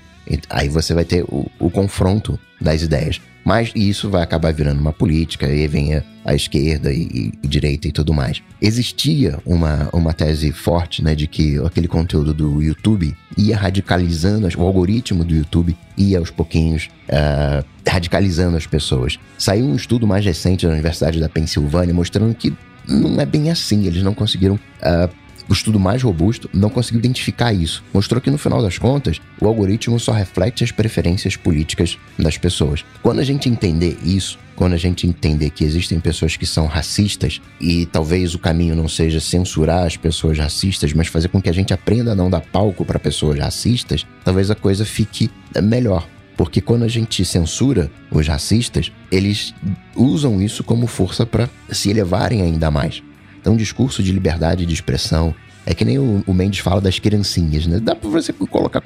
Aí 0.49 0.69
você 0.69 0.93
vai 0.93 1.05
ter 1.05 1.23
o, 1.23 1.49
o 1.59 1.69
confronto 1.69 2.39
das 2.59 2.81
ideias. 2.81 3.21
Mas 3.47 3.71
isso 3.73 4.09
vai 4.09 4.23
acabar 4.23 4.51
virando 4.51 4.81
uma 4.81 4.91
política, 4.91 5.47
e 5.47 5.65
vem 5.69 5.95
a, 5.95 6.03
a 6.25 6.35
esquerda 6.35 6.91
e, 6.91 7.31
e, 7.41 7.47
direita 7.47 7.87
e 7.87 7.93
tudo 7.93 8.13
mais. 8.13 8.43
Existia 8.61 9.39
uma, 9.45 9.87
uma 9.93 10.11
tese 10.11 10.51
forte 10.51 11.01
né, 11.01 11.15
de 11.15 11.27
que 11.27 11.57
aquele 11.65 11.87
conteúdo 11.87 12.33
do 12.33 12.61
YouTube 12.61 13.15
ia 13.37 13.55
radicalizando, 13.55 14.49
o 14.57 14.61
algoritmo 14.61 15.23
do 15.23 15.33
YouTube 15.33 15.77
ia 15.97 16.19
aos 16.19 16.29
pouquinhos 16.29 16.89
uh, 17.07 17.65
radicalizando 17.87 18.57
as 18.57 18.67
pessoas. 18.67 19.17
Saiu 19.37 19.65
um 19.65 19.77
estudo 19.77 20.05
mais 20.05 20.25
recente 20.25 20.67
da 20.67 20.73
Universidade 20.73 21.17
da 21.17 21.29
Pensilvânia 21.29 21.93
mostrando 21.93 22.35
que 22.35 22.53
não 22.85 23.21
é 23.21 23.25
bem 23.25 23.49
assim, 23.49 23.85
eles 23.85 24.03
não 24.03 24.13
conseguiram 24.13 24.55
uh, 24.55 25.09
o 25.49 25.53
estudo 25.53 25.79
mais 25.79 26.03
robusto 26.03 26.49
não 26.53 26.69
conseguiu 26.69 26.99
identificar 26.99 27.53
isso. 27.53 27.83
Mostrou 27.93 28.21
que 28.21 28.29
no 28.29 28.37
final 28.37 28.61
das 28.61 28.77
contas, 28.77 29.19
o 29.39 29.47
algoritmo 29.47 29.99
só 29.99 30.11
reflete 30.11 30.63
as 30.63 30.71
preferências 30.71 31.35
políticas 31.35 31.97
das 32.17 32.37
pessoas. 32.37 32.83
Quando 33.01 33.19
a 33.19 33.23
gente 33.23 33.49
entender 33.49 33.97
isso, 34.03 34.37
quando 34.55 34.73
a 34.73 34.77
gente 34.77 35.05
entender 35.05 35.51
que 35.51 35.63
existem 35.63 35.99
pessoas 35.99 36.35
que 36.35 36.45
são 36.45 36.65
racistas 36.65 37.39
e 37.61 37.85
talvez 37.85 38.33
o 38.33 38.39
caminho 38.39 38.75
não 38.75 38.87
seja 38.87 39.19
censurar 39.19 39.85
as 39.85 39.95
pessoas 39.95 40.37
racistas, 40.37 40.93
mas 40.93 41.07
fazer 41.07 41.27
com 41.27 41.41
que 41.41 41.49
a 41.49 41.53
gente 41.53 41.73
aprenda 41.73 42.11
a 42.11 42.15
não 42.15 42.29
dar 42.29 42.41
palco 42.41 42.83
para 42.83 42.97
pessoas 42.97 43.37
racistas, 43.37 44.05
talvez 44.25 44.49
a 44.49 44.55
coisa 44.55 44.83
fique 44.83 45.29
melhor. 45.61 46.07
Porque 46.35 46.61
quando 46.61 46.83
a 46.83 46.87
gente 46.87 47.25
censura 47.25 47.91
os 48.11 48.27
racistas, 48.27 48.91
eles 49.11 49.53
usam 49.95 50.39
isso 50.41 50.63
como 50.63 50.85
força 50.85 51.25
para 51.25 51.49
se 51.71 51.89
elevarem 51.89 52.43
ainda 52.43 52.69
mais. 52.69 53.01
Então, 53.47 53.55
discurso 53.55 54.03
de 54.03 54.11
liberdade 54.11 54.65
de 54.65 54.73
expressão. 54.73 55.33
É 55.65 55.73
que 55.73 55.85
nem 55.85 55.97
o, 55.97 56.21
o 56.27 56.33
Mendes 56.33 56.59
fala 56.59 56.81
das 56.81 56.99
criancinhas, 56.99 57.65
né? 57.65 57.79
Dá 57.79 57.95
pra 57.95 58.09
você 58.09 58.33
colocar 58.33 58.83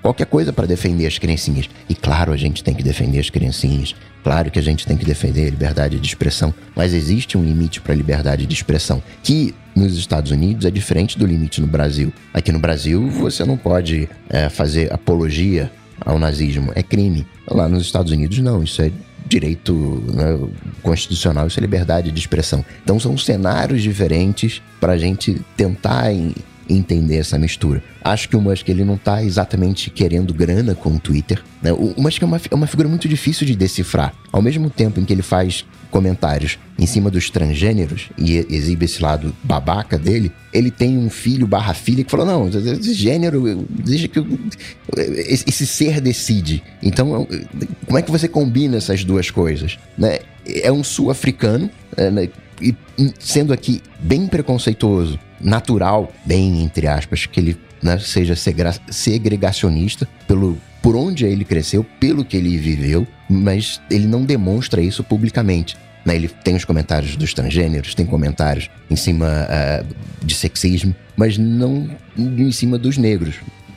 qualquer 0.00 0.24
coisa 0.24 0.50
para 0.50 0.66
defender 0.66 1.06
as 1.06 1.18
criancinhas. 1.18 1.68
E 1.90 1.94
claro, 1.94 2.32
a 2.32 2.36
gente 2.38 2.64
tem 2.64 2.72
que 2.72 2.82
defender 2.82 3.18
as 3.18 3.28
criancinhas. 3.28 3.94
Claro 4.24 4.50
que 4.50 4.58
a 4.58 4.62
gente 4.62 4.86
tem 4.86 4.96
que 4.96 5.04
defender 5.04 5.46
a 5.46 5.50
liberdade 5.50 6.00
de 6.00 6.06
expressão. 6.06 6.54
Mas 6.74 6.94
existe 6.94 7.36
um 7.36 7.44
limite 7.44 7.82
para 7.82 7.92
a 7.92 7.96
liberdade 7.96 8.46
de 8.46 8.54
expressão. 8.54 9.02
Que 9.22 9.54
nos 9.76 9.94
Estados 9.98 10.30
Unidos 10.30 10.64
é 10.64 10.70
diferente 10.70 11.18
do 11.18 11.26
limite 11.26 11.60
no 11.60 11.66
Brasil. 11.66 12.14
Aqui 12.32 12.50
no 12.50 12.58
Brasil, 12.58 13.10
você 13.10 13.44
não 13.44 13.58
pode 13.58 14.08
é, 14.30 14.48
fazer 14.48 14.90
apologia 14.90 15.70
ao 16.00 16.18
nazismo. 16.18 16.72
É 16.74 16.82
crime. 16.82 17.26
Lá 17.46 17.68
nos 17.68 17.82
Estados 17.82 18.10
Unidos, 18.10 18.38
não. 18.38 18.62
Isso 18.62 18.80
é 18.80 18.90
direito 19.26 19.72
né, 20.12 20.38
constitucional, 20.82 21.46
isso 21.46 21.58
é 21.58 21.62
liberdade 21.62 22.10
de 22.10 22.18
expressão. 22.18 22.64
Então 22.82 22.98
são 22.98 23.16
cenários 23.16 23.82
diferentes 23.82 24.62
para 24.80 24.92
a 24.92 24.98
gente 24.98 25.40
tentar 25.56 26.12
entender 26.72 27.16
essa 27.16 27.38
mistura. 27.38 27.82
Acho 28.02 28.28
que 28.28 28.36
o 28.36 28.40
Musk 28.40 28.68
ele 28.68 28.84
não 28.84 28.94
está 28.94 29.22
exatamente 29.22 29.90
querendo 29.90 30.34
grana 30.34 30.74
com 30.74 30.90
o 30.90 30.98
Twitter. 30.98 31.42
Né? 31.62 31.72
O, 31.72 31.94
Musk 31.98 32.22
é 32.22 32.26
uma, 32.26 32.40
é 32.50 32.54
uma 32.54 32.66
figura 32.66 32.88
muito 32.88 33.08
difícil 33.08 33.46
de 33.46 33.54
decifrar. 33.54 34.14
Ao 34.32 34.42
mesmo 34.42 34.70
tempo 34.70 34.98
em 34.98 35.04
que 35.04 35.12
ele 35.12 35.22
faz 35.22 35.64
comentários 35.90 36.58
em 36.78 36.86
cima 36.86 37.10
dos 37.10 37.28
transgêneros 37.28 38.08
e 38.16 38.38
exibe 38.50 38.86
esse 38.86 39.02
lado 39.02 39.36
babaca 39.44 39.98
dele, 39.98 40.32
ele 40.52 40.70
tem 40.70 40.96
um 40.96 41.10
filho 41.10 41.46
barra 41.46 41.74
filha 41.74 42.02
que 42.02 42.10
falou: 42.10 42.26
não, 42.26 42.48
esse 42.48 42.94
gênero, 42.94 43.66
deixa 43.68 44.08
que 44.08 44.24
esse 44.96 45.66
ser 45.66 46.00
decide. 46.00 46.62
Então, 46.82 47.28
como 47.86 47.98
é 47.98 48.02
que 48.02 48.10
você 48.10 48.26
combina 48.26 48.78
essas 48.78 49.04
duas 49.04 49.30
coisas? 49.30 49.78
Né? 49.96 50.20
É 50.46 50.72
um 50.72 50.82
sul-africano, 50.82 51.70
é, 51.96 52.10
né? 52.10 52.28
E 52.60 52.74
sendo 53.18 53.52
aqui 53.52 53.82
bem 54.00 54.26
preconceituoso, 54.26 55.18
natural, 55.40 56.12
bem 56.24 56.62
entre 56.62 56.86
aspas, 56.86 57.26
que 57.26 57.40
ele 57.40 57.56
né, 57.82 57.98
seja 57.98 58.34
segregacionista 58.90 60.08
pelo 60.26 60.58
por 60.80 60.96
onde 60.96 61.24
ele 61.24 61.44
cresceu, 61.44 61.86
pelo 62.00 62.24
que 62.24 62.36
ele 62.36 62.56
viveu, 62.58 63.06
mas 63.30 63.80
ele 63.88 64.06
não 64.06 64.24
demonstra 64.24 64.82
isso 64.82 65.04
publicamente. 65.04 65.76
Né? 66.04 66.16
Ele 66.16 66.28
tem 66.28 66.56
os 66.56 66.64
comentários 66.64 67.16
dos 67.16 67.32
transgêneros, 67.32 67.94
tem 67.94 68.04
comentários 68.04 68.68
em 68.90 68.96
cima 68.96 69.28
uh, 69.28 69.86
de 70.24 70.34
sexismo, 70.34 70.94
mas 71.16 71.38
não 71.38 71.88
em 72.18 72.50
cima 72.50 72.76
dos 72.78 72.98
negros. 72.98 73.36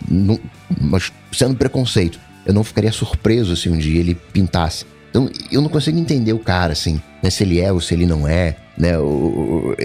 Não, 0.10 0.40
mas 0.82 1.12
sendo 1.32 1.56
preconceito. 1.56 2.20
Eu 2.46 2.54
não 2.54 2.64
ficaria 2.64 2.92
surpreso 2.92 3.56
se 3.56 3.70
um 3.70 3.78
dia 3.78 4.00
ele 4.00 4.16
pintasse. 4.16 4.86
Então, 5.10 5.30
eu 5.52 5.62
não 5.62 5.70
consigo 5.70 5.98
entender 5.98 6.34
o 6.34 6.40
cara, 6.40 6.74
assim, 6.74 7.02
né? 7.24 7.30
se 7.30 7.44
ele 7.44 7.60
é 7.60 7.72
ou 7.72 7.80
se 7.80 7.94
ele 7.94 8.06
não 8.06 8.28
é. 8.28 8.56
Né? 8.78 8.98
O, 8.98 9.04
o, 9.04 9.76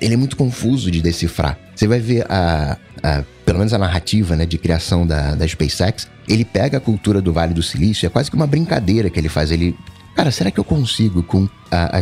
ele 0.00 0.14
é 0.14 0.16
muito 0.16 0.36
confuso 0.36 0.90
de 0.90 1.00
decifrar. 1.00 1.58
Você 1.74 1.86
vai 1.88 1.98
ver 1.98 2.26
a, 2.30 2.76
a, 3.02 3.22
pelo 3.44 3.58
menos 3.58 3.72
a 3.72 3.78
narrativa 3.78 4.36
né, 4.36 4.46
de 4.46 4.58
criação 4.58 5.06
da, 5.06 5.34
da 5.34 5.46
SpaceX, 5.46 6.08
ele 6.28 6.44
pega 6.44 6.78
a 6.78 6.80
cultura 6.80 7.20
do 7.20 7.32
Vale 7.32 7.54
do 7.54 7.62
Silício, 7.62 8.06
é 8.06 8.10
quase 8.10 8.30
que 8.30 8.36
uma 8.36 8.46
brincadeira 8.46 9.10
que 9.10 9.18
ele 9.18 9.28
faz. 9.28 9.50
Ele, 9.50 9.76
cara, 10.14 10.30
será 10.30 10.50
que 10.50 10.58
eu 10.58 10.64
consigo 10.64 11.22
com 11.22 11.48
a, 11.70 11.98
a, 11.98 12.00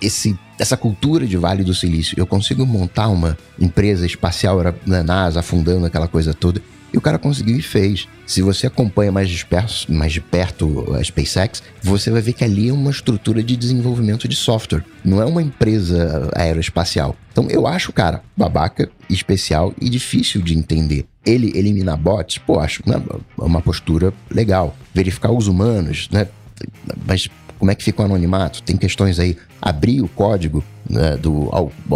esse, 0.00 0.38
essa 0.58 0.76
cultura 0.76 1.26
de 1.26 1.36
Vale 1.36 1.64
do 1.64 1.74
Silício, 1.74 2.14
eu 2.18 2.26
consigo 2.26 2.64
montar 2.66 3.08
uma 3.08 3.36
empresa 3.58 4.06
espacial 4.06 4.58
na 4.86 5.02
NASA, 5.02 5.40
afundando 5.40 5.86
aquela 5.86 6.08
coisa 6.08 6.34
toda? 6.34 6.62
E 6.92 6.96
o 6.96 7.00
cara 7.00 7.18
conseguiu 7.18 7.56
e 7.58 7.62
fez. 7.62 8.08
Se 8.26 8.40
você 8.42 8.66
acompanha 8.66 9.12
mais 9.12 9.28
de, 9.28 9.44
perto, 9.44 9.92
mais 9.92 10.12
de 10.12 10.20
perto 10.20 10.94
a 10.94 11.02
SpaceX, 11.02 11.62
você 11.82 12.10
vai 12.10 12.22
ver 12.22 12.32
que 12.32 12.44
ali 12.44 12.68
é 12.68 12.72
uma 12.72 12.90
estrutura 12.90 13.42
de 13.42 13.56
desenvolvimento 13.56 14.26
de 14.26 14.36
software. 14.36 14.84
Não 15.04 15.20
é 15.20 15.24
uma 15.24 15.42
empresa 15.42 16.30
aeroespacial. 16.34 17.14
Então 17.30 17.46
eu 17.50 17.66
acho, 17.66 17.92
cara, 17.92 18.22
babaca, 18.36 18.90
especial 19.08 19.74
e 19.80 19.88
difícil 19.88 20.40
de 20.40 20.56
entender. 20.56 21.06
Ele 21.24 21.52
eliminar 21.56 21.96
bots, 21.96 22.38
pô, 22.38 22.58
acho 22.58 22.82
né, 22.86 23.00
uma 23.36 23.60
postura 23.60 24.12
legal. 24.30 24.76
Verificar 24.94 25.30
os 25.30 25.46
humanos, 25.46 26.08
né? 26.10 26.26
Mas 27.06 27.28
como 27.58 27.70
é 27.70 27.74
que 27.74 27.84
fica 27.84 28.02
o 28.02 28.04
anonimato? 28.04 28.62
Tem 28.62 28.76
questões 28.76 29.18
aí. 29.18 29.36
Abrir 29.60 30.00
o 30.00 30.08
código 30.08 30.64
né, 30.88 31.16
do, 31.16 31.50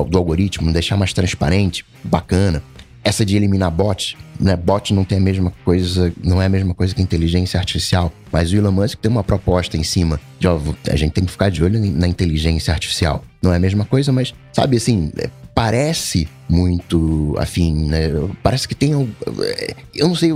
do 0.08 0.18
algoritmo, 0.18 0.72
deixar 0.72 0.96
mais 0.96 1.12
transparente, 1.12 1.84
bacana 2.04 2.62
essa 3.04 3.24
de 3.24 3.36
eliminar 3.36 3.70
bot, 3.70 4.16
né? 4.38 4.56
Bot 4.56 4.92
não 4.94 5.04
tem 5.04 5.18
a 5.18 5.20
mesma 5.20 5.52
coisa, 5.64 6.12
não 6.22 6.40
é 6.40 6.46
a 6.46 6.48
mesma 6.48 6.74
coisa 6.74 6.94
que 6.94 7.02
inteligência 7.02 7.58
artificial. 7.58 8.12
Mas 8.30 8.52
o 8.52 8.56
Elon 8.56 8.72
Musk 8.72 8.98
tem 8.98 9.10
uma 9.10 9.24
proposta 9.24 9.76
em 9.76 9.82
cima 9.82 10.20
de, 10.38 10.46
ó, 10.46 10.58
a 10.90 10.96
gente 10.96 11.12
tem 11.12 11.24
que 11.24 11.30
ficar 11.30 11.50
de 11.50 11.62
olho 11.62 11.80
na 11.80 12.06
inteligência 12.06 12.72
artificial. 12.72 13.24
Não 13.42 13.52
é 13.52 13.56
a 13.56 13.60
mesma 13.60 13.84
coisa, 13.84 14.12
mas, 14.12 14.32
sabe 14.52 14.76
assim, 14.76 15.10
é, 15.18 15.28
parece 15.54 16.28
muito 16.48 17.34
afim, 17.38 17.86
né? 17.86 18.08
Parece 18.42 18.68
que 18.68 18.74
tem. 18.74 18.92
É, 19.40 19.74
eu 19.94 20.08
não 20.08 20.14
sei. 20.14 20.30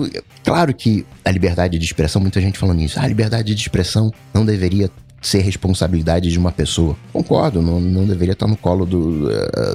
Claro 0.44 0.74
que 0.74 1.06
a 1.24 1.30
liberdade 1.30 1.78
de 1.78 1.84
expressão, 1.84 2.20
muita 2.20 2.40
gente 2.40 2.58
falando 2.58 2.80
isso. 2.80 2.98
Ah, 2.98 3.04
a 3.04 3.08
liberdade 3.08 3.54
de 3.54 3.60
expressão 3.60 4.12
não 4.34 4.44
deveria 4.44 4.90
ser 5.22 5.40
responsabilidade 5.40 6.30
de 6.30 6.38
uma 6.38 6.52
pessoa. 6.52 6.96
Concordo, 7.12 7.60
não, 7.60 7.80
não 7.80 8.06
deveria 8.06 8.32
estar 8.32 8.46
no 8.46 8.56
colo 8.56 8.86
do, 8.86 9.28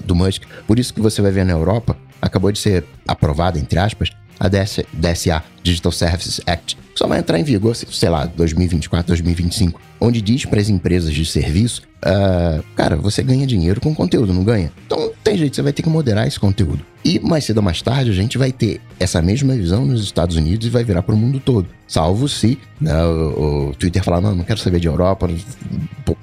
do 0.05 0.15
Musk. 0.15 0.43
Por 0.65 0.79
isso 0.79 0.93
que 0.93 1.01
você 1.01 1.21
vai 1.21 1.31
ver 1.31 1.43
na 1.43 1.51
Europa, 1.51 1.97
acabou 2.21 2.51
de 2.51 2.59
ser 2.59 2.85
aprovada, 3.07 3.57
entre 3.57 3.79
aspas, 3.79 4.09
a 4.41 4.47
DSA, 4.47 5.43
Digital 5.61 5.91
Services 5.91 6.41
Act, 6.47 6.75
que 6.75 6.97
só 6.97 7.07
vai 7.07 7.19
entrar 7.19 7.39
em 7.39 7.43
vigor, 7.43 7.75
sei 7.75 8.09
lá, 8.09 8.25
2024, 8.25 9.07
2025, 9.07 9.79
onde 9.99 10.19
diz 10.19 10.45
para 10.45 10.59
as 10.59 10.67
empresas 10.67 11.13
de 11.13 11.23
serviço, 11.27 11.83
uh, 12.03 12.63
cara, 12.75 12.95
você 12.95 13.21
ganha 13.21 13.45
dinheiro 13.45 13.79
com 13.79 13.93
conteúdo, 13.93 14.33
não 14.33 14.43
ganha? 14.43 14.71
Então 14.87 15.11
tem 15.23 15.37
jeito, 15.37 15.55
você 15.55 15.61
vai 15.61 15.71
ter 15.71 15.83
que 15.83 15.89
moderar 15.89 16.27
esse 16.27 16.39
conteúdo. 16.39 16.83
E 17.05 17.19
mais 17.19 17.45
cedo 17.45 17.57
ou 17.57 17.63
mais 17.63 17.83
tarde 17.83 18.09
a 18.09 18.13
gente 18.13 18.37
vai 18.39 18.51
ter 18.51 18.81
essa 18.99 19.21
mesma 19.21 19.53
visão 19.53 19.85
nos 19.85 20.03
Estados 20.03 20.35
Unidos 20.35 20.65
e 20.65 20.71
vai 20.71 20.83
virar 20.83 21.03
para 21.03 21.13
o 21.13 21.17
mundo 21.17 21.39
todo. 21.39 21.67
Salvo 21.87 22.27
se 22.27 22.57
né, 22.79 22.93
o, 23.05 23.69
o, 23.69 23.75
Twitter 23.75 24.03
falar, 24.03 24.21
não, 24.21 24.33
não 24.33 24.43
quero 24.43 24.59
saber 24.59 24.79
de 24.79 24.87
Europa, 24.87 25.29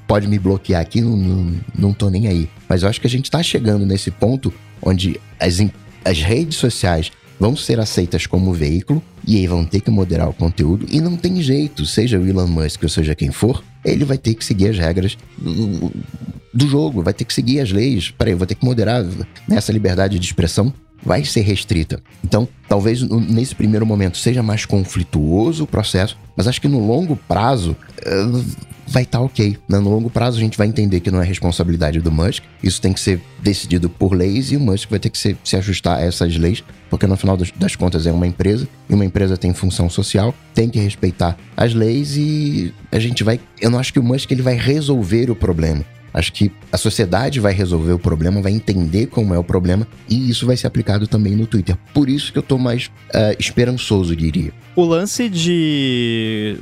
pode 0.09 0.27
me 0.27 0.41
bloquear 0.41 0.83
aqui, 0.83 1.01
não, 1.01 1.17
não, 1.17 1.55
não 1.79 1.93
tô 1.93 2.11
nem 2.11 2.27
aí. 2.27 2.49
Mas 2.69 2.83
eu 2.83 2.89
acho 2.89 3.01
que 3.01 3.07
a 3.07 3.11
gente 3.11 3.27
está 3.27 3.41
chegando 3.45 3.87
nesse 3.87 4.11
ponto 4.11 4.53
onde 4.83 5.21
as, 5.39 5.61
as 6.09 6.21
redes 6.21 6.57
sociais 6.57 7.13
vão 7.39 7.55
ser 7.55 7.79
aceitas 7.79 8.27
como 8.27 8.53
veículo 8.53 9.03
e 9.27 9.37
aí 9.37 9.47
vão 9.47 9.65
ter 9.65 9.81
que 9.81 9.91
moderar 9.91 10.29
o 10.29 10.33
conteúdo 10.33 10.87
e 10.91 11.01
não 11.01 11.17
tem 11.17 11.41
jeito, 11.43 11.85
seja 11.85 12.19
o 12.19 12.27
Elon 12.27 12.47
Musk 12.47 12.83
ou 12.83 12.89
seja 12.89 13.15
quem 13.15 13.31
for, 13.31 13.63
ele 13.85 14.05
vai 14.05 14.17
ter 14.19 14.35
que 14.35 14.45
seguir 14.45 14.71
as 14.71 14.79
regras 14.79 15.17
do, 15.37 16.67
jogo, 16.67 17.03
vai 17.03 17.13
ter 17.13 17.25
que 17.25 17.33
seguir 17.33 17.61
as 17.61 17.71
leis. 17.71 18.11
Peraí, 18.11 18.33
eu 18.33 18.39
vou 18.39 18.47
ter 18.47 18.55
que 18.55 18.65
moderar 18.65 19.05
nessa 19.47 19.71
liberdade 19.71 20.19
de 20.19 20.27
expressão 20.27 20.73
vai 21.01 21.25
ser 21.25 21.43
restrita. 21.43 22.03
Então, 22.25 22.49
talvez 22.69 23.03
nesse 23.03 23.55
primeiro 23.55 23.87
momento 23.87 24.19
seja 24.19 24.43
mais 24.43 24.65
conflituoso 24.65 25.63
o 25.63 25.67
processo, 25.67 26.19
mas 26.37 26.49
acho 26.49 26.61
que 26.61 26.67
no 26.67 26.85
longo 26.85 27.17
prazo 27.29 27.77
uh, 28.05 28.45
vai 28.89 29.03
estar 29.03 29.19
tá 29.19 29.25
ok. 29.25 29.57
Né? 29.69 29.79
No 29.79 29.91
longo 29.91 30.11
prazo 30.11 30.39
a 30.39 30.41
gente 30.41 30.57
vai 30.57 30.67
entender 30.67 31.01
que 31.01 31.11
não 31.11 31.21
é 31.21 31.25
responsabilidade 31.25 32.01
do 32.01 32.11
Musk, 32.11 32.43
isso 32.63 32.81
tem 32.81 32.93
que 32.93 33.01
ser 33.01 33.21
decidido 33.41 33.89
por 33.89 34.15
leis 34.15 34.51
e 34.51 34.57
o 34.57 34.61
Musk 34.61 34.91
vai 34.91 34.99
ter 34.99 35.11
que 35.11 35.19
se, 35.19 35.37
se 35.45 35.57
ajustar 35.57 35.99
a 35.99 36.01
essas 36.01 36.37
leis, 36.37 36.65
porque 36.91 37.07
no 37.07 37.17
final 37.17 37.37
das, 37.37 37.51
das 37.53 37.77
contas 37.77 38.07
é 38.07 38.13
uma 38.13 38.27
empresa 38.27 38.69
e 38.89 38.95
uma 38.95 39.05
empresa 39.05 39.37
tem 39.37 39.53
função 39.53 39.89
social, 39.89 40.35
tem 40.55 40.69
que 40.69 40.79
respeitar 40.79 41.37
as 41.57 41.75
leis 41.75 42.17
e 42.17 42.75
a 42.91 42.99
gente 42.99 43.23
vai. 43.23 43.41
Eu 43.61 43.71
não 43.71 43.79
acho 43.79 43.93
que 43.93 43.99
o 43.99 44.03
Musk 44.03 44.31
ele 44.31 44.43
vai 44.43 44.55
resolver 44.55 45.31
o 45.31 45.37
problema. 45.37 45.85
Acho 46.13 46.33
que 46.33 46.51
a 46.73 46.77
sociedade 46.77 47.41
vai 47.41 47.53
resolver 47.53 47.93
o 47.93 47.99
problema, 47.99 48.41
vai 48.41 48.53
entender 48.53 49.07
como 49.07 49.35
é 49.35 49.39
o 49.39 49.45
problema 49.45 49.87
e 50.09 50.31
isso 50.31 50.47
vai 50.47 50.57
ser 50.57 50.67
aplicado 50.67 51.07
também 51.07 51.37
no 51.37 51.47
Twitter. 51.47 51.77
Por 51.93 52.09
isso 52.09 52.33
que 52.33 52.39
eu 52.39 52.43
tô 52.43 52.59
mais 52.59 52.87
uh, 52.87 53.37
esperançoso, 53.39 54.17
diria. 54.17 54.53
O 54.75 54.85
lance 54.85 55.29
de. 55.29 56.57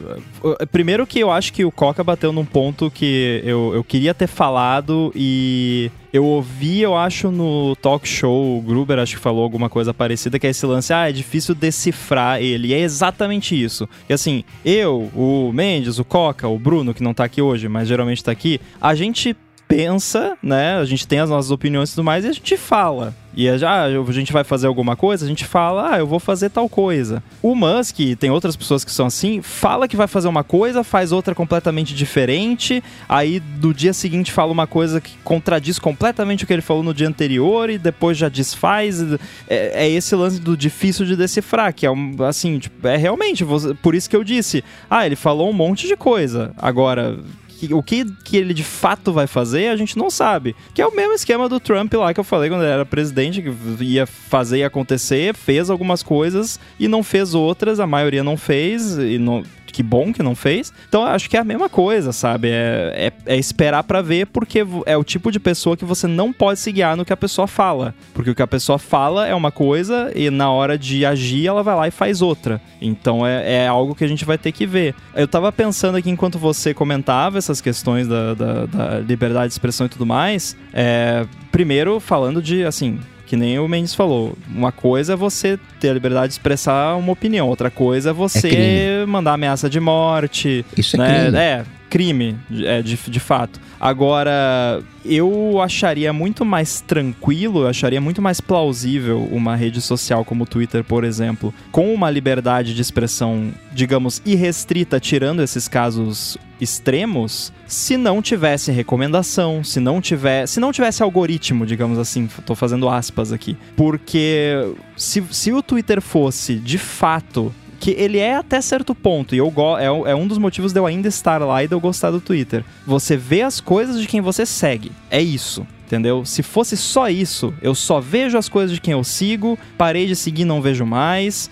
Primeiro 0.72 1.06
que 1.06 1.18
eu 1.18 1.30
acho 1.30 1.52
que 1.52 1.64
o 1.64 1.70
Coca 1.70 2.02
bateu 2.02 2.32
num 2.32 2.44
ponto 2.44 2.90
que 2.90 3.42
eu, 3.44 3.72
eu 3.74 3.84
queria 3.84 4.14
ter 4.14 4.26
falado 4.26 5.12
e 5.14 5.90
eu 6.16 6.24
ouvi, 6.24 6.80
eu 6.80 6.96
acho, 6.96 7.30
no 7.30 7.76
talk 7.76 8.08
show, 8.08 8.58
o 8.58 8.62
Gruber 8.62 8.98
acho 8.98 9.16
que 9.16 9.22
falou 9.22 9.42
alguma 9.42 9.68
coisa 9.68 9.92
parecida, 9.92 10.38
que 10.38 10.46
é 10.46 10.50
esse 10.50 10.64
lance, 10.64 10.92
ah, 10.92 11.08
é 11.08 11.12
difícil 11.12 11.54
decifrar 11.54 12.40
ele. 12.40 12.68
E 12.68 12.74
é 12.74 12.80
exatamente 12.80 13.60
isso. 13.60 13.88
E 14.08 14.12
assim, 14.12 14.42
eu, 14.64 15.10
o 15.14 15.52
Mendes, 15.52 15.98
o 15.98 16.04
Coca, 16.04 16.48
o 16.48 16.58
Bruno, 16.58 16.94
que 16.94 17.02
não 17.02 17.14
tá 17.14 17.24
aqui 17.24 17.42
hoje, 17.42 17.68
mas 17.68 17.88
geralmente 17.88 18.24
tá 18.24 18.32
aqui, 18.32 18.60
a 18.80 18.94
gente 18.94 19.36
pensa, 19.68 20.36
né? 20.42 20.76
A 20.76 20.84
gente 20.84 21.06
tem 21.06 21.18
as 21.18 21.30
nossas 21.30 21.50
opiniões 21.50 21.90
e 21.90 21.94
tudo 21.94 22.04
mais 22.04 22.24
e 22.24 22.28
a 22.28 22.32
gente 22.32 22.56
fala. 22.56 23.14
E 23.36 23.58
já 23.58 23.84
a 23.84 24.12
gente 24.12 24.32
vai 24.32 24.44
fazer 24.44 24.66
alguma 24.66 24.96
coisa, 24.96 25.26
a 25.26 25.28
gente 25.28 25.44
fala, 25.44 25.92
ah, 25.92 25.98
eu 25.98 26.06
vou 26.06 26.18
fazer 26.18 26.48
tal 26.48 26.70
coisa. 26.70 27.22
O 27.42 27.54
Musk, 27.54 27.98
tem 28.18 28.30
outras 28.30 28.56
pessoas 28.56 28.82
que 28.82 28.90
são 28.90 29.06
assim, 29.06 29.42
fala 29.42 29.86
que 29.86 29.94
vai 29.94 30.06
fazer 30.06 30.26
uma 30.26 30.42
coisa, 30.42 30.82
faz 30.82 31.12
outra 31.12 31.34
completamente 31.34 31.94
diferente, 31.94 32.82
aí 33.06 33.38
do 33.38 33.74
dia 33.74 33.92
seguinte 33.92 34.32
fala 34.32 34.50
uma 34.50 34.66
coisa 34.66 35.02
que 35.02 35.18
contradiz 35.22 35.78
completamente 35.78 36.44
o 36.44 36.46
que 36.46 36.52
ele 36.54 36.62
falou 36.62 36.82
no 36.82 36.94
dia 36.94 37.06
anterior 37.06 37.68
e 37.68 37.76
depois 37.76 38.16
já 38.16 38.30
desfaz. 38.30 39.02
É, 39.46 39.84
é 39.84 39.90
esse 39.90 40.16
lance 40.16 40.40
do 40.40 40.56
difícil 40.56 41.04
de 41.04 41.14
decifrar, 41.14 41.74
que 41.74 41.84
é 41.84 41.90
um, 41.90 42.16
assim, 42.26 42.58
tipo, 42.58 42.88
é 42.88 42.96
realmente, 42.96 43.44
por 43.82 43.94
isso 43.94 44.08
que 44.08 44.16
eu 44.16 44.24
disse, 44.24 44.64
ah, 44.88 45.04
ele 45.04 45.16
falou 45.16 45.50
um 45.50 45.52
monte 45.52 45.86
de 45.86 45.94
coisa. 45.94 46.54
Agora, 46.56 47.18
que, 47.56 47.72
o 47.72 47.82
que, 47.82 48.04
que 48.24 48.36
ele 48.36 48.52
de 48.52 48.64
fato 48.64 49.12
vai 49.12 49.26
fazer, 49.26 49.68
a 49.68 49.76
gente 49.76 49.96
não 49.96 50.10
sabe. 50.10 50.54
Que 50.74 50.82
é 50.82 50.86
o 50.86 50.94
mesmo 50.94 51.14
esquema 51.14 51.48
do 51.48 51.58
Trump 51.58 51.92
lá 51.94 52.12
que 52.12 52.20
eu 52.20 52.24
falei 52.24 52.50
quando 52.50 52.62
ele 52.62 52.72
era 52.72 52.84
presidente, 52.84 53.42
que 53.42 53.84
ia 53.84 54.06
fazer 54.06 54.58
e 54.58 54.64
acontecer, 54.64 55.34
fez 55.34 55.70
algumas 55.70 56.02
coisas 56.02 56.60
e 56.78 56.86
não 56.86 57.02
fez 57.02 57.34
outras, 57.34 57.80
a 57.80 57.86
maioria 57.86 58.22
não 58.22 58.36
fez, 58.36 58.98
e 58.98 59.18
não, 59.18 59.42
que 59.76 59.82
bom 59.82 60.10
que 60.10 60.22
não 60.22 60.34
fez. 60.34 60.72
Então 60.88 61.04
acho 61.04 61.28
que 61.28 61.36
é 61.36 61.40
a 61.40 61.44
mesma 61.44 61.68
coisa, 61.68 62.10
sabe? 62.10 62.48
É, 62.48 63.12
é, 63.26 63.34
é 63.34 63.36
esperar 63.36 63.84
para 63.84 64.00
ver, 64.00 64.26
porque 64.26 64.66
é 64.86 64.96
o 64.96 65.04
tipo 65.04 65.30
de 65.30 65.38
pessoa 65.38 65.76
que 65.76 65.84
você 65.84 66.06
não 66.06 66.32
pode 66.32 66.58
se 66.60 66.72
guiar 66.72 66.96
no 66.96 67.04
que 67.04 67.12
a 67.12 67.16
pessoa 67.16 67.46
fala. 67.46 67.94
Porque 68.14 68.30
o 68.30 68.34
que 68.34 68.40
a 68.40 68.46
pessoa 68.46 68.78
fala 68.78 69.26
é 69.26 69.34
uma 69.34 69.52
coisa 69.52 70.10
e 70.14 70.30
na 70.30 70.50
hora 70.50 70.78
de 70.78 71.04
agir 71.04 71.46
ela 71.46 71.62
vai 71.62 71.76
lá 71.76 71.86
e 71.86 71.90
faz 71.90 72.22
outra. 72.22 72.58
Então 72.80 73.26
é, 73.26 73.64
é 73.64 73.68
algo 73.68 73.94
que 73.94 74.02
a 74.02 74.08
gente 74.08 74.24
vai 74.24 74.38
ter 74.38 74.50
que 74.50 74.64
ver. 74.64 74.94
Eu 75.14 75.28
tava 75.28 75.52
pensando 75.52 75.98
aqui 75.98 76.08
enquanto 76.08 76.38
você 76.38 76.72
comentava 76.72 77.36
essas 77.36 77.60
questões 77.60 78.08
da, 78.08 78.32
da, 78.32 78.64
da 78.64 78.98
liberdade 79.00 79.48
de 79.48 79.52
expressão 79.52 79.84
e 79.84 79.90
tudo 79.90 80.06
mais. 80.06 80.56
É, 80.72 81.26
primeiro, 81.52 82.00
falando 82.00 82.40
de, 82.40 82.64
assim, 82.64 82.98
que 83.26 83.36
nem 83.36 83.58
o 83.58 83.68
Mendes 83.68 83.94
falou. 83.94 84.36
Uma 84.48 84.72
coisa 84.72 85.14
é 85.14 85.16
você 85.16 85.58
ter 85.80 85.90
a 85.90 85.94
liberdade 85.94 86.28
de 86.28 86.34
expressar 86.34 86.96
uma 86.96 87.12
opinião, 87.12 87.48
outra 87.48 87.70
coisa 87.70 88.10
é 88.10 88.12
você 88.12 89.02
é 89.02 89.06
mandar 89.06 89.34
ameaça 89.34 89.68
de 89.68 89.80
morte. 89.80 90.64
Isso 90.76 91.00
é 91.02 91.24
crime. 91.24 91.36
É, 91.36 91.64
crime, 91.90 92.36
é, 92.64 92.82
de, 92.82 92.96
de 92.96 93.20
fato. 93.20 93.60
Agora, 93.80 94.82
eu 95.04 95.60
acharia 95.60 96.12
muito 96.12 96.44
mais 96.44 96.80
tranquilo, 96.80 97.62
eu 97.62 97.68
acharia 97.68 98.00
muito 98.00 98.22
mais 98.22 98.40
plausível 98.40 99.22
uma 99.30 99.54
rede 99.54 99.80
social 99.80 100.24
como 100.24 100.44
o 100.44 100.46
Twitter, 100.46 100.82
por 100.82 101.04
exemplo, 101.04 101.52
com 101.70 101.92
uma 101.92 102.10
liberdade 102.10 102.74
de 102.74 102.82
expressão, 102.82 103.52
digamos, 103.72 104.22
irrestrita, 104.24 104.98
tirando 104.98 105.42
esses 105.42 105.68
casos 105.68 106.38
extremos, 106.60 107.52
se 107.66 107.96
não 107.96 108.22
tivesse 108.22 108.72
recomendação, 108.72 109.62
se 109.62 109.78
não 109.78 110.00
tiver, 110.00 110.46
se 110.46 110.58
não 110.58 110.72
tivesse 110.72 111.02
algoritmo, 111.02 111.66
digamos 111.66 111.98
assim, 111.98 112.28
tô 112.46 112.54
fazendo 112.54 112.88
aspas 112.88 113.32
aqui. 113.32 113.56
Porque 113.76 114.72
se, 114.96 115.22
se 115.30 115.52
o 115.52 115.62
Twitter 115.62 116.00
fosse 116.00 116.54
de 116.56 116.78
fato 116.78 117.54
que 117.78 117.90
ele 117.92 118.18
é 118.18 118.36
até 118.36 118.60
certo 118.60 118.94
ponto, 118.94 119.34
e 119.34 119.38
eu 119.38 119.52
é, 119.78 120.10
é 120.10 120.14
um 120.14 120.26
dos 120.26 120.38
motivos 120.38 120.72
de 120.72 120.80
eu 120.80 120.86
ainda 120.86 121.08
estar 121.08 121.40
lá 121.42 121.62
e 121.62 121.68
de 121.68 121.74
eu 121.74 121.80
gostar 121.80 122.10
do 122.10 122.20
Twitter. 122.20 122.64
Você 122.86 123.16
vê 123.16 123.42
as 123.42 123.60
coisas 123.60 124.00
de 124.00 124.06
quem 124.06 124.20
você 124.20 124.44
segue. 124.44 124.92
É 125.10 125.20
isso 125.20 125.66
entendeu? 125.86 126.24
Se 126.24 126.42
fosse 126.42 126.76
só 126.76 127.08
isso, 127.08 127.54
eu 127.62 127.74
só 127.74 128.00
vejo 128.00 128.36
as 128.36 128.48
coisas 128.48 128.74
de 128.74 128.80
quem 128.80 128.92
eu 128.92 129.04
sigo, 129.04 129.58
parei 129.78 130.06
de 130.06 130.16
seguir, 130.16 130.44
não 130.44 130.60
vejo 130.60 130.84
mais. 130.84 131.48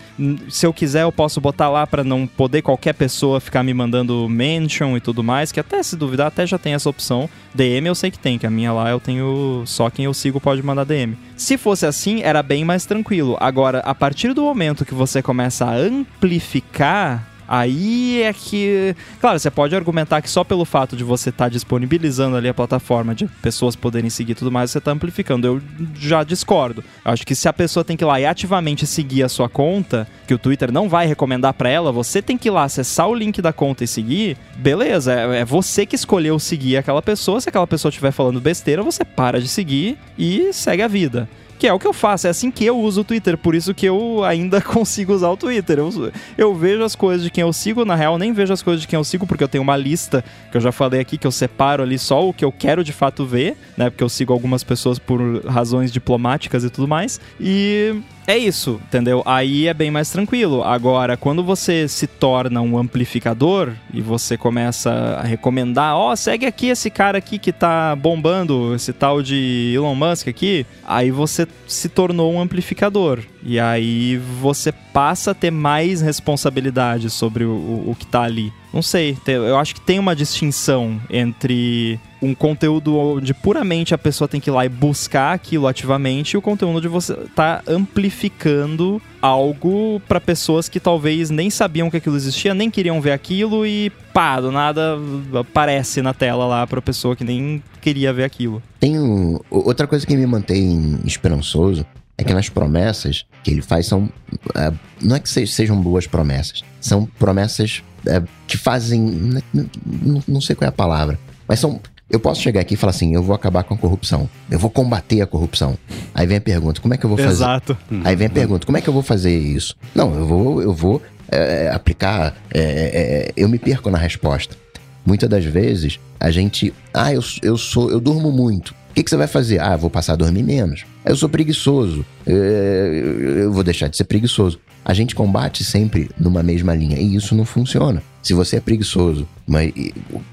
Se 0.51 0.67
eu 0.67 0.73
quiser, 0.73 1.03
eu 1.03 1.13
posso 1.13 1.41
botar 1.41 1.69
lá 1.71 1.87
para 1.87 2.05
não 2.05 2.27
poder 2.27 2.63
qualquer 2.63 2.93
pessoa 2.95 3.41
ficar 3.41 3.63
me 3.63 3.73
mandando 3.73 4.29
mention 4.29 4.97
e 4.97 5.01
tudo 5.01 5.23
mais, 5.23 5.53
que 5.53 5.61
até 5.61 5.83
se 5.83 5.97
duvidar, 5.97 6.27
até 6.27 6.47
já 6.47 6.59
tem 6.59 6.75
essa 6.75 6.91
opção. 6.91 7.29
DM 7.55 7.87
eu 7.87 7.95
sei 7.95 8.11
que 8.11 8.19
tem, 8.19 8.39
que 8.39 8.47
a 8.47 8.51
minha 8.51 8.73
lá 8.73 8.91
eu 8.91 9.01
tenho 9.01 9.63
só 9.67 9.89
quem 9.89 10.05
eu 10.05 10.15
sigo 10.15 10.41
pode 10.41 10.63
mandar 10.63 10.85
DM. 10.85 11.17
Se 11.37 11.57
fosse 11.57 11.87
assim, 11.87 12.23
era 12.23 12.43
bem 12.43 12.65
mais 12.65 12.85
tranquilo. 12.85 13.37
Agora, 13.41 13.79
a 13.81 13.95
partir 13.95 14.33
do 14.33 14.43
momento 14.43 14.85
que 14.85 14.95
você 14.95 15.23
começa 15.23 15.65
a 15.65 15.75
amplificar 15.77 17.34
Aí 17.47 18.23
é 18.23 18.33
que. 18.33 18.95
Claro, 19.21 19.39
você 19.39 19.51
pode 19.51 19.75
argumentar 19.77 20.21
que 20.23 20.31
só 20.31 20.45
pelo 20.45 20.65
fato 20.65 20.97
de 20.97 21.05
você 21.05 21.31
estar 21.31 21.45
tá 21.45 21.49
disponibilizando 21.49 22.37
ali 22.37 22.49
a 22.49 22.55
plataforma 22.55 23.15
de 23.15 23.27
pessoas 23.27 23.77
poderem 23.77 24.11
seguir 24.11 24.35
tudo 24.35 24.51
mais, 24.51 24.71
você 24.71 24.79
está 24.79 24.91
amplificando. 24.91 25.47
Eu 25.47 25.63
já 25.95 26.25
discordo. 26.25 26.83
Eu 27.05 27.13
acho 27.13 27.27
que 27.27 27.35
se 27.35 27.49
a 27.49 27.53
pessoa 27.53 27.85
tem 27.85 27.97
que 27.97 28.05
ir 28.05 28.07
lá 28.07 28.21
e 28.21 28.27
ativamente 28.27 28.87
seguir 28.87 29.23
a 29.23 29.29
sua 29.29 29.49
conta, 29.49 30.07
que 30.27 30.35
o 30.35 30.39
Twitter 30.39 30.73
não 30.73 30.89
vai 30.89 31.07
recomendar 31.07 31.55
para 31.55 31.69
ela, 31.69 31.93
você 31.93 32.23
tem 32.23 32.39
que 32.39 32.49
ir 32.49 32.51
lá 32.51 32.65
acessar 32.65 33.09
o 33.09 33.15
link 33.15 33.41
da 33.43 33.53
conta 33.53 33.85
e 33.85 33.87
seguir, 33.87 34.37
beleza, 34.57 35.13
é, 35.13 35.41
é 35.41 35.45
você 35.45 35.85
que 35.87 35.97
escolheu 35.97 36.39
seguir 36.39 36.77
aquela 36.77 37.03
pessoa. 37.03 37.41
Se 37.41 37.49
aquela 37.49 37.67
pessoa 37.67 37.91
estiver 37.91 38.11
falando 38.11 38.41
besteira, 38.41 38.83
você 38.83 39.05
para 39.05 39.41
de 39.41 39.49
seguir 39.49 39.99
e 40.19 40.53
segue 40.53 40.83
a 40.83 40.89
vida. 40.89 41.29
É 41.67 41.73
o 41.73 41.79
que 41.79 41.87
eu 41.87 41.93
faço, 41.93 42.27
é 42.27 42.31
assim 42.31 42.51
que 42.51 42.65
eu 42.65 42.79
uso 42.79 43.01
o 43.01 43.05
Twitter, 43.05 43.39
por 43.39 43.55
isso 43.55 43.73
que 43.73 43.87
eu 43.87 44.23
ainda 44.23 44.61
consigo 44.63 45.15
usar 45.15 45.31
o 45.31 45.37
Twitter. 45.37 45.79
Eu, 45.79 46.13
eu 46.37 46.55
vejo 46.55 46.83
as 46.83 46.95
coisas 46.95 47.25
de 47.25 47.31
quem 47.31 47.43
eu 47.43 47.53
sigo, 47.53 47.85
na 47.85 47.95
real, 47.95 48.19
nem 48.19 48.33
vejo 48.33 48.53
as 48.53 48.63
coisas 48.63 48.83
de 48.83 48.89
quem 48.89 48.99
eu 48.99 49.05
sigo, 49.05 49.27
porque 49.27 49.43
eu 49.43 49.49
tenho 49.49 49.63
uma 49.63 49.77
lista 49.77 50.23
que 50.51 50.57
eu 50.57 50.61
já 50.61 50.71
falei 50.71 51.01
aqui, 51.01 51.17
que 51.17 51.27
eu 51.27 51.33
separo 51.33 51.83
ali 51.83 51.99
só 51.99 52.29
o 52.29 52.33
que 52.33 52.45
eu 52.45 52.53
quero 52.53 52.85
de 52.85 52.93
fato 52.93 53.25
ver, 53.25 53.57
né? 53.77 53.89
Porque 53.89 54.05
eu 54.05 54.09
sigo 54.09 54.33
algumas 54.33 54.63
pessoas 54.63 54.99
por 54.99 55.45
razões 55.47 55.91
diplomáticas 55.91 56.65
e 56.65 56.71
tudo 56.71 56.87
mais. 56.87 57.21
E 57.41 57.95
É 58.27 58.39
isso, 58.39 58.81
entendeu? 58.87 59.23
Aí 59.27 59.67
é 59.67 59.75
bem 59.75 59.91
mais 59.91 60.11
tranquilo. 60.11 60.63
Agora, 60.63 61.17
quando 61.17 61.45
você 61.45 61.87
se 61.87 62.07
torna 62.07 62.61
um 62.63 62.79
amplificador 62.79 63.73
e 63.93 64.01
você 64.01 64.37
começa 64.37 64.91
a 64.91 65.23
recomendar, 65.23 65.95
ó, 65.95 66.13
oh, 66.13 66.17
segue 66.17 66.47
aqui 66.47 66.69
esse 66.69 66.89
cara 66.89 67.19
aqui 67.19 67.39
que 67.39 67.53
tá 67.53 67.95
bombando, 67.95 68.75
esse 68.75 68.93
tal 68.93 69.23
de 69.23 69.73
Elon 69.75 69.95
Musk 69.95 70.29
aqui, 70.29 70.67
aí 70.87 71.11
você 71.11 71.47
se 71.67 71.89
tornou 71.89 72.33
um 72.33 72.41
amplificador. 72.41 73.21
E 73.43 73.61
aí 73.61 74.17
você 74.41 74.73
passa 74.73 75.33
a 75.33 75.35
ter 75.35 75.51
mais 75.51 76.01
responsabilidade 76.01 77.11
sobre 77.11 77.45
o, 77.45 77.51
o 77.51 77.97
que 77.99 78.07
tá 78.07 78.23
ali. 78.23 78.51
Não 78.73 78.81
sei, 78.81 79.17
eu 79.27 79.59
acho 79.59 79.75
que 79.75 79.81
tem 79.81 79.99
uma 79.99 80.17
distinção 80.17 81.01
entre 81.11 82.01
um 82.25 82.35
conteúdo 82.35 82.97
onde 82.97 83.35
puramente 83.35 83.95
a 83.95 83.99
pessoa 83.99 84.27
tem 84.27 84.41
que 84.41 84.51
ir 84.51 84.53
lá 84.53 84.65
e 84.65 84.69
buscar 84.69 85.33
aquilo 85.33 85.67
ativamente 85.67 86.33
e 86.33 86.37
o 86.37 86.43
conteúdo 86.43 86.79
onde 86.79 86.89
você 86.89 87.15
tá 87.35 87.63
amplificando 87.67 89.01
algo 89.21 90.01
para 90.09 90.21
pessoas 90.21 90.69
que 90.69 90.81
talvez 90.81 91.31
nem 91.31 91.51
sabiam 91.51 91.91
que 91.91 91.97
aquilo 91.97 92.17
existia, 92.17 92.55
nem 92.55 92.71
queriam 92.71 93.01
ver 93.01 93.13
aquilo 93.13 93.67
e 93.67 93.91
pá, 94.13 94.41
do 94.41 94.51
nada 94.51 94.99
aparece 95.39 96.03
na 96.03 96.15
tela 96.15 96.47
lá 96.47 96.67
para 96.67 96.81
pessoa 96.83 97.15
que 97.15 97.25
nem 97.25 97.63
queria 97.81 98.13
ver 98.13 98.25
aquilo. 98.25 98.63
Tem 98.81 98.99
um, 98.99 99.39
outra 99.51 99.87
coisa 99.87 100.07
que 100.07 100.17
me 100.17 100.27
mantém 100.27 100.99
esperançoso 101.05 101.87
é 102.17 102.23
que 102.23 102.33
nas 102.33 102.49
promessas 102.49 103.27
que 103.43 103.51
ele 103.51 103.63
faz 103.63 103.87
são. 103.87 104.09
É, 104.55 104.73
não 105.03 105.17
é 105.17 105.21
que 105.21 105.29
sejam 105.29 105.81
boas 105.81 106.07
promessas, 106.07 106.63
são 106.81 107.07
promessas 107.19 107.83
é, 108.07 108.23
que 108.47 108.57
fazem. 108.57 109.43
Não, 109.53 110.23
não 110.27 110.41
sei 110.41 110.55
qual 110.55 110.67
é 110.67 110.69
a 110.69 110.73
palavra, 110.73 111.19
mas 111.49 111.61
são. 111.61 111.81
Eu 112.15 112.21
posso 112.21 112.41
chegar 112.41 112.61
aqui 112.61 112.75
e 112.75 112.77
falar 112.77 112.91
assim: 112.91 113.13
eu 113.13 113.25
vou 113.25 113.35
acabar 113.35 113.65
com 113.65 113.75
a 113.75 113.77
corrupção, 113.77 114.31
eu 114.49 114.57
vou 114.57 114.71
combater 114.71 115.21
a 115.21 115.27
corrupção. 115.27 115.77
Aí 116.15 116.25
vem 116.25 116.37
a 116.37 116.41
pergunta: 116.41 116.81
como 116.81 116.95
é 116.95 116.97
que 116.97 117.05
eu 117.05 117.09
vou 117.09 117.19
fazer? 117.19 117.43
Exato. 117.43 117.77
Aí 118.05 118.15
vem 118.15 118.29
a 118.29 118.31
pergunta: 118.31 118.65
como 118.65 118.79
é 118.79 118.81
que 118.81 118.89
eu 118.89 118.95
vou 118.95 119.03
fazer 119.03 119.37
isso? 119.37 119.75
Não, 119.93 120.15
eu 120.15 120.25
vou, 120.25 120.63
eu 120.63 120.73
vou 120.73 121.03
é, 121.29 121.73
aplicar. 121.75 122.37
É, 122.53 122.61
é, 122.61 123.33
eu 123.37 123.49
me 123.49 123.59
perco 123.59 123.91
na 123.91 123.99
resposta. 123.99 124.57
Muitas 125.05 125.29
das 125.29 125.45
vezes 125.45 125.99
a 126.21 126.31
gente, 126.31 126.73
ah, 126.95 127.13
eu, 127.13 127.21
eu 127.43 127.59
sou, 127.59 127.91
eu 127.91 127.99
durmo 127.99 128.31
muito. 128.31 128.71
O 128.91 128.95
que, 128.95 129.03
que 129.03 129.11
você 129.11 129.17
vai 129.17 129.27
fazer? 129.27 129.61
Ah, 129.61 129.77
vou 129.77 129.91
passar 129.91 130.13
a 130.13 130.17
dormir 130.17 130.45
menos. 130.45 130.85
Eu 131.05 131.17
sou 131.17 131.29
preguiçoso. 131.29 132.05
Eu 132.27 133.53
vou 133.53 133.63
deixar 133.63 133.89
de 133.89 133.97
ser 133.97 134.05
preguiçoso. 134.05 134.59
A 134.85 134.93
gente 134.93 135.15
combate 135.15 135.65
sempre 135.65 136.11
numa 136.19 136.43
mesma 136.43 136.75
linha 136.75 136.99
e 136.99 137.15
isso 137.17 137.35
não 137.35 137.45
funciona. 137.45 138.03
Se 138.23 138.33
você 138.35 138.57
é 138.57 138.61
preguiçoso, 138.61 139.27
mas 139.47 139.73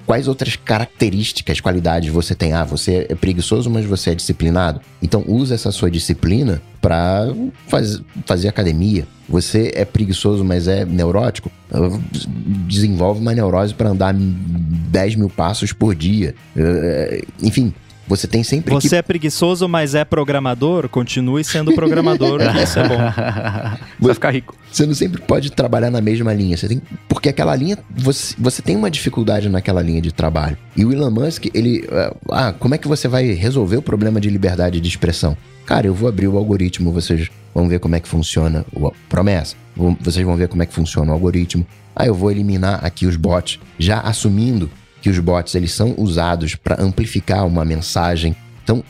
quais 0.05 0.27
outras 0.27 0.55
características, 0.55 1.59
qualidades 1.59 2.11
você 2.11 2.33
tem? 2.33 2.53
Ah, 2.53 2.63
você 2.63 3.05
é 3.09 3.15
preguiçoso, 3.15 3.69
mas 3.69 3.85
você 3.85 4.11
é 4.11 4.15
disciplinado. 4.15 4.81
Então 5.01 5.23
usa 5.27 5.55
essa 5.55 5.71
sua 5.71 5.91
disciplina 5.91 6.61
para 6.81 7.27
faz, 7.67 8.01
fazer 8.25 8.47
academia. 8.47 9.05
Você 9.27 9.71
é 9.73 9.85
preguiçoso, 9.85 10.43
mas 10.43 10.67
é 10.67 10.85
neurótico. 10.85 11.51
Desenvolve 12.67 13.21
uma 13.21 13.33
neurose 13.33 13.73
para 13.73 13.89
andar 13.89 14.13
10 14.13 15.15
mil 15.15 15.29
passos 15.29 15.71
por 15.73 15.95
dia. 15.95 16.35
É, 16.55 17.23
enfim, 17.41 17.73
você 18.11 18.27
tem 18.27 18.43
sempre 18.43 18.73
Você 18.73 18.89
que... 18.89 18.95
é 18.97 19.01
preguiçoso, 19.01 19.69
mas 19.69 19.95
é 19.95 20.03
programador? 20.03 20.89
Continue 20.89 21.45
sendo 21.45 21.73
programador, 21.73 22.41
isso 22.61 22.77
é 22.77 22.85
bom. 22.85 22.97
Vai 24.01 24.13
ficar 24.13 24.31
rico. 24.31 24.53
Você 24.69 24.85
não 24.85 24.93
sempre 24.93 25.21
pode 25.21 25.49
trabalhar 25.49 25.89
na 25.89 26.01
mesma 26.01 26.33
linha. 26.33 26.57
Você 26.57 26.67
tem... 26.67 26.81
Porque 27.07 27.29
aquela 27.29 27.55
linha, 27.55 27.77
você, 27.89 28.35
você 28.37 28.61
tem 28.61 28.75
uma 28.75 28.91
dificuldade 28.91 29.47
naquela 29.47 29.81
linha 29.81 30.01
de 30.01 30.11
trabalho. 30.11 30.57
E 30.75 30.83
o 30.83 30.91
Elon 30.91 31.09
Musk, 31.09 31.45
ele. 31.53 31.87
Eh, 31.89 32.13
ah, 32.29 32.51
como 32.51 32.75
é 32.75 32.77
que 32.77 32.85
você 32.85 33.07
vai 33.07 33.31
resolver 33.31 33.77
o 33.77 33.81
problema 33.81 34.19
de 34.19 34.29
liberdade 34.29 34.81
de 34.81 34.89
expressão? 34.89 35.37
Cara, 35.65 35.87
eu 35.87 35.93
vou 35.93 36.09
abrir 36.09 36.27
o 36.27 36.37
algoritmo, 36.37 36.91
vocês 36.91 37.29
vão 37.55 37.69
ver 37.69 37.79
como 37.79 37.95
é 37.95 38.01
que 38.01 38.09
funciona. 38.09 38.65
O... 38.73 38.91
Promessa. 39.07 39.55
Vocês 40.01 40.25
vão 40.25 40.35
ver 40.35 40.49
como 40.49 40.61
é 40.61 40.65
que 40.65 40.73
funciona 40.73 41.11
o 41.11 41.13
algoritmo. 41.13 41.65
Ah, 41.95 42.05
eu 42.05 42.13
vou 42.13 42.29
eliminar 42.29 42.83
aqui 42.83 43.05
os 43.05 43.15
bots, 43.15 43.57
já 43.79 44.01
assumindo 44.01 44.69
que 45.01 45.09
os 45.09 45.19
bots 45.19 45.55
eles 45.55 45.71
são 45.71 45.95
usados 45.97 46.55
para 46.55 46.81
amplificar 46.81 47.45
uma 47.45 47.65
mensagem. 47.65 48.35
Então, 48.63 48.83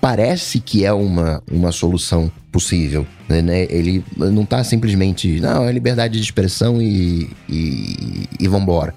parece 0.00 0.60
que 0.60 0.84
é 0.84 0.92
uma, 0.92 1.42
uma 1.50 1.72
solução 1.72 2.30
possível. 2.50 3.06
Né? 3.28 3.66
Ele 3.68 4.04
não 4.16 4.42
está 4.42 4.62
simplesmente, 4.64 5.40
não, 5.40 5.64
é 5.64 5.72
liberdade 5.72 6.18
de 6.18 6.24
expressão 6.24 6.80
e, 6.80 7.28
e, 7.48 8.28
e 8.38 8.48
vambora. 8.48 8.94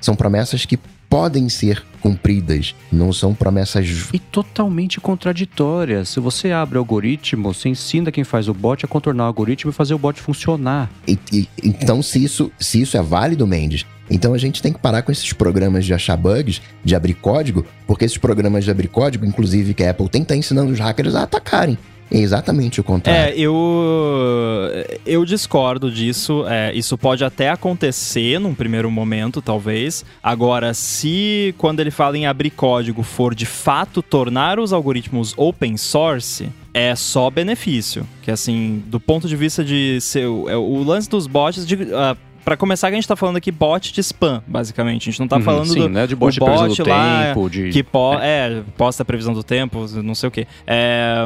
São 0.00 0.14
promessas 0.14 0.64
que 0.64 0.78
podem 1.12 1.46
ser 1.50 1.84
cumpridas, 2.00 2.74
não 2.90 3.12
são 3.12 3.34
promessas. 3.34 4.08
E 4.14 4.18
totalmente 4.18 4.98
contraditórias. 4.98 6.08
Se 6.08 6.18
você 6.18 6.50
abre 6.52 6.78
o 6.78 6.80
algoritmo, 6.80 7.52
você 7.52 7.68
ensina 7.68 8.10
quem 8.10 8.24
faz 8.24 8.48
o 8.48 8.54
bot 8.54 8.82
a 8.82 8.88
contornar 8.88 9.24
o 9.24 9.26
algoritmo 9.26 9.70
e 9.70 9.74
fazer 9.74 9.92
o 9.92 9.98
bot 9.98 10.18
funcionar. 10.18 10.90
E, 11.06 11.18
e, 11.30 11.48
então, 11.62 12.02
se 12.02 12.24
isso, 12.24 12.50
se 12.58 12.80
isso 12.80 12.96
é 12.96 13.02
válido, 13.02 13.46
Mendes, 13.46 13.84
então 14.12 14.34
a 14.34 14.38
gente 14.38 14.60
tem 14.60 14.72
que 14.72 14.78
parar 14.78 15.02
com 15.02 15.10
esses 15.10 15.32
programas 15.32 15.86
de 15.86 15.94
achar 15.94 16.16
bugs, 16.16 16.60
de 16.84 16.94
abrir 16.94 17.14
código, 17.14 17.64
porque 17.86 18.04
esses 18.04 18.18
programas 18.18 18.62
de 18.64 18.70
abrir 18.70 18.88
código, 18.88 19.24
inclusive 19.24 19.72
que 19.72 19.82
a 19.82 19.90
Apple 19.90 20.08
tem, 20.08 20.22
tá 20.22 20.36
ensinando 20.36 20.70
os 20.70 20.78
hackers 20.78 21.14
a 21.14 21.22
atacarem. 21.22 21.78
É 22.10 22.18
exatamente 22.18 22.78
o 22.78 22.84
contrário. 22.84 23.32
É, 23.32 23.38
eu, 23.38 24.68
eu 25.06 25.24
discordo 25.24 25.90
disso. 25.90 26.44
É, 26.46 26.70
isso 26.74 26.98
pode 26.98 27.24
até 27.24 27.48
acontecer 27.48 28.38
num 28.38 28.54
primeiro 28.54 28.90
momento, 28.90 29.40
talvez. 29.40 30.04
Agora, 30.22 30.74
se 30.74 31.54
quando 31.56 31.80
ele 31.80 31.90
fala 31.90 32.18
em 32.18 32.26
abrir 32.26 32.50
código 32.50 33.02
for 33.02 33.34
de 33.34 33.46
fato 33.46 34.02
tornar 34.02 34.58
os 34.58 34.74
algoritmos 34.74 35.32
open 35.38 35.78
source, 35.78 36.50
é 36.74 36.94
só 36.94 37.30
benefício. 37.30 38.06
Que 38.20 38.30
assim, 38.30 38.82
do 38.88 39.00
ponto 39.00 39.26
de 39.26 39.34
vista 39.34 39.64
de 39.64 39.98
ser. 40.02 40.26
O, 40.26 40.50
é, 40.50 40.56
o 40.56 40.82
lance 40.82 41.08
dos 41.08 41.26
bots. 41.26 41.66
De, 41.66 41.76
uh, 41.76 42.16
para 42.44 42.56
começar, 42.56 42.88
a 42.88 42.90
gente 42.90 43.06
tá 43.06 43.16
falando 43.16 43.36
aqui 43.36 43.50
bot 43.50 43.92
de 43.92 44.00
spam, 44.00 44.42
basicamente. 44.46 45.08
A 45.08 45.12
gente 45.12 45.20
não 45.20 45.28
tá 45.28 45.36
uhum, 45.36 45.42
falando 45.42 45.72
sim, 45.72 45.80
do 45.80 45.88
né? 45.88 46.06
de 46.06 46.16
bot, 46.16 46.32
de 46.32 46.40
bot 46.40 46.82
do 46.82 46.88
lá, 46.88 47.26
tempo, 47.26 47.48
de... 47.48 47.70
que 47.70 47.82
po 47.82 48.14
é. 48.14 48.58
é, 48.58 48.62
posta 48.76 49.02
a 49.02 49.06
previsão 49.06 49.32
do 49.32 49.42
tempo, 49.42 49.86
não 50.02 50.14
sei 50.14 50.28
o 50.28 50.32
que. 50.32 50.46
É, 50.66 51.24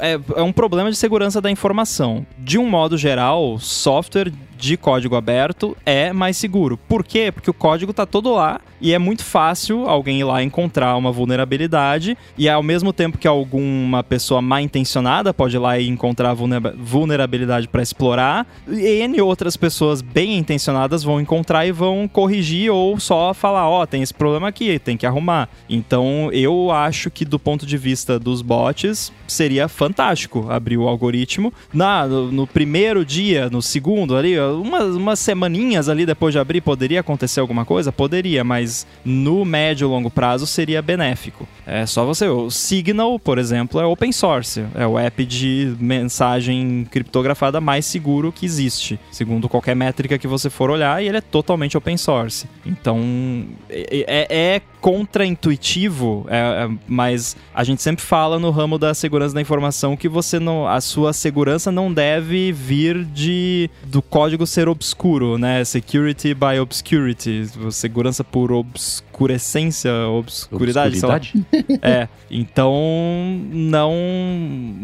é, 0.00 0.20
é 0.36 0.42
um 0.42 0.52
problema 0.52 0.90
de 0.90 0.96
segurança 0.96 1.40
da 1.40 1.50
informação. 1.50 2.26
De 2.38 2.58
um 2.58 2.68
modo 2.68 2.96
geral, 2.98 3.58
software 3.58 4.32
de 4.62 4.76
código 4.76 5.16
aberto 5.16 5.76
é 5.84 6.12
mais 6.12 6.36
seguro. 6.36 6.76
Por 6.76 7.02
quê? 7.02 7.32
Porque 7.32 7.50
o 7.50 7.54
código 7.54 7.90
está 7.90 8.06
todo 8.06 8.32
lá 8.32 8.60
e 8.80 8.92
é 8.92 8.98
muito 8.98 9.24
fácil 9.24 9.88
alguém 9.88 10.20
ir 10.20 10.24
lá 10.24 10.40
encontrar 10.40 10.96
uma 10.96 11.10
vulnerabilidade 11.10 12.16
e 12.38 12.48
ao 12.48 12.62
mesmo 12.62 12.92
tempo 12.92 13.18
que 13.18 13.26
alguma 13.26 14.04
pessoa 14.04 14.40
mal 14.40 14.60
intencionada 14.60 15.34
pode 15.34 15.56
ir 15.56 15.58
lá 15.58 15.80
e 15.80 15.88
encontrar 15.88 16.34
vulnerabilidade 16.34 17.66
para 17.66 17.82
explorar, 17.82 18.46
N 18.68 19.20
outras 19.20 19.56
pessoas 19.56 20.00
bem 20.00 20.38
intencionadas 20.38 21.02
vão 21.02 21.20
encontrar 21.20 21.66
e 21.66 21.72
vão 21.72 22.06
corrigir 22.06 22.70
ou 22.70 23.00
só 23.00 23.34
falar, 23.34 23.68
ó, 23.68 23.82
oh, 23.82 23.86
tem 23.86 24.00
esse 24.00 24.14
problema 24.14 24.46
aqui, 24.46 24.78
tem 24.78 24.96
que 24.96 25.06
arrumar. 25.06 25.48
Então, 25.68 26.30
eu 26.32 26.70
acho 26.70 27.10
que 27.10 27.24
do 27.24 27.38
ponto 27.38 27.66
de 27.66 27.76
vista 27.76 28.16
dos 28.16 28.42
bots, 28.42 29.12
seria 29.26 29.66
fantástico 29.66 30.46
abrir 30.48 30.76
o 30.76 30.86
algoritmo. 30.86 31.52
Na, 31.72 32.06
no, 32.06 32.30
no 32.30 32.46
primeiro 32.46 33.04
dia, 33.04 33.48
no 33.50 33.62
segundo 33.62 34.16
ali, 34.16 34.34
umas, 34.60 34.94
umas 34.94 35.18
semaninhas 35.18 35.88
ali 35.88 36.04
depois 36.04 36.32
de 36.32 36.38
abrir, 36.38 36.60
poderia 36.60 37.00
acontecer 37.00 37.40
alguma 37.40 37.64
coisa? 37.64 37.92
Poderia, 37.92 38.44
mas 38.44 38.86
no 39.04 39.44
médio 39.44 39.86
e 39.86 39.88
longo 39.88 40.10
prazo 40.10 40.46
seria 40.46 40.82
benéfico. 40.82 41.46
É 41.66 41.86
só 41.86 42.04
você. 42.04 42.26
O 42.28 42.50
Signal, 42.50 43.18
por 43.18 43.38
exemplo, 43.38 43.80
é 43.80 43.86
open 43.86 44.12
source. 44.12 44.64
É 44.74 44.86
o 44.86 44.98
app 44.98 45.24
de 45.24 45.74
mensagem 45.78 46.86
criptografada 46.90 47.60
mais 47.60 47.86
seguro 47.86 48.32
que 48.32 48.46
existe, 48.46 48.98
segundo 49.10 49.48
qualquer 49.48 49.76
métrica 49.76 50.18
que 50.18 50.26
você 50.26 50.50
for 50.50 50.70
olhar, 50.70 51.02
e 51.02 51.08
ele 51.08 51.18
é 51.18 51.20
totalmente 51.20 51.76
open 51.76 51.96
source. 51.96 52.46
Então, 52.64 53.00
é, 53.68 54.04
é, 54.06 54.36
é 54.56 54.62
contraintuitivo, 54.82 56.26
é, 56.28 56.38
é, 56.38 56.70
mas 56.88 57.36
a 57.54 57.62
gente 57.62 57.80
sempre 57.80 58.04
fala 58.04 58.36
no 58.40 58.50
ramo 58.50 58.78
da 58.78 58.92
segurança 58.92 59.32
da 59.32 59.40
informação 59.40 59.96
que 59.96 60.08
você 60.08 60.40
não, 60.40 60.66
a 60.66 60.80
sua 60.80 61.12
segurança 61.12 61.70
não 61.70 61.94
deve 61.94 62.50
vir 62.50 63.04
de 63.04 63.70
do 63.84 64.02
código 64.02 64.44
ser 64.44 64.68
obscuro, 64.68 65.38
né? 65.38 65.64
Security 65.64 66.34
by 66.34 66.58
obscurity, 66.60 67.46
segurança 67.70 68.24
por 68.24 68.50
obscurecência, 69.12 69.92
obscuridade, 70.08 71.04
Obscuridade? 71.04 71.46
É, 71.82 72.08
então 72.30 72.72
não 73.52 73.94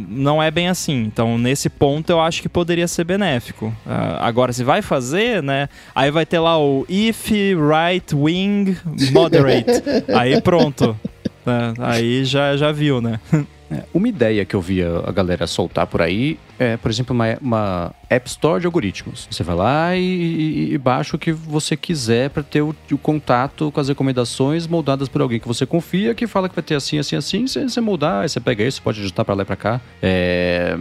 não 0.09 0.43
é 0.43 0.51
bem 0.51 0.69
assim. 0.69 1.05
Então 1.05 1.39
nesse 1.39 1.69
ponto 1.69 2.11
eu 2.11 2.21
acho 2.21 2.43
que 2.43 2.49
poderia 2.49 2.87
ser 2.87 3.05
benéfico. 3.05 3.67
Uh, 3.87 4.21
agora 4.21 4.53
se 4.53 4.63
vai 4.63 4.83
fazer, 4.83 5.43
né? 5.43 5.69
Aí 5.95 6.11
vai 6.11 6.27
ter 6.27 6.39
lá 6.39 6.59
o 6.59 6.87
if 6.89 7.31
right 7.31 8.15
wing 8.15 8.77
moderate. 9.13 9.83
Aí 10.15 10.41
pronto. 10.41 10.97
Né? 11.45 11.75
Aí 11.79 12.25
já, 12.25 12.57
já 12.57 12.71
viu, 12.71 13.01
né? 13.01 13.19
É, 13.71 13.83
uma 13.93 14.09
ideia 14.09 14.45
que 14.45 14.55
eu 14.55 14.61
via 14.61 15.03
a 15.05 15.13
galera 15.13 15.47
soltar 15.47 15.87
por 15.87 16.01
aí 16.01 16.39
é, 16.59 16.77
por 16.77 16.91
exemplo, 16.91 17.15
uma, 17.15 17.39
uma 17.41 17.95
App 18.11 18.29
Store 18.29 18.61
de 18.61 18.67
algoritmos. 18.67 19.29
Você 19.31 19.43
vai 19.43 19.57
lá 19.57 19.97
e, 19.97 20.01
e, 20.01 20.75
e 20.75 20.79
baixa 20.79 21.17
o 21.17 21.19
que 21.19 21.33
você 21.33 21.77
quiser 21.77 22.31
para 22.31 22.43
ter 22.43 22.63
o, 22.63 22.75
o, 22.91 22.99
contato 22.99 23.71
com 23.71 23.81
as 23.81 23.89
recomendações 23.89 24.67
moldadas 24.67 25.09
por 25.09 25.21
alguém 25.21 25.39
que 25.39 25.47
você 25.47 25.67
confia, 25.67 26.15
que 26.15 26.27
fala 26.27 26.49
que 26.49 26.55
vai 26.55 26.65
ter 26.65 26.75
assim, 26.75 26.99
assim, 26.99 27.17
assim. 27.17 27.47
Você, 27.47 27.69
você 27.69 27.81
moldar, 27.81 28.23
aí 28.23 28.29
você 28.29 28.41
pega 28.41 28.65
isso, 28.65 28.81
pode 28.83 29.01
ajustar 29.01 29.25
para 29.25 29.35
lá 29.35 29.43
e 29.43 29.47
para 29.47 29.57
cá. 29.57 29.81
É, 30.03 30.79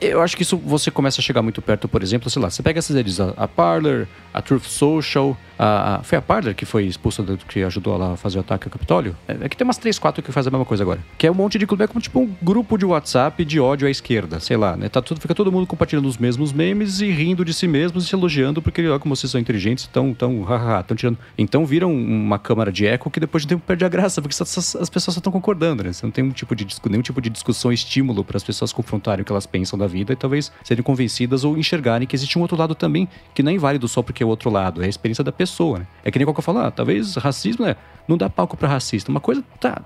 Eu 0.00 0.22
acho 0.22 0.36
que 0.36 0.42
isso 0.42 0.56
você 0.56 0.90
começa 0.90 1.20
a 1.20 1.24
chegar 1.24 1.42
muito 1.42 1.60
perto, 1.60 1.86
por 1.86 2.02
exemplo, 2.02 2.30
sei 2.30 2.40
lá, 2.40 2.48
você 2.48 2.62
pega 2.62 2.78
essas 2.78 2.96
redes, 2.96 3.20
a, 3.20 3.34
a 3.36 3.46
Parler, 3.46 4.08
a 4.32 4.40
Truth 4.40 4.64
Social, 4.64 5.36
a, 5.58 5.96
a, 5.96 6.02
foi 6.02 6.16
a 6.16 6.22
Parler 6.22 6.54
que 6.54 6.64
foi 6.64 6.86
expulsa, 6.86 7.22
do, 7.22 7.36
que 7.36 7.62
ajudou 7.62 7.94
ela 7.94 8.14
a 8.14 8.16
fazer 8.16 8.38
o 8.38 8.40
ataque 8.40 8.66
ao 8.66 8.70
Capitólio? 8.70 9.14
É, 9.28 9.36
é 9.42 9.48
que 9.48 9.56
tem 9.56 9.64
umas 9.66 9.76
três, 9.76 9.98
quatro 9.98 10.22
que 10.22 10.32
faz 10.32 10.46
a 10.46 10.50
mesma 10.50 10.64
coisa 10.64 10.82
agora. 10.82 11.00
Que 11.18 11.26
é 11.26 11.30
um 11.30 11.34
monte 11.34 11.58
de 11.58 11.66
clube, 11.66 11.84
é 11.84 11.86
como 11.86 12.00
tipo 12.00 12.18
um 12.18 12.34
grupo 12.42 12.78
de 12.78 12.86
WhatsApp 12.86 13.44
de 13.44 13.60
ódio 13.60 13.86
à 13.86 13.90
esquerda, 13.90 14.40
sei 14.40 14.56
lá, 14.56 14.76
né? 14.76 14.88
Tá 14.88 15.02
tudo, 15.02 15.20
fica 15.20 15.34
todo 15.34 15.52
mundo 15.52 15.66
compartilhando 15.66 16.06
os 16.06 16.16
mesmos 16.16 16.49
memes 16.52 17.00
e 17.00 17.10
rindo 17.10 17.44
de 17.44 17.52
si 17.52 17.66
mesmos 17.66 18.04
e 18.04 18.08
se 18.08 18.14
elogiando 18.14 18.62
porque, 18.62 18.86
olha 18.86 18.98
como 18.98 19.14
vocês 19.14 19.30
são 19.30 19.40
inteligentes, 19.40 19.86
tão, 19.86 20.14
tão, 20.14 20.42
hahaha, 20.42 20.82
tão 20.82 20.96
tirando. 20.96 21.18
Então 21.36 21.64
viram 21.64 21.92
uma 21.92 22.38
câmara 22.38 22.70
de 22.70 22.86
eco 22.86 23.10
que 23.10 23.20
depois 23.20 23.42
de 23.42 23.48
tempo 23.48 23.62
perde 23.66 23.84
a 23.84 23.88
graça, 23.88 24.20
porque 24.20 24.34
as, 24.40 24.76
as 24.76 24.90
pessoas 24.90 25.14
só 25.14 25.20
estão 25.20 25.32
concordando, 25.32 25.82
né? 25.82 25.92
Você 25.92 26.04
não 26.04 26.10
tem 26.10 26.24
um 26.24 26.30
tipo 26.30 26.54
de, 26.54 26.66
nenhum 26.88 27.02
tipo 27.02 27.20
de 27.20 27.30
discussão, 27.30 27.72
estímulo 27.72 28.24
para 28.24 28.36
as 28.36 28.44
pessoas 28.44 28.72
confrontarem 28.72 29.22
o 29.22 29.24
que 29.24 29.32
elas 29.32 29.46
pensam 29.46 29.78
da 29.78 29.86
vida 29.86 30.12
e 30.12 30.16
talvez 30.16 30.52
serem 30.64 30.82
convencidas 30.82 31.44
ou 31.44 31.56
enxergarem 31.56 32.06
que 32.06 32.16
existe 32.16 32.38
um 32.38 32.42
outro 32.42 32.56
lado 32.56 32.74
também, 32.74 33.08
que 33.34 33.42
não 33.42 33.50
é 33.50 33.54
inválido 33.54 33.86
só 33.88 34.02
porque 34.02 34.22
é 34.22 34.26
o 34.26 34.28
outro 34.28 34.50
lado, 34.50 34.82
é 34.82 34.86
a 34.86 34.88
experiência 34.88 35.24
da 35.24 35.32
pessoa, 35.32 35.80
né? 35.80 35.86
É 36.04 36.10
que 36.10 36.18
nem 36.18 36.26
qual 36.26 36.34
que 36.34 36.40
eu 36.40 36.44
falo, 36.44 36.58
ah, 36.60 36.70
talvez 36.70 37.16
racismo 37.16 37.66
é 37.66 37.76
não 38.10 38.16
dá 38.16 38.28
palco 38.28 38.56
para 38.56 38.68
racista. 38.68 39.10
Uma 39.10 39.20
coisa, 39.20 39.42
tá, 39.60 39.80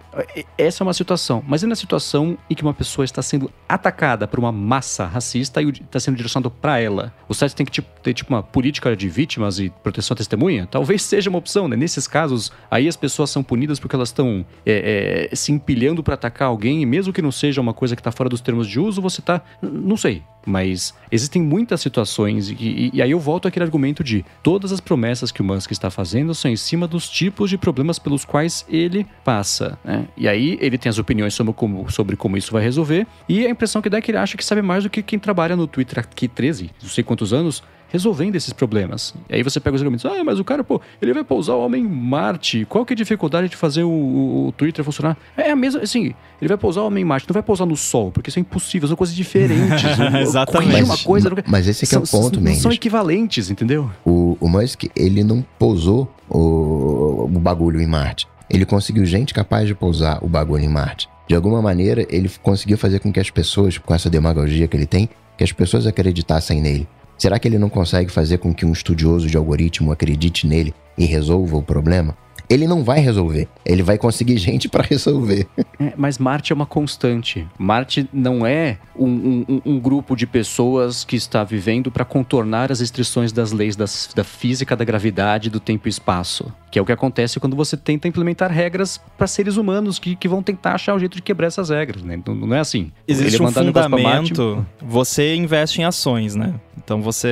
essa 0.56 0.82
é 0.82 0.84
uma 0.84 0.94
situação, 0.94 1.44
mas 1.46 1.62
é 1.62 1.66
na 1.66 1.76
situação 1.76 2.38
em 2.48 2.54
que 2.54 2.62
uma 2.62 2.72
pessoa 2.72 3.04
está 3.04 3.20
sendo 3.20 3.50
atacada 3.68 4.26
por 4.26 4.38
uma 4.38 4.50
massa 4.50 5.04
racista 5.04 5.60
e 5.60 5.68
está 5.68 6.00
sendo 6.00 6.16
direcionado 6.16 6.50
para 6.50 6.80
ela. 6.80 7.12
O 7.28 7.34
site 7.34 7.54
tem 7.54 7.66
que 7.66 7.72
tipo, 7.72 7.88
ter 8.00 8.14
tipo 8.14 8.32
uma 8.32 8.42
política 8.42 8.96
de 8.96 9.08
vítimas 9.08 9.58
e 9.58 9.68
proteção 9.82 10.14
à 10.14 10.16
testemunha? 10.16 10.66
Talvez 10.70 11.02
seja 11.04 11.28
uma 11.28 11.38
opção, 11.38 11.68
né? 11.68 11.76
Nesses 11.76 12.08
casos, 12.08 12.50
aí 12.70 12.88
as 12.88 12.96
pessoas 12.96 13.30
são 13.30 13.42
punidas 13.42 13.78
porque 13.78 13.94
elas 13.94 14.08
estão 14.08 14.44
é, 14.64 15.28
é, 15.30 15.36
se 15.36 15.52
empilhando 15.52 16.02
para 16.02 16.14
atacar 16.14 16.48
alguém, 16.48 16.82
e 16.82 16.86
mesmo 16.86 17.12
que 17.12 17.20
não 17.20 17.30
seja 17.30 17.60
uma 17.60 17.74
coisa 17.74 17.94
que 17.94 18.00
está 18.00 18.10
fora 18.10 18.30
dos 18.30 18.40
termos 18.40 18.66
de 18.66 18.80
uso, 18.80 19.02
você 19.02 19.20
tá. 19.20 19.42
Não 19.60 19.96
sei. 19.96 20.22
Mas 20.46 20.94
existem 21.10 21.40
muitas 21.40 21.80
situações, 21.80 22.50
e, 22.50 22.54
e, 22.54 22.90
e 22.94 23.02
aí 23.02 23.10
eu 23.10 23.20
volto 23.20 23.48
àquele 23.48 23.64
argumento 23.64 24.02
de 24.04 24.24
todas 24.42 24.72
as 24.72 24.80
promessas 24.80 25.30
que 25.30 25.40
o 25.40 25.44
Musk 25.44 25.70
está 25.70 25.90
fazendo 25.90 26.34
são 26.34 26.50
em 26.50 26.56
cima 26.56 26.86
dos 26.86 27.08
tipos 27.08 27.50
de 27.50 27.58
problemas 27.58 27.98
pelos 27.98 28.24
quais 28.24 28.64
ele 28.68 29.06
passa. 29.24 29.78
Né? 29.84 30.06
E 30.16 30.28
aí 30.28 30.58
ele 30.60 30.78
tem 30.78 30.90
as 30.90 30.98
opiniões 30.98 31.34
sobre 31.34 31.52
como, 31.52 31.90
sobre 31.90 32.16
como 32.16 32.36
isso 32.36 32.52
vai 32.52 32.62
resolver, 32.62 33.06
e 33.28 33.46
a 33.46 33.50
impressão 33.50 33.80
que 33.80 33.88
dá 33.88 33.98
é 33.98 34.00
que 34.00 34.10
ele 34.10 34.18
acha 34.18 34.36
que 34.36 34.44
sabe 34.44 34.62
mais 34.62 34.84
do 34.84 34.90
que 34.90 35.02
quem 35.02 35.18
trabalha 35.18 35.56
no 35.56 35.66
Twitter 35.66 35.98
aqui 35.98 36.28
13, 36.28 36.70
não 36.82 36.88
sei 36.88 37.02
quantos 37.04 37.32
anos, 37.32 37.62
resolvendo 37.88 38.36
esses 38.36 38.52
problemas. 38.52 39.14
E 39.28 39.36
aí 39.36 39.42
você 39.42 39.60
pega 39.60 39.76
os 39.76 39.82
argumentos, 39.82 40.04
ah, 40.06 40.22
mas 40.24 40.38
o 40.38 40.44
cara, 40.44 40.64
pô, 40.64 40.80
ele 41.00 41.12
vai 41.12 41.24
pousar 41.24 41.54
o 41.54 41.64
homem 41.64 41.82
em 41.82 41.88
Marte, 41.88 42.64
qual 42.68 42.84
que 42.84 42.92
é 42.92 42.94
a 42.94 42.96
dificuldade 42.96 43.48
de 43.48 43.56
fazer 43.56 43.84
o, 43.84 43.90
o, 43.90 44.48
o 44.48 44.52
Twitter 44.52 44.84
funcionar? 44.84 45.16
É 45.36 45.50
a 45.50 45.56
mesma, 45.56 45.80
assim, 45.80 46.14
ele 46.40 46.48
vai 46.48 46.56
pousar 46.56 46.82
o 46.82 46.86
homem 46.86 47.02
em 47.02 47.04
Marte, 47.04 47.28
não 47.28 47.34
vai 47.34 47.42
pousar 47.42 47.66
no 47.66 47.76
Sol, 47.76 48.10
porque 48.10 48.30
isso 48.30 48.38
é 48.38 48.42
impossível, 48.42 48.88
são 48.88 48.96
coisas 48.96 49.14
diferentes. 49.14 49.84
Exatamente. 50.20 50.82
Uma 50.82 50.98
coisa, 50.98 51.30
mas, 51.30 51.44
mas 51.46 51.68
esse 51.68 51.84
aqui 51.84 51.94
é 51.94 51.98
o 51.98 52.02
ponto, 52.02 52.40
Mendes. 52.40 52.62
São 52.62 52.72
equivalentes, 52.72 53.50
entendeu? 53.50 53.90
O, 54.04 54.36
o 54.40 54.48
Musk, 54.48 54.84
ele 54.96 55.22
não 55.22 55.44
pousou 55.58 56.12
o, 56.28 57.24
o 57.24 57.38
bagulho 57.40 57.80
em 57.80 57.86
Marte. 57.86 58.26
Ele 58.50 58.64
conseguiu 58.64 59.04
gente 59.06 59.32
capaz 59.32 59.66
de 59.66 59.74
pousar 59.74 60.22
o 60.22 60.28
bagulho 60.28 60.64
em 60.64 60.68
Marte. 60.68 61.08
De 61.26 61.34
alguma 61.34 61.62
maneira, 61.62 62.06
ele 62.10 62.30
conseguiu 62.42 62.76
fazer 62.76 63.00
com 63.00 63.10
que 63.10 63.18
as 63.18 63.30
pessoas, 63.30 63.78
com 63.78 63.94
essa 63.94 64.10
demagogia 64.10 64.68
que 64.68 64.76
ele 64.76 64.86
tem, 64.86 65.08
que 65.36 65.44
as 65.44 65.52
pessoas 65.52 65.86
acreditassem 65.86 66.60
nele. 66.60 66.86
Será 67.18 67.38
que 67.38 67.48
ele 67.48 67.58
não 67.58 67.68
consegue 67.68 68.10
fazer 68.10 68.38
com 68.38 68.54
que 68.54 68.66
um 68.66 68.72
estudioso 68.72 69.28
de 69.28 69.36
algoritmo 69.36 69.92
acredite 69.92 70.46
nele 70.46 70.74
e 70.96 71.04
resolva 71.04 71.56
o 71.56 71.62
problema? 71.62 72.16
Ele 72.48 72.66
não 72.66 72.84
vai 72.84 73.00
resolver. 73.00 73.48
Ele 73.64 73.82
vai 73.82 73.96
conseguir 73.96 74.36
gente 74.38 74.68
para 74.68 74.82
resolver. 74.82 75.46
É, 75.78 75.92
mas 75.96 76.18
Marte 76.18 76.52
é 76.52 76.54
uma 76.54 76.66
constante. 76.66 77.46
Marte 77.58 78.08
não 78.12 78.46
é 78.46 78.78
um, 78.96 79.44
um, 79.48 79.60
um 79.64 79.80
grupo 79.80 80.14
de 80.14 80.26
pessoas 80.26 81.04
que 81.04 81.16
está 81.16 81.42
vivendo 81.42 81.90
para 81.90 82.04
contornar 82.04 82.70
as 82.70 82.80
restrições 82.80 83.32
das 83.32 83.52
leis 83.52 83.76
das, 83.76 84.10
da 84.14 84.24
física, 84.24 84.76
da 84.76 84.84
gravidade, 84.84 85.50
do 85.50 85.60
tempo 85.60 85.88
e 85.88 85.90
espaço. 85.90 86.52
Que 86.74 86.78
é 86.80 86.82
o 86.82 86.84
que 86.84 86.90
acontece 86.90 87.38
quando 87.38 87.54
você 87.54 87.76
tenta 87.76 88.08
implementar 88.08 88.50
regras 88.50 89.00
para 89.16 89.28
seres 89.28 89.56
humanos 89.56 90.00
que, 90.00 90.16
que 90.16 90.26
vão 90.26 90.42
tentar 90.42 90.74
achar 90.74 90.92
um 90.92 90.98
jeito 90.98 91.14
de 91.14 91.22
quebrar 91.22 91.46
essas 91.46 91.70
regras. 91.70 92.02
Né? 92.02 92.20
Não, 92.26 92.34
não 92.34 92.56
é 92.56 92.58
assim. 92.58 92.90
Existe 93.06 93.40
um 93.40 93.46
fundamento. 93.46 94.66
Você 94.82 95.36
investe 95.36 95.80
em 95.80 95.84
ações, 95.84 96.34
né? 96.34 96.52
Então 96.76 97.00
você, 97.00 97.28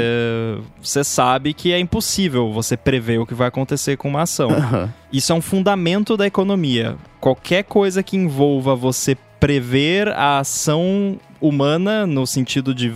você 0.81 1.03
sabe 1.03 1.53
que 1.55 1.73
é 1.73 1.81
impossível 1.81 2.53
você 2.53 2.77
prever 2.77 3.19
o 3.19 3.27
que 3.27 3.35
vai 3.35 3.49
acontecer 3.49 3.97
com 3.97 4.09
uma 4.09 4.23
ação. 4.23 4.51
Uhum. 4.63 4.89
Isso 5.13 5.33
é 5.33 5.35
um 5.35 5.41
fundamento 5.43 6.17
da 6.17 6.25
economia. 6.25 6.97
Qualquer 7.21 7.65
coisa 7.65 8.01
que 8.01 8.17
envolva 8.17 8.77
você 8.77 9.17
prever 9.41 10.09
a 10.09 10.39
ação 10.39 11.19
humana, 11.43 12.07
no 12.07 12.27
sentido 12.27 12.73
de 12.73 12.91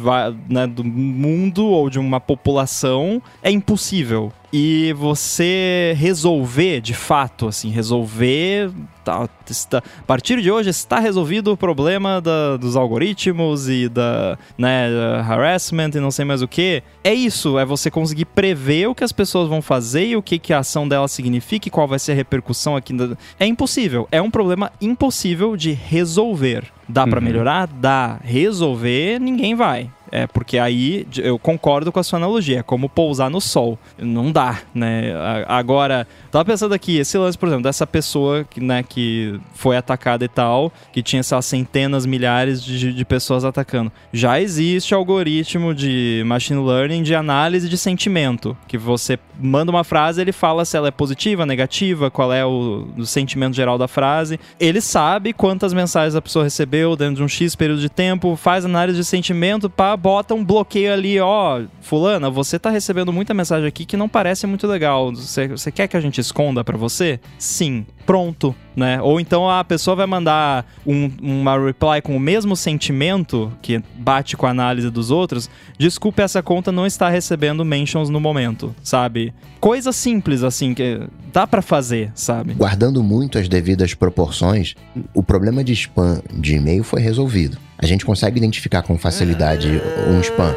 né, 0.49 0.67
do 0.67 0.85
mundo 0.85 1.67
ou 1.67 1.91
de 1.91 1.99
uma 1.99 2.21
população, 2.21 3.21
é 3.43 3.51
impossível. 3.51 4.33
E 4.53 4.95
você 4.95 5.95
resolver, 5.99 6.81
de 6.81 6.95
fato, 6.95 7.49
assim, 7.49 7.69
resolver. 7.71 8.71
Tá, 9.05 9.29
está, 9.49 9.79
a 9.79 10.03
partir 10.05 10.41
de 10.41 10.51
hoje 10.51 10.71
está 10.71 10.99
resolvido 10.99 11.53
o 11.53 11.57
problema 11.57 12.21
da, 12.21 12.57
dos 12.57 12.75
algoritmos 12.75 13.69
e 13.69 13.89
da 13.89 14.39
né, 14.57 14.89
harassment 15.21 15.91
e 15.95 16.01
não 16.01 16.11
sei 16.11 16.25
mais 16.25 16.43
o 16.43 16.49
que. 16.49 16.83
É 17.05 17.13
isso, 17.13 17.59
é 17.59 17.65
você 17.65 17.91
conseguir 17.91 18.25
prever 18.25 18.89
o 18.89 18.95
que 18.95 19.05
as 19.05 19.13
pessoas 19.13 19.49
vão 19.49 19.61
fazer 19.61 20.07
e 20.07 20.17
o 20.17 20.23
que, 20.23 20.39
que 20.39 20.53
a 20.53 20.61
ação 20.61 20.89
dela 20.89 21.07
significa 21.07 21.69
e 21.69 21.71
qual 21.71 21.87
vai 21.87 21.99
ser 21.99 22.13
a 22.13 22.17
repercussão 22.17 22.77
aqui. 22.77 22.95
É 23.39 23.47
impossível. 23.47 24.09
É 24.11 24.23
um 24.23 24.31
problema 24.31 24.73
impossível 24.81 25.57
de 25.57 25.73
resolver. 25.73 26.73
Dá 26.89 27.05
uhum. 27.05 27.11
para 27.11 27.21
melhorar? 27.21 27.67
Dá. 27.67 28.19
Resolver, 28.23 29.19
ninguém 29.21 29.55
vai. 29.55 29.91
É, 30.11 30.27
porque 30.27 30.59
aí 30.59 31.07
eu 31.19 31.39
concordo 31.39 31.91
com 31.91 31.99
a 31.99 32.03
sua 32.03 32.19
analogia, 32.19 32.61
é 32.61 32.63
como 32.63 32.89
pousar 32.89 33.31
no 33.31 33.41
sol. 33.41 33.79
Não 33.99 34.31
dá, 34.31 34.61
né? 34.75 35.13
Agora, 35.47 36.07
tava 36.31 36.45
pensando 36.45 36.75
aqui, 36.75 36.99
esse 36.99 37.19
lance, 37.19 37.37
por 37.37 37.47
exemplo, 37.49 37.65
dessa 37.65 37.87
pessoa 37.87 38.45
que, 38.45 38.61
né, 38.61 38.83
que 38.83 39.39
foi 39.55 39.77
atacada 39.77 40.25
e 40.25 40.29
tal, 40.29 40.73
que 40.93 41.03
tinha, 41.03 41.23
sei 41.23 41.35
lá, 41.35 41.43
centenas, 41.43 42.07
milhares 42.07 42.63
de, 42.63 42.93
de 42.93 43.05
pessoas 43.05 43.45
atacando. 43.45 43.91
Já 44.13 44.41
existe 44.41 44.95
algoritmo 44.95 45.75
de 45.75 46.23
machine 46.27 46.65
learning 46.65 47.03
de 47.03 47.15
análise 47.15 47.69
de 47.69 47.77
sentimento, 47.77 48.57
que 48.69 48.79
você 48.79 49.19
manda 49.39 49.71
uma 49.71 49.85
frase, 49.85 50.21
ele 50.21 50.33
fala 50.33 50.65
se 50.65 50.77
ela 50.77 50.89
é 50.89 50.91
positiva, 50.91 51.45
negativa, 51.45 52.11
qual 52.11 52.33
é 52.33 52.45
o, 52.45 52.89
o 52.97 53.07
sentimento 53.07 53.55
geral 53.55 53.77
da 53.77 53.89
frase. 53.89 54.39
Ele 54.59 54.81
sabe 54.81 55.33
quantas 55.33 55.73
mensagens 55.73 56.15
a 56.15 56.23
pessoa 56.23 56.45
recebeu 56.45 56.97
dentro 56.97 57.17
de 57.17 57.23
um 57.23 57.29
X 57.29 57.55
período 57.55 57.81
de 57.81 57.89
tempo, 57.89 58.37
faz 58.37 58.65
análise 58.65 58.99
de 58.99 59.05
sentimento 59.05 59.69
bota 59.97 60.35
um 60.35 60.45
bloqueio 60.45 60.93
ali, 60.93 61.19
ó, 61.21 61.63
fulana, 61.81 62.31
você 62.31 62.59
tá 62.59 62.71
recebendo 62.71 63.13
muita 63.13 63.33
mensagem 63.33 63.67
aqui 63.67 63.85
que 63.85 63.97
não 63.97 64.09
parece 64.09 64.47
muito 64.47 64.67
legal. 64.67 65.13
Você, 65.15 65.49
você 65.49 65.71
quer 65.71 65.89
que 65.89 65.97
a 65.97 66.01
gente 66.01 66.21
esconda 66.21 66.63
para 66.63 66.77
você? 66.77 67.21
Sim. 67.39 67.87
Pronto, 68.05 68.55
né? 68.77 69.01
Ou 69.03 69.19
então 69.19 69.51
a 69.51 69.65
pessoa 69.65 69.97
vai 69.97 70.07
mandar 70.07 70.65
um, 70.87 71.11
uma 71.21 71.59
reply 71.59 72.01
com 72.01 72.17
o 72.17 72.21
mesmo 72.21 72.55
sentimento 72.55 73.53
que 73.61 73.83
bate 73.97 74.37
com 74.37 74.47
a 74.47 74.51
análise 74.51 74.91
dos 74.91 75.11
outros. 75.11 75.51
Desculpe, 75.77 76.23
essa 76.23 76.41
conta 76.41 76.71
não 76.71 76.87
está 76.87 77.09
recebendo 77.09 77.65
mentions 77.65 78.09
no 78.09 78.21
momento, 78.21 78.75
sabe? 78.81 79.35
Coisa 79.59 79.91
simples 79.91 80.45
assim 80.45 80.73
que 80.73 81.01
dá 81.33 81.49
para 81.49 81.61
fazer, 81.61 82.13
sabe? 82.15 82.55
Guardando 82.55 83.03
muito 83.03 83.39
as 83.39 83.49
devidas 83.49 83.93
proporções, 83.93 84.75
o 85.13 85.23
problema 85.23 85.65
de 85.65 85.73
spam 85.73 86.23
de 86.33 86.55
e-mail 86.55 86.85
foi 86.85 87.01
resolvido. 87.01 87.59
A 87.79 87.87
gente 87.87 88.05
consegue 88.05 88.39
identificar 88.39 88.83
com 88.83 88.97
facilidade 88.97 89.81
um 90.09 90.21
spam. 90.21 90.55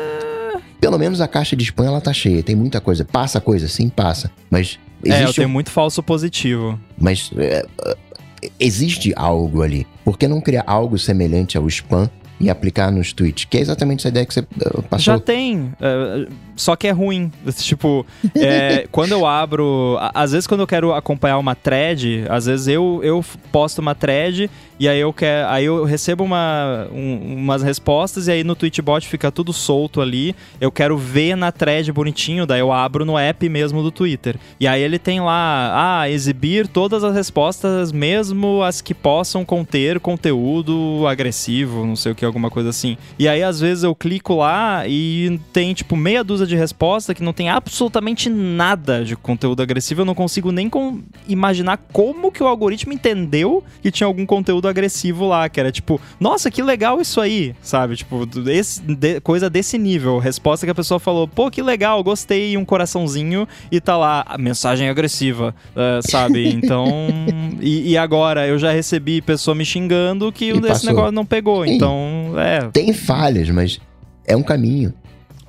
Pelo 0.80 0.98
menos 0.98 1.20
a 1.20 1.28
caixa 1.28 1.56
de 1.56 1.64
spam 1.66 1.86
ela 1.86 2.00
tá 2.00 2.14
cheia, 2.14 2.42
tem 2.42 2.56
muita 2.56 2.80
coisa. 2.80 3.04
Passa 3.04 3.42
coisa, 3.42 3.68
sim, 3.68 3.90
passa. 3.90 4.32
Mas. 4.50 4.80
Existe 5.04 5.24
é, 5.24 5.28
eu 5.28 5.34
tenho 5.34 5.48
um... 5.48 5.52
muito 5.52 5.70
falso 5.70 6.02
positivo. 6.02 6.80
Mas. 6.98 7.32
É, 7.38 7.66
existe 8.60 9.14
algo 9.16 9.62
ali. 9.62 9.86
Por 10.04 10.18
que 10.18 10.28
não 10.28 10.40
criar 10.40 10.64
algo 10.66 10.98
semelhante 10.98 11.58
ao 11.58 11.68
spam 11.68 12.10
e 12.40 12.50
aplicar 12.50 12.92
nos 12.92 13.12
tweets? 13.12 13.46
Que 13.46 13.58
é 13.58 13.62
exatamente 13.62 14.00
essa 14.00 14.10
ideia 14.10 14.26
que 14.26 14.34
você 14.34 14.40
uh, 14.40 14.82
passou. 14.84 15.14
Já 15.16 15.20
tem. 15.20 15.58
Uh, 15.58 16.32
só 16.60 16.76
que 16.76 16.88
é 16.88 16.92
ruim. 16.92 17.32
Tipo, 17.70 18.06
é, 18.36 18.88
quando 18.92 19.12
eu 19.12 19.26
abro. 19.26 19.98
Às 20.14 20.32
vezes, 20.32 20.48
quando 20.48 20.62
eu 20.62 20.68
quero 20.68 20.94
acompanhar 20.94 21.38
uma 21.38 21.56
thread, 21.56 22.26
às 22.30 22.46
vezes 22.46 22.68
eu, 22.68 23.00
eu 23.04 23.24
posto 23.52 23.80
uma 23.80 23.94
thread 23.94 24.50
e 24.80 24.88
aí 24.88 25.00
eu 25.00 25.12
quero. 25.14 25.50
Aí 25.50 25.66
eu 25.66 25.84
recebo 25.84 26.24
uma, 26.24 26.88
um, 26.92 27.36
umas 27.38 27.62
respostas 27.62 28.28
e 28.28 28.32
aí 28.32 28.44
no 28.44 28.56
Tweetbot 28.56 29.08
fica 29.08 29.32
tudo 29.32 29.54
solto 29.54 30.02
ali. 30.02 30.36
Eu 30.60 30.72
quero 30.72 30.98
ver 30.98 31.36
na 31.36 31.52
thread 31.52 31.92
bonitinho, 31.92 32.46
daí 32.46 32.60
eu 32.60 32.72
abro 32.72 33.06
no 33.06 33.18
app 33.18 33.48
mesmo 33.50 33.84
do 33.84 33.92
Twitter. 33.92 34.38
E 34.60 34.68
aí 34.68 34.82
ele 34.82 34.98
tem 34.98 35.20
lá, 35.20 36.00
ah, 36.02 36.10
exibir 36.10 36.68
todas 36.68 37.04
as 37.04 37.14
respostas, 37.14 37.92
mesmo 37.92 38.64
as 38.64 38.82
que 38.82 38.94
possam 38.94 39.44
conter 39.44 40.00
conteúdo 40.00 41.06
agressivo, 41.08 41.86
não 41.86 41.96
sei 41.96 42.12
o 42.12 42.16
que, 42.16 42.26
alguma 42.26 42.50
coisa 42.50 42.70
assim. 42.70 42.98
E 43.18 43.28
aí, 43.28 43.44
às 43.44 43.60
vezes, 43.60 43.84
eu 43.84 43.94
clico 43.94 44.36
lá 44.36 44.88
e 44.88 45.40
tem, 45.52 45.74
tipo, 45.74 45.96
meia 45.96 46.24
dúzia 46.24 46.48
de 46.50 46.56
resposta 46.56 47.14
que 47.14 47.24
não 47.24 47.32
tem 47.32 47.50
absolutamente 47.50 48.30
nada 48.30 49.06
de 49.06 49.16
conteúdo 49.16 49.62
agressivo. 49.62 50.02
Eu 50.02 50.06
não 50.06 50.16
consigo 50.16 50.52
nem 50.52 50.70
com... 50.70 51.02
imaginar 51.28 51.78
como 51.94 52.32
que 52.32 52.44
o 52.44 52.48
algoritmo 52.48 52.92
entendeu 52.92 53.64
que 53.82 53.92
tinha 53.92 54.08
algum 54.08 54.26
conteúdo 54.26 54.68
agressivo 54.68 55.28
lá, 55.28 55.48
que 55.48 55.60
era 55.60 55.72
tipo, 55.72 56.02
nossa, 56.20 56.52
que 56.52 56.62
legal 56.62 57.00
isso 57.00 57.22
aí, 57.22 57.56
sabe? 57.62 57.96
Tipo, 57.96 58.28
esse, 58.48 58.82
de, 58.82 59.22
coisa 59.22 59.50
desse 59.50 59.78
nível. 59.78 60.18
Resposta 60.18 60.66
que 60.66 60.72
a 60.72 60.76
pessoa 60.76 61.00
falou, 61.00 61.28
pô, 61.28 61.50
que 61.50 61.62
legal, 61.62 62.04
gostei, 62.04 62.58
um 62.58 62.66
coraçãozinho, 62.66 63.48
e 63.72 63.80
tá 63.80 63.96
lá, 63.96 64.26
mensagem 64.40 64.90
agressiva, 64.90 65.56
uh, 65.76 66.10
sabe? 66.10 66.50
Então. 66.60 66.86
e, 67.62 67.92
e, 67.92 67.98
agora, 67.98 68.48
eu 68.48 68.58
já 68.58 68.72
recebi 68.72 69.22
pessoa 69.22 69.56
me 69.56 69.64
xingando 69.64 70.32
que 70.32 70.52
e 70.52 70.72
esse 70.72 70.86
negócio 70.86 71.12
não 71.12 71.26
pegou. 71.26 71.64
Sim. 71.64 71.74
Então, 71.74 72.34
é. 72.38 72.70
Tem 72.72 72.92
falhas, 72.92 73.50
mas 73.50 73.80
é 74.26 74.36
um 74.36 74.44
caminho 74.44 74.94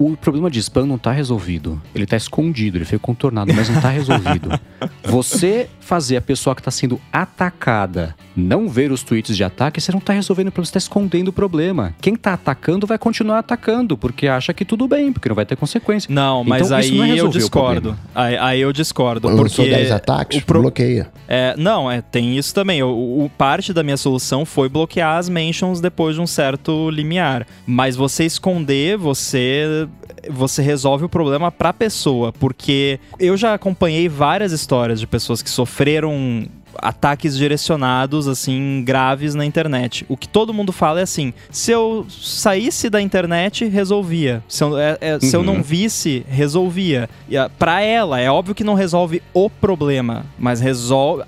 o 0.00 0.16
problema 0.16 0.50
de 0.50 0.58
spam 0.60 0.86
não 0.86 0.96
está 0.96 1.12
resolvido. 1.12 1.80
Ele 1.94 2.04
está 2.04 2.16
escondido, 2.16 2.78
ele 2.78 2.86
foi 2.86 2.98
contornado, 2.98 3.52
mas 3.52 3.68
não 3.68 3.76
está 3.76 3.90
resolvido. 3.90 4.48
você 5.04 5.68
fazer 5.90 6.16
a 6.18 6.20
pessoa 6.20 6.54
que 6.54 6.60
está 6.60 6.70
sendo 6.70 7.00
atacada 7.12 8.14
não 8.36 8.68
ver 8.68 8.92
os 8.92 9.02
tweets 9.02 9.36
de 9.36 9.44
ataque, 9.44 9.80
você 9.80 9.90
não 9.92 9.98
está 9.98 10.12
resolvendo 10.12 10.48
o 10.48 10.52
problema, 10.52 10.66
você 10.66 10.70
está 10.70 10.78
escondendo 10.78 11.28
o 11.28 11.32
problema. 11.32 11.94
Quem 12.00 12.14
está 12.14 12.32
atacando 12.32 12.86
vai 12.86 12.98
continuar 12.98 13.38
atacando, 13.38 13.96
porque 13.96 14.26
acha 14.26 14.54
que 14.54 14.64
tudo 14.64 14.86
bem, 14.86 15.12
porque 15.12 15.28
não 15.28 15.36
vai 15.36 15.44
ter 15.44 15.56
consequência. 15.56 16.12
Não, 16.12 16.44
mas 16.44 16.66
então, 16.66 16.78
aí 16.78 16.96
não 16.96 17.04
é 17.04 17.20
eu 17.20 17.28
discordo. 17.28 17.96
Aí, 18.14 18.36
aí, 18.36 18.60
eu 18.60 18.72
discordo. 18.72 19.28
Quando 19.28 19.36
porque 19.36 19.68
10 19.68 19.90
ataques, 19.90 20.42
pro... 20.42 20.60
bloqueia. 20.60 21.10
É, 21.28 21.54
não, 21.56 21.90
é, 21.90 22.00
tem 22.00 22.36
isso 22.36 22.54
também. 22.54 22.82
O, 22.82 23.24
o, 23.24 23.30
parte 23.36 23.72
da 23.72 23.82
minha 23.82 23.96
solução 23.96 24.44
foi 24.44 24.68
bloquear 24.68 25.18
as 25.18 25.28
mentions 25.28 25.80
depois 25.80 26.14
de 26.14 26.20
um 26.20 26.26
certo 26.26 26.90
limiar. 26.90 27.46
Mas 27.66 27.96
você 27.96 28.24
esconder, 28.24 28.96
você 28.96 29.88
você 30.28 30.60
resolve 30.60 31.04
o 31.04 31.08
problema 31.08 31.50
para 31.50 31.70
a 31.70 31.72
pessoa, 31.72 32.32
porque 32.32 33.00
eu 33.18 33.36
já 33.36 33.54
acompanhei 33.54 34.06
várias 34.06 34.52
histórias 34.52 35.00
de 35.00 35.06
pessoas 35.06 35.40
que 35.40 35.48
sofreram 35.48 35.79
ataques 36.76 37.36
direcionados, 37.36 38.28
assim, 38.28 38.82
graves 38.84 39.34
na 39.34 39.44
internet. 39.44 40.04
O 40.08 40.16
que 40.16 40.28
todo 40.28 40.52
mundo 40.52 40.72
fala 40.72 41.00
é 41.00 41.02
assim: 41.02 41.32
se 41.50 41.70
eu 41.70 42.06
saísse 42.08 42.88
da 42.88 43.00
internet, 43.00 43.66
resolvia. 43.66 44.42
Se 44.48 44.64
eu, 44.64 44.78
é, 44.78 44.98
é, 45.00 45.14
uhum. 45.14 45.20
se 45.20 45.36
eu 45.36 45.42
não 45.42 45.56
uhum. 45.56 45.62
visse, 45.62 46.24
resolvia. 46.28 47.08
E, 47.28 47.36
a, 47.36 47.48
pra 47.48 47.80
ela, 47.80 48.20
é 48.20 48.30
óbvio 48.30 48.54
que 48.54 48.64
não 48.64 48.74
resolve 48.74 49.22
o 49.32 49.48
problema, 49.48 50.24
mas 50.38 50.60
resolve. 50.60 51.24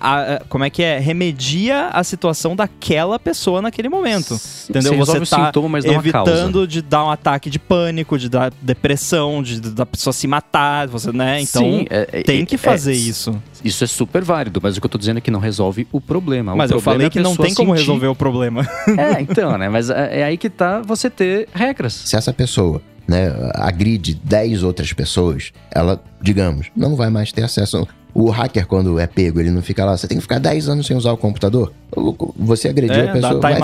A, 0.00 0.34
a, 0.34 0.40
como 0.48 0.64
é 0.64 0.70
que 0.70 0.82
é? 0.82 0.98
Remedia 0.98 1.88
a 1.88 2.04
situação 2.04 2.54
daquela 2.54 3.18
pessoa 3.18 3.62
naquele 3.62 3.88
momento. 3.88 4.38
entendeu? 4.68 4.96
Você, 4.98 5.18
você 5.18 5.36
tá 5.36 5.46
sintoma, 5.46 5.78
evitando 5.78 6.66
de 6.66 6.82
dar 6.82 7.04
um 7.04 7.10
ataque 7.10 7.48
de 7.50 7.58
pânico, 7.58 8.18
de 8.18 8.28
dar 8.28 8.52
depressão, 8.60 9.42
de, 9.42 9.60
de 9.60 9.70
da 9.70 9.86
pessoa 9.86 10.12
se 10.12 10.26
matar, 10.26 10.88
você, 10.88 11.12
né? 11.12 11.40
Então 11.40 11.62
Sim, 11.62 11.86
é, 11.88 12.08
é 12.12 12.22
tem 12.22 12.44
que 12.44 12.56
é, 12.56 12.58
fazer 12.58 12.92
isso. 12.92 13.40
Isso 13.64 13.84
é 13.84 13.86
super 13.86 14.22
válido, 14.22 14.60
mas 14.62 14.76
o 14.76 14.80
que 14.80 14.86
eu 14.86 14.90
tô 14.90 14.98
dizendo 14.98 15.18
é 15.18 15.20
que 15.20 15.30
não 15.30 15.40
resolve 15.40 15.86
o 15.92 16.00
problema. 16.00 16.54
Mas 16.54 16.70
o 16.70 16.74
eu 16.74 16.80
falei 16.80 17.06
é 17.06 17.10
que 17.10 17.20
não 17.20 17.36
tem 17.36 17.54
como 17.54 17.70
sentir... 17.70 17.80
resolver 17.80 18.06
o 18.08 18.14
problema. 18.14 18.66
É, 18.98 19.20
então, 19.20 19.56
né? 19.56 19.68
Mas 19.68 19.90
é, 19.90 20.20
é 20.20 20.24
aí 20.24 20.36
que 20.36 20.50
tá 20.50 20.80
você 20.80 21.08
ter 21.08 21.48
regras. 21.54 21.92
Se 21.92 22.16
essa 22.16 22.32
pessoa 22.32 22.82
né, 23.06 23.32
agride 23.54 24.14
10 24.14 24.62
outras 24.62 24.92
pessoas, 24.92 25.52
ela, 25.70 26.02
digamos, 26.20 26.68
não 26.76 26.94
vai 26.96 27.10
mais 27.10 27.32
ter 27.32 27.42
acesso. 27.42 27.86
O 28.14 28.30
hacker, 28.30 28.66
quando 28.66 28.98
é 28.98 29.06
pego, 29.06 29.40
ele 29.40 29.50
não 29.50 29.62
fica 29.62 29.84
lá, 29.84 29.96
você 29.96 30.08
tem 30.08 30.18
que 30.18 30.22
ficar 30.22 30.38
10 30.38 30.68
anos 30.68 30.86
sem 30.86 30.96
usar 30.96 31.12
o 31.12 31.16
computador. 31.16 31.72
Você 32.36 32.68
agrediu 32.68 32.96
é, 32.96 33.08
a 33.08 33.12
pessoa, 33.12 33.40
vai, 33.40 33.58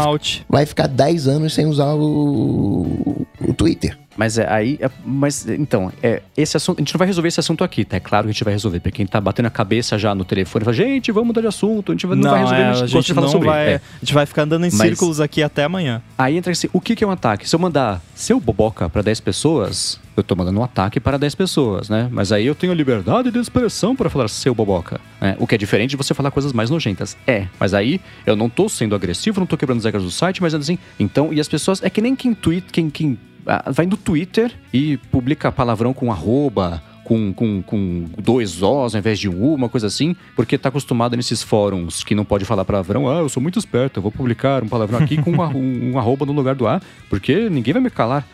vai, 0.49 0.67
ficar 0.67 0.87
10 0.89 1.29
anos 1.29 1.55
sem 1.55 1.67
usar 1.67 1.95
o, 1.95 3.27
o 3.41 3.55
Twitter. 3.55 3.97
Mas 4.17 4.39
é 4.39 4.51
aí. 4.51 4.79
É, 4.81 4.91
mas 5.05 5.47
então, 5.47 5.93
é, 6.03 6.23
esse 6.37 6.57
assunto. 6.57 6.79
A 6.79 6.81
gente 6.81 6.95
não 6.95 6.99
vai 6.99 7.07
resolver 7.07 7.29
esse 7.29 7.39
assunto 7.39 7.63
aqui, 7.63 7.85
tá? 7.85 7.97
É 7.97 8.01
claro 8.01 8.25
que 8.25 8.31
a 8.31 8.33
gente 8.33 8.43
vai 8.43 8.53
resolver. 8.53 8.81
Pra 8.81 8.91
quem 8.91 9.07
tá 9.07 9.21
batendo 9.21 9.47
a 9.47 9.51
cabeça 9.51 9.99
já 9.99 10.15
no 10.15 10.25
telefone 10.25 10.65
fala, 10.65 10.75
gente, 10.75 11.13
vamos 11.13 11.29
mudar 11.29 11.43
de 11.43 11.47
assunto, 11.47 11.93
a 11.93 11.95
gente 11.95 12.07
não, 12.07 12.17
não 12.17 12.31
vai 12.31 12.41
resolver, 12.41 12.63
é, 12.63 12.67
a 12.67 12.75
gente, 12.75 12.83
a 12.85 13.01
gente 13.01 13.15
não 13.15 13.29
sobre 13.29 13.49
vai, 13.49 13.69
é. 13.75 13.75
A 13.77 13.99
gente 14.01 14.15
vai 14.15 14.27
ficar 14.27 14.43
andando 14.43 14.65
em 14.65 14.71
mas, 14.73 14.89
círculos 14.89 15.21
aqui 15.21 15.43
até 15.43 15.65
amanhã. 15.65 16.03
Aí 16.17 16.37
entra 16.37 16.53
assim, 16.53 16.69
o 16.73 16.81
que, 16.81 16.97
que 16.97 17.05
é 17.05 17.07
um 17.07 17.11
ataque? 17.11 17.49
Se 17.49 17.55
eu 17.55 17.61
mandar 17.61 18.01
seu 18.15 18.41
boboca 18.41 18.89
para 18.89 19.03
10 19.03 19.21
pessoas, 19.21 20.01
eu 20.17 20.25
tô 20.25 20.35
mandando 20.35 20.59
um 20.59 20.65
ataque 20.65 20.99
para 20.99 21.19
10 21.19 21.35
pessoas, 21.35 21.89
né? 21.89 22.09
Mas 22.11 22.33
aí 22.33 22.47
eu 22.47 22.55
tenho 22.55 22.73
liberdade 22.73 23.31
de 23.31 23.39
expressão 23.39 23.95
para 23.95 24.09
falar 24.09 24.29
seu 24.29 24.55
boboca. 24.55 25.01
Né? 25.21 25.37
O 25.39 25.47
que 25.47 25.55
é 25.55 25.59
diferente 25.59 25.91
de 25.91 25.97
você 25.97 26.15
falar 26.15 26.31
coisas 26.31 26.53
mais 26.53 26.71
nojentas. 26.71 27.17
É, 27.27 27.47
mas 27.61 27.75
aí 27.75 28.01
eu 28.25 28.35
não 28.35 28.49
tô 28.49 28.69
sendo 28.69 28.95
agressivo, 28.95 29.41
não 29.41 29.47
tô 29.47 29.57
quebrando 29.57 29.79
as 29.79 29.85
regras 29.85 30.03
do 30.03 30.11
site, 30.11 30.41
mas 30.41 30.55
assim. 30.55 30.79
Então, 30.99 31.33
e 31.33 31.41
as 31.41 31.49
pessoas. 31.49 31.83
É 31.83 31.91
que 31.91 32.01
nem 32.01 32.17
quem 32.17 32.35
tweet, 32.35 32.67
quem, 32.73 32.89
quem 32.89 33.19
ah, 33.47 33.71
vai 33.71 33.87
no 33.87 33.97
Twitter 33.97 34.53
e 34.73 34.97
publica 34.97 35.53
palavrão 35.53 35.93
com 35.93 36.11
arroba, 36.11 36.83
com, 37.05 37.33
com, 37.33 37.63
com 37.63 38.05
dois 38.19 38.63
Os 38.63 38.95
ao 38.95 38.99
invés 38.99 39.19
de 39.19 39.29
um 39.29 39.41
U, 39.41 39.55
uma 39.55 39.69
coisa 39.69 39.87
assim, 39.87 40.17
porque 40.35 40.59
tá 40.59 40.69
acostumado 40.69 41.17
nesses 41.17 41.43
fóruns 41.43 42.03
que 42.03 42.15
não 42.15 42.25
pode 42.25 42.45
falar 42.45 42.65
palavrão. 42.65 43.09
Ah, 43.09 43.21
eu 43.21 43.29
sou 43.29 43.41
muito 43.41 43.59
esperto, 43.59 43.99
eu 43.99 44.03
vou 44.03 44.11
publicar 44.11 44.65
um 44.65 44.69
palavrão 44.69 44.99
aqui 44.99 45.17
com 45.17 45.31
um, 45.39 45.93
um 45.93 45.99
arroba 45.99 46.27
no 46.27 46.33
lugar 46.33 46.57
do 46.57 46.67
A, 46.67 46.81
porque 47.09 47.49
ninguém 47.49 47.75
vai 47.75 47.83
me 47.83 47.91
calar. 47.91 48.27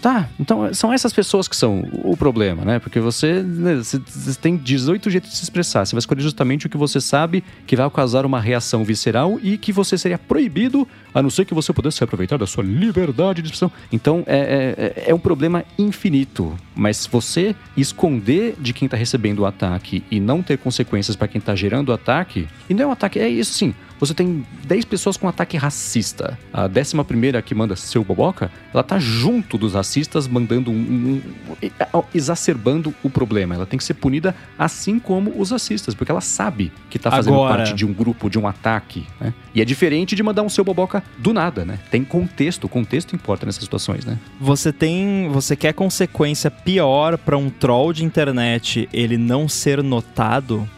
Tá, 0.00 0.28
então 0.38 0.72
são 0.72 0.92
essas 0.92 1.12
pessoas 1.12 1.48
que 1.48 1.56
são 1.56 1.84
o 2.04 2.16
problema, 2.16 2.64
né? 2.64 2.78
Porque 2.78 3.00
você, 3.00 3.42
né, 3.42 3.76
você, 3.76 3.98
tem 4.40 4.56
18 4.56 5.10
jeitos 5.10 5.30
de 5.30 5.36
se 5.36 5.42
expressar. 5.42 5.84
Você 5.84 5.94
vai 5.94 5.98
escolher 5.98 6.22
justamente 6.22 6.66
o 6.66 6.68
que 6.68 6.76
você 6.76 7.00
sabe 7.00 7.42
que 7.66 7.74
vai 7.74 7.88
causar 7.90 8.24
uma 8.24 8.40
reação 8.40 8.84
visceral 8.84 9.40
e 9.42 9.58
que 9.58 9.72
você 9.72 9.98
seria 9.98 10.16
proibido, 10.16 10.86
a 11.12 11.20
não 11.20 11.30
ser 11.30 11.44
que 11.44 11.52
você 11.52 11.72
pudesse 11.72 12.02
aproveitar 12.04 12.36
da 12.36 12.46
sua 12.46 12.62
liberdade 12.62 13.42
de 13.42 13.48
expressão. 13.48 13.72
Então 13.90 14.22
é, 14.26 14.94
é, 15.04 15.10
é 15.10 15.14
um 15.14 15.18
problema 15.18 15.64
infinito. 15.76 16.56
Mas 16.76 17.04
você 17.06 17.56
esconder 17.76 18.54
de 18.60 18.72
quem 18.72 18.86
está 18.86 18.96
recebendo 18.96 19.40
o 19.40 19.46
ataque 19.46 20.04
e 20.10 20.20
não 20.20 20.42
ter 20.42 20.58
consequências 20.58 21.16
para 21.16 21.26
quem 21.26 21.40
está 21.40 21.56
gerando 21.56 21.88
o 21.88 21.92
ataque, 21.92 22.46
e 22.70 22.74
não 22.74 22.84
é 22.84 22.86
um 22.86 22.92
ataque, 22.92 23.18
é 23.18 23.28
isso 23.28 23.52
sim 23.52 23.74
você 23.98 24.14
tem 24.14 24.46
10 24.64 24.84
pessoas 24.84 25.16
com 25.16 25.28
ataque 25.28 25.56
racista. 25.56 26.38
A 26.52 26.66
décima 26.66 27.04
primeira 27.04 27.42
que 27.42 27.54
manda 27.54 27.76
seu 27.76 28.04
boboca, 28.04 28.50
ela 28.72 28.82
tá 28.82 28.98
junto 28.98 29.58
dos 29.58 29.74
racistas, 29.74 30.26
mandando 30.26 30.70
um, 30.70 30.74
um, 30.74 31.22
um, 31.62 32.02
exacerbando 32.14 32.94
o 33.02 33.10
problema. 33.10 33.54
Ela 33.54 33.66
tem 33.66 33.78
que 33.78 33.84
ser 33.84 33.94
punida 33.94 34.34
assim 34.58 34.98
como 34.98 35.40
os 35.40 35.50
racistas, 35.50 35.94
porque 35.94 36.10
ela 36.10 36.20
sabe 36.20 36.72
que 36.88 36.98
tá 36.98 37.10
fazendo 37.10 37.34
Agora... 37.34 37.56
parte 37.56 37.74
de 37.74 37.84
um 37.84 37.92
grupo, 37.92 38.30
de 38.30 38.38
um 38.38 38.46
ataque, 38.46 39.06
né? 39.20 39.34
E 39.54 39.60
é 39.60 39.64
diferente 39.64 40.14
de 40.14 40.22
mandar 40.22 40.42
um 40.42 40.48
seu 40.48 40.64
boboca 40.64 41.02
do 41.18 41.32
nada, 41.32 41.64
né? 41.64 41.78
Tem 41.90 42.04
contexto, 42.04 42.64
o 42.64 42.68
contexto 42.68 43.14
importa 43.14 43.46
nessas 43.46 43.62
situações, 43.62 44.04
né? 44.04 44.18
Você 44.40 44.72
tem, 44.72 45.28
você 45.30 45.56
quer 45.56 45.72
consequência 45.72 46.50
pior 46.50 47.18
para 47.18 47.36
um 47.36 47.50
troll 47.50 47.92
de 47.92 48.04
internet 48.04 48.88
ele 48.92 49.16
não 49.16 49.48
ser 49.48 49.82
notado? 49.82 50.68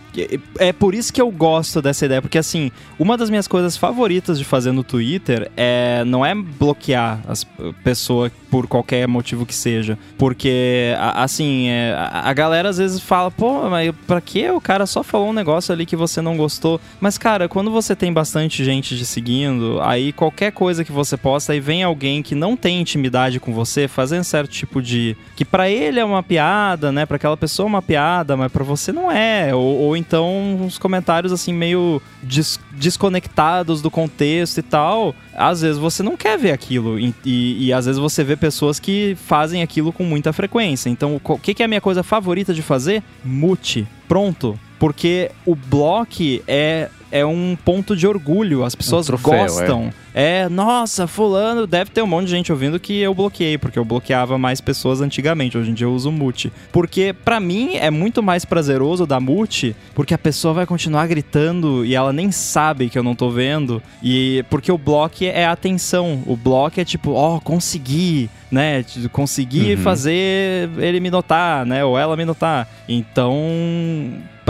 É 0.59 0.73
por 0.73 0.95
isso 0.95 1.13
que 1.13 1.21
eu 1.21 1.31
gosto 1.31 1.81
dessa 1.81 2.05
ideia, 2.05 2.21
porque 2.21 2.39
assim, 2.39 2.71
uma 2.99 3.17
das 3.17 3.31
minhas 3.31 3.47
coisas 3.47 3.77
favoritas 3.77 4.39
de 4.39 4.45
fazer 4.45 4.73
no 4.73 4.83
Twitter 4.83 5.51
é 5.57 6.03
não 6.05 6.25
é 6.25 6.35
bloquear 6.35 7.21
as 7.29 7.45
pessoas 7.85 8.33
por 8.51 8.67
qualquer 8.67 9.07
motivo 9.07 9.47
que 9.47 9.55
seja, 9.55 9.97
porque 10.19 10.95
assim, 11.15 11.69
é, 11.69 11.95
a 11.97 12.33
galera 12.33 12.69
às 12.69 12.79
vezes 12.79 13.01
fala, 13.01 13.31
pô, 13.31 13.69
mas 13.71 13.95
pra 14.07 14.21
que 14.21 14.51
o 14.51 14.61
cara 14.61 14.87
só 14.87 15.03
falou 15.03 15.29
um 15.29 15.33
negócio 15.33 15.73
ali 15.73 15.87
que 15.87 15.95
você 15.95 16.21
não 16.21 16.37
gostou? 16.37 16.81
Mas 17.01 17.17
cara, 17.17 17.49
quando 17.49 17.71
você 17.71 17.95
tem 17.95 18.13
bastante 18.13 18.65
gente 18.65 18.97
te 18.99 19.05
seguindo, 19.05 19.81
aí 19.83 20.13
qualquer 20.13 20.51
coisa 20.53 20.85
que 20.85 20.93
você 20.93 21.17
posta, 21.17 21.53
aí 21.53 21.61
vem 21.61 21.83
alguém 21.83 22.23
que 22.23 22.35
não 22.35 22.57
tem 22.57 22.81
intimidade 22.81 23.39
com 23.39 23.53
você, 23.53 23.87
fazendo 23.87 24.25
certo 24.25 24.51
tipo 24.51 24.83
de 24.83 25.17
que 25.37 25.45
para 25.45 25.71
ele 25.71 26.01
é 26.01 26.05
uma 26.05 26.23
piada, 26.23 26.91
né? 26.91 27.07
Para 27.07 27.17
aquela 27.17 27.37
pessoa 27.37 27.67
é 27.67 27.69
uma 27.69 27.83
piada, 27.83 28.37
mas 28.37 28.51
para 28.51 28.65
você 28.65 28.93
não 28.93 29.11
é, 29.11 29.55
ou, 29.55 29.79
ou 29.79 29.97
então 30.01 30.57
uns 30.61 30.79
comentários 30.79 31.33
assim 31.33 31.53
meio 31.53 32.03
des 32.23 32.59
desconectados 32.73 33.83
do 33.83 33.91
contexto 33.91 34.59
e 34.59 34.63
tal, 34.63 35.15
às 35.35 35.61
vezes 35.61 35.79
você 35.79 36.03
não 36.03 36.17
quer 36.17 36.39
ver 36.39 36.53
aquilo 36.53 36.99
e, 36.99 37.15
e, 37.25 37.67
e, 37.67 37.73
às 37.73 37.87
vezes 37.87 38.01
você 38.01 38.25
vê 38.25 38.37
pessoas 38.37 38.81
que 38.81 39.17
fazem 39.27 39.63
aquilo 39.63 39.93
com 39.93 40.05
muita 40.05 40.33
frequência. 40.33 40.89
Então, 40.89 41.21
o 41.23 41.39
que, 41.39 41.55
que 41.55 41.63
é 41.63 41.67
a 41.67 41.69
minha 41.69 41.81
coisa 41.81 42.03
favorita 42.03 42.55
de 42.55 42.63
fazer? 42.63 43.03
Mute. 43.25 43.87
Pronto. 44.09 44.59
Porque 44.79 45.31
o 45.45 45.55
block 45.55 46.43
é 46.49 46.89
é 47.11 47.25
um 47.25 47.57
ponto 47.65 47.97
de 47.97 48.07
orgulho. 48.07 48.65
As 48.65 48.75
pessoas 48.75 49.07
um 49.07 49.17
troféu, 49.17 49.41
gostam. 49.41 49.93
É. 50.15 50.43
é. 50.43 50.49
nossa, 50.49 51.07
fulano, 51.07 51.67
deve 51.67 51.91
ter 51.91 52.03
um 52.03 52.07
monte 52.07 52.27
de 52.27 52.31
gente 52.33 52.53
ouvindo 52.53 52.79
que 52.79 52.99
eu 53.01 53.15
bloqueei, 53.15 53.59
porque 53.59 53.79
eu 53.79 53.85
bloqueava 53.85 54.39
mais 54.39 54.61
pessoas 54.61 55.01
antigamente. 55.01 55.59
Hoje 55.59 55.71
em 55.71 55.75
dia 55.75 55.87
eu 55.87 55.93
uso 55.93 56.11
mute. 56.11 56.53
Porque 56.73 57.13
para 57.13 57.41
mim 57.41 57.77
é 57.77 57.91
muito 57.91 58.23
mais 58.23 58.45
prazeroso 58.45 59.07
dar 59.07 59.21
mute, 59.21 59.75
porque 59.95 60.15
a 60.15 60.19
pessoa 60.19 60.55
vai 60.55 60.67
continuar 60.67 61.07
gritando 61.07 61.85
e 61.85 61.95
ela 61.95 62.13
nem 62.13 62.31
sabe 62.31 62.89
que 62.89 62.99
eu 62.99 63.03
não 63.03 63.15
tô 63.15 63.31
vendo. 63.31 63.83
E 64.03 64.45
porque 64.49 64.71
o 64.71 64.79
block 64.79 65.27
é 65.27 65.47
atenção. 65.47 66.23
O 66.27 66.37
block 66.37 66.81
é 66.81 66.85
tipo, 66.85 67.13
ó, 67.13 67.37
oh, 67.37 67.41
consegui, 67.41 68.31
né? 68.51 68.85
Consegui 69.13 69.75
uhum. 69.75 69.83
fazer 69.83 70.71
ele 70.79 71.01
me 71.01 71.11
notar, 71.11 71.65
né? 71.67 71.85
Ou 71.85 71.99
ela 71.99 72.17
me 72.17 72.25
notar. 72.25 72.69
Então, 72.89 73.41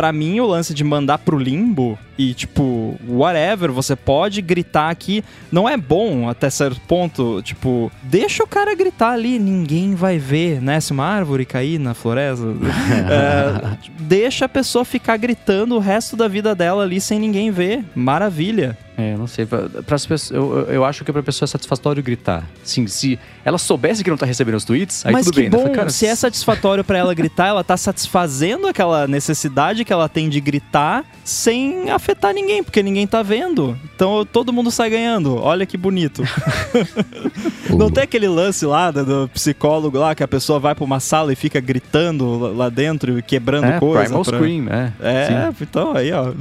Pra 0.01 0.15
mim, 0.15 0.41
o 0.41 0.47
lance 0.47 0.73
de 0.73 0.83
mandar 0.83 1.19
pro 1.19 1.39
limbo 1.39 1.99
e, 2.17 2.33
tipo, 2.33 2.99
whatever, 3.07 3.71
você 3.71 3.95
pode 3.95 4.41
gritar 4.41 4.89
aqui, 4.89 5.23
não 5.53 5.69
é 5.69 5.77
bom 5.77 6.27
até 6.27 6.49
certo 6.49 6.81
ponto. 6.89 7.43
Tipo, 7.43 7.93
deixa 8.03 8.43
o 8.43 8.47
cara 8.47 8.75
gritar 8.75 9.11
ali, 9.11 9.39
ninguém 9.39 9.95
vai 9.95 10.17
ver, 10.17 10.59
né? 10.63 10.81
Se 10.81 10.93
uma 10.93 11.05
árvore 11.05 11.45
cair 11.45 11.79
na 11.79 11.93
floresta, 11.93 12.47
é, 13.13 13.77
deixa 13.99 14.47
a 14.47 14.49
pessoa 14.49 14.87
ficar 14.87 15.19
gritando 15.19 15.77
o 15.77 15.79
resto 15.79 16.17
da 16.17 16.29
vida 16.29 16.55
dela 16.55 16.83
ali 16.83 16.99
sem 16.99 17.19
ninguém 17.19 17.51
ver. 17.51 17.85
Maravilha. 17.95 18.79
É, 19.01 19.17
não 19.17 19.27
sei. 19.27 19.47
Pra, 19.47 19.69
pras 19.87 20.05
pessoas, 20.05 20.31
eu, 20.31 20.67
eu 20.69 20.85
acho 20.85 21.05
que 21.05 21.13
pra 21.13 21.23
pessoa 21.23 21.47
é 21.47 21.49
satisfatório 21.49 22.03
gritar. 22.03 22.47
Sim, 22.63 22.87
se 22.87 23.19
ela 23.45 23.57
soubesse 23.59 24.05
que 24.05 24.11
não 24.11 24.17
tá 24.17 24.27
recebendo 24.27 24.55
os 24.57 24.65
tweets, 24.65 25.05
aí 25.07 25.13
Mas 25.13 25.25
tudo 25.27 25.35
que 25.35 25.41
bem. 25.43 25.51
bom, 25.51 25.59
né? 25.59 25.63
Fala, 25.65 25.75
cara, 25.77 25.91
se 25.91 26.07
é 26.07 26.15
satisfatório 26.15 26.85
pra 26.85 26.99
ela 26.99 27.15
gritar, 27.15 27.47
ela 27.49 27.65
tá 27.65 27.77
satisfazendo 27.77 28.67
aquela 28.67 29.07
necessidade 29.07 29.85
que 29.85 29.93
ela 29.93 30.09
tem 30.09 30.29
de 30.29 30.41
gritar 30.41 31.05
sem 31.25 31.91
afetar 31.91 32.35
ninguém, 32.35 32.63
porque 32.63 32.83
ninguém 32.83 33.07
tá 33.07 33.23
vendo. 33.23 33.79
Então 33.95 34.25
todo 34.25 34.53
mundo 34.53 34.71
sai 34.71 34.91
ganhando. 34.91 35.37
Olha 35.37 35.65
que 35.65 35.77
bonito. 35.77 36.23
Não 37.71 37.91
tem 37.91 38.05
aquele 38.05 38.29
lance 38.29 38.67
lá 38.67 38.91
do, 38.91 39.05
do 39.05 39.29
psicólogo 39.29 39.99
lá 39.99 40.15
que 40.15 40.23
a 40.23 40.29
pessoa 40.29 40.59
vai 40.59 40.75
pra 40.75 40.85
uma 40.85 41.01
sala 41.01 41.33
e 41.33 41.37
fica 41.37 41.61
gritando 41.61 42.39
lá- 42.55 42.69
dentro 42.69 43.19
e 43.19 43.23
quebrando 43.23 43.65
é, 43.67 43.79
coisa. 43.81 44.05
Primal 44.05 44.25
pra- 44.25 44.39
Scream, 44.39 44.69
é. 44.69 44.93
É, 45.01 45.27
Sim. 45.53 45.57
então 45.63 45.97
aí, 45.97 46.13
ó. 46.13 46.33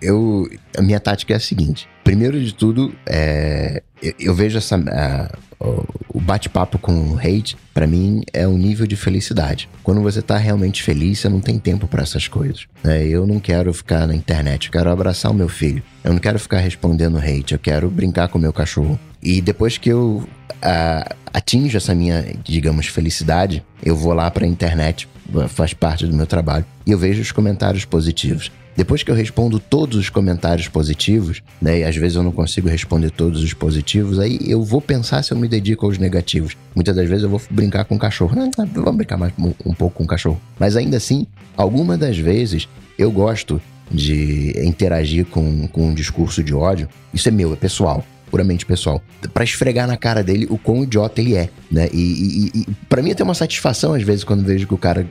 Eu, 0.00 0.48
a 0.76 0.82
minha 0.82 1.00
tática 1.00 1.32
é 1.32 1.36
a 1.36 1.40
seguinte: 1.40 1.73
primeiro 2.02 2.42
de 2.42 2.52
tudo, 2.54 2.94
é, 3.06 3.82
eu, 4.02 4.12
eu 4.18 4.34
vejo 4.34 4.58
essa, 4.58 4.76
a- 4.76 5.38
o- 5.60 6.20
bate-papo 6.20 6.78
com 6.78 6.92
o 7.12 7.18
hate, 7.18 7.56
pra 7.74 7.86
mim, 7.86 8.22
é 8.32 8.46
um 8.48 8.56
nível 8.56 8.86
de 8.86 8.96
felicidade. 8.96 9.68
Quando 9.82 10.00
você 10.00 10.22
tá 10.22 10.36
realmente 10.38 10.82
feliz, 10.82 11.18
você 11.18 11.28
não 11.28 11.40
tem 11.40 11.58
tempo 11.58 11.86
pra 11.86 12.02
essas 12.02 12.26
coisas. 12.28 12.66
né? 12.82 13.06
Eu 13.06 13.26
não 13.26 13.38
quero 13.38 13.72
ficar 13.74 14.06
na 14.06 14.14
internet, 14.14 14.66
eu 14.66 14.72
quero 14.72 14.90
abraçar 14.90 15.30
o 15.30 15.34
meu 15.34 15.48
filho. 15.48 15.82
Eu 16.02 16.12
não 16.12 16.18
quero 16.18 16.38
ficar 16.38 16.58
respondendo 16.60 17.18
hate, 17.18 17.52
eu 17.52 17.58
quero 17.58 17.90
brincar 17.90 18.28
com 18.28 18.38
o 18.38 18.40
meu 18.40 18.52
cachorro. 18.52 18.98
E 19.22 19.40
depois 19.40 19.76
que 19.78 19.88
eu 19.90 20.26
ah, 20.62 21.14
atinjo 21.32 21.76
essa 21.76 21.94
minha, 21.94 22.24
digamos, 22.42 22.86
felicidade, 22.86 23.62
eu 23.82 23.94
vou 23.96 24.12
lá 24.14 24.30
pra 24.30 24.46
internet, 24.46 25.08
faz 25.48 25.74
parte 25.74 26.06
do 26.06 26.14
meu 26.14 26.26
trabalho, 26.26 26.64
e 26.86 26.90
eu 26.92 26.98
vejo 26.98 27.20
os 27.20 27.32
comentários 27.32 27.84
positivos. 27.84 28.50
Depois 28.76 29.02
que 29.02 29.10
eu 29.10 29.14
respondo 29.14 29.58
todos 29.58 29.96
os 29.96 30.08
comentários 30.08 30.68
positivos, 30.68 31.42
né, 31.60 31.80
e 31.80 31.84
às 31.84 31.96
vezes 31.96 32.16
eu 32.16 32.22
não 32.22 32.32
consigo 32.32 32.68
responder 32.68 33.10
todos 33.10 33.42
os 33.42 33.52
positivos, 33.52 34.18
aí 34.18 34.38
eu 34.46 34.62
vou 34.62 34.80
pensar 34.80 35.22
se 35.22 35.32
eu 35.32 35.38
me 35.38 35.46
dedico 35.46 35.86
aos 35.86 35.98
negativos. 35.98 36.56
Muitas 36.74 36.96
das 36.96 37.08
vezes 37.08 37.24
eu 37.24 37.30
vou 37.30 37.40
brincar 37.50 37.84
com 37.84 37.94
o 37.94 37.98
cachorro. 37.98 38.34
Não, 38.34 38.50
não, 38.56 38.66
vamos 38.66 38.96
brincar 38.96 39.16
mais 39.16 39.32
um, 39.38 39.52
um 39.64 39.74
pouco 39.74 39.98
com 39.98 40.04
o 40.04 40.06
cachorro. 40.06 40.40
Mas 40.58 40.76
ainda 40.76 40.96
assim, 40.96 41.26
algumas 41.56 41.98
das 41.98 42.18
vezes 42.18 42.68
eu 42.98 43.10
gosto 43.10 43.60
de 43.90 44.52
interagir 44.64 45.26
com, 45.26 45.68
com 45.68 45.88
um 45.88 45.94
discurso 45.94 46.42
de 46.42 46.54
ódio. 46.54 46.88
Isso 47.12 47.28
é 47.28 47.32
meu, 47.32 47.52
é 47.52 47.56
pessoal. 47.56 48.04
Puramente 48.30 48.66
pessoal. 48.66 49.00
Pra 49.32 49.44
esfregar 49.44 49.86
na 49.86 49.96
cara 49.96 50.22
dele 50.22 50.48
o 50.50 50.58
quão 50.58 50.82
idiota 50.82 51.20
ele 51.20 51.36
é, 51.36 51.48
né? 51.70 51.88
E, 51.92 52.50
e, 52.54 52.60
e, 52.60 52.66
pra 52.88 53.00
mim 53.00 53.14
tem 53.14 53.22
uma 53.22 53.34
satisfação, 53.34 53.94
às 53.94 54.02
vezes, 54.02 54.24
quando 54.24 54.42
vejo 54.42 54.66
que 54.66 54.74
o 54.74 54.78
cara 54.78 55.06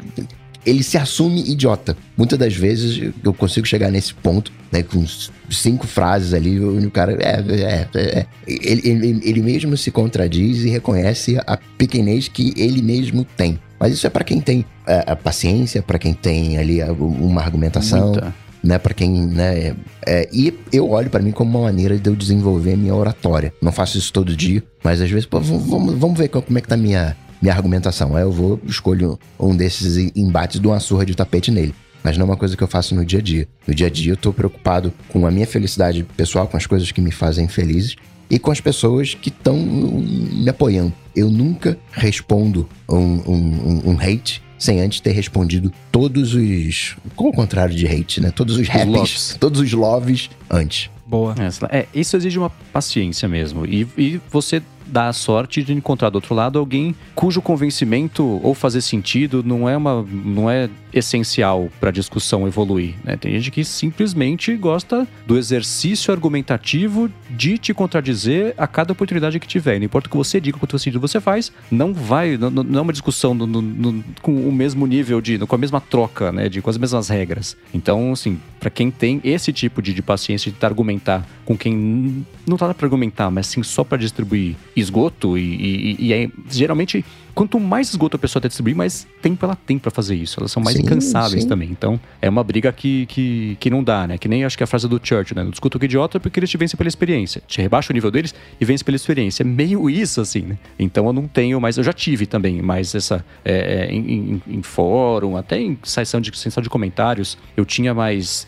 ele 0.65 0.83
se 0.83 0.97
assume 0.97 1.41
idiota. 1.49 1.95
Muitas 2.17 2.37
das 2.39 2.53
vezes 2.55 3.11
eu 3.23 3.33
consigo 3.33 3.65
chegar 3.67 3.91
nesse 3.91 4.13
ponto, 4.13 4.51
né, 4.71 4.81
com 4.83 5.03
cinco 5.49 5.85
frases 5.87 6.33
ali, 6.33 6.59
o 6.59 6.89
cara 6.91 7.13
é, 7.13 7.43
é, 7.47 7.87
é, 7.93 8.19
é. 8.19 8.25
Ele, 8.47 8.81
ele, 8.87 9.21
ele 9.23 9.41
mesmo 9.41 9.75
se 9.77 9.91
contradiz 9.91 10.63
e 10.63 10.69
reconhece 10.69 11.37
a 11.45 11.57
pequenez 11.77 12.27
que 12.27 12.53
ele 12.57 12.81
mesmo 12.81 13.25
tem. 13.37 13.59
Mas 13.79 13.93
isso 13.93 14.07
é 14.07 14.09
pra 14.09 14.23
quem 14.23 14.39
tem 14.39 14.65
é, 14.87 15.03
a 15.07 15.15
paciência, 15.15 15.81
pra 15.81 15.99
quem 15.99 16.13
tem 16.13 16.57
ali 16.57 16.81
a- 16.81 16.91
uma 16.93 17.41
argumentação, 17.41 18.09
Muita. 18.11 18.33
né, 18.63 18.77
para 18.77 18.93
quem, 18.93 19.11
né, 19.27 19.75
é, 20.05 20.29
e 20.31 20.53
eu 20.71 20.89
olho 20.89 21.09
pra 21.09 21.21
mim 21.21 21.31
como 21.31 21.51
uma 21.57 21.65
maneira 21.65 21.97
de 21.97 22.09
eu 22.09 22.15
desenvolver 22.15 22.73
a 22.73 22.77
minha 22.77 22.95
oratória. 22.95 23.53
Não 23.61 23.71
faço 23.73 23.97
isso 23.97 24.11
todo 24.13 24.35
dia, 24.35 24.63
mas 24.83 25.01
às 25.01 25.09
vezes, 25.09 25.25
pô, 25.25 25.39
vamos, 25.41 25.65
vamos- 25.67 25.95
vamos 25.99 26.17
ver 26.17 26.29
como 26.29 26.57
é 26.57 26.61
que 26.61 26.67
tá 26.67 26.75
a 26.75 26.77
minha 26.77 27.15
minha 27.43 27.53
argumentação. 27.53 28.15
Aí 28.15 28.23
eu 28.23 28.31
vou 28.31 28.59
escolho 28.65 29.19
um 29.39 29.55
desses 29.55 29.97
embates 30.15 30.59
de 30.59 30.65
uma 30.67 30.79
surra 30.79 31.05
de 31.05 31.13
tapete 31.13 31.51
nele. 31.51 31.75
Mas 32.03 32.17
não 32.17 32.25
é 32.25 32.29
uma 32.29 32.37
coisa 32.37 32.57
que 32.57 32.63
eu 32.63 32.67
faço 32.67 32.95
no 32.95 33.05
dia 33.05 33.19
a 33.19 33.21
dia. 33.21 33.47
No 33.67 33.73
dia 33.75 33.87
a 33.87 33.89
dia 33.89 34.13
eu 34.13 34.17
tô 34.17 34.33
preocupado 34.33 34.91
com 35.09 35.25
a 35.27 35.31
minha 35.31 35.45
felicidade 35.47 36.03
pessoal, 36.17 36.47
com 36.47 36.57
as 36.57 36.65
coisas 36.65 36.91
que 36.91 36.99
me 37.01 37.11
fazem 37.11 37.47
felizes 37.47 37.95
e 38.29 38.39
com 38.39 38.51
as 38.51 38.59
pessoas 38.59 39.13
que 39.13 39.29
estão 39.29 39.57
me 39.57 40.49
apoiando. 40.49 40.93
Eu 41.15 41.29
nunca 41.29 41.77
respondo 41.91 42.67
um, 42.89 42.95
um- 42.97 43.81
um- 43.85 43.91
um 43.91 43.99
hate 43.99 44.41
sem 44.57 44.79
antes 44.81 44.99
ter 45.01 45.11
respondido 45.11 45.71
todos 45.91 46.33
os. 46.33 46.95
Qual 47.15 47.29
o 47.29 47.33
contrário 47.33 47.75
de 47.75 47.85
hate, 47.85 48.21
né? 48.21 48.31
Todos 48.31 48.57
os 48.57 48.67
loves. 48.85 49.37
todos 49.39 49.59
os 49.61 49.71
loves 49.73 50.29
antes. 50.49 50.89
Boa. 51.05 51.35
É, 51.69 51.79
é, 51.79 51.87
isso 51.93 52.15
exige 52.17 52.39
uma 52.39 52.49
paciência 52.49 53.27
mesmo. 53.27 53.65
E, 53.65 53.87
e 53.97 54.21
você 54.31 54.61
dá 54.93 55.07
a 55.07 55.13
sorte 55.13 55.63
de 55.63 55.73
encontrar 55.73 56.11
do 56.11 56.15
outro 56.15 56.35
lado 56.35 56.59
alguém 56.59 56.95
cujo 57.15 57.41
convencimento 57.41 58.39
ou 58.43 58.53
fazer 58.53 58.81
sentido 58.81 59.43
não 59.43 59.67
é 59.67 59.75
uma 59.75 60.05
não 60.07 60.49
é 60.49 60.69
essencial 60.93 61.69
para 61.79 61.89
a 61.89 61.91
discussão 61.91 62.47
evoluir. 62.47 62.93
né? 63.03 63.15
Tem 63.17 63.31
gente 63.33 63.51
que 63.51 63.63
simplesmente 63.63 64.55
gosta 64.55 65.07
do 65.25 65.37
exercício 65.37 66.11
argumentativo 66.13 67.09
de 67.29 67.57
te 67.57 67.73
contradizer 67.73 68.53
a 68.57 68.67
cada 68.67 68.91
oportunidade 68.93 69.39
que 69.39 69.47
tiver. 69.47 69.79
Não 69.79 69.85
importa 69.85 70.07
o 70.07 70.11
que 70.11 70.17
você 70.17 70.39
diga, 70.39 70.57
quanto 70.57 70.77
sentido 70.77 70.99
você 70.99 71.19
faz, 71.19 71.51
não 71.71 71.93
vai, 71.93 72.37
não, 72.37 72.49
não- 72.49 72.79
é 72.79 72.81
uma 72.81 72.91
discussão 72.93 73.33
no- 73.33 73.47
no- 73.47 73.61
no- 73.61 74.03
com 74.21 74.33
o 74.47 74.51
mesmo 74.51 74.85
nível 74.87 75.21
de, 75.21 75.37
com 75.39 75.55
a 75.55 75.57
mesma 75.57 75.79
troca, 75.81 76.31
né, 76.31 76.49
de 76.49 76.61
com 76.61 76.69
as 76.69 76.77
mesmas 76.77 77.09
regras. 77.09 77.55
Então, 77.73 78.11
assim, 78.11 78.39
para 78.59 78.69
quem 78.69 78.89
tem 78.91 79.19
esse 79.23 79.51
tipo 79.51 79.81
de, 79.81 79.93
de 79.93 80.01
paciência 80.01 80.51
de 80.51 80.65
argumentar 80.65 81.27
com 81.45 81.57
quem 81.57 82.25
não 82.47 82.57
tá 82.57 82.73
para 82.73 82.85
argumentar, 82.85 83.29
mas 83.29 83.47
sim 83.47 83.61
só 83.63 83.83
para 83.83 83.97
distribuir 83.97 84.55
esgoto 84.75 85.37
e, 85.37 85.41
e, 85.41 85.95
e 86.07 86.13
é, 86.13 86.29
geralmente 86.49 87.03
quanto 87.33 87.59
mais 87.59 87.89
esgoto 87.89 88.15
a 88.15 88.19
pessoa 88.19 88.41
tem 88.41 88.47
distribuir, 88.47 88.75
mais 88.75 89.07
tempo 89.21 89.45
ela 89.45 89.55
tem 89.55 89.77
para 89.79 89.89
fazer 89.91 90.15
isso. 90.15 90.39
Elas 90.39 90.51
são 90.51 90.61
mais 90.61 90.75
Sim, 90.77 90.83
incansáveis 90.83 91.43
sim. 91.43 91.49
também. 91.49 91.69
Então, 91.71 91.99
é 92.21 92.29
uma 92.29 92.43
briga 92.43 92.71
que, 92.71 93.05
que, 93.07 93.57
que 93.59 93.69
não 93.69 93.83
dá, 93.83 94.05
né? 94.07 94.17
Que 94.17 94.27
nem 94.27 94.43
acho 94.45 94.57
que 94.57 94.63
a 94.63 94.67
frase 94.67 94.87
do 94.87 94.99
Churchill, 95.03 95.35
né? 95.35 95.43
Não 95.43 95.51
discuta 95.51 95.77
com 95.79 95.85
idiota 95.85 96.19
porque 96.19 96.39
eles 96.39 96.49
te 96.49 96.57
vencem 96.57 96.77
pela 96.77 96.87
experiência. 96.87 97.41
Te 97.47 97.61
rebaixa 97.61 97.91
o 97.91 97.93
nível 97.93 98.11
deles 98.11 98.33
e 98.59 98.65
vence 98.65 98.83
pela 98.83 98.95
experiência. 98.95 99.43
É 99.43 99.45
meio 99.45 99.89
isso, 99.89 100.21
assim, 100.21 100.41
né? 100.41 100.57
Então 100.77 101.05
eu 101.07 101.13
não 101.13 101.27
tenho, 101.27 101.59
mas 101.59 101.77
eu 101.77 101.83
já 101.83 101.93
tive 101.93 102.25
também 102.25 102.61
mais 102.61 102.93
essa. 102.95 103.23
é, 103.43 103.87
é, 103.87 103.91
em, 103.93 103.97
em- 104.47 104.55
em 104.57 104.61
fórum, 104.61 105.35
até 105.37 105.59
em 105.59 105.77
sessão 105.83 106.19
de, 106.21 106.37
sessão 106.37 106.61
de 106.61 106.69
comentários, 106.69 107.37
eu 107.57 107.65
tinha 107.65 107.93
mais. 107.93 108.47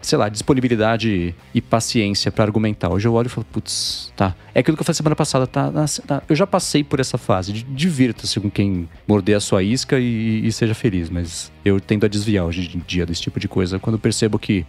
Sei 0.00 0.18
lá, 0.18 0.28
disponibilidade 0.28 1.34
e 1.54 1.60
paciência 1.60 2.30
para 2.30 2.44
argumentar. 2.44 2.90
Hoje 2.90 3.08
eu 3.08 3.14
olho 3.14 3.26
e 3.26 3.30
falo, 3.30 3.46
putz, 3.50 4.12
tá. 4.16 4.34
É 4.54 4.60
aquilo 4.60 4.76
que 4.76 4.82
eu 4.82 4.84
falei 4.84 4.96
semana 4.96 5.16
passada, 5.16 5.46
tá, 5.46 5.72
tá. 6.06 6.22
Eu 6.28 6.36
já 6.36 6.46
passei 6.46 6.84
por 6.84 7.00
essa 7.00 7.16
fase. 7.16 7.52
Divirta-se 7.52 8.38
com 8.38 8.50
quem 8.50 8.88
morder 9.08 9.36
a 9.36 9.40
sua 9.40 9.62
isca 9.62 9.98
e, 9.98 10.46
e 10.46 10.52
seja 10.52 10.74
feliz, 10.74 11.08
mas 11.08 11.50
eu 11.64 11.80
tendo 11.80 12.04
a 12.04 12.08
desviar 12.08 12.44
hoje 12.44 12.70
em 12.74 12.82
dia 12.86 13.06
desse 13.06 13.22
tipo 13.22 13.40
de 13.40 13.48
coisa. 13.48 13.78
Quando 13.78 13.94
eu 13.94 14.00
percebo 14.00 14.38
que 14.38 14.66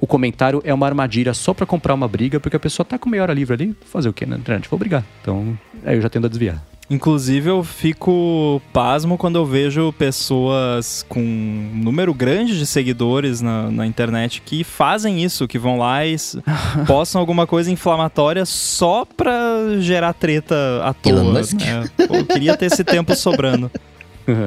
o 0.00 0.06
comentário 0.06 0.62
é 0.64 0.72
uma 0.72 0.86
armadilha 0.86 1.34
só 1.34 1.52
para 1.52 1.66
comprar 1.66 1.94
uma 1.94 2.08
briga, 2.08 2.40
porque 2.40 2.56
a 2.56 2.60
pessoa 2.60 2.84
tá 2.84 2.98
com 2.98 3.08
meia 3.08 3.22
hora 3.22 3.34
livre 3.34 3.54
ali, 3.54 3.76
fazer 3.84 4.08
o 4.08 4.12
quê 4.12 4.24
na 4.24 4.36
internet? 4.36 4.68
Vou 4.68 4.78
brigar. 4.78 5.04
Então, 5.20 5.58
aí 5.84 5.96
eu 5.96 6.00
já 6.00 6.08
tendo 6.08 6.26
a 6.26 6.28
desviar. 6.28 6.62
Inclusive, 6.88 7.50
eu 7.50 7.64
fico 7.64 8.62
pasmo 8.72 9.18
quando 9.18 9.36
eu 9.36 9.44
vejo 9.44 9.92
pessoas 9.92 11.04
com 11.08 11.20
um 11.20 11.70
número 11.74 12.14
grande 12.14 12.56
de 12.56 12.64
seguidores 12.64 13.40
na, 13.40 13.70
na 13.70 13.86
internet 13.86 14.40
que 14.40 14.62
fazem 14.62 15.22
isso, 15.22 15.48
que 15.48 15.58
vão 15.58 15.78
lá 15.78 16.06
e 16.06 16.14
postam 16.86 17.20
alguma 17.20 17.44
coisa 17.46 17.70
inflamatória 17.72 18.44
só 18.44 19.04
pra 19.04 19.36
gerar 19.80 20.12
treta 20.12 20.54
à 20.84 20.94
toa. 20.94 21.12
Elon 21.12 21.32
Musk? 21.32 21.54
né? 21.60 21.90
Eu 21.98 22.24
queria 22.24 22.56
ter 22.56 22.66
esse 22.66 22.84
tempo 22.84 23.14
sobrando. 23.14 23.70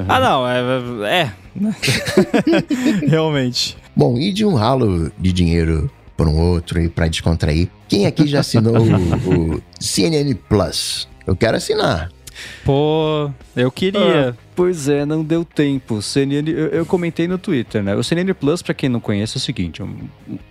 Ah, 0.06 0.20
não, 0.20 0.46
é. 0.46 0.60
é. 1.08 1.32
Realmente. 3.08 3.78
Bom, 3.96 4.18
e 4.18 4.30
de 4.30 4.44
um 4.44 4.52
ralo 4.52 5.10
de 5.18 5.32
dinheiro 5.32 5.90
por 6.18 6.28
um 6.28 6.38
outro 6.38 6.78
e 6.82 6.86
pra 6.90 7.08
descontrair, 7.08 7.66
quem 7.88 8.04
aqui 8.04 8.26
já 8.26 8.40
assinou 8.40 8.74
o, 8.76 9.54
o 9.54 9.62
CNN 9.80 10.34
Plus? 10.50 11.08
Eu 11.26 11.34
quero 11.34 11.56
assinar. 11.56 12.10
Pô, 12.64 13.30
eu 13.56 13.70
queria. 13.70 14.36
Pois 14.54 14.88
é, 14.88 15.06
não 15.06 15.24
deu 15.24 15.44
tempo. 15.44 16.02
CNN, 16.02 16.50
eu, 16.50 16.66
eu 16.66 16.86
comentei 16.86 17.26
no 17.26 17.38
Twitter, 17.38 17.82
né? 17.82 17.94
O 17.94 18.04
CNN 18.04 18.34
Plus, 18.34 18.60
pra 18.60 18.74
quem 18.74 18.88
não 18.88 19.00
conhece, 19.00 19.36
é 19.36 19.38
o 19.38 19.40
seguinte: 19.40 19.82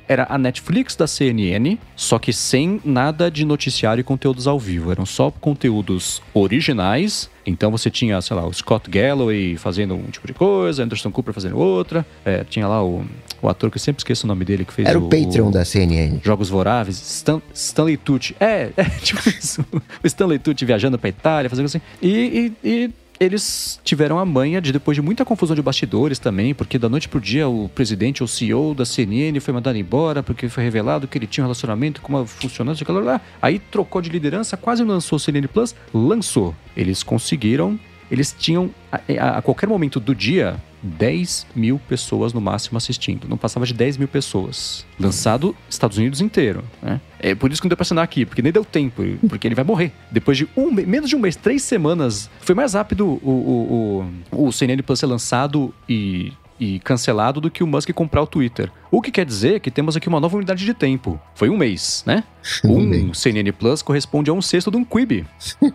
era 0.08 0.26
a 0.30 0.38
Netflix 0.38 0.96
da 0.96 1.06
CNN, 1.06 1.78
só 1.96 2.18
que 2.18 2.34
sem 2.34 2.82
nada 2.84 3.30
de 3.30 3.46
noticiário 3.46 4.02
e 4.02 4.04
conteúdos 4.04 4.48
ao 4.48 4.60
vivo. 4.60 4.92
Eram 4.92 5.06
só 5.06 5.30
conteúdos 5.30 6.22
originais. 6.34 7.30
Então 7.46 7.72
você 7.72 7.90
tinha, 7.90 8.20
sei 8.22 8.36
lá, 8.36 8.46
o 8.46 8.54
Scott 8.54 8.90
Galloway 8.90 9.56
fazendo 9.58 9.94
um 9.94 10.10
tipo 10.10 10.28
de 10.28 10.34
coisa, 10.34 10.84
Anderson 10.84 11.12
Cooper 11.12 11.34
fazendo 11.34 11.58
outra. 11.58 12.06
É, 12.26 12.44
tinha 12.44 12.68
lá 12.68 12.84
o, 12.84 13.06
o 13.42 13.50
ator 13.50 13.70
que 13.72 13.78
eu 13.78 13.82
sempre 13.82 14.00
esqueço 14.02 14.26
o 14.26 14.28
nome 14.28 14.44
dele, 14.46 14.66
que 14.66 14.74
fez 14.74 14.88
Era 14.88 15.00
o, 15.00 15.06
o 15.06 15.10
Patreon 15.10 15.52
da 15.52 15.64
CNN. 15.66 16.20
Jogos 16.24 16.50
Voráveis, 16.50 17.00
Stan, 17.02 17.42
Stanley 17.54 17.98
Tucci. 17.98 18.36
É, 18.40 18.70
é 18.76 18.84
tipo 19.02 19.28
isso. 19.30 19.66
O 20.04 20.08
Stanley 20.08 20.40
Tucci 20.40 20.66
viajando 20.66 20.98
pra 21.00 21.10
Itália, 21.10 21.50
fazendo 21.50 21.66
assim. 21.66 21.82
E, 22.02 22.54
e- 22.64 22.68
e 22.70 22.90
eles 23.20 23.80
tiveram 23.84 24.18
a 24.18 24.24
manha 24.24 24.62
de, 24.62 24.72
depois 24.72 24.96
de 24.96 25.02
muita 25.02 25.26
confusão 25.26 25.54
de 25.54 25.62
bastidores 25.62 26.20
também, 26.20 26.54
porque 26.54 26.80
da 26.80 26.88
noite 26.88 27.10
pro 27.10 27.20
dia 27.20 27.50
o 27.50 27.68
presidente, 27.68 28.24
o 28.24 28.28
CEO 28.30 28.74
da 28.74 28.86
CNN 28.86 29.38
foi 29.42 29.54
mandado 29.54 29.78
embora, 29.78 30.24
porque 30.24 30.48
foi 30.48 30.64
revelado 30.64 31.06
que 31.06 31.18
ele 31.18 31.28
tinha 31.28 31.44
um 31.44 31.48
relacionamento 31.48 32.00
com 32.02 32.14
uma 32.14 32.26
funcionária, 32.26 32.82
aquela 32.82 33.02
lá. 33.02 33.20
Aí 33.42 33.60
trocou 33.60 34.02
de 34.02 34.10
liderança, 34.10 34.56
quase 34.56 34.86
lançou 34.86 35.18
o 35.18 35.20
CNN 35.20 35.46
Plus, 35.50 35.76
lançou. 35.94 36.56
Eles 36.78 37.04
conseguiram 37.04 37.78
eles 38.12 38.36
tinham, 38.38 38.70
a, 38.92 39.38
a, 39.38 39.42
qualquer 39.42 39.68
momento 39.68 40.00
do 40.00 40.16
dia, 40.16 40.60
10 40.82 41.48
mil 41.56 41.80
pessoas 41.88 42.34
no 42.34 42.42
máximo 42.42 42.78
assistindo. 42.78 43.28
Não 43.28 43.38
passava 43.38 43.66
de 43.66 43.74
10 43.74 43.98
mil 43.98 44.08
pessoas. 44.08 44.86
Lançado 45.00 45.56
Estados 45.70 45.98
Unidos 45.98 46.22
inteiro. 46.22 46.64
Né? 46.82 47.00
É 47.20 47.36
por 47.36 47.52
isso 47.52 47.62
que 47.62 47.68
não 47.68 47.70
deu 47.70 47.78
pra 47.78 47.84
assinar 47.84 48.04
aqui, 48.04 48.26
porque 48.26 48.42
nem 48.42 48.52
deu 48.52 48.64
tempo, 48.64 49.04
porque 49.28 49.48
ele 49.48 49.56
vai 49.56 49.64
morrer. 49.64 49.92
Depois 50.12 50.38
de 50.38 50.48
um, 50.56 50.72
menos 50.72 51.10
de 51.10 51.16
um 51.16 51.20
mês, 51.20 51.36
três 51.36 51.64
semanas, 51.64 52.30
foi 52.40 52.56
mais 52.56 52.74
rápido 52.74 53.06
o, 53.08 53.30
o, 53.30 54.12
o, 54.32 54.48
o 54.48 54.52
CNN 54.52 54.82
Plus 54.82 55.00
ser 55.00 55.06
lançado 55.06 55.74
e 55.88 56.34
e 56.60 56.80
cancelado 56.80 57.40
do 57.40 57.50
que 57.50 57.64
o 57.64 57.68
Musk 57.68 57.92
comprar 57.94 58.22
o 58.22 58.28
Twitter. 58.28 58.72
O 58.92 59.02
que 59.02 59.12
quer 59.12 59.26
dizer 59.26 59.60
que 59.60 59.72
temos 59.72 59.96
aqui 59.96 60.08
uma 60.08 60.20
nova 60.20 60.36
unidade 60.36 60.66
de 60.66 60.74
tempo. 60.74 61.20
Foi 61.36 61.50
um 61.50 61.58
mês, 61.58 62.04
né? 62.06 62.24
Um 62.64 63.14
CNN 63.14 63.52
Plus 63.52 63.82
corresponde 63.82 64.30
a 64.30 64.34
um 64.34 64.42
sexto 64.42 64.72
de 64.72 64.78
um 64.78 64.84
Quibi. 64.84 65.26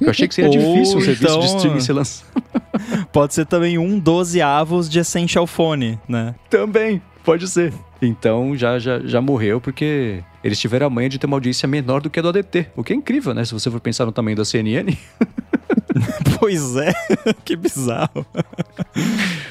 Eu 0.00 0.10
achei 0.10 0.26
que 0.26 0.34
seria 0.34 0.50
difícil 0.50 0.98
um 0.98 1.00
serviço 1.00 1.24
então... 1.24 1.40
de 1.40 1.46
streaming 1.46 1.80
ser 1.80 1.92
lançado. 1.92 2.26
Pode 3.12 3.34
ser 3.34 3.46
também 3.46 3.78
um 3.78 3.98
dozeavos 3.98 4.88
de 4.88 4.98
Essential 4.98 5.46
Phone, 5.46 5.98
né? 6.08 6.34
Também, 6.50 7.00
pode 7.22 7.48
ser. 7.48 7.72
Então 8.02 8.56
já, 8.56 8.78
já, 8.78 9.00
já 9.00 9.20
morreu 9.20 9.60
porque 9.60 10.22
eles 10.42 10.58
tiveram 10.58 10.86
a 10.86 10.90
manha 10.90 11.08
de 11.08 11.18
ter 11.18 11.26
uma 11.26 11.36
audiência 11.36 11.66
menor 11.66 12.00
do 12.00 12.10
que 12.10 12.18
a 12.18 12.22
do 12.22 12.28
ADT. 12.28 12.66
O 12.76 12.84
que 12.84 12.92
é 12.92 12.96
incrível, 12.96 13.32
né? 13.32 13.44
Se 13.44 13.52
você 13.52 13.70
for 13.70 13.80
pensar 13.80 14.04
no 14.04 14.12
tamanho 14.12 14.36
da 14.36 14.44
CNN. 14.44 14.96
pois 16.38 16.76
é, 16.76 16.92
que 17.44 17.56
bizarro. 17.56 18.26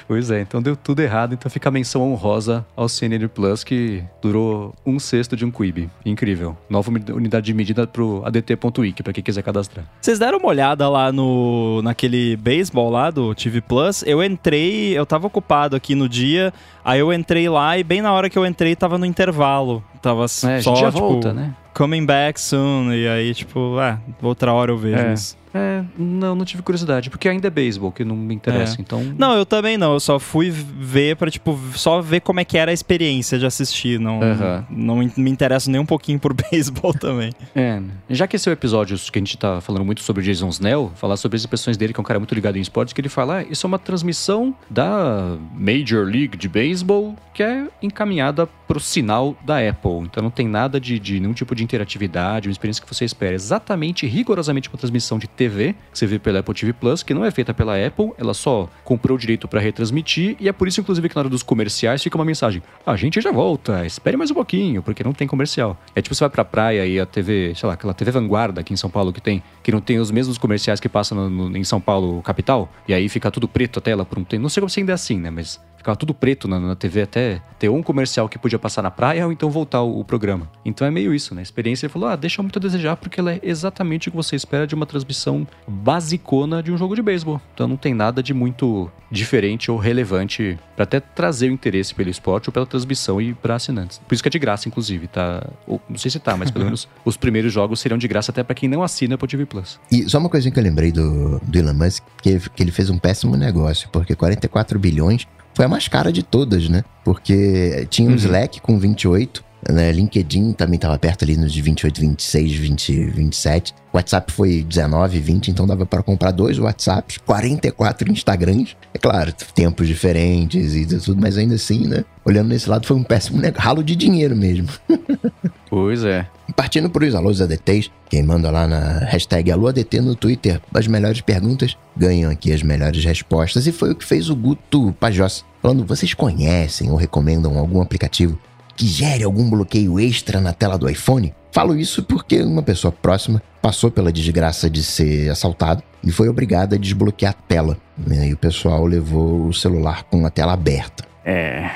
Pois 0.07 0.29
é, 0.31 0.41
então 0.41 0.61
deu 0.61 0.75
tudo 0.75 1.01
errado. 1.01 1.33
Então 1.33 1.49
fica 1.49 1.69
a 1.69 1.71
menção 1.71 2.01
honrosa 2.01 2.65
ao 2.75 2.87
CNN 2.89 3.27
Plus, 3.27 3.63
que 3.63 4.03
durou 4.21 4.73
um 4.85 4.99
sexto 4.99 5.35
de 5.35 5.45
um 5.45 5.51
Quibi. 5.51 5.89
Incrível. 6.05 6.57
Nova 6.69 6.91
unidade 6.91 7.45
de 7.45 7.53
medida 7.53 7.87
pro 7.87 8.21
adt.wiki, 8.25 9.03
pra 9.03 9.13
quem 9.13 9.23
quiser 9.23 9.41
cadastrar. 9.41 9.85
Vocês 10.01 10.19
deram 10.19 10.37
uma 10.37 10.47
olhada 10.47 10.87
lá 10.89 11.11
no 11.11 11.81
naquele 11.81 12.35
baseball 12.37 12.89
lá 12.89 13.09
do 13.09 13.33
TV 13.33 13.61
Plus? 13.61 14.03
Eu 14.05 14.23
entrei, 14.23 14.97
eu 14.97 15.05
tava 15.05 15.27
ocupado 15.27 15.75
aqui 15.75 15.95
no 15.95 16.07
dia, 16.09 16.53
aí 16.83 16.99
eu 16.99 17.11
entrei 17.13 17.47
lá 17.49 17.77
e 17.77 17.83
bem 17.83 18.01
na 18.01 18.11
hora 18.11 18.29
que 18.29 18.37
eu 18.37 18.45
entrei 18.45 18.75
tava 18.75 18.97
no 18.97 19.05
intervalo. 19.05 19.83
Tava 20.01 20.25
é, 20.25 20.27
só, 20.27 20.75
já 20.75 20.91
tipo, 20.91 20.99
volta, 20.99 21.33
né? 21.33 21.55
Coming 21.73 22.05
back 22.05 22.39
soon. 22.39 22.93
E 22.93 23.07
aí, 23.07 23.33
tipo, 23.33 23.77
ah, 23.79 23.99
outra 24.21 24.53
hora 24.53 24.71
eu 24.71 24.77
vejo 24.77 24.97
é. 24.97 25.13
isso. 25.13 25.43
É, 25.55 25.83
não, 25.95 26.33
não 26.33 26.45
tive 26.45 26.63
curiosidade, 26.63 27.11
porque 27.11 27.29
ainda 27.29 27.45
é 27.45 27.49
beisebol, 27.51 27.91
que 27.91 28.03
não 28.03 28.15
me 28.15 28.33
interessa, 28.33 28.75
É. 28.79 28.81
então... 28.81 29.03
Não, 29.15 29.33
eu 29.37 29.45
também 29.45 29.77
não. 29.77 29.93
Eu 29.93 29.99
só 29.99 30.17
fui 30.17 30.49
ver 30.49 31.15
pra, 31.15 31.29
tipo, 31.29 31.55
só 31.75 32.01
ver 32.01 32.21
como 32.21 32.39
é 32.39 32.43
que 32.43 32.57
era 32.57 32.71
a 32.71 32.73
experiência 32.73 33.37
de 33.37 33.45
assistir. 33.45 33.99
Não, 33.99 34.19
não 34.67 34.95
me- 35.15 35.29
interesso 35.29 35.69
nem 35.69 35.79
um 35.79 35.85
pouquinho 35.85 36.17
por 36.17 36.33
beisebol 36.49 36.91
também. 36.91 37.31
É, 37.55 37.79
já 38.09 38.25
que 38.25 38.35
esse 38.35 38.49
é 38.49 38.51
o 38.51 38.53
episódio 38.53 38.97
que 38.97 39.19
a 39.19 39.21
gente 39.21 39.37
tá 39.37 39.61
falando 39.61 39.85
muito 39.85 40.01
sobre 40.01 40.23
o 40.23 40.25
Jason 40.25 40.49
Snell, 40.49 40.91
falar 40.95 41.17
sobre 41.17 41.35
as 41.35 41.45
impressões 41.45 41.77
dele, 41.77 41.93
que 41.93 41.99
é 41.99 42.01
um 42.01 42.05
cara 42.05 42.19
muito 42.19 42.33
ligado 42.33 42.57
em 42.57 42.61
esportes, 42.61 42.91
que 42.91 42.99
ele 42.99 43.09
fala, 43.09 43.37
ah, 43.41 43.43
isso 43.43 43.63
é 43.63 43.67
uma 43.67 43.77
transmissão 43.77 44.55
da 44.71 45.37
Major 45.53 46.03
League 46.03 46.35
de 46.35 46.49
Beisebol, 46.49 47.15
que 47.31 47.43
é 47.43 47.67
encaminhada 47.79 48.47
pro 48.67 48.79
sinal 48.79 49.37
da 49.45 49.57
Apple. 49.59 49.99
Então 50.01 50.23
não 50.23 50.31
tem 50.31 50.47
nada 50.47 50.79
de, 50.79 50.97
de 50.97 51.19
nenhum 51.19 51.33
tipo 51.33 51.53
de 51.53 51.62
interatividade, 51.63 52.47
uma 52.47 52.51
experiência 52.51 52.83
que 52.83 52.93
você 52.93 53.05
espera. 53.05 53.33
Exatamente, 53.35 54.05
rigorosamente 54.07 54.69
uma 54.69 54.77
transmissão 54.77 55.17
de 55.17 55.27
TV, 55.27 55.73
que 55.91 55.97
você 55.97 56.05
vê 56.05 56.19
pela 56.19 56.39
Apple 56.39 56.53
TV 56.53 56.73
Plus, 56.73 57.03
que 57.03 57.13
não 57.13 57.23
é 57.25 57.31
feita 57.31 57.53
pela 57.53 57.73
Apple, 57.85 58.11
ela 58.17 58.33
só 58.33 58.69
comprou 58.83 59.15
o 59.15 59.19
direito 59.19 59.47
para 59.47 59.59
retransmitir, 59.59 60.35
e 60.39 60.47
é 60.47 60.51
por 60.51 60.67
isso, 60.67 60.79
inclusive, 60.81 61.07
que 61.09 61.15
na 61.15 61.21
hora 61.21 61.29
dos 61.29 61.43
comerciais 61.43 62.01
fica 62.03 62.17
uma 62.17 62.25
mensagem: 62.25 62.61
a 62.85 62.95
gente 62.95 63.19
já 63.21 63.31
volta, 63.31 63.85
espere 63.85 64.17
mais 64.17 64.31
um 64.31 64.33
pouquinho, 64.33 64.81
porque 64.83 65.03
não 65.03 65.13
tem 65.13 65.27
comercial. 65.27 65.77
É 65.95 66.01
tipo, 66.01 66.13
você 66.15 66.23
vai 66.23 66.29
pra 66.29 66.45
praia 66.45 66.85
e 66.85 66.99
a 66.99 67.05
TV, 67.05 67.53
sei 67.55 67.67
lá, 67.67 67.73
aquela 67.73 67.93
TV 67.93 68.11
Vanguarda 68.11 68.61
aqui 68.61 68.73
em 68.73 68.77
São 68.77 68.89
Paulo 68.89 69.11
que 69.13 69.21
tem, 69.21 69.41
que 69.61 69.71
não 69.71 69.81
tem 69.81 69.99
os 69.99 70.11
mesmos 70.11 70.37
comerciais 70.37 70.79
que 70.79 70.89
passam 70.89 71.29
no- 71.29 71.49
no- 71.49 71.57
em 71.57 71.63
São 71.63 71.79
Paulo, 71.81 72.21
capital, 72.21 72.71
e 72.87 72.93
aí 72.93 73.07
fica 73.09 73.29
tudo 73.31 73.47
preto 73.47 73.79
a 73.79 73.81
tela 73.81 74.05
por 74.05 74.17
um 74.19 74.23
tempo. 74.23 74.41
Não 74.41 74.49
sei 74.49 74.61
como 74.61 74.69
se 74.69 74.79
ainda 74.79 74.91
é 74.91 74.95
assim, 74.95 75.17
né? 75.19 75.29
Mas 75.29 75.59
ficava 75.83 75.97
tudo 75.97 76.13
preto 76.13 76.47
na, 76.47 76.59
na 76.59 76.75
TV 76.75 77.01
até 77.01 77.41
ter 77.59 77.67
um 77.67 77.83
comercial 77.83 78.29
que 78.29 78.39
podia 78.39 78.57
passar 78.57 78.81
na 78.81 78.89
praia 78.89 79.25
ou 79.25 79.31
então 79.31 79.49
voltar 79.51 79.81
o, 79.81 79.99
o 79.99 80.05
programa. 80.05 80.49
Então 80.63 80.87
é 80.87 80.91
meio 80.91 81.13
isso, 81.13 81.35
né? 81.35 81.41
A 81.41 81.43
experiência 81.43 81.85
ele 81.85 81.93
falou: 81.93 82.07
ah, 82.07 82.15
deixa 82.15 82.41
muito 82.41 82.57
a 82.57 82.61
desejar 82.61 82.95
porque 82.95 83.19
ela 83.19 83.33
é 83.33 83.39
exatamente 83.43 84.07
o 84.07 84.11
que 84.11 84.17
você 84.17 84.35
espera 84.35 84.65
de 84.65 84.73
uma 84.73 84.85
transmissão 84.85 85.45
basicona 85.67 86.63
de 86.63 86.71
um 86.71 86.77
jogo 86.77 86.95
de 86.95 87.01
beisebol. 87.01 87.39
Então 87.53 87.67
não 87.67 87.75
tem 87.75 87.93
nada 87.93 88.23
de 88.23 88.33
muito 88.33 88.89
diferente 89.11 89.69
ou 89.69 89.77
relevante 89.77 90.57
pra 90.75 90.83
até 90.83 90.99
trazer 90.99 91.49
o 91.49 91.53
interesse 91.53 91.93
pelo 91.93 92.09
esporte 92.09 92.49
ou 92.49 92.53
pela 92.53 92.65
transmissão 92.65 93.21
e 93.21 93.33
pra 93.33 93.55
assinantes. 93.55 93.99
Por 93.99 94.13
isso 94.13 94.23
que 94.23 94.29
é 94.29 94.31
de 94.31 94.39
graça, 94.39 94.67
inclusive, 94.67 95.07
tá? 95.07 95.45
Ou, 95.67 95.79
não 95.87 95.97
sei 95.97 96.09
se 96.09 96.19
tá, 96.19 96.35
mas 96.37 96.49
pelo 96.49 96.63
menos 96.65 96.87
os 97.03 97.17
primeiros 97.17 97.51
jogos 97.51 97.81
serão 97.81 97.97
de 97.97 98.07
graça 98.07 98.31
até 98.31 98.41
pra 98.41 98.55
quem 98.55 98.69
não 98.69 98.81
assina 98.81 99.15
Apple 99.15 99.27
TV 99.27 99.45
Plus. 99.45 99.79
E 99.91 100.09
só 100.09 100.17
uma 100.17 100.29
coisinha 100.29 100.51
que 100.51 100.59
eu 100.59 100.63
lembrei 100.63 100.91
do, 100.91 101.39
do 101.39 101.57
Elon 101.57 101.73
Musk, 101.73 102.03
que, 102.21 102.39
que 102.49 102.63
ele 102.63 102.71
fez 102.71 102.89
um 102.89 102.97
péssimo 102.97 103.35
negócio, 103.35 103.89
porque 103.91 104.15
44 104.15 104.79
bilhões 104.79 105.27
foi 105.53 105.65
a 105.65 105.67
mais 105.67 105.87
cara 105.87 106.11
de 106.11 106.23
todas, 106.23 106.67
né? 106.69 106.83
Porque 107.03 107.85
tinha 107.89 108.07
o 108.09 108.11
Uhum. 108.11 108.17
Slack 108.17 108.61
com 108.61 108.77
28, 108.79 109.43
né? 109.69 109.91
LinkedIn 109.91 110.53
também 110.53 110.75
estava 110.75 110.97
perto 110.97 111.23
ali 111.23 111.37
nos 111.37 111.51
de 111.51 111.61
28, 111.61 112.01
26, 112.01 112.51
20, 112.53 113.03
27. 113.05 113.73
WhatsApp 113.93 114.31
foi 114.31 114.63
19, 114.63 115.19
20, 115.19 115.51
então 115.51 115.67
dava 115.67 115.85
para 115.85 116.01
comprar 116.01 116.31
dois 116.31 116.57
WhatsApps, 116.57 117.17
44 117.19 118.11
Instagrams. 118.11 118.75
É 118.93 118.97
claro, 118.97 119.31
tempos 119.53 119.87
diferentes 119.87 120.75
e 120.75 120.85
tudo, 120.99 121.21
mas 121.21 121.37
ainda 121.37 121.55
assim, 121.55 121.87
né? 121.87 122.03
Olhando 122.25 122.49
nesse 122.49 122.69
lado, 122.69 122.87
foi 122.87 122.97
um 122.97 123.03
péssimo 123.03 123.39
negócio, 123.39 123.63
ralo 123.63 123.83
de 123.83 123.95
dinheiro 123.95 124.35
mesmo. 124.35 124.69
Pois 125.75 126.03
é. 126.03 126.27
Partindo 126.55 126.87
para 126.87 127.03
os 127.03 127.15
alôs 127.15 127.41
ADTs, 127.41 127.89
quem 128.07 128.21
manda 128.21 128.51
lá 128.51 128.67
na 128.67 128.99
hashtag 128.99 129.51
AlôADT 129.51 130.01
no 130.01 130.13
Twitter 130.13 130.61
as 130.71 130.85
melhores 130.85 131.19
perguntas, 131.19 131.75
ganham 131.97 132.29
aqui 132.29 132.53
as 132.53 132.61
melhores 132.61 133.03
respostas. 133.03 133.65
E 133.65 133.71
foi 133.71 133.89
o 133.89 133.95
que 133.95 134.05
fez 134.05 134.29
o 134.29 134.35
Guto 134.35 134.95
Pajós, 134.99 135.43
falando, 135.63 135.83
vocês 135.83 136.13
conhecem 136.13 136.91
ou 136.91 136.95
recomendam 136.95 137.57
algum 137.57 137.81
aplicativo 137.81 138.37
que 138.75 138.87
gere 138.87 139.23
algum 139.23 139.49
bloqueio 139.49 139.99
extra 139.99 140.39
na 140.41 140.53
tela 140.53 140.77
do 140.77 140.89
iPhone? 140.89 141.33
Falo 141.51 141.75
isso 141.75 142.03
porque 142.03 142.41
uma 142.41 142.63
pessoa 142.63 142.91
próxima 142.91 143.41
passou 143.61 143.91
pela 143.91 144.11
desgraça 144.11 144.69
de 144.69 144.83
ser 144.83 145.29
assaltado 145.29 145.83
e 146.03 146.11
foi 146.11 146.27
obrigada 146.27 146.75
a 146.75 146.79
desbloquear 146.79 147.31
a 147.31 147.47
tela. 147.47 147.77
E 148.09 148.33
o 148.33 148.37
pessoal 148.37 148.85
levou 148.85 149.47
o 149.47 149.53
celular 149.53 150.03
com 150.03 150.25
a 150.25 150.29
tela 150.29 150.53
aberta. 150.53 151.05
É. 151.23 151.69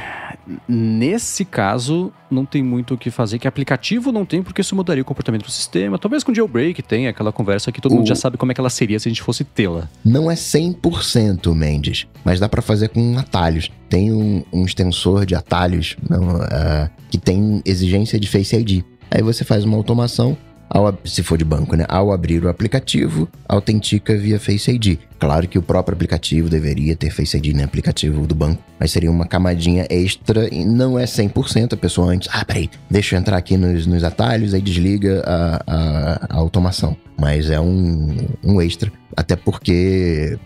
Nesse 0.68 1.44
caso, 1.46 2.12
não 2.32 2.46
tem 2.46 2.64
muito 2.64 2.94
o 2.94 2.98
que 2.98 3.10
fazer, 3.12 3.40
que 3.40 3.48
aplicativo 3.48 4.12
não 4.12 4.26
tem, 4.26 4.42
porque 4.42 4.62
isso 4.62 4.76
mudaria 4.76 5.02
o 5.02 5.06
comportamento 5.06 5.44
do 5.46 5.52
sistema. 5.52 5.98
Talvez 5.98 6.24
com 6.24 6.34
jailbreak 6.34 6.82
tenha 6.82 7.10
aquela 7.10 7.32
conversa 7.32 7.72
que 7.72 7.82
todo 7.82 7.92
O- 7.92 7.96
mundo 7.96 8.08
já 8.08 8.16
sabe 8.16 8.38
como 8.38 8.52
é 8.52 8.56
que 8.56 8.62
ela 8.62 8.70
seria 8.70 9.00
se 9.00 9.08
a 9.08 9.12
gente 9.12 9.22
fosse 9.22 9.44
tê-la. 9.44 9.90
Não 10.04 10.30
é 10.32 10.36
100% 10.36 11.54
Mendes, 11.54 12.08
mas 12.24 12.40
dá 12.40 12.48
pra 12.48 12.62
fazer 12.62 12.90
com 12.90 13.18
atalhos. 13.18 13.70
Tem 13.90 14.12
um, 14.12 14.44
um 14.54 14.66
extensor 14.66 15.26
de 15.26 15.36
atalhos 15.36 15.96
não, 16.10 16.38
ah, 16.42 16.90
que 17.10 17.18
tem 17.18 17.62
exigência 17.66 18.20
de 18.20 18.28
Face 18.28 18.56
ID. 18.56 18.84
Aí 19.10 19.22
você 19.22 19.44
faz 19.46 19.64
uma 19.64 19.78
automação, 19.78 20.38
ao 20.70 20.98
se 21.06 21.24
for 21.24 21.38
de 21.38 21.46
banco, 21.46 21.76
né? 21.76 21.86
Ao 21.88 22.12
abrir 22.12 22.44
o 22.44 22.50
aplicativo, 22.50 23.28
autentica 23.48 24.18
via 24.18 24.40
Face 24.40 24.70
ID. 24.72 24.98
Claro 25.20 25.48
que 25.48 25.58
o 25.58 25.62
próprio 25.62 25.96
aplicativo 25.96 26.50
deveria 26.50 26.96
ter 26.96 27.10
Face 27.10 27.36
ID 27.38 27.56
no 27.56 27.64
aplicativo 27.64 28.28
do 28.28 28.36
banco, 28.36 28.62
mas 28.80 28.92
seria 28.92 29.10
uma 29.10 29.26
camadinha 29.26 29.86
extra 29.90 30.54
e 30.54 30.64
não 30.66 30.98
é 31.00 31.06
100%. 31.06 31.74
A 31.74 31.78
pessoa 31.78 32.12
antes, 32.12 32.30
ah, 32.32 32.44
peraí, 32.46 32.70
deixa 32.90 33.16
eu 33.16 33.20
entrar 33.20 33.38
aqui 33.38 33.58
nos, 33.58 33.86
nos 33.88 34.04
atalhos, 34.04 34.54
aí 34.54 34.62
desliga 34.62 35.24
a, 35.26 35.64
a- 35.68 36.28
a 36.30 36.36
automação. 36.38 36.96
Mas 37.20 37.50
é 37.50 37.60
um, 37.60 38.16
um 38.44 38.62
extra, 38.62 38.92
até 39.16 39.36
porque 39.36 40.38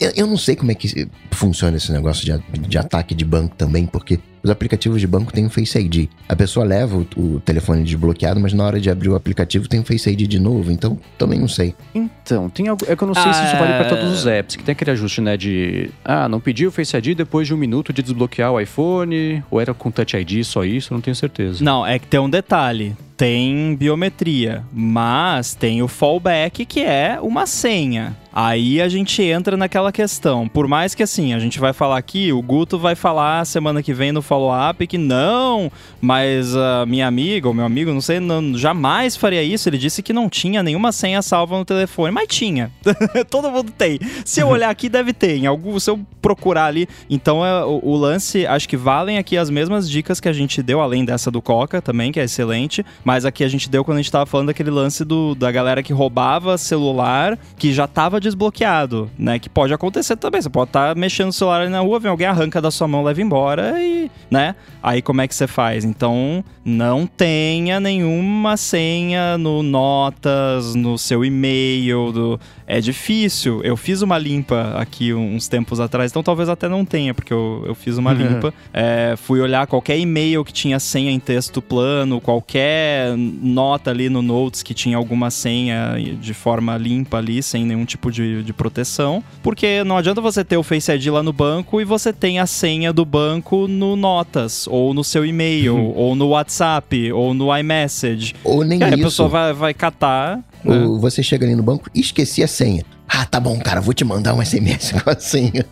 eu, 0.00 0.26
não 0.26 0.36
sei 0.36 0.54
como 0.56 0.70
é 0.70 0.74
que 0.74 1.08
funciona 1.32 1.76
esse 1.76 1.90
negócio 1.90 2.24
de, 2.24 2.58
de 2.68 2.78
ataque 2.78 3.14
de 3.14 3.24
banco 3.24 3.54
também, 3.56 3.86
porque 3.86 4.18
os 4.44 4.50
aplicativos 4.50 5.00
de 5.00 5.06
banco 5.06 5.32
têm 5.32 5.46
o 5.46 5.50
Face 5.50 5.78
ID. 5.78 6.08
A 6.28 6.36
pessoa 6.36 6.64
leva 6.64 6.98
o, 6.98 7.06
o 7.16 7.40
telefone 7.40 7.82
desbloqueado, 7.82 8.38
mas 8.38 8.52
na 8.52 8.62
hora 8.64 8.78
de 8.78 8.90
abrir 8.90 9.08
o 9.08 9.14
aplicativo 9.16 9.66
tem 9.68 9.80
o 9.80 9.84
Face 9.84 10.08
ID 10.10 10.28
de 10.28 10.38
novo, 10.38 10.70
então 10.70 10.98
também 11.18 11.40
não 11.40 11.48
sei. 11.48 11.74
Então, 11.94 12.48
tem 12.50 12.68
algo. 12.68 12.84
É 12.86 12.94
que 12.94 13.02
eu 13.02 13.08
não 13.08 13.14
sei 13.14 13.22
se 13.22 13.30
isso 13.30 13.56
Ah, 13.56 13.58
vale 13.58 13.72
pra 13.74 13.88
todos 13.88 14.12
os 14.12 14.26
apps, 14.26 14.54
que 14.56 14.62
tem 14.62 14.72
aquele 14.72 14.90
ajuste, 14.90 15.20
né? 15.20 15.36
De. 15.36 15.90
Ah, 16.04 16.28
não 16.28 16.38
pediu 16.40 16.68
o 16.68 16.72
Face 16.72 16.94
ID 16.96 17.16
depois 17.16 17.46
de 17.46 17.54
um 17.54 17.56
minuto 17.56 17.92
de 17.92 18.02
desbloquear 18.02 18.52
o 18.52 18.60
iPhone, 18.60 19.42
ou 19.50 19.60
era 19.60 19.72
com 19.72 19.90
Touch 19.90 20.16
ID 20.16 20.44
só 20.44 20.62
isso, 20.64 20.92
eu 20.92 20.96
não 20.96 21.02
tenho 21.02 21.16
certeza. 21.16 21.64
Não, 21.64 21.86
é 21.86 21.98
que 21.98 22.06
tem 22.06 22.20
um 22.20 22.28
detalhe. 22.28 22.94
tem 23.16 23.76
biometria, 23.76 24.64
mas 24.72 25.54
tem 25.54 25.82
o 25.82 25.88
fallback 25.88 26.64
que 26.66 26.80
é 26.80 27.18
uma 27.22 27.46
senha. 27.46 28.16
Aí 28.32 28.80
a 28.82 28.88
gente 28.88 29.22
entra 29.22 29.56
naquela 29.56 29.92
questão. 29.92 30.48
Por 30.48 30.66
mais 30.66 30.94
que 30.96 31.02
assim, 31.04 31.32
a 31.32 31.38
gente 31.38 31.60
vai 31.60 31.72
falar 31.72 31.96
aqui, 31.96 32.32
o 32.32 32.42
Guto 32.42 32.76
vai 32.76 32.96
falar 32.96 33.44
semana 33.44 33.80
que 33.82 33.94
vem 33.94 34.10
no 34.10 34.20
follow-up 34.34 34.86
que 34.86 34.98
não, 34.98 35.70
mas 36.00 36.56
a 36.56 36.84
minha 36.86 37.06
amiga 37.06 37.46
ou 37.46 37.54
meu 37.54 37.64
amigo, 37.64 37.92
não 37.92 38.00
sei, 38.00 38.18
não, 38.18 38.56
jamais 38.58 39.16
faria 39.16 39.42
isso. 39.42 39.68
Ele 39.68 39.78
disse 39.78 40.02
que 40.02 40.12
não 40.12 40.28
tinha 40.28 40.62
nenhuma 40.62 40.90
senha 40.90 41.22
salva 41.22 41.56
no 41.56 41.64
telefone, 41.64 42.10
mas 42.10 42.26
tinha. 42.28 42.70
Todo 43.30 43.50
mundo 43.50 43.70
tem. 43.70 43.98
Se 44.24 44.40
eu 44.40 44.48
olhar 44.48 44.70
aqui, 44.70 44.88
deve 44.88 45.12
ter. 45.12 45.36
Em 45.36 45.46
algum, 45.46 45.78
se 45.78 45.90
eu 45.90 46.00
procurar 46.20 46.66
ali. 46.66 46.88
Então 47.08 47.44
é, 47.44 47.64
o, 47.64 47.80
o 47.82 47.96
lance, 47.96 48.46
acho 48.46 48.68
que 48.68 48.76
valem 48.76 49.18
aqui 49.18 49.36
as 49.36 49.50
mesmas 49.50 49.88
dicas 49.88 50.20
que 50.20 50.28
a 50.28 50.32
gente 50.32 50.62
deu, 50.62 50.80
além 50.80 51.04
dessa 51.04 51.30
do 51.30 51.40
Coca 51.40 51.80
também, 51.80 52.10
que 52.10 52.18
é 52.18 52.24
excelente. 52.24 52.84
Mas 53.04 53.24
aqui 53.24 53.44
a 53.44 53.48
gente 53.48 53.68
deu 53.68 53.84
quando 53.84 53.98
a 53.98 54.02
gente 54.02 54.10
tava 54.10 54.26
falando 54.26 54.48
daquele 54.48 54.70
lance 54.70 55.04
do, 55.04 55.34
da 55.34 55.52
galera 55.52 55.82
que 55.82 55.92
roubava 55.92 56.58
celular, 56.58 57.38
que 57.56 57.72
já 57.72 57.86
tava 57.86 58.20
desbloqueado, 58.20 59.10
né? 59.18 59.38
Que 59.38 59.48
pode 59.48 59.72
acontecer 59.72 60.16
também. 60.16 60.42
Você 60.42 60.50
pode 60.50 60.70
estar 60.70 60.94
tá 60.94 61.00
mexendo 61.00 61.26
no 61.26 61.32
celular 61.32 61.60
ali 61.60 61.70
na 61.70 61.80
rua, 61.80 62.00
vem 62.00 62.10
alguém 62.10 62.26
arranca 62.26 62.60
da 62.60 62.70
sua 62.70 62.88
mão, 62.88 63.04
leva 63.04 63.20
embora 63.20 63.74
e, 63.80 64.10
né? 64.30 64.54
Aí 64.82 65.00
como 65.02 65.20
é 65.20 65.28
que 65.28 65.34
você 65.34 65.46
faz? 65.46 65.84
Então, 65.84 66.44
não 66.64 67.06
tenha 67.06 67.80
nenhuma 67.80 68.56
senha 68.56 69.38
no 69.38 69.62
notas, 69.62 70.74
no 70.74 70.98
seu 70.98 71.24
e-mail, 71.24 72.12
do... 72.12 72.40
é 72.66 72.80
difícil. 72.80 73.60
Eu 73.62 73.76
fiz 73.76 74.02
uma 74.02 74.18
limpa 74.18 74.74
aqui 74.76 75.12
uns 75.12 75.48
tempos 75.48 75.80
atrás, 75.80 76.10
então 76.10 76.22
talvez 76.22 76.48
até 76.48 76.68
não 76.68 76.84
tenha, 76.84 77.14
porque 77.14 77.32
eu, 77.32 77.64
eu 77.66 77.74
fiz 77.74 77.98
uma 77.98 78.12
limpa. 78.14 78.52
É, 78.72 79.14
fui 79.16 79.40
olhar 79.40 79.66
qualquer 79.66 79.98
e-mail 79.98 80.44
que 80.44 80.52
tinha 80.52 80.78
senha 80.78 81.10
em 81.10 81.18
texto 81.18 81.60
plano, 81.60 82.20
qualquer 82.20 83.16
nota 83.16 83.90
ali 83.90 84.08
no 84.08 84.22
Notes 84.22 84.62
que 84.62 84.74
tinha 84.74 84.96
alguma 84.96 85.30
senha 85.30 85.94
de 86.20 86.34
forma 86.34 86.76
limpa 86.76 87.18
ali, 87.18 87.42
sem 87.42 87.64
nenhum 87.64 87.84
tipo 87.84 88.10
de, 88.10 88.42
de 88.42 88.52
proteção. 88.52 89.22
Porque 89.42 89.84
não 89.84 89.96
adianta 89.96 90.20
você 90.20 90.44
ter 90.44 90.56
o 90.56 90.62
Face 90.62 90.90
ID 90.90 91.06
lá 91.06 91.22
no 91.22 91.32
banco 91.32 91.80
e 91.80 91.84
você 91.84 92.12
tem 92.12 92.38
a 92.38 92.46
senha 92.46 92.92
do 92.92 93.04
banco 93.04 93.68
no 93.68 93.96
Notas, 93.96 94.66
ou 94.66 94.94
no 94.94 95.04
seu 95.04 95.24
e-mail, 95.24 95.76
ou 95.94 96.14
no 96.14 96.28
WhatsApp, 96.28 97.12
ou 97.12 97.34
no 97.34 97.56
iMessage. 97.56 98.34
Ou 98.42 98.64
nem 98.64 98.82
aí 98.82 98.90
isso. 98.90 99.00
a 99.00 99.04
pessoa 99.04 99.28
vai, 99.28 99.52
vai 99.52 99.74
catar. 99.74 100.40
Ou 100.64 100.98
você 100.98 101.22
chega 101.22 101.44
ali 101.44 101.54
no 101.54 101.62
banco 101.62 101.90
e 101.94 102.00
esqueci 102.00 102.42
a 102.42 102.48
senha. 102.48 102.84
Ah, 103.08 103.26
tá 103.26 103.38
bom, 103.38 103.58
cara, 103.58 103.80
vou 103.80 103.94
te 103.94 104.04
mandar 104.04 104.34
um 104.34 104.44
SMS 104.44 104.92
com 105.02 105.10
a 105.10 105.18
senha. 105.18 105.66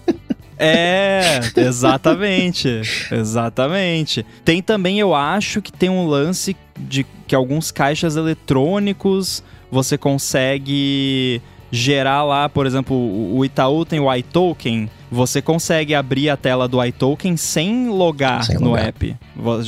É, 0.59 1.41
exatamente. 1.57 2.83
exatamente. 3.11 4.25
Tem 4.45 4.63
também, 4.63 5.01
eu 5.01 5.15
acho 5.15 5.61
que 5.61 5.73
tem 5.73 5.89
um 5.89 6.07
lance 6.07 6.57
de 6.79 7.05
que 7.27 7.35
alguns 7.35 7.71
caixas 7.71 8.17
eletrônicos 8.17 9.43
você 9.71 9.97
consegue 9.99 11.41
gerar 11.75 12.23
lá, 12.23 12.51
por 12.51 12.67
exemplo, 12.67 12.95
o 12.95 13.43
Itaú 13.45 13.85
tem 13.87 13.99
o 13.99 14.15
iToken, 14.15 14.91
você 15.11 15.41
consegue 15.43 15.95
abrir 15.95 16.29
a 16.31 16.37
tela 16.37 16.69
do 16.69 16.83
iToken 16.85 17.37
sem 17.37 17.89
logar 17.89 18.45
Sem 18.45 18.57
no 18.59 18.69
logar. 18.71 18.87
app. 18.89 19.17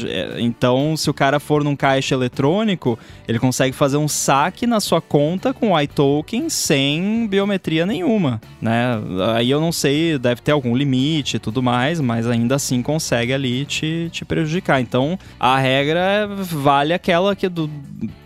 É, 0.06 0.36
Então, 0.40 0.96
se 0.98 1.08
o 1.10 1.14
cara 1.14 1.40
for 1.40 1.64
num 1.64 1.74
caixa 1.74 2.14
eletrônico, 2.14 2.98
ele 3.26 3.38
consegue 3.38 3.74
fazer 3.74 3.96
um 3.96 4.06
saque 4.08 4.66
na 4.66 4.80
sua 4.80 5.00
conta 5.00 5.52
com 5.54 5.72
o 5.72 5.80
iToken 5.80 6.48
sem 6.50 7.26
biometria 7.26 7.84
nenhuma, 7.86 8.40
né? 8.60 8.98
Aí 9.34 9.50
eu 9.50 9.60
não 9.60 9.72
sei, 9.72 10.18
deve 10.18 10.40
ter 10.42 10.52
algum 10.52 10.76
limite 10.76 11.36
e 11.36 11.40
tudo 11.40 11.62
mais, 11.62 12.00
mas 12.00 12.26
ainda 12.26 12.54
assim 12.56 12.82
consegue 12.82 13.32
ali 13.32 13.64
te, 13.64 14.08
te 14.12 14.24
prejudicar. 14.26 14.80
Então, 14.80 15.18
a 15.40 15.58
regra 15.58 16.00
é- 16.00 16.26
vale 16.26 16.92
aquela 16.92 17.34
que 17.34 17.48
do, 17.48 17.68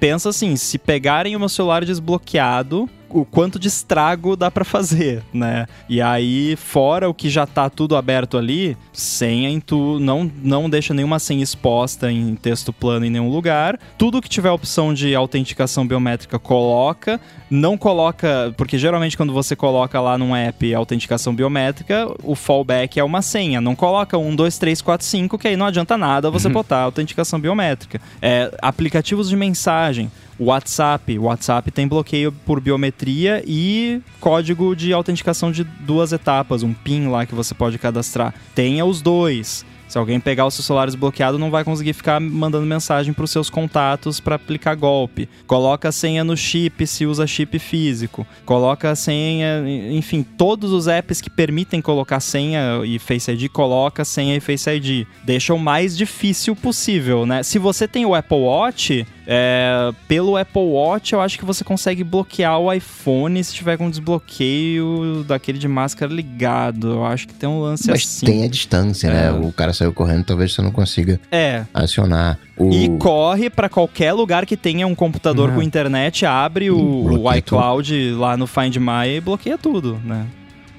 pensa 0.00 0.28
assim, 0.30 0.56
se 0.56 0.78
pegarem 0.78 1.34
o 1.36 1.38
meu 1.40 1.48
celular 1.48 1.84
desbloqueado, 1.84 2.88
o 3.10 3.24
quanto 3.24 3.58
de 3.58 3.68
estrago 3.68 4.36
dá 4.36 4.50
pra 4.50 4.64
fazer, 4.64 5.22
né? 5.32 5.66
E 5.88 6.00
aí, 6.00 6.56
fora 6.56 7.08
o 7.08 7.14
que 7.14 7.28
já 7.28 7.46
tá 7.46 7.70
tudo 7.70 7.96
aberto 7.96 8.36
ali, 8.36 8.76
senha 8.92 9.48
em 9.48 9.60
tu, 9.60 9.98
não, 10.00 10.30
não 10.42 10.68
deixa 10.68 10.92
nenhuma 10.94 11.18
senha 11.18 11.42
exposta 11.42 12.10
em 12.10 12.34
texto 12.34 12.72
plano 12.72 13.06
em 13.06 13.10
nenhum 13.10 13.30
lugar. 13.30 13.78
Tudo 13.96 14.20
que 14.20 14.28
tiver 14.28 14.50
opção 14.50 14.92
de 14.92 15.14
autenticação 15.14 15.86
biométrica, 15.86 16.38
coloca. 16.38 17.20
Não 17.50 17.78
coloca, 17.78 18.52
porque 18.56 18.76
geralmente 18.76 19.16
quando 19.16 19.32
você 19.32 19.56
coloca 19.56 19.98
lá 20.00 20.18
num 20.18 20.36
app 20.36 20.74
autenticação 20.74 21.34
biométrica, 21.34 22.06
o 22.22 22.34
fallback 22.34 23.00
é 23.00 23.04
uma 23.04 23.22
senha. 23.22 23.60
Não 23.60 23.74
coloca 23.74 24.18
1, 24.18 24.36
2, 24.36 24.58
3, 24.58 24.82
4, 24.82 25.06
5, 25.06 25.38
que 25.38 25.48
aí 25.48 25.56
não 25.56 25.66
adianta 25.66 25.96
nada 25.96 26.30
você 26.30 26.48
botar 26.48 26.80
autenticação 26.80 27.40
biométrica. 27.40 28.00
É, 28.20 28.54
aplicativos 28.60 29.28
de 29.28 29.36
mensagem. 29.36 30.10
WhatsApp. 30.38 31.18
WhatsApp 31.18 31.70
tem 31.70 31.86
bloqueio 31.86 32.32
por 32.32 32.60
biometria 32.60 33.42
e 33.46 34.00
código 34.20 34.74
de 34.74 34.92
autenticação 34.92 35.50
de 35.50 35.64
duas 35.64 36.12
etapas, 36.12 36.62
um 36.62 36.72
PIN 36.72 37.08
lá 37.08 37.26
que 37.26 37.34
você 37.34 37.54
pode 37.54 37.78
cadastrar. 37.78 38.34
Tenha 38.54 38.84
os 38.84 39.02
dois. 39.02 39.64
Se 39.88 39.96
alguém 39.96 40.20
pegar 40.20 40.44
o 40.44 40.50
seu 40.50 40.62
celular 40.62 40.84
desbloqueado, 40.84 41.38
não 41.38 41.50
vai 41.50 41.64
conseguir 41.64 41.94
ficar 41.94 42.20
mandando 42.20 42.66
mensagem 42.66 43.14
para 43.14 43.24
os 43.24 43.30
seus 43.30 43.48
contatos 43.48 44.20
para 44.20 44.34
aplicar 44.34 44.74
golpe. 44.74 45.26
Coloca 45.46 45.88
a 45.88 45.92
senha 45.92 46.22
no 46.22 46.36
chip 46.36 46.86
se 46.86 47.06
usa 47.06 47.26
chip 47.26 47.58
físico. 47.58 48.26
Coloca 48.44 48.90
a 48.90 48.94
senha, 48.94 49.64
enfim, 49.90 50.22
todos 50.22 50.72
os 50.72 50.88
apps 50.88 51.22
que 51.22 51.30
permitem 51.30 51.80
colocar 51.80 52.20
senha 52.20 52.82
e 52.84 52.98
Face 52.98 53.30
ID, 53.30 53.48
coloca 53.48 54.04
senha 54.04 54.36
e 54.36 54.40
Face 54.40 54.68
ID. 54.68 55.06
Deixa 55.24 55.54
o 55.54 55.58
mais 55.58 55.96
difícil 55.96 56.54
possível, 56.54 57.24
né? 57.24 57.42
Se 57.42 57.58
você 57.58 57.88
tem 57.88 58.04
o 58.04 58.14
Apple 58.14 58.36
Watch, 58.36 59.06
é, 59.30 59.92
pelo 60.08 60.38
Apple 60.38 60.62
Watch, 60.62 61.12
eu 61.12 61.20
acho 61.20 61.38
que 61.38 61.44
você 61.44 61.62
consegue 61.62 62.02
bloquear 62.02 62.58
o 62.58 62.72
iPhone 62.72 63.44
se 63.44 63.52
tiver 63.54 63.76
com 63.76 63.90
desbloqueio 63.90 65.22
daquele 65.28 65.58
de 65.58 65.68
máscara 65.68 66.10
ligado. 66.10 66.92
Eu 66.92 67.04
acho 67.04 67.28
que 67.28 67.34
tem 67.34 67.46
um 67.46 67.60
lance 67.60 67.90
Mas 67.90 68.04
assim. 68.04 68.24
tem 68.24 68.44
a 68.44 68.48
distância, 68.48 69.10
né? 69.12 69.26
É. 69.26 69.30
O 69.32 69.52
cara 69.52 69.74
saiu 69.74 69.92
correndo, 69.92 70.24
talvez 70.24 70.54
você 70.54 70.62
não 70.62 70.70
consiga 70.70 71.20
É, 71.30 71.64
acionar. 71.74 72.38
O... 72.56 72.72
E 72.72 72.88
corre 72.98 73.50
pra 73.50 73.68
qualquer 73.68 74.14
lugar 74.14 74.46
que 74.46 74.56
tenha 74.56 74.86
um 74.86 74.94
computador 74.94 75.50
Uhum. 75.50 75.56
com 75.56 75.62
internet, 75.62 76.24
abre 76.24 76.70
o, 76.70 76.78
o 77.22 77.34
iCloud 77.34 78.12
lá 78.12 78.34
no 78.36 78.46
Find 78.46 78.76
My 78.76 79.08
e 79.16 79.20
bloqueia 79.20 79.58
tudo, 79.58 80.00
né? 80.04 80.24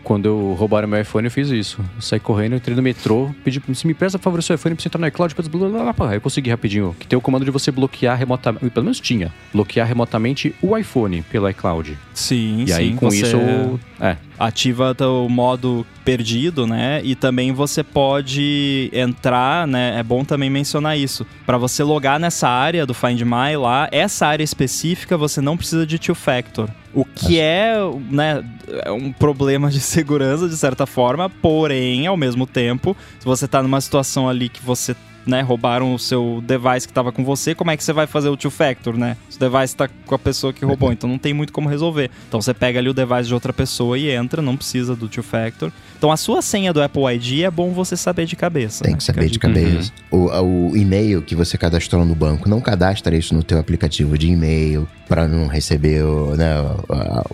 Quando 0.03 0.25
eu 0.25 0.53
roubaram 0.57 0.87
meu 0.87 0.99
iPhone, 1.01 1.27
eu 1.27 1.31
fiz 1.31 1.49
isso. 1.49 1.79
Eu 1.95 2.01
saí 2.01 2.19
correndo, 2.19 2.55
entrei 2.55 2.75
no 2.75 2.81
metrô, 2.81 3.29
pedi 3.43 3.61
se 3.73 3.85
me 3.85 3.93
presta 3.93 4.17
por 4.17 4.23
favor 4.23 4.39
o 4.39 4.41
seu 4.41 4.55
iPhone 4.55 4.75
pra 4.75 4.81
você 4.81 4.87
entrar 4.87 4.99
no 4.99 5.07
iCloud, 5.07 5.35
blá, 5.35 5.69
blá, 5.69 5.69
blá, 5.83 5.93
blá. 5.93 6.13
Eu 6.15 6.21
consegui 6.21 6.49
rapidinho. 6.49 6.95
Que 6.99 7.05
tem 7.05 7.17
o 7.17 7.21
comando 7.21 7.45
de 7.45 7.51
você 7.51 7.71
bloquear 7.71 8.17
remotamente, 8.17 8.69
pelo 8.69 8.85
menos 8.85 8.99
tinha, 8.99 9.31
bloquear 9.53 9.87
remotamente 9.87 10.55
o 10.61 10.75
iPhone 10.77 11.21
pelo 11.23 11.49
iCloud. 11.49 11.97
Sim, 12.13 12.63
e 12.63 12.67
sim. 12.67 12.73
aí 12.73 12.93
com 12.95 13.09
você 13.11 13.23
isso, 13.23 13.35
eu- 13.35 13.79
é, 13.99 14.17
ativa 14.39 14.95
o 15.01 15.27
modo 15.27 15.85
perdido, 16.05 16.65
né? 16.65 17.01
E 17.03 17.13
também 17.13 17.51
você 17.51 17.83
pode 17.83 18.89
entrar, 18.93 19.67
né? 19.67 19.99
É 19.99 20.03
bom 20.03 20.23
também 20.23 20.49
mencionar 20.49 20.97
isso. 20.97 21.27
Pra 21.45 21.57
você 21.57 21.83
logar 21.83 22.19
nessa 22.19 22.47
área 22.47 22.85
do 22.85 22.93
Find 22.93 23.21
My 23.21 23.57
lá, 23.57 23.89
essa 23.91 24.25
área 24.25 24.43
específica 24.43 25.17
você 25.17 25.41
não 25.41 25.57
precisa 25.57 25.85
de 25.85 25.99
two 25.99 26.15
factor. 26.15 26.69
O 26.93 27.03
que 27.05 27.39
é, 27.39 27.75
né, 28.09 28.43
é 28.67 28.91
um 28.91 29.11
problema 29.11 29.69
de 29.69 29.79
segurança 29.81 30.47
de 30.47 30.57
certa 30.57 30.85
forma, 30.85 31.29
porém, 31.29 32.07
ao 32.07 32.17
mesmo 32.17 32.47
tempo, 32.47 32.95
se 33.19 33.25
você 33.25 33.47
tá 33.47 33.61
numa 33.61 33.81
situação 33.81 34.29
ali 34.29 34.49
que 34.49 34.63
você 34.63 34.95
né, 35.25 35.41
roubaram 35.41 35.93
o 35.93 35.99
seu 35.99 36.43
device 36.45 36.87
que 36.87 36.91
estava 36.91 37.11
com 37.11 37.23
você, 37.23 37.53
como 37.53 37.71
é 37.71 37.77
que 37.77 37.83
você 37.83 37.93
vai 37.93 38.07
fazer 38.07 38.29
o 38.29 38.37
two 38.37 38.51
factor, 38.51 38.97
né? 38.97 39.17
Se 39.29 39.37
o 39.37 39.39
device 39.39 39.75
tá 39.75 39.89
com 40.05 40.15
a 40.15 40.19
pessoa 40.19 40.51
que 40.51 40.65
roubou, 40.65 40.91
então 40.93 41.09
não 41.09 41.17
tem 41.17 41.33
muito 41.33 41.53
como 41.53 41.69
resolver. 41.69 42.09
Então 42.27 42.41
você 42.41 42.53
pega 42.53 42.79
ali 42.79 42.89
o 42.89 42.93
device 42.93 43.27
de 43.27 43.33
outra 43.33 43.53
pessoa 43.53 43.97
e 43.97 44.09
entra, 44.09 44.41
não 44.41 44.57
precisa 44.57 44.95
do 44.95 45.07
two 45.07 45.23
factor. 45.23 45.71
Então 45.97 46.11
a 46.11 46.17
sua 46.17 46.41
senha 46.41 46.71
do 46.71 46.81
Apple 46.81 47.03
ID 47.15 47.41
é 47.43 47.51
bom 47.51 47.71
você 47.71 47.95
saber 47.97 48.25
de 48.25 48.35
cabeça. 48.35 48.83
Tem 48.83 48.93
né? 48.93 48.97
que 48.97 49.03
saber 49.03 49.25
de 49.25 49.33
dica. 49.33 49.47
cabeça. 49.47 49.91
O, 50.09 50.69
o 50.71 50.77
e-mail 50.77 51.21
que 51.21 51.35
você 51.35 51.57
cadastrou 51.57 52.05
no 52.05 52.15
banco, 52.15 52.49
não 52.49 52.61
cadastra 52.61 53.15
isso 53.15 53.33
no 53.33 53.43
teu 53.43 53.59
aplicativo 53.59 54.17
de 54.17 54.27
e-mail 54.27 54.87
para 55.07 55.27
não 55.27 55.47
receber 55.47 56.03
o, 56.03 56.35
né, 56.35 56.55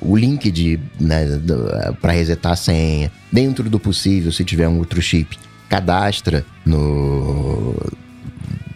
o 0.02 0.16
link 0.16 0.50
de 0.50 0.80
né, 1.00 1.26
para 2.02 2.14
resetar 2.14 2.54
a 2.54 2.56
senha. 2.56 3.12
Dentro 3.32 3.70
do 3.70 3.80
possível, 3.80 4.32
se 4.32 4.44
tiver 4.46 4.68
um 4.68 4.78
outro 4.78 5.02
chip, 5.02 5.38
cadastra 5.76 6.46
no 6.66 7.76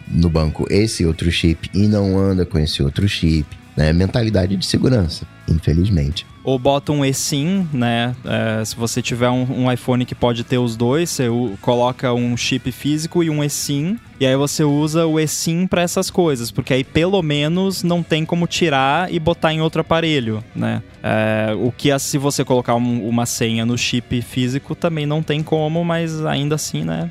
no 0.06 0.28
banco 0.28 0.66
esse 0.68 1.06
outro 1.06 1.30
chip 1.30 1.70
e 1.72 1.86
não 1.86 2.18
anda 2.18 2.44
com 2.44 2.58
esse 2.58 2.82
outro 2.82 3.08
chip. 3.08 3.46
Né? 3.76 3.92
Mentalidade 3.92 4.56
de 4.56 4.66
segurança, 4.66 5.24
infelizmente. 5.52 6.26
Ou 6.42 6.58
bota 6.58 6.90
um 6.90 7.04
eSIM, 7.04 7.68
né? 7.72 8.16
É, 8.24 8.64
se 8.64 8.74
você 8.74 9.02
tiver 9.02 9.28
um, 9.28 9.64
um 9.64 9.70
iPhone 9.72 10.06
que 10.06 10.14
pode 10.14 10.42
ter 10.42 10.56
os 10.56 10.74
dois, 10.74 11.10
você 11.10 11.26
coloca 11.60 12.14
um 12.14 12.34
chip 12.36 12.72
físico 12.72 13.22
e 13.22 13.28
um 13.28 13.44
eSIM. 13.44 13.98
E 14.18 14.26
aí 14.26 14.34
você 14.36 14.64
usa 14.64 15.06
o 15.06 15.20
eSIM 15.20 15.66
para 15.66 15.82
essas 15.82 16.10
coisas, 16.10 16.50
porque 16.50 16.72
aí 16.72 16.82
pelo 16.84 17.22
menos 17.22 17.82
não 17.82 18.02
tem 18.02 18.24
como 18.24 18.46
tirar 18.46 19.12
e 19.12 19.18
botar 19.18 19.52
em 19.52 19.60
outro 19.60 19.82
aparelho, 19.82 20.42
né? 20.56 20.82
É, 21.02 21.54
o 21.58 21.70
que 21.70 21.96
se 21.98 22.16
você 22.16 22.42
colocar 22.44 22.74
um- 22.74 23.06
uma 23.06 23.26
senha 23.26 23.66
no 23.66 23.76
chip 23.76 24.20
físico 24.22 24.74
também 24.74 25.04
não 25.06 25.22
tem 25.22 25.42
como, 25.42 25.84
mas 25.84 26.24
ainda 26.24 26.54
assim, 26.54 26.84
né? 26.84 27.10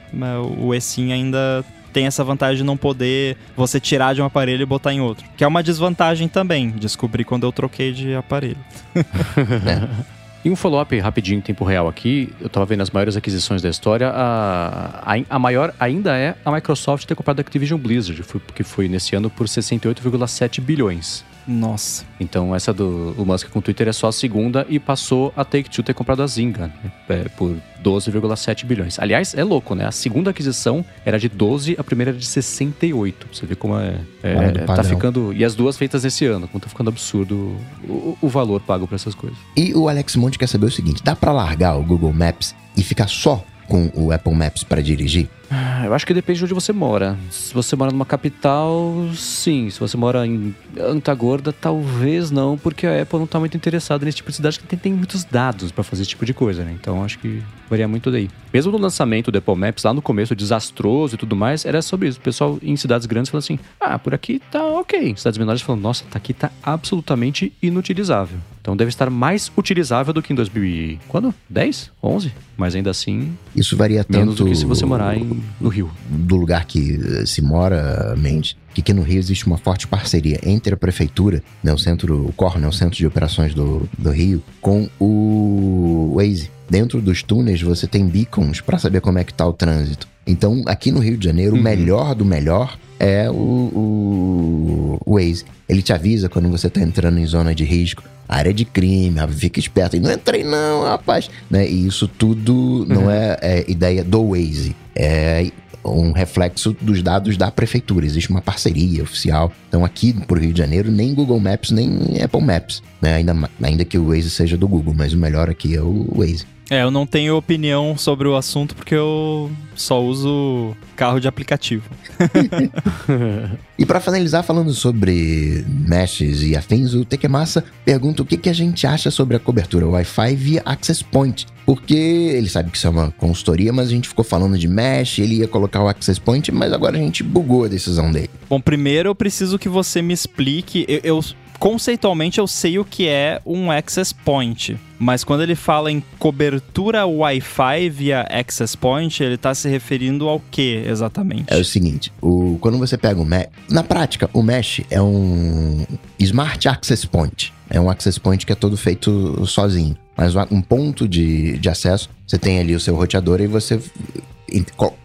O 0.59 0.73
eSIM 0.73 1.11
ainda 1.11 1.63
tem 1.99 2.05
essa 2.05 2.23
vantagem 2.23 2.59
de 2.59 2.63
não 2.63 2.77
poder 2.77 3.35
você 3.57 3.77
tirar 3.77 4.15
de 4.15 4.21
um 4.21 4.25
aparelho 4.25 4.61
e 4.61 4.65
botar 4.65 4.93
em 4.93 5.01
outro. 5.01 5.25
Que 5.35 5.43
é 5.43 5.47
uma 5.47 5.61
desvantagem 5.61 6.29
também, 6.29 6.69
descobri 6.69 7.25
quando 7.25 7.45
eu 7.45 7.51
troquei 7.51 7.91
de 7.91 8.15
aparelho. 8.15 8.55
é. 8.95 10.05
E 10.45 10.49
um 10.49 10.55
follow-up 10.55 10.97
rapidinho 10.97 11.39
em 11.39 11.41
tempo 11.41 11.65
real 11.65 11.89
aqui, 11.89 12.33
eu 12.39 12.47
tava 12.47 12.65
vendo 12.65 12.79
as 12.79 12.89
maiores 12.89 13.17
aquisições 13.17 13.61
da 13.61 13.67
história, 13.67 14.07
a, 14.07 15.13
a, 15.13 15.21
a 15.29 15.37
maior 15.37 15.73
ainda 15.77 16.15
é 16.15 16.35
a 16.45 16.51
Microsoft 16.53 17.05
ter 17.05 17.15
comprado 17.15 17.39
a 17.39 17.41
Activision 17.41 17.77
Blizzard, 17.77 18.23
que 18.55 18.63
foi 18.63 18.87
nesse 18.87 19.13
ano 19.13 19.29
por 19.29 19.45
68,7 19.45 20.61
bilhões. 20.61 21.25
Nossa. 21.49 22.05
Então 22.19 22.55
essa 22.55 22.71
do 22.71 23.15
o 23.17 23.25
Musk 23.25 23.49
com 23.49 23.57
o 23.57 23.61
Twitter 23.61 23.87
é 23.87 23.93
só 23.93 24.07
a 24.07 24.11
segunda 24.11 24.67
e 24.69 24.79
passou 24.79 25.33
a 25.35 25.43
Take-Two 25.43 25.83
ter 25.83 25.95
comprado 25.95 26.21
a 26.21 26.27
Zynga 26.27 26.67
né? 26.67 26.91
é, 27.09 27.29
por 27.29 27.57
12,7 27.83 28.65
bilhões. 28.65 28.99
Aliás, 28.99 29.33
é 29.33 29.43
louco, 29.43 29.73
né? 29.73 29.85
A 29.87 29.91
segunda 29.91 30.29
aquisição 30.29 30.85
era 31.03 31.17
de 31.17 31.27
12, 31.27 31.75
a 31.79 31.83
primeira 31.83 32.11
era 32.11 32.19
de 32.19 32.25
68. 32.25 33.27
Você 33.33 33.47
vê 33.47 33.55
como 33.55 33.79
é, 33.79 33.99
é 34.21 34.51
tá 34.65 34.83
ficando 34.83 35.33
e 35.33 35.43
as 35.43 35.55
duas 35.55 35.75
feitas 35.75 36.03
nesse 36.03 36.25
ano, 36.27 36.47
como 36.47 36.61
tá 36.61 36.69
ficando 36.69 36.89
absurdo 36.89 37.57
o, 37.83 38.15
o 38.21 38.27
valor 38.27 38.61
pago 38.61 38.85
para 38.85 38.95
essas 38.95 39.15
coisas. 39.15 39.37
E 39.57 39.73
o 39.73 39.89
Alex 39.89 40.15
Monte 40.15 40.37
quer 40.37 40.47
saber 40.47 40.67
o 40.67 40.71
seguinte: 40.71 41.01
dá 41.03 41.15
para 41.15 41.31
largar 41.31 41.75
o 41.77 41.83
Google 41.83 42.13
Maps 42.13 42.53
e 42.77 42.83
ficar 42.83 43.07
só 43.07 43.43
com 43.67 43.89
o 43.95 44.11
Apple 44.11 44.35
Maps 44.35 44.63
para 44.63 44.83
dirigir? 44.83 45.27
Ah, 45.51 45.83
eu 45.85 45.93
acho 45.93 46.05
que 46.05 46.13
depende 46.13 46.37
de 46.39 46.45
onde 46.45 46.53
você 46.53 46.71
mora. 46.71 47.17
Se 47.31 47.53
você 47.53 47.75
mora 47.75 47.91
numa 47.91 48.05
capital, 48.05 49.09
sim. 49.15 49.69
Se 49.69 49.79
você 49.79 49.97
mora 49.97 50.25
em 50.25 50.55
Antagorda, 50.79 51.51
talvez 51.51 52.29
não, 52.29 52.57
porque 52.57 52.85
a 52.85 53.01
Apple 53.01 53.17
não 53.17 53.25
está 53.25 53.39
muito 53.39 53.57
interessada 53.57 54.05
nesse 54.05 54.17
tipo 54.17 54.29
de 54.29 54.35
cidade 54.35 54.59
que 54.59 54.67
tem, 54.67 54.77
tem 54.77 54.93
muitos 54.93 55.23
dados 55.23 55.71
para 55.71 55.83
fazer 55.83 56.03
esse 56.03 56.09
tipo 56.09 56.25
de 56.25 56.33
coisa, 56.33 56.63
né? 56.63 56.75
Então 56.79 57.03
acho 57.03 57.17
que 57.17 57.41
varia 57.69 57.87
muito 57.87 58.11
daí. 58.11 58.29
Mesmo 58.53 58.71
no 58.71 58.77
lançamento 58.77 59.31
do 59.31 59.37
Apple 59.37 59.55
Maps, 59.55 59.83
lá 59.83 59.93
no 59.93 60.01
começo, 60.01 60.35
desastroso 60.35 61.15
e 61.15 61.17
tudo 61.17 61.35
mais, 61.35 61.65
era 61.65 61.81
sobre 61.81 62.07
isso. 62.07 62.19
O 62.19 62.21
pessoal 62.21 62.59
em 62.61 62.75
cidades 62.75 63.07
grandes 63.07 63.29
falou 63.29 63.39
assim: 63.39 63.57
ah, 63.79 63.97
por 63.97 64.13
aqui 64.13 64.41
tá 64.51 64.63
ok. 64.63 65.15
Cidades 65.17 65.37
menores 65.37 65.61
falam: 65.61 65.81
nossa, 65.81 66.03
tá 66.09 66.17
aqui 66.17 66.33
tá 66.33 66.51
absolutamente 66.61 67.51
inutilizável. 67.61 68.37
Então 68.61 68.75
deve 68.75 68.89
estar 68.89 69.09
mais 69.09 69.51
utilizável 69.57 70.13
do 70.13 70.21
que 70.21 70.33
em 70.33 70.35
2000 70.35 70.99
quando? 71.07 71.33
10? 71.49 71.91
11? 72.03 72.31
Mas 72.57 72.75
ainda 72.75 72.91
assim. 72.91 73.35
Isso 73.55 73.75
varia 73.75 74.03
tanto. 74.03 74.19
Menos 74.19 74.35
do 74.35 74.45
que 74.45 74.55
se 74.55 74.65
você 74.65 74.85
morar 74.85 75.17
em 75.17 75.38
no 75.59 75.69
Rio. 75.69 75.89
Do 76.09 76.35
lugar 76.35 76.65
que 76.65 76.99
eh, 77.01 77.25
se 77.25 77.41
mora, 77.41 78.15
Mendes, 78.17 78.55
que 78.73 78.81
aqui 78.81 78.93
no 78.93 79.01
Rio 79.01 79.19
existe 79.19 79.45
uma 79.47 79.57
forte 79.57 79.87
parceria 79.87 80.39
entre 80.43 80.73
a 80.73 80.77
prefeitura, 80.77 81.43
né, 81.63 81.73
o 81.73 81.77
centro, 81.77 82.27
o 82.27 82.33
COR, 82.33 82.59
né, 82.59 82.67
o 82.67 82.71
centro 82.71 82.97
de 82.97 83.05
operações 83.05 83.53
do, 83.53 83.87
do 83.97 84.11
Rio, 84.11 84.43
com 84.61 84.89
o 84.99 86.13
Waze. 86.15 86.51
Dentro 86.69 87.01
dos 87.01 87.23
túneis 87.23 87.61
você 87.61 87.87
tem 87.87 88.07
beacons 88.07 88.61
para 88.61 88.77
saber 88.77 89.01
como 89.01 89.17
é 89.17 89.23
que 89.23 89.33
tá 89.33 89.47
o 89.47 89.53
trânsito. 89.53 90.07
Então, 90.25 90.63
aqui 90.67 90.91
no 90.91 90.99
Rio 90.99 91.17
de 91.17 91.25
Janeiro, 91.25 91.55
uhum. 91.55 91.61
o 91.61 91.63
melhor 91.63 92.13
do 92.13 92.23
melhor 92.23 92.77
é 92.99 93.29
o, 93.29 93.33
o, 93.33 95.01
o 95.03 95.15
Waze. 95.15 95.45
Ele 95.67 95.81
te 95.81 95.91
avisa 95.91 96.29
quando 96.29 96.49
você 96.49 96.69
tá 96.69 96.81
entrando 96.81 97.17
em 97.17 97.25
zona 97.25 97.55
de 97.55 97.63
risco, 97.63 98.03
área 98.27 98.53
de 98.53 98.63
crime, 98.63 99.19
fica 99.29 99.59
esperto. 99.59 99.95
E 99.95 99.99
não 99.99 100.11
entrei 100.11 100.43
não, 100.43 100.83
rapaz. 100.83 101.31
Né? 101.49 101.67
E 101.67 101.87
isso 101.87 102.07
tudo 102.07 102.85
não 102.87 103.05
uhum. 103.05 103.11
é, 103.11 103.37
é 103.41 103.71
ideia 103.71 104.03
do 104.03 104.29
Waze. 104.29 104.75
É 104.95 105.51
um 105.83 106.11
reflexo 106.11 106.75
dos 106.79 107.01
dados 107.01 107.37
da 107.37 107.49
prefeitura. 107.49 108.05
Existe 108.05 108.29
uma 108.29 108.41
parceria 108.41 109.01
oficial. 109.01 109.51
Então, 109.67 109.83
aqui 109.83 110.13
pro 110.13 110.39
Rio 110.39 110.53
de 110.53 110.59
Janeiro, 110.59 110.91
nem 110.91 111.13
Google 111.13 111.39
Maps, 111.39 111.71
nem 111.71 112.21
Apple 112.21 112.41
Maps. 112.41 112.83
Né? 113.01 113.15
Ainda, 113.15 113.35
ainda 113.63 113.85
que 113.85 113.97
o 113.97 114.09
Waze 114.09 114.29
seja 114.29 114.57
do 114.57 114.67
Google, 114.67 114.93
mas 114.95 115.13
o 115.13 115.17
melhor 115.17 115.49
aqui 115.49 115.75
é 115.75 115.81
o 115.81 116.07
Waze. 116.15 116.45
É, 116.69 116.83
eu 116.83 116.91
não 116.91 117.05
tenho 117.05 117.35
opinião 117.35 117.97
sobre 117.97 118.27
o 118.27 118.35
assunto 118.35 118.75
porque 118.75 118.93
eu 118.93 119.51
só 119.75 120.01
uso 120.03 120.75
carro 120.95 121.19
de 121.19 121.27
aplicativo. 121.27 121.89
e 123.77 123.85
para 123.85 123.99
finalizar 123.99 124.43
falando 124.43 124.71
sobre 124.73 125.65
meshes 125.67 126.43
e 126.43 126.55
afins, 126.55 126.93
o 126.93 127.03
Tekemassa 127.03 127.63
pergunta 127.83 128.21
o 128.21 128.25
que, 128.25 128.37
que 128.37 128.49
a 128.49 128.53
gente 128.53 128.85
acha 128.85 129.09
sobre 129.09 129.35
a 129.35 129.39
cobertura 129.39 129.87
Wi-Fi 129.87 130.35
via 130.35 130.61
Access 130.63 131.03
Point. 131.03 131.47
Porque 131.65 131.95
ele 131.95 132.49
sabe 132.49 132.71
que 132.71 132.77
isso 132.77 132.87
é 132.87 132.89
uma 132.89 133.11
consultoria, 133.11 133.71
mas 133.71 133.87
a 133.87 133.91
gente 133.91 134.07
ficou 134.07 134.25
falando 134.25 134.57
de 134.57 134.67
mesh, 134.67 135.19
ele 135.19 135.35
ia 135.35 135.47
colocar 135.47 135.81
o 135.81 135.87
Access 135.87 136.19
Point, 136.19 136.51
mas 136.51 136.73
agora 136.73 136.97
a 136.97 136.99
gente 136.99 137.23
bugou 137.23 137.65
a 137.65 137.67
decisão 137.67 138.11
dele. 138.11 138.29
Bom, 138.49 138.59
primeiro 138.59 139.09
eu 139.09 139.15
preciso 139.15 139.57
que 139.57 139.69
você 139.69 140.01
me 140.01 140.13
explique. 140.13 140.85
eu, 140.87 140.99
eu 141.03 141.23
conceitualmente 141.59 142.39
eu 142.39 142.47
sei 142.47 142.79
o 142.79 142.85
que 142.85 143.07
é 143.07 143.41
um 143.45 143.69
access 143.69 144.13
point, 144.13 144.79
mas 144.97 145.23
quando 145.23 145.43
ele 145.43 145.55
fala 145.55 145.91
em 145.91 146.01
cobertura 146.17 147.05
Wi-Fi 147.05 147.89
via 147.89 148.21
access 148.21 148.75
point, 148.75 149.21
ele 149.21 149.35
está 149.35 149.53
se 149.53 149.67
referindo 149.69 150.27
ao 150.27 150.41
que 150.51 150.83
exatamente? 150.85 151.45
É 151.47 151.57
o 151.57 151.65
seguinte, 151.65 152.11
o, 152.21 152.57
quando 152.59 152.77
você 152.77 152.97
pega 152.97 153.21
o 153.21 153.25
mesh, 153.25 153.47
na 153.69 153.83
prática, 153.83 154.29
o 154.33 154.41
mesh 154.41 154.81
é 154.89 155.01
um 155.01 155.85
smart 156.17 156.67
access 156.67 157.05
point. 157.05 157.53
É 157.69 157.79
um 157.79 157.89
access 157.89 158.19
point 158.19 158.45
que 158.45 158.51
é 158.51 158.55
todo 158.55 158.75
feito 158.75 159.45
sozinho. 159.45 159.95
Mas 160.17 160.35
um 160.51 160.61
ponto 160.61 161.07
de, 161.07 161.57
de 161.59 161.69
acesso, 161.69 162.09
você 162.25 162.37
tem 162.37 162.59
ali 162.59 162.75
o 162.75 162.79
seu 162.79 162.95
roteador 162.95 163.39
e 163.39 163.47
você. 163.47 163.79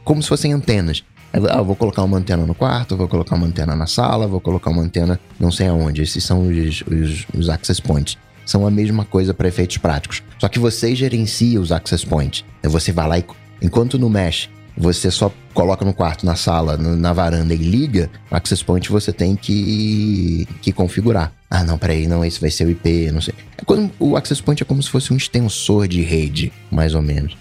Como 0.02 0.22
se 0.22 0.28
fossem 0.28 0.52
antenas. 0.52 1.04
Ah, 1.50 1.62
vou 1.62 1.74
colocar 1.74 2.02
uma 2.02 2.18
antena 2.18 2.46
no 2.46 2.54
quarto, 2.54 2.96
vou 2.96 3.08
colocar 3.08 3.34
uma 3.34 3.46
antena 3.46 3.74
na 3.74 3.86
sala, 3.86 4.26
vou 4.28 4.40
colocar 4.40 4.70
uma 4.70 4.82
antena 4.82 5.18
não 5.38 5.50
sei 5.50 5.66
aonde. 5.66 6.02
Esses 6.02 6.22
são 6.22 6.46
os, 6.46 6.82
os, 6.82 7.26
os 7.34 7.48
access 7.48 7.82
points. 7.82 8.16
São 8.46 8.66
a 8.66 8.70
mesma 8.70 9.04
coisa 9.04 9.34
para 9.34 9.48
efeitos 9.48 9.78
práticos. 9.78 10.22
Só 10.38 10.48
que 10.48 10.58
você 10.58 10.94
gerencia 10.94 11.60
os 11.60 11.72
access 11.72 12.06
points. 12.06 12.44
Você 12.62 12.92
vai 12.92 13.08
lá 13.08 13.18
e, 13.18 13.24
enquanto 13.60 13.98
no 13.98 14.08
Mesh 14.08 14.48
você 14.76 15.10
só 15.10 15.32
coloca 15.52 15.84
no 15.84 15.94
quarto, 15.94 16.26
na 16.26 16.34
sala, 16.34 16.76
na 16.76 17.12
varanda 17.12 17.54
e 17.54 17.56
liga, 17.56 18.10
o 18.30 18.34
access 18.34 18.62
point 18.62 18.90
você 18.90 19.12
tem 19.12 19.36
que, 19.36 20.48
que 20.60 20.72
configurar. 20.72 21.32
Ah, 21.48 21.62
não, 21.62 21.78
peraí, 21.78 22.08
não, 22.08 22.24
esse 22.24 22.40
vai 22.40 22.50
ser 22.50 22.66
o 22.66 22.70
IP, 22.70 23.10
não 23.12 23.20
sei. 23.20 23.34
É 23.56 23.64
quando, 23.64 23.90
o 24.00 24.16
access 24.16 24.42
point 24.42 24.62
é 24.62 24.66
como 24.66 24.82
se 24.82 24.90
fosse 24.90 25.12
um 25.12 25.16
extensor 25.16 25.86
de 25.86 26.02
rede, 26.02 26.52
mais 26.70 26.94
ou 26.94 27.02
menos. 27.02 27.36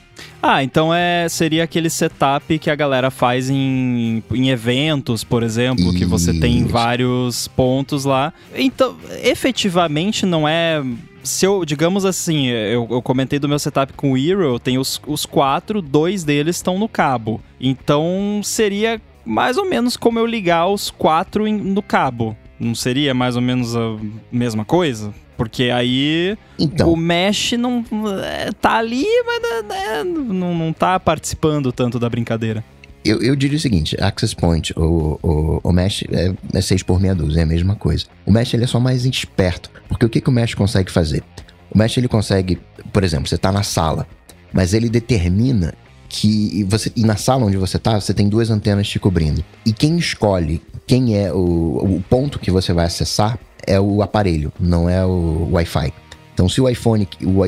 Ah, 0.46 0.62
então 0.62 0.94
é 0.94 1.30
seria 1.30 1.64
aquele 1.64 1.90
setup 1.90 2.60
que 2.60 2.70
a 2.70 2.76
galera 2.76 3.10
faz 3.10 3.50
em, 3.50 4.22
em 4.30 4.50
eventos, 4.50 5.24
por 5.24 5.42
exemplo, 5.42 5.86
Isso. 5.86 5.98
que 5.98 6.04
você 6.04 6.38
tem 6.38 6.66
vários 6.66 7.48
pontos 7.48 8.04
lá. 8.04 8.34
Então, 8.54 8.98
efetivamente 9.24 10.26
não 10.26 10.46
é 10.46 10.84
se 11.24 11.46
eu, 11.46 11.64
digamos 11.64 12.04
assim, 12.04 12.48
eu, 12.48 12.86
eu, 12.92 13.02
comentei 13.02 13.40
do 13.40 13.48
meu 13.48 13.58
setup 13.58 13.94
com 13.94 14.12
o 14.12 14.18
Hero, 14.18 14.44
eu 14.44 14.60
tenho 14.60 14.82
os, 14.82 15.02
os 15.08 15.26
quatro, 15.26 15.82
dois 15.82 16.26
deles 16.26 16.58
estão 16.58 16.78
no 16.78 16.90
cabo. 16.90 17.40
Então 17.58 18.42
seria 18.44 19.02
mais 19.26 19.58
ou 19.58 19.64
menos 19.64 19.96
como 19.96 20.20
eu 20.20 20.26
ligar 20.26 20.68
os 20.68 20.92
quatro 20.92 21.48
em, 21.48 21.56
no 21.56 21.82
cabo. 21.82 22.36
Não 22.60 22.76
seria 22.76 23.14
mais 23.14 23.36
ou 23.36 23.42
menos 23.42 23.76
a 23.76 23.98
mesma 24.32 24.64
coisa? 24.64 25.14
Porque 25.36 25.64
aí 25.64 26.38
então. 26.60 26.92
o 26.92 26.96
Mesh 26.96 27.54
não 27.54 27.84
é, 28.24 28.52
tá 28.52 28.78
ali, 28.78 29.06
mas 29.26 29.76
é, 29.76 30.04
não, 30.04 30.56
não 30.56 30.72
tá 30.72 31.00
participando 31.00 31.72
tanto 31.72 32.00
da 32.00 32.10
brincadeira. 32.10 32.64
Eu, 33.04 33.22
eu 33.22 33.36
diria 33.36 33.58
o 33.58 33.60
seguinte, 33.60 33.98
Access 34.00 34.34
Point, 34.34 34.74
o, 34.78 35.20
o, 35.22 35.60
o 35.62 35.72
Mesh 35.74 36.04
é, 36.10 36.34
é 36.54 36.62
6 36.62 36.84
por 36.84 37.02
meia 37.02 37.14
dúzia, 37.14 37.42
é 37.42 37.44
a 37.44 37.46
mesma 37.46 37.76
coisa. 37.76 38.06
O 38.26 38.32
Mesh 38.32 38.54
ele 38.54 38.64
é 38.64 38.68
só 38.68 38.80
mais 38.80 39.06
esperto, 39.06 39.70
porque 39.90 40.06
o 40.06 40.10
que, 40.10 40.22
que 40.22 40.30
o 40.30 40.32
Mesh 40.32 40.54
consegue 40.54 40.90
fazer? 40.90 41.22
O 41.70 41.78
Mesh 41.78 41.98
ele 41.98 42.08
consegue, 42.08 42.60
por 42.94 43.04
exemplo, 43.04 43.28
você 43.28 43.36
está 43.36 43.52
na 43.52 43.64
sala, 43.64 44.08
mas 44.54 44.74
ele 44.74 44.88
determina 44.88 45.74
que 46.08 46.64
você 46.66 46.92
e 46.96 47.02
na 47.02 47.18
sala 47.18 47.46
onde 47.46 47.58
você 47.58 47.78
está, 47.78 48.00
você 48.00 48.14
tem 48.14 48.30
duas 48.30 48.50
antenas 48.50 48.88
te 48.88 49.00
cobrindo. 49.00 49.44
E 49.66 49.74
quem 49.74 49.98
escolhe 49.98 50.62
quem 50.86 51.18
é 51.18 51.32
o, 51.32 51.38
o 51.38 52.04
ponto 52.10 52.40
que 52.40 52.52
você 52.52 52.74
vai 52.74 52.86
acessar 52.86 53.40
é 53.66 53.80
o 53.80 54.02
aparelho, 54.02 54.52
não 54.60 54.90
é 54.90 55.06
o 55.06 55.50
Wi-Fi. 55.52 55.94
Então, 56.34 56.50
se 56.50 56.60
o 56.60 56.68
iPhone, 56.68 57.08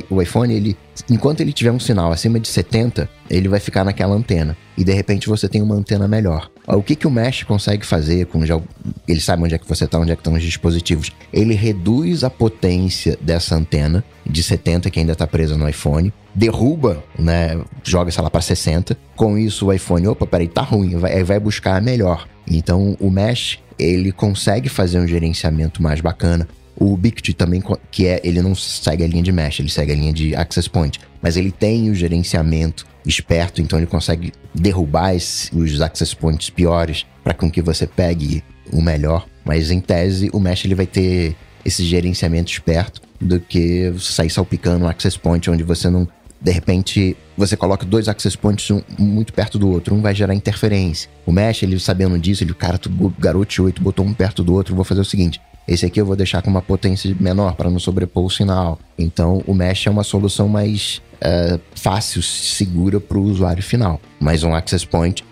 o, 0.10 0.22
iPhone, 0.22 0.54
ele, 0.54 0.78
enquanto 1.10 1.42
ele 1.42 1.52
tiver 1.52 1.72
um 1.72 1.80
sinal 1.80 2.12
acima 2.12 2.40
de 2.40 2.48
70, 2.48 3.10
ele 3.30 3.48
vai 3.48 3.60
ficar 3.60 3.84
naquela 3.84 4.16
antena. 4.16 4.56
E 4.78 4.84
de 4.84 4.94
repente 4.94 5.28
você 5.28 5.48
tem 5.50 5.62
uma 5.62 5.76
antena 5.76 6.08
melhor. 6.08 6.50
O 6.68 6.84
que, 6.84 6.96
que 6.96 7.08
o 7.08 7.12
Mesh 7.12 7.44
consegue 7.44 7.86
fazer 7.86 8.26
com 8.28 8.46
já, 8.46 8.60
ele 9.08 9.22
sabe 9.22 9.44
onde 9.44 9.56
é 9.56 9.58
que 9.58 9.68
você 9.68 9.86
está, 9.86 9.98
onde 9.98 10.12
é 10.12 10.16
que 10.16 10.20
estão 10.20 10.34
os 10.34 10.44
dispositivos? 10.44 11.12
Ele 11.32 11.54
reduz 11.54 12.24
a 12.24 12.30
potência 12.30 13.18
dessa 13.22 13.56
antena 13.56 14.04
de 14.26 14.44
70 14.44 14.90
que 14.90 15.00
ainda 15.00 15.14
está 15.14 15.26
presa 15.26 15.58
no 15.58 15.68
iPhone, 15.68 16.14
derruba, 16.34 17.04
né, 17.18 17.60
joga 17.84 18.12
sei 18.12 18.24
lá 18.24 18.30
para 18.30 18.42
60. 18.42 18.98
Com 19.16 19.38
isso 19.38 19.68
o 19.68 19.74
iPhone, 19.74 20.08
opa, 20.08 20.28
peraí, 20.28 20.48
tá 20.48 20.62
ruim, 20.62 20.98
vai, 20.98 21.24
vai 21.24 21.40
buscar 21.40 21.78
a 21.78 21.82
melhor. 21.82 22.28
Então 22.48 22.96
o 23.00 23.10
Mesh 23.10 23.60
ele 23.78 24.12
consegue 24.12 24.70
fazer 24.70 25.00
um 25.00 25.08
gerenciamento 25.08 25.82
mais 25.82 26.02
bacana. 26.02 26.48
O 26.78 26.96
Bict 26.98 27.34
também, 27.34 27.64
que 27.90 28.06
é, 28.06 28.20
ele 28.24 28.42
não 28.42 28.54
segue 28.54 29.04
a 29.04 29.08
linha 29.08 29.24
de 29.24 29.32
mesh, 29.32 29.60
ele 29.60 29.70
segue 29.70 29.92
a 29.92 29.96
linha 29.96 30.14
de 30.14 30.36
access 30.36 30.70
point, 30.70 31.00
mas 31.22 31.38
ele 31.38 31.52
tem 31.52 31.90
o 31.90 31.96
gerenciamento 31.96 32.86
esperto, 33.06 33.62
então 33.62 33.80
ele 33.80 33.86
consegue 33.86 34.34
derrubar 34.54 35.16
esse, 35.16 35.56
os 35.56 35.82
access 35.82 36.16
points 36.16 36.50
piores 36.50 37.06
para 37.24 37.34
com 37.34 37.50
que 37.50 37.62
você 37.62 37.88
pegue 37.88 38.44
o 38.72 38.82
melhor. 38.82 39.26
Mas 39.44 39.72
em 39.72 39.80
tese, 39.80 40.30
o 40.34 40.40
mesh 40.40 40.66
ele 40.66 40.76
vai 40.76 40.88
ter 40.88 41.36
esse 41.64 41.84
gerenciamento 41.84 42.52
esperto 42.52 43.02
do 43.20 43.40
que 43.40 43.94
sair 44.00 44.30
salpicando 44.30 44.86
um 44.86 44.88
access 44.88 45.18
point 45.18 45.50
onde 45.50 45.64
você 45.64 45.90
não 45.90 46.08
de 46.42 46.52
repente 46.52 47.18
você 47.36 47.58
coloca 47.58 47.86
dois 47.86 48.08
access 48.08 48.38
points 48.38 48.70
um, 48.70 48.82
muito 49.00 49.34
perto 49.34 49.58
do 49.58 49.68
outro, 49.68 49.96
um 49.96 50.02
vai 50.02 50.14
gerar 50.14 50.36
interferência. 50.36 51.10
O 51.26 51.32
mesh, 51.32 51.64
ele 51.64 51.80
sabendo 51.80 52.20
disso, 52.20 52.44
ele, 52.44 52.54
cara, 52.54 52.78
tu, 52.78 52.90
garoto 53.18 53.64
8 53.64 53.82
botou 53.82 54.06
um 54.06 54.14
perto 54.14 54.44
do 54.44 54.54
outro, 54.54 54.76
vou 54.76 54.86
fazer 54.86 55.02
o 55.02 55.06
seguinte, 55.06 55.42
esse 55.68 55.86
aqui 55.86 56.00
eu 56.00 56.06
vou 56.06 56.16
deixar 56.16 56.42
com 56.42 56.50
uma 56.50 56.62
potência 56.62 57.16
menor 57.20 57.56
para 57.56 57.70
não 57.70 57.80
sobrepor 57.80 58.26
o 58.26 58.30
sinal. 58.30 58.80
Então, 58.98 59.44
o 59.48 59.54
mesh 59.54 59.88
é 59.88 59.90
uma 59.90 60.04
solução 60.04 60.48
mais 60.48 61.02
é, 61.20 61.60
fácil, 61.76 62.22
segura 62.22 63.00
para 63.00 63.18
o 63.18 63.24
usuário 63.24 63.64
final. 63.64 64.00
Mas 64.20 64.44
um 64.44 64.54
access 64.54 64.86
point, 64.86 65.26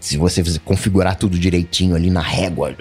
se 0.00 0.16
você 0.16 0.42
configurar 0.64 1.16
tudo 1.16 1.38
direitinho 1.38 1.94
ali 1.94 2.08
na 2.08 2.22
régua, 2.22 2.74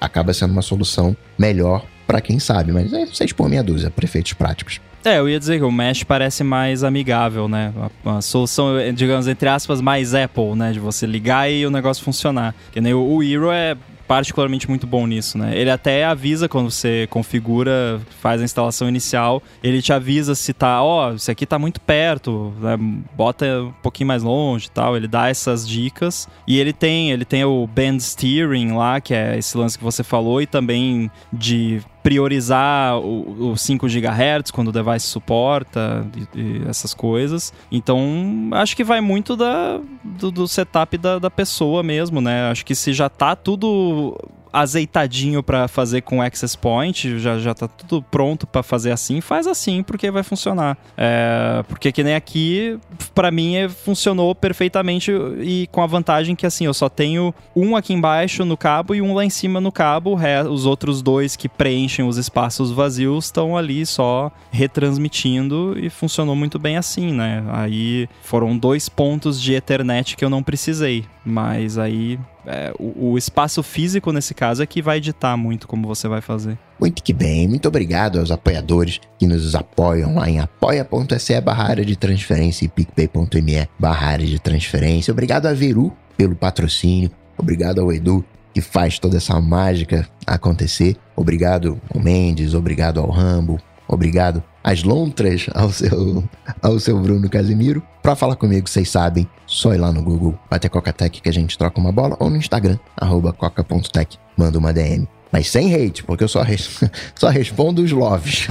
acaba 0.00 0.32
sendo 0.32 0.52
uma 0.52 0.62
solução 0.62 1.16
melhor 1.38 1.84
para 2.06 2.20
quem 2.22 2.38
sabe. 2.38 2.72
Mas 2.72 2.90
é 2.92 3.04
vocês 3.04 3.32
por 3.32 3.48
meia 3.48 3.62
dúzia, 3.62 3.90
prefeitos 3.90 4.32
práticos. 4.32 4.80
É, 5.04 5.18
eu 5.18 5.28
ia 5.28 5.38
dizer 5.38 5.58
que 5.58 5.64
o 5.64 5.70
Mesh 5.70 6.02
parece 6.02 6.42
mais 6.42 6.82
amigável, 6.82 7.46
né? 7.46 7.72
Uma 8.04 8.20
solução, 8.20 8.74
digamos, 8.94 9.28
entre 9.28 9.48
aspas, 9.48 9.80
mais 9.80 10.12
Apple, 10.12 10.54
né? 10.56 10.72
De 10.72 10.80
você 10.80 11.06
ligar 11.06 11.50
e 11.50 11.64
o 11.64 11.70
negócio 11.70 12.02
funcionar. 12.02 12.54
Que 12.72 12.80
nem 12.80 12.92
o 12.94 13.22
Hero 13.22 13.50
é 13.50 13.76
particularmente 14.08 14.66
muito 14.68 14.86
bom 14.86 15.06
nisso, 15.06 15.36
né? 15.36 15.56
Ele 15.56 15.70
até 15.70 16.06
avisa 16.06 16.48
quando 16.48 16.70
você 16.70 17.06
configura, 17.10 18.00
faz 18.20 18.40
a 18.40 18.44
instalação 18.44 18.88
inicial, 18.88 19.42
ele 19.62 19.82
te 19.82 19.92
avisa 19.92 20.34
se 20.34 20.54
tá, 20.54 20.82
ó, 20.82 21.10
oh, 21.10 21.14
isso 21.14 21.30
aqui 21.30 21.44
tá 21.44 21.58
muito 21.58 21.78
perto, 21.80 22.52
né? 22.58 22.76
bota 23.14 23.44
um 23.62 23.72
pouquinho 23.82 24.08
mais 24.08 24.22
longe 24.22 24.66
e 24.66 24.70
tal, 24.70 24.96
ele 24.96 25.06
dá 25.06 25.28
essas 25.28 25.68
dicas. 25.68 26.26
E 26.46 26.58
ele 26.58 26.72
tem, 26.72 27.10
ele 27.10 27.26
tem 27.26 27.44
o 27.44 27.66
band 27.66 28.00
steering 28.00 28.72
lá, 28.72 28.98
que 29.00 29.12
é 29.12 29.36
esse 29.36 29.56
lance 29.56 29.76
que 29.76 29.84
você 29.84 30.02
falou, 30.02 30.40
e 30.40 30.46
também 30.46 31.10
de 31.30 31.82
priorizar 32.08 32.98
o, 32.98 33.50
o 33.50 33.56
5 33.56 33.86
GHz 33.86 34.50
quando 34.50 34.68
o 34.68 34.72
device 34.72 35.06
suporta 35.06 36.06
e, 36.34 36.40
e 36.40 36.62
essas 36.66 36.94
coisas. 36.94 37.52
Então, 37.70 38.48
acho 38.52 38.74
que 38.74 38.82
vai 38.82 38.98
muito 38.98 39.36
da, 39.36 39.78
do, 40.02 40.30
do 40.30 40.48
setup 40.48 40.96
da, 40.96 41.18
da 41.18 41.30
pessoa 41.30 41.82
mesmo, 41.82 42.22
né? 42.22 42.50
Acho 42.50 42.64
que 42.64 42.74
se 42.74 42.94
já 42.94 43.10
tá 43.10 43.36
tudo 43.36 44.18
azeitadinho 44.52 45.42
para 45.42 45.68
fazer 45.68 46.02
com 46.02 46.22
Access 46.22 46.56
Point, 46.56 47.18
já, 47.18 47.38
já 47.38 47.54
tá 47.54 47.68
tudo 47.68 48.02
pronto 48.02 48.46
para 48.46 48.62
fazer 48.62 48.90
assim, 48.90 49.20
faz 49.20 49.46
assim, 49.46 49.82
porque 49.82 50.10
vai 50.10 50.22
funcionar. 50.22 50.76
É, 50.96 51.62
porque 51.68 51.92
que 51.92 52.02
nem 52.02 52.14
aqui, 52.14 52.78
para 53.14 53.30
mim, 53.30 53.56
é, 53.56 53.68
funcionou 53.68 54.34
perfeitamente 54.34 55.12
e 55.40 55.68
com 55.70 55.82
a 55.82 55.86
vantagem 55.86 56.34
que 56.34 56.46
assim, 56.46 56.66
eu 56.66 56.74
só 56.74 56.88
tenho 56.88 57.34
um 57.54 57.76
aqui 57.76 57.92
embaixo 57.92 58.44
no 58.44 58.56
cabo 58.56 58.94
e 58.94 59.02
um 59.02 59.14
lá 59.14 59.24
em 59.24 59.30
cima 59.30 59.60
no 59.60 59.72
cabo, 59.72 60.18
os 60.50 60.66
outros 60.66 61.02
dois 61.02 61.36
que 61.36 61.48
preenchem 61.48 62.06
os 62.06 62.16
espaços 62.16 62.70
vazios 62.70 63.26
estão 63.26 63.56
ali 63.56 63.84
só 63.84 64.30
retransmitindo 64.50 65.74
e 65.78 65.90
funcionou 65.90 66.34
muito 66.34 66.58
bem 66.58 66.76
assim, 66.76 67.12
né? 67.12 67.44
Aí 67.52 68.08
foram 68.22 68.56
dois 68.56 68.88
pontos 68.88 69.40
de 69.40 69.54
Ethernet 69.54 70.16
que 70.16 70.24
eu 70.24 70.30
não 70.30 70.42
precisei, 70.42 71.04
mas 71.24 71.78
aí 71.78 72.18
é, 72.46 72.72
o, 72.78 73.12
o, 73.12 73.18
espaço 73.18 73.62
físico, 73.62 74.12
nesse 74.12 74.34
caso, 74.34 74.62
é 74.62 74.66
que 74.66 74.80
vai 74.80 74.98
editar 74.98 75.36
muito 75.36 75.66
como 75.66 75.86
você 75.86 76.08
vai 76.08 76.20
fazer. 76.20 76.58
Muito 76.80 77.02
que 77.02 77.12
bem, 77.12 77.48
muito 77.48 77.68
obrigado 77.68 78.18
aos 78.18 78.30
apoiadores 78.30 79.00
que 79.18 79.26
nos 79.26 79.54
apoiam 79.54 80.14
lá 80.14 80.28
em 80.30 80.38
apoia.se 80.38 81.40
barra 81.40 81.64
área 81.64 81.84
de 81.84 81.96
transferência 81.96 82.64
e 82.64 82.68
picpay.me 82.68 83.68
barra 83.78 84.06
área 84.08 84.26
de 84.26 84.38
transferência. 84.38 85.12
Obrigado 85.12 85.46
a 85.46 85.52
Veru 85.52 85.92
pelo 86.16 86.34
patrocínio, 86.34 87.10
obrigado 87.36 87.80
ao 87.80 87.92
Edu 87.92 88.24
que 88.54 88.60
faz 88.60 88.98
toda 88.98 89.16
essa 89.16 89.40
mágica 89.40 90.08
acontecer. 90.26 90.96
Obrigado 91.14 91.80
ao 91.94 92.00
Mendes, 92.00 92.54
obrigado 92.54 92.98
ao 92.98 93.10
Rambo, 93.10 93.60
obrigado 93.86 94.42
às 94.68 94.82
lontras 94.82 95.46
ao 95.54 95.70
seu, 95.72 96.22
ao 96.60 96.78
seu 96.78 97.00
Bruno 97.00 97.30
Casimiro. 97.30 97.82
Para 98.02 98.14
falar 98.14 98.36
comigo, 98.36 98.68
vocês 98.68 98.90
sabem, 98.90 99.26
só 99.46 99.72
ir 99.72 99.78
lá 99.78 99.90
no 99.90 100.02
Google, 100.02 100.38
bater 100.50 100.68
Coca-Tech 100.68 101.22
que 101.22 101.28
a 101.28 101.32
gente 101.32 101.56
troca 101.56 101.80
uma 101.80 101.90
bola, 101.90 102.16
ou 102.20 102.28
no 102.28 102.36
Instagram, 102.36 102.78
arroba 102.94 103.32
coca.tech, 103.32 104.18
manda 104.36 104.58
uma 104.58 104.70
DM. 104.70 105.08
Mas 105.30 105.50
sem 105.50 105.74
hate, 105.74 106.02
porque 106.04 106.24
eu 106.24 106.28
só, 106.28 106.42
res... 106.42 106.80
só 107.14 107.28
respondo 107.28 107.82
os 107.82 107.92
loves. 107.92 108.48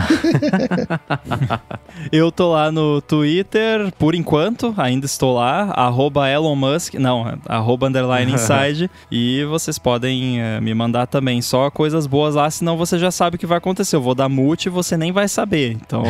eu 2.11 2.31
tô 2.31 2.51
lá 2.51 2.71
no 2.71 3.01
Twitter, 3.01 3.91
por 3.97 4.13
enquanto, 4.13 4.73
ainda 4.77 5.05
estou 5.05 5.35
lá, 5.35 5.71
arroba 5.75 6.29
Elon 6.29 6.55
Musk, 6.55 6.93
não, 6.95 7.39
arroba 7.47 7.87
underline 7.87 8.31
inside, 8.31 8.89
e 9.11 9.43
vocês 9.45 9.79
podem 9.79 10.39
uh, 10.39 10.61
me 10.61 10.73
mandar 10.73 11.07
também 11.07 11.41
só 11.41 11.71
coisas 11.71 12.05
boas 12.05 12.35
lá, 12.35 12.49
senão 12.51 12.77
você 12.77 12.99
já 12.99 13.09
sabe 13.09 13.35
o 13.35 13.39
que 13.39 13.47
vai 13.47 13.57
acontecer. 13.57 13.95
Eu 13.95 14.01
vou 14.01 14.13
dar 14.13 14.29
mute 14.29 14.67
e 14.67 14.69
você 14.69 14.95
nem 14.95 15.11
vai 15.11 15.27
saber, 15.27 15.71
então 15.71 16.03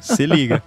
se 0.00 0.26
liga. 0.26 0.62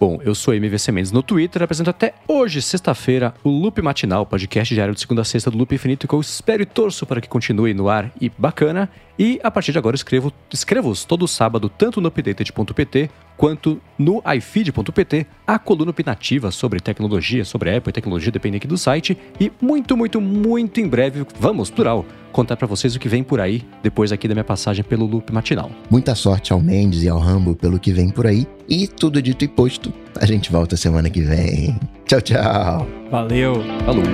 Bom, 0.00 0.18
eu 0.24 0.34
sou 0.34 0.54
MVC 0.54 0.90
Mendes 0.90 1.12
no 1.12 1.22
Twitter, 1.22 1.62
apresento 1.62 1.90
até 1.90 2.14
hoje, 2.26 2.62
sexta-feira, 2.62 3.34
o 3.44 3.50
Loop 3.50 3.80
Matinal, 3.82 4.24
podcast 4.24 4.74
diário 4.74 4.94
de 4.94 5.00
segunda 5.00 5.20
a 5.20 5.24
sexta 5.24 5.50
do 5.50 5.58
Loop 5.58 5.74
Infinito, 5.74 6.08
que 6.08 6.14
eu 6.14 6.20
espero 6.20 6.62
e 6.62 6.66
torço 6.66 7.04
para 7.04 7.20
que 7.20 7.28
continue 7.28 7.74
no 7.74 7.88
ar 7.88 8.10
e 8.20 8.30
bacana 8.30 8.53
bacana. 8.54 8.88
E 9.18 9.40
a 9.42 9.50
partir 9.50 9.72
de 9.72 9.78
agora 9.78 9.96
escrevo, 9.96 10.32
escrevo 10.52 10.92
todo 11.06 11.26
sábado, 11.28 11.68
tanto 11.68 12.00
no 12.00 12.08
updated.pt 12.08 13.10
quanto 13.36 13.80
no 13.98 14.22
ifeed.pt, 14.24 15.26
a 15.46 15.58
coluna 15.58 15.90
opinativa 15.90 16.50
sobre 16.52 16.78
tecnologia, 16.80 17.44
sobre 17.44 17.76
Apple 17.76 17.90
e 17.90 17.92
tecnologia, 17.92 18.30
dependendo 18.30 18.58
aqui 18.58 18.66
do 18.66 18.78
site. 18.78 19.18
E 19.40 19.52
muito, 19.60 19.96
muito, 19.96 20.20
muito 20.20 20.80
em 20.80 20.88
breve, 20.88 21.26
vamos, 21.38 21.70
plural, 21.70 22.04
contar 22.32 22.56
para 22.56 22.66
vocês 22.66 22.94
o 22.94 22.98
que 22.98 23.08
vem 23.08 23.22
por 23.22 23.40
aí, 23.40 23.62
depois 23.82 24.12
aqui 24.12 24.28
da 24.28 24.34
minha 24.34 24.44
passagem 24.44 24.84
pelo 24.84 25.04
loop 25.04 25.32
matinal. 25.32 25.70
Muita 25.90 26.14
sorte 26.14 26.52
ao 26.52 26.60
Mendes 26.60 27.02
e 27.02 27.08
ao 27.08 27.18
Rambo 27.18 27.54
pelo 27.56 27.78
que 27.78 27.92
vem 27.92 28.08
por 28.08 28.26
aí. 28.26 28.46
E 28.68 28.86
tudo 28.86 29.20
dito 29.20 29.44
e 29.44 29.48
posto, 29.48 29.92
a 30.20 30.26
gente 30.26 30.50
volta 30.50 30.76
semana 30.76 31.10
que 31.10 31.20
vem. 31.20 31.78
Tchau, 32.06 32.20
tchau. 32.20 32.86
Valeu. 33.10 33.54
Falou. 33.84 34.04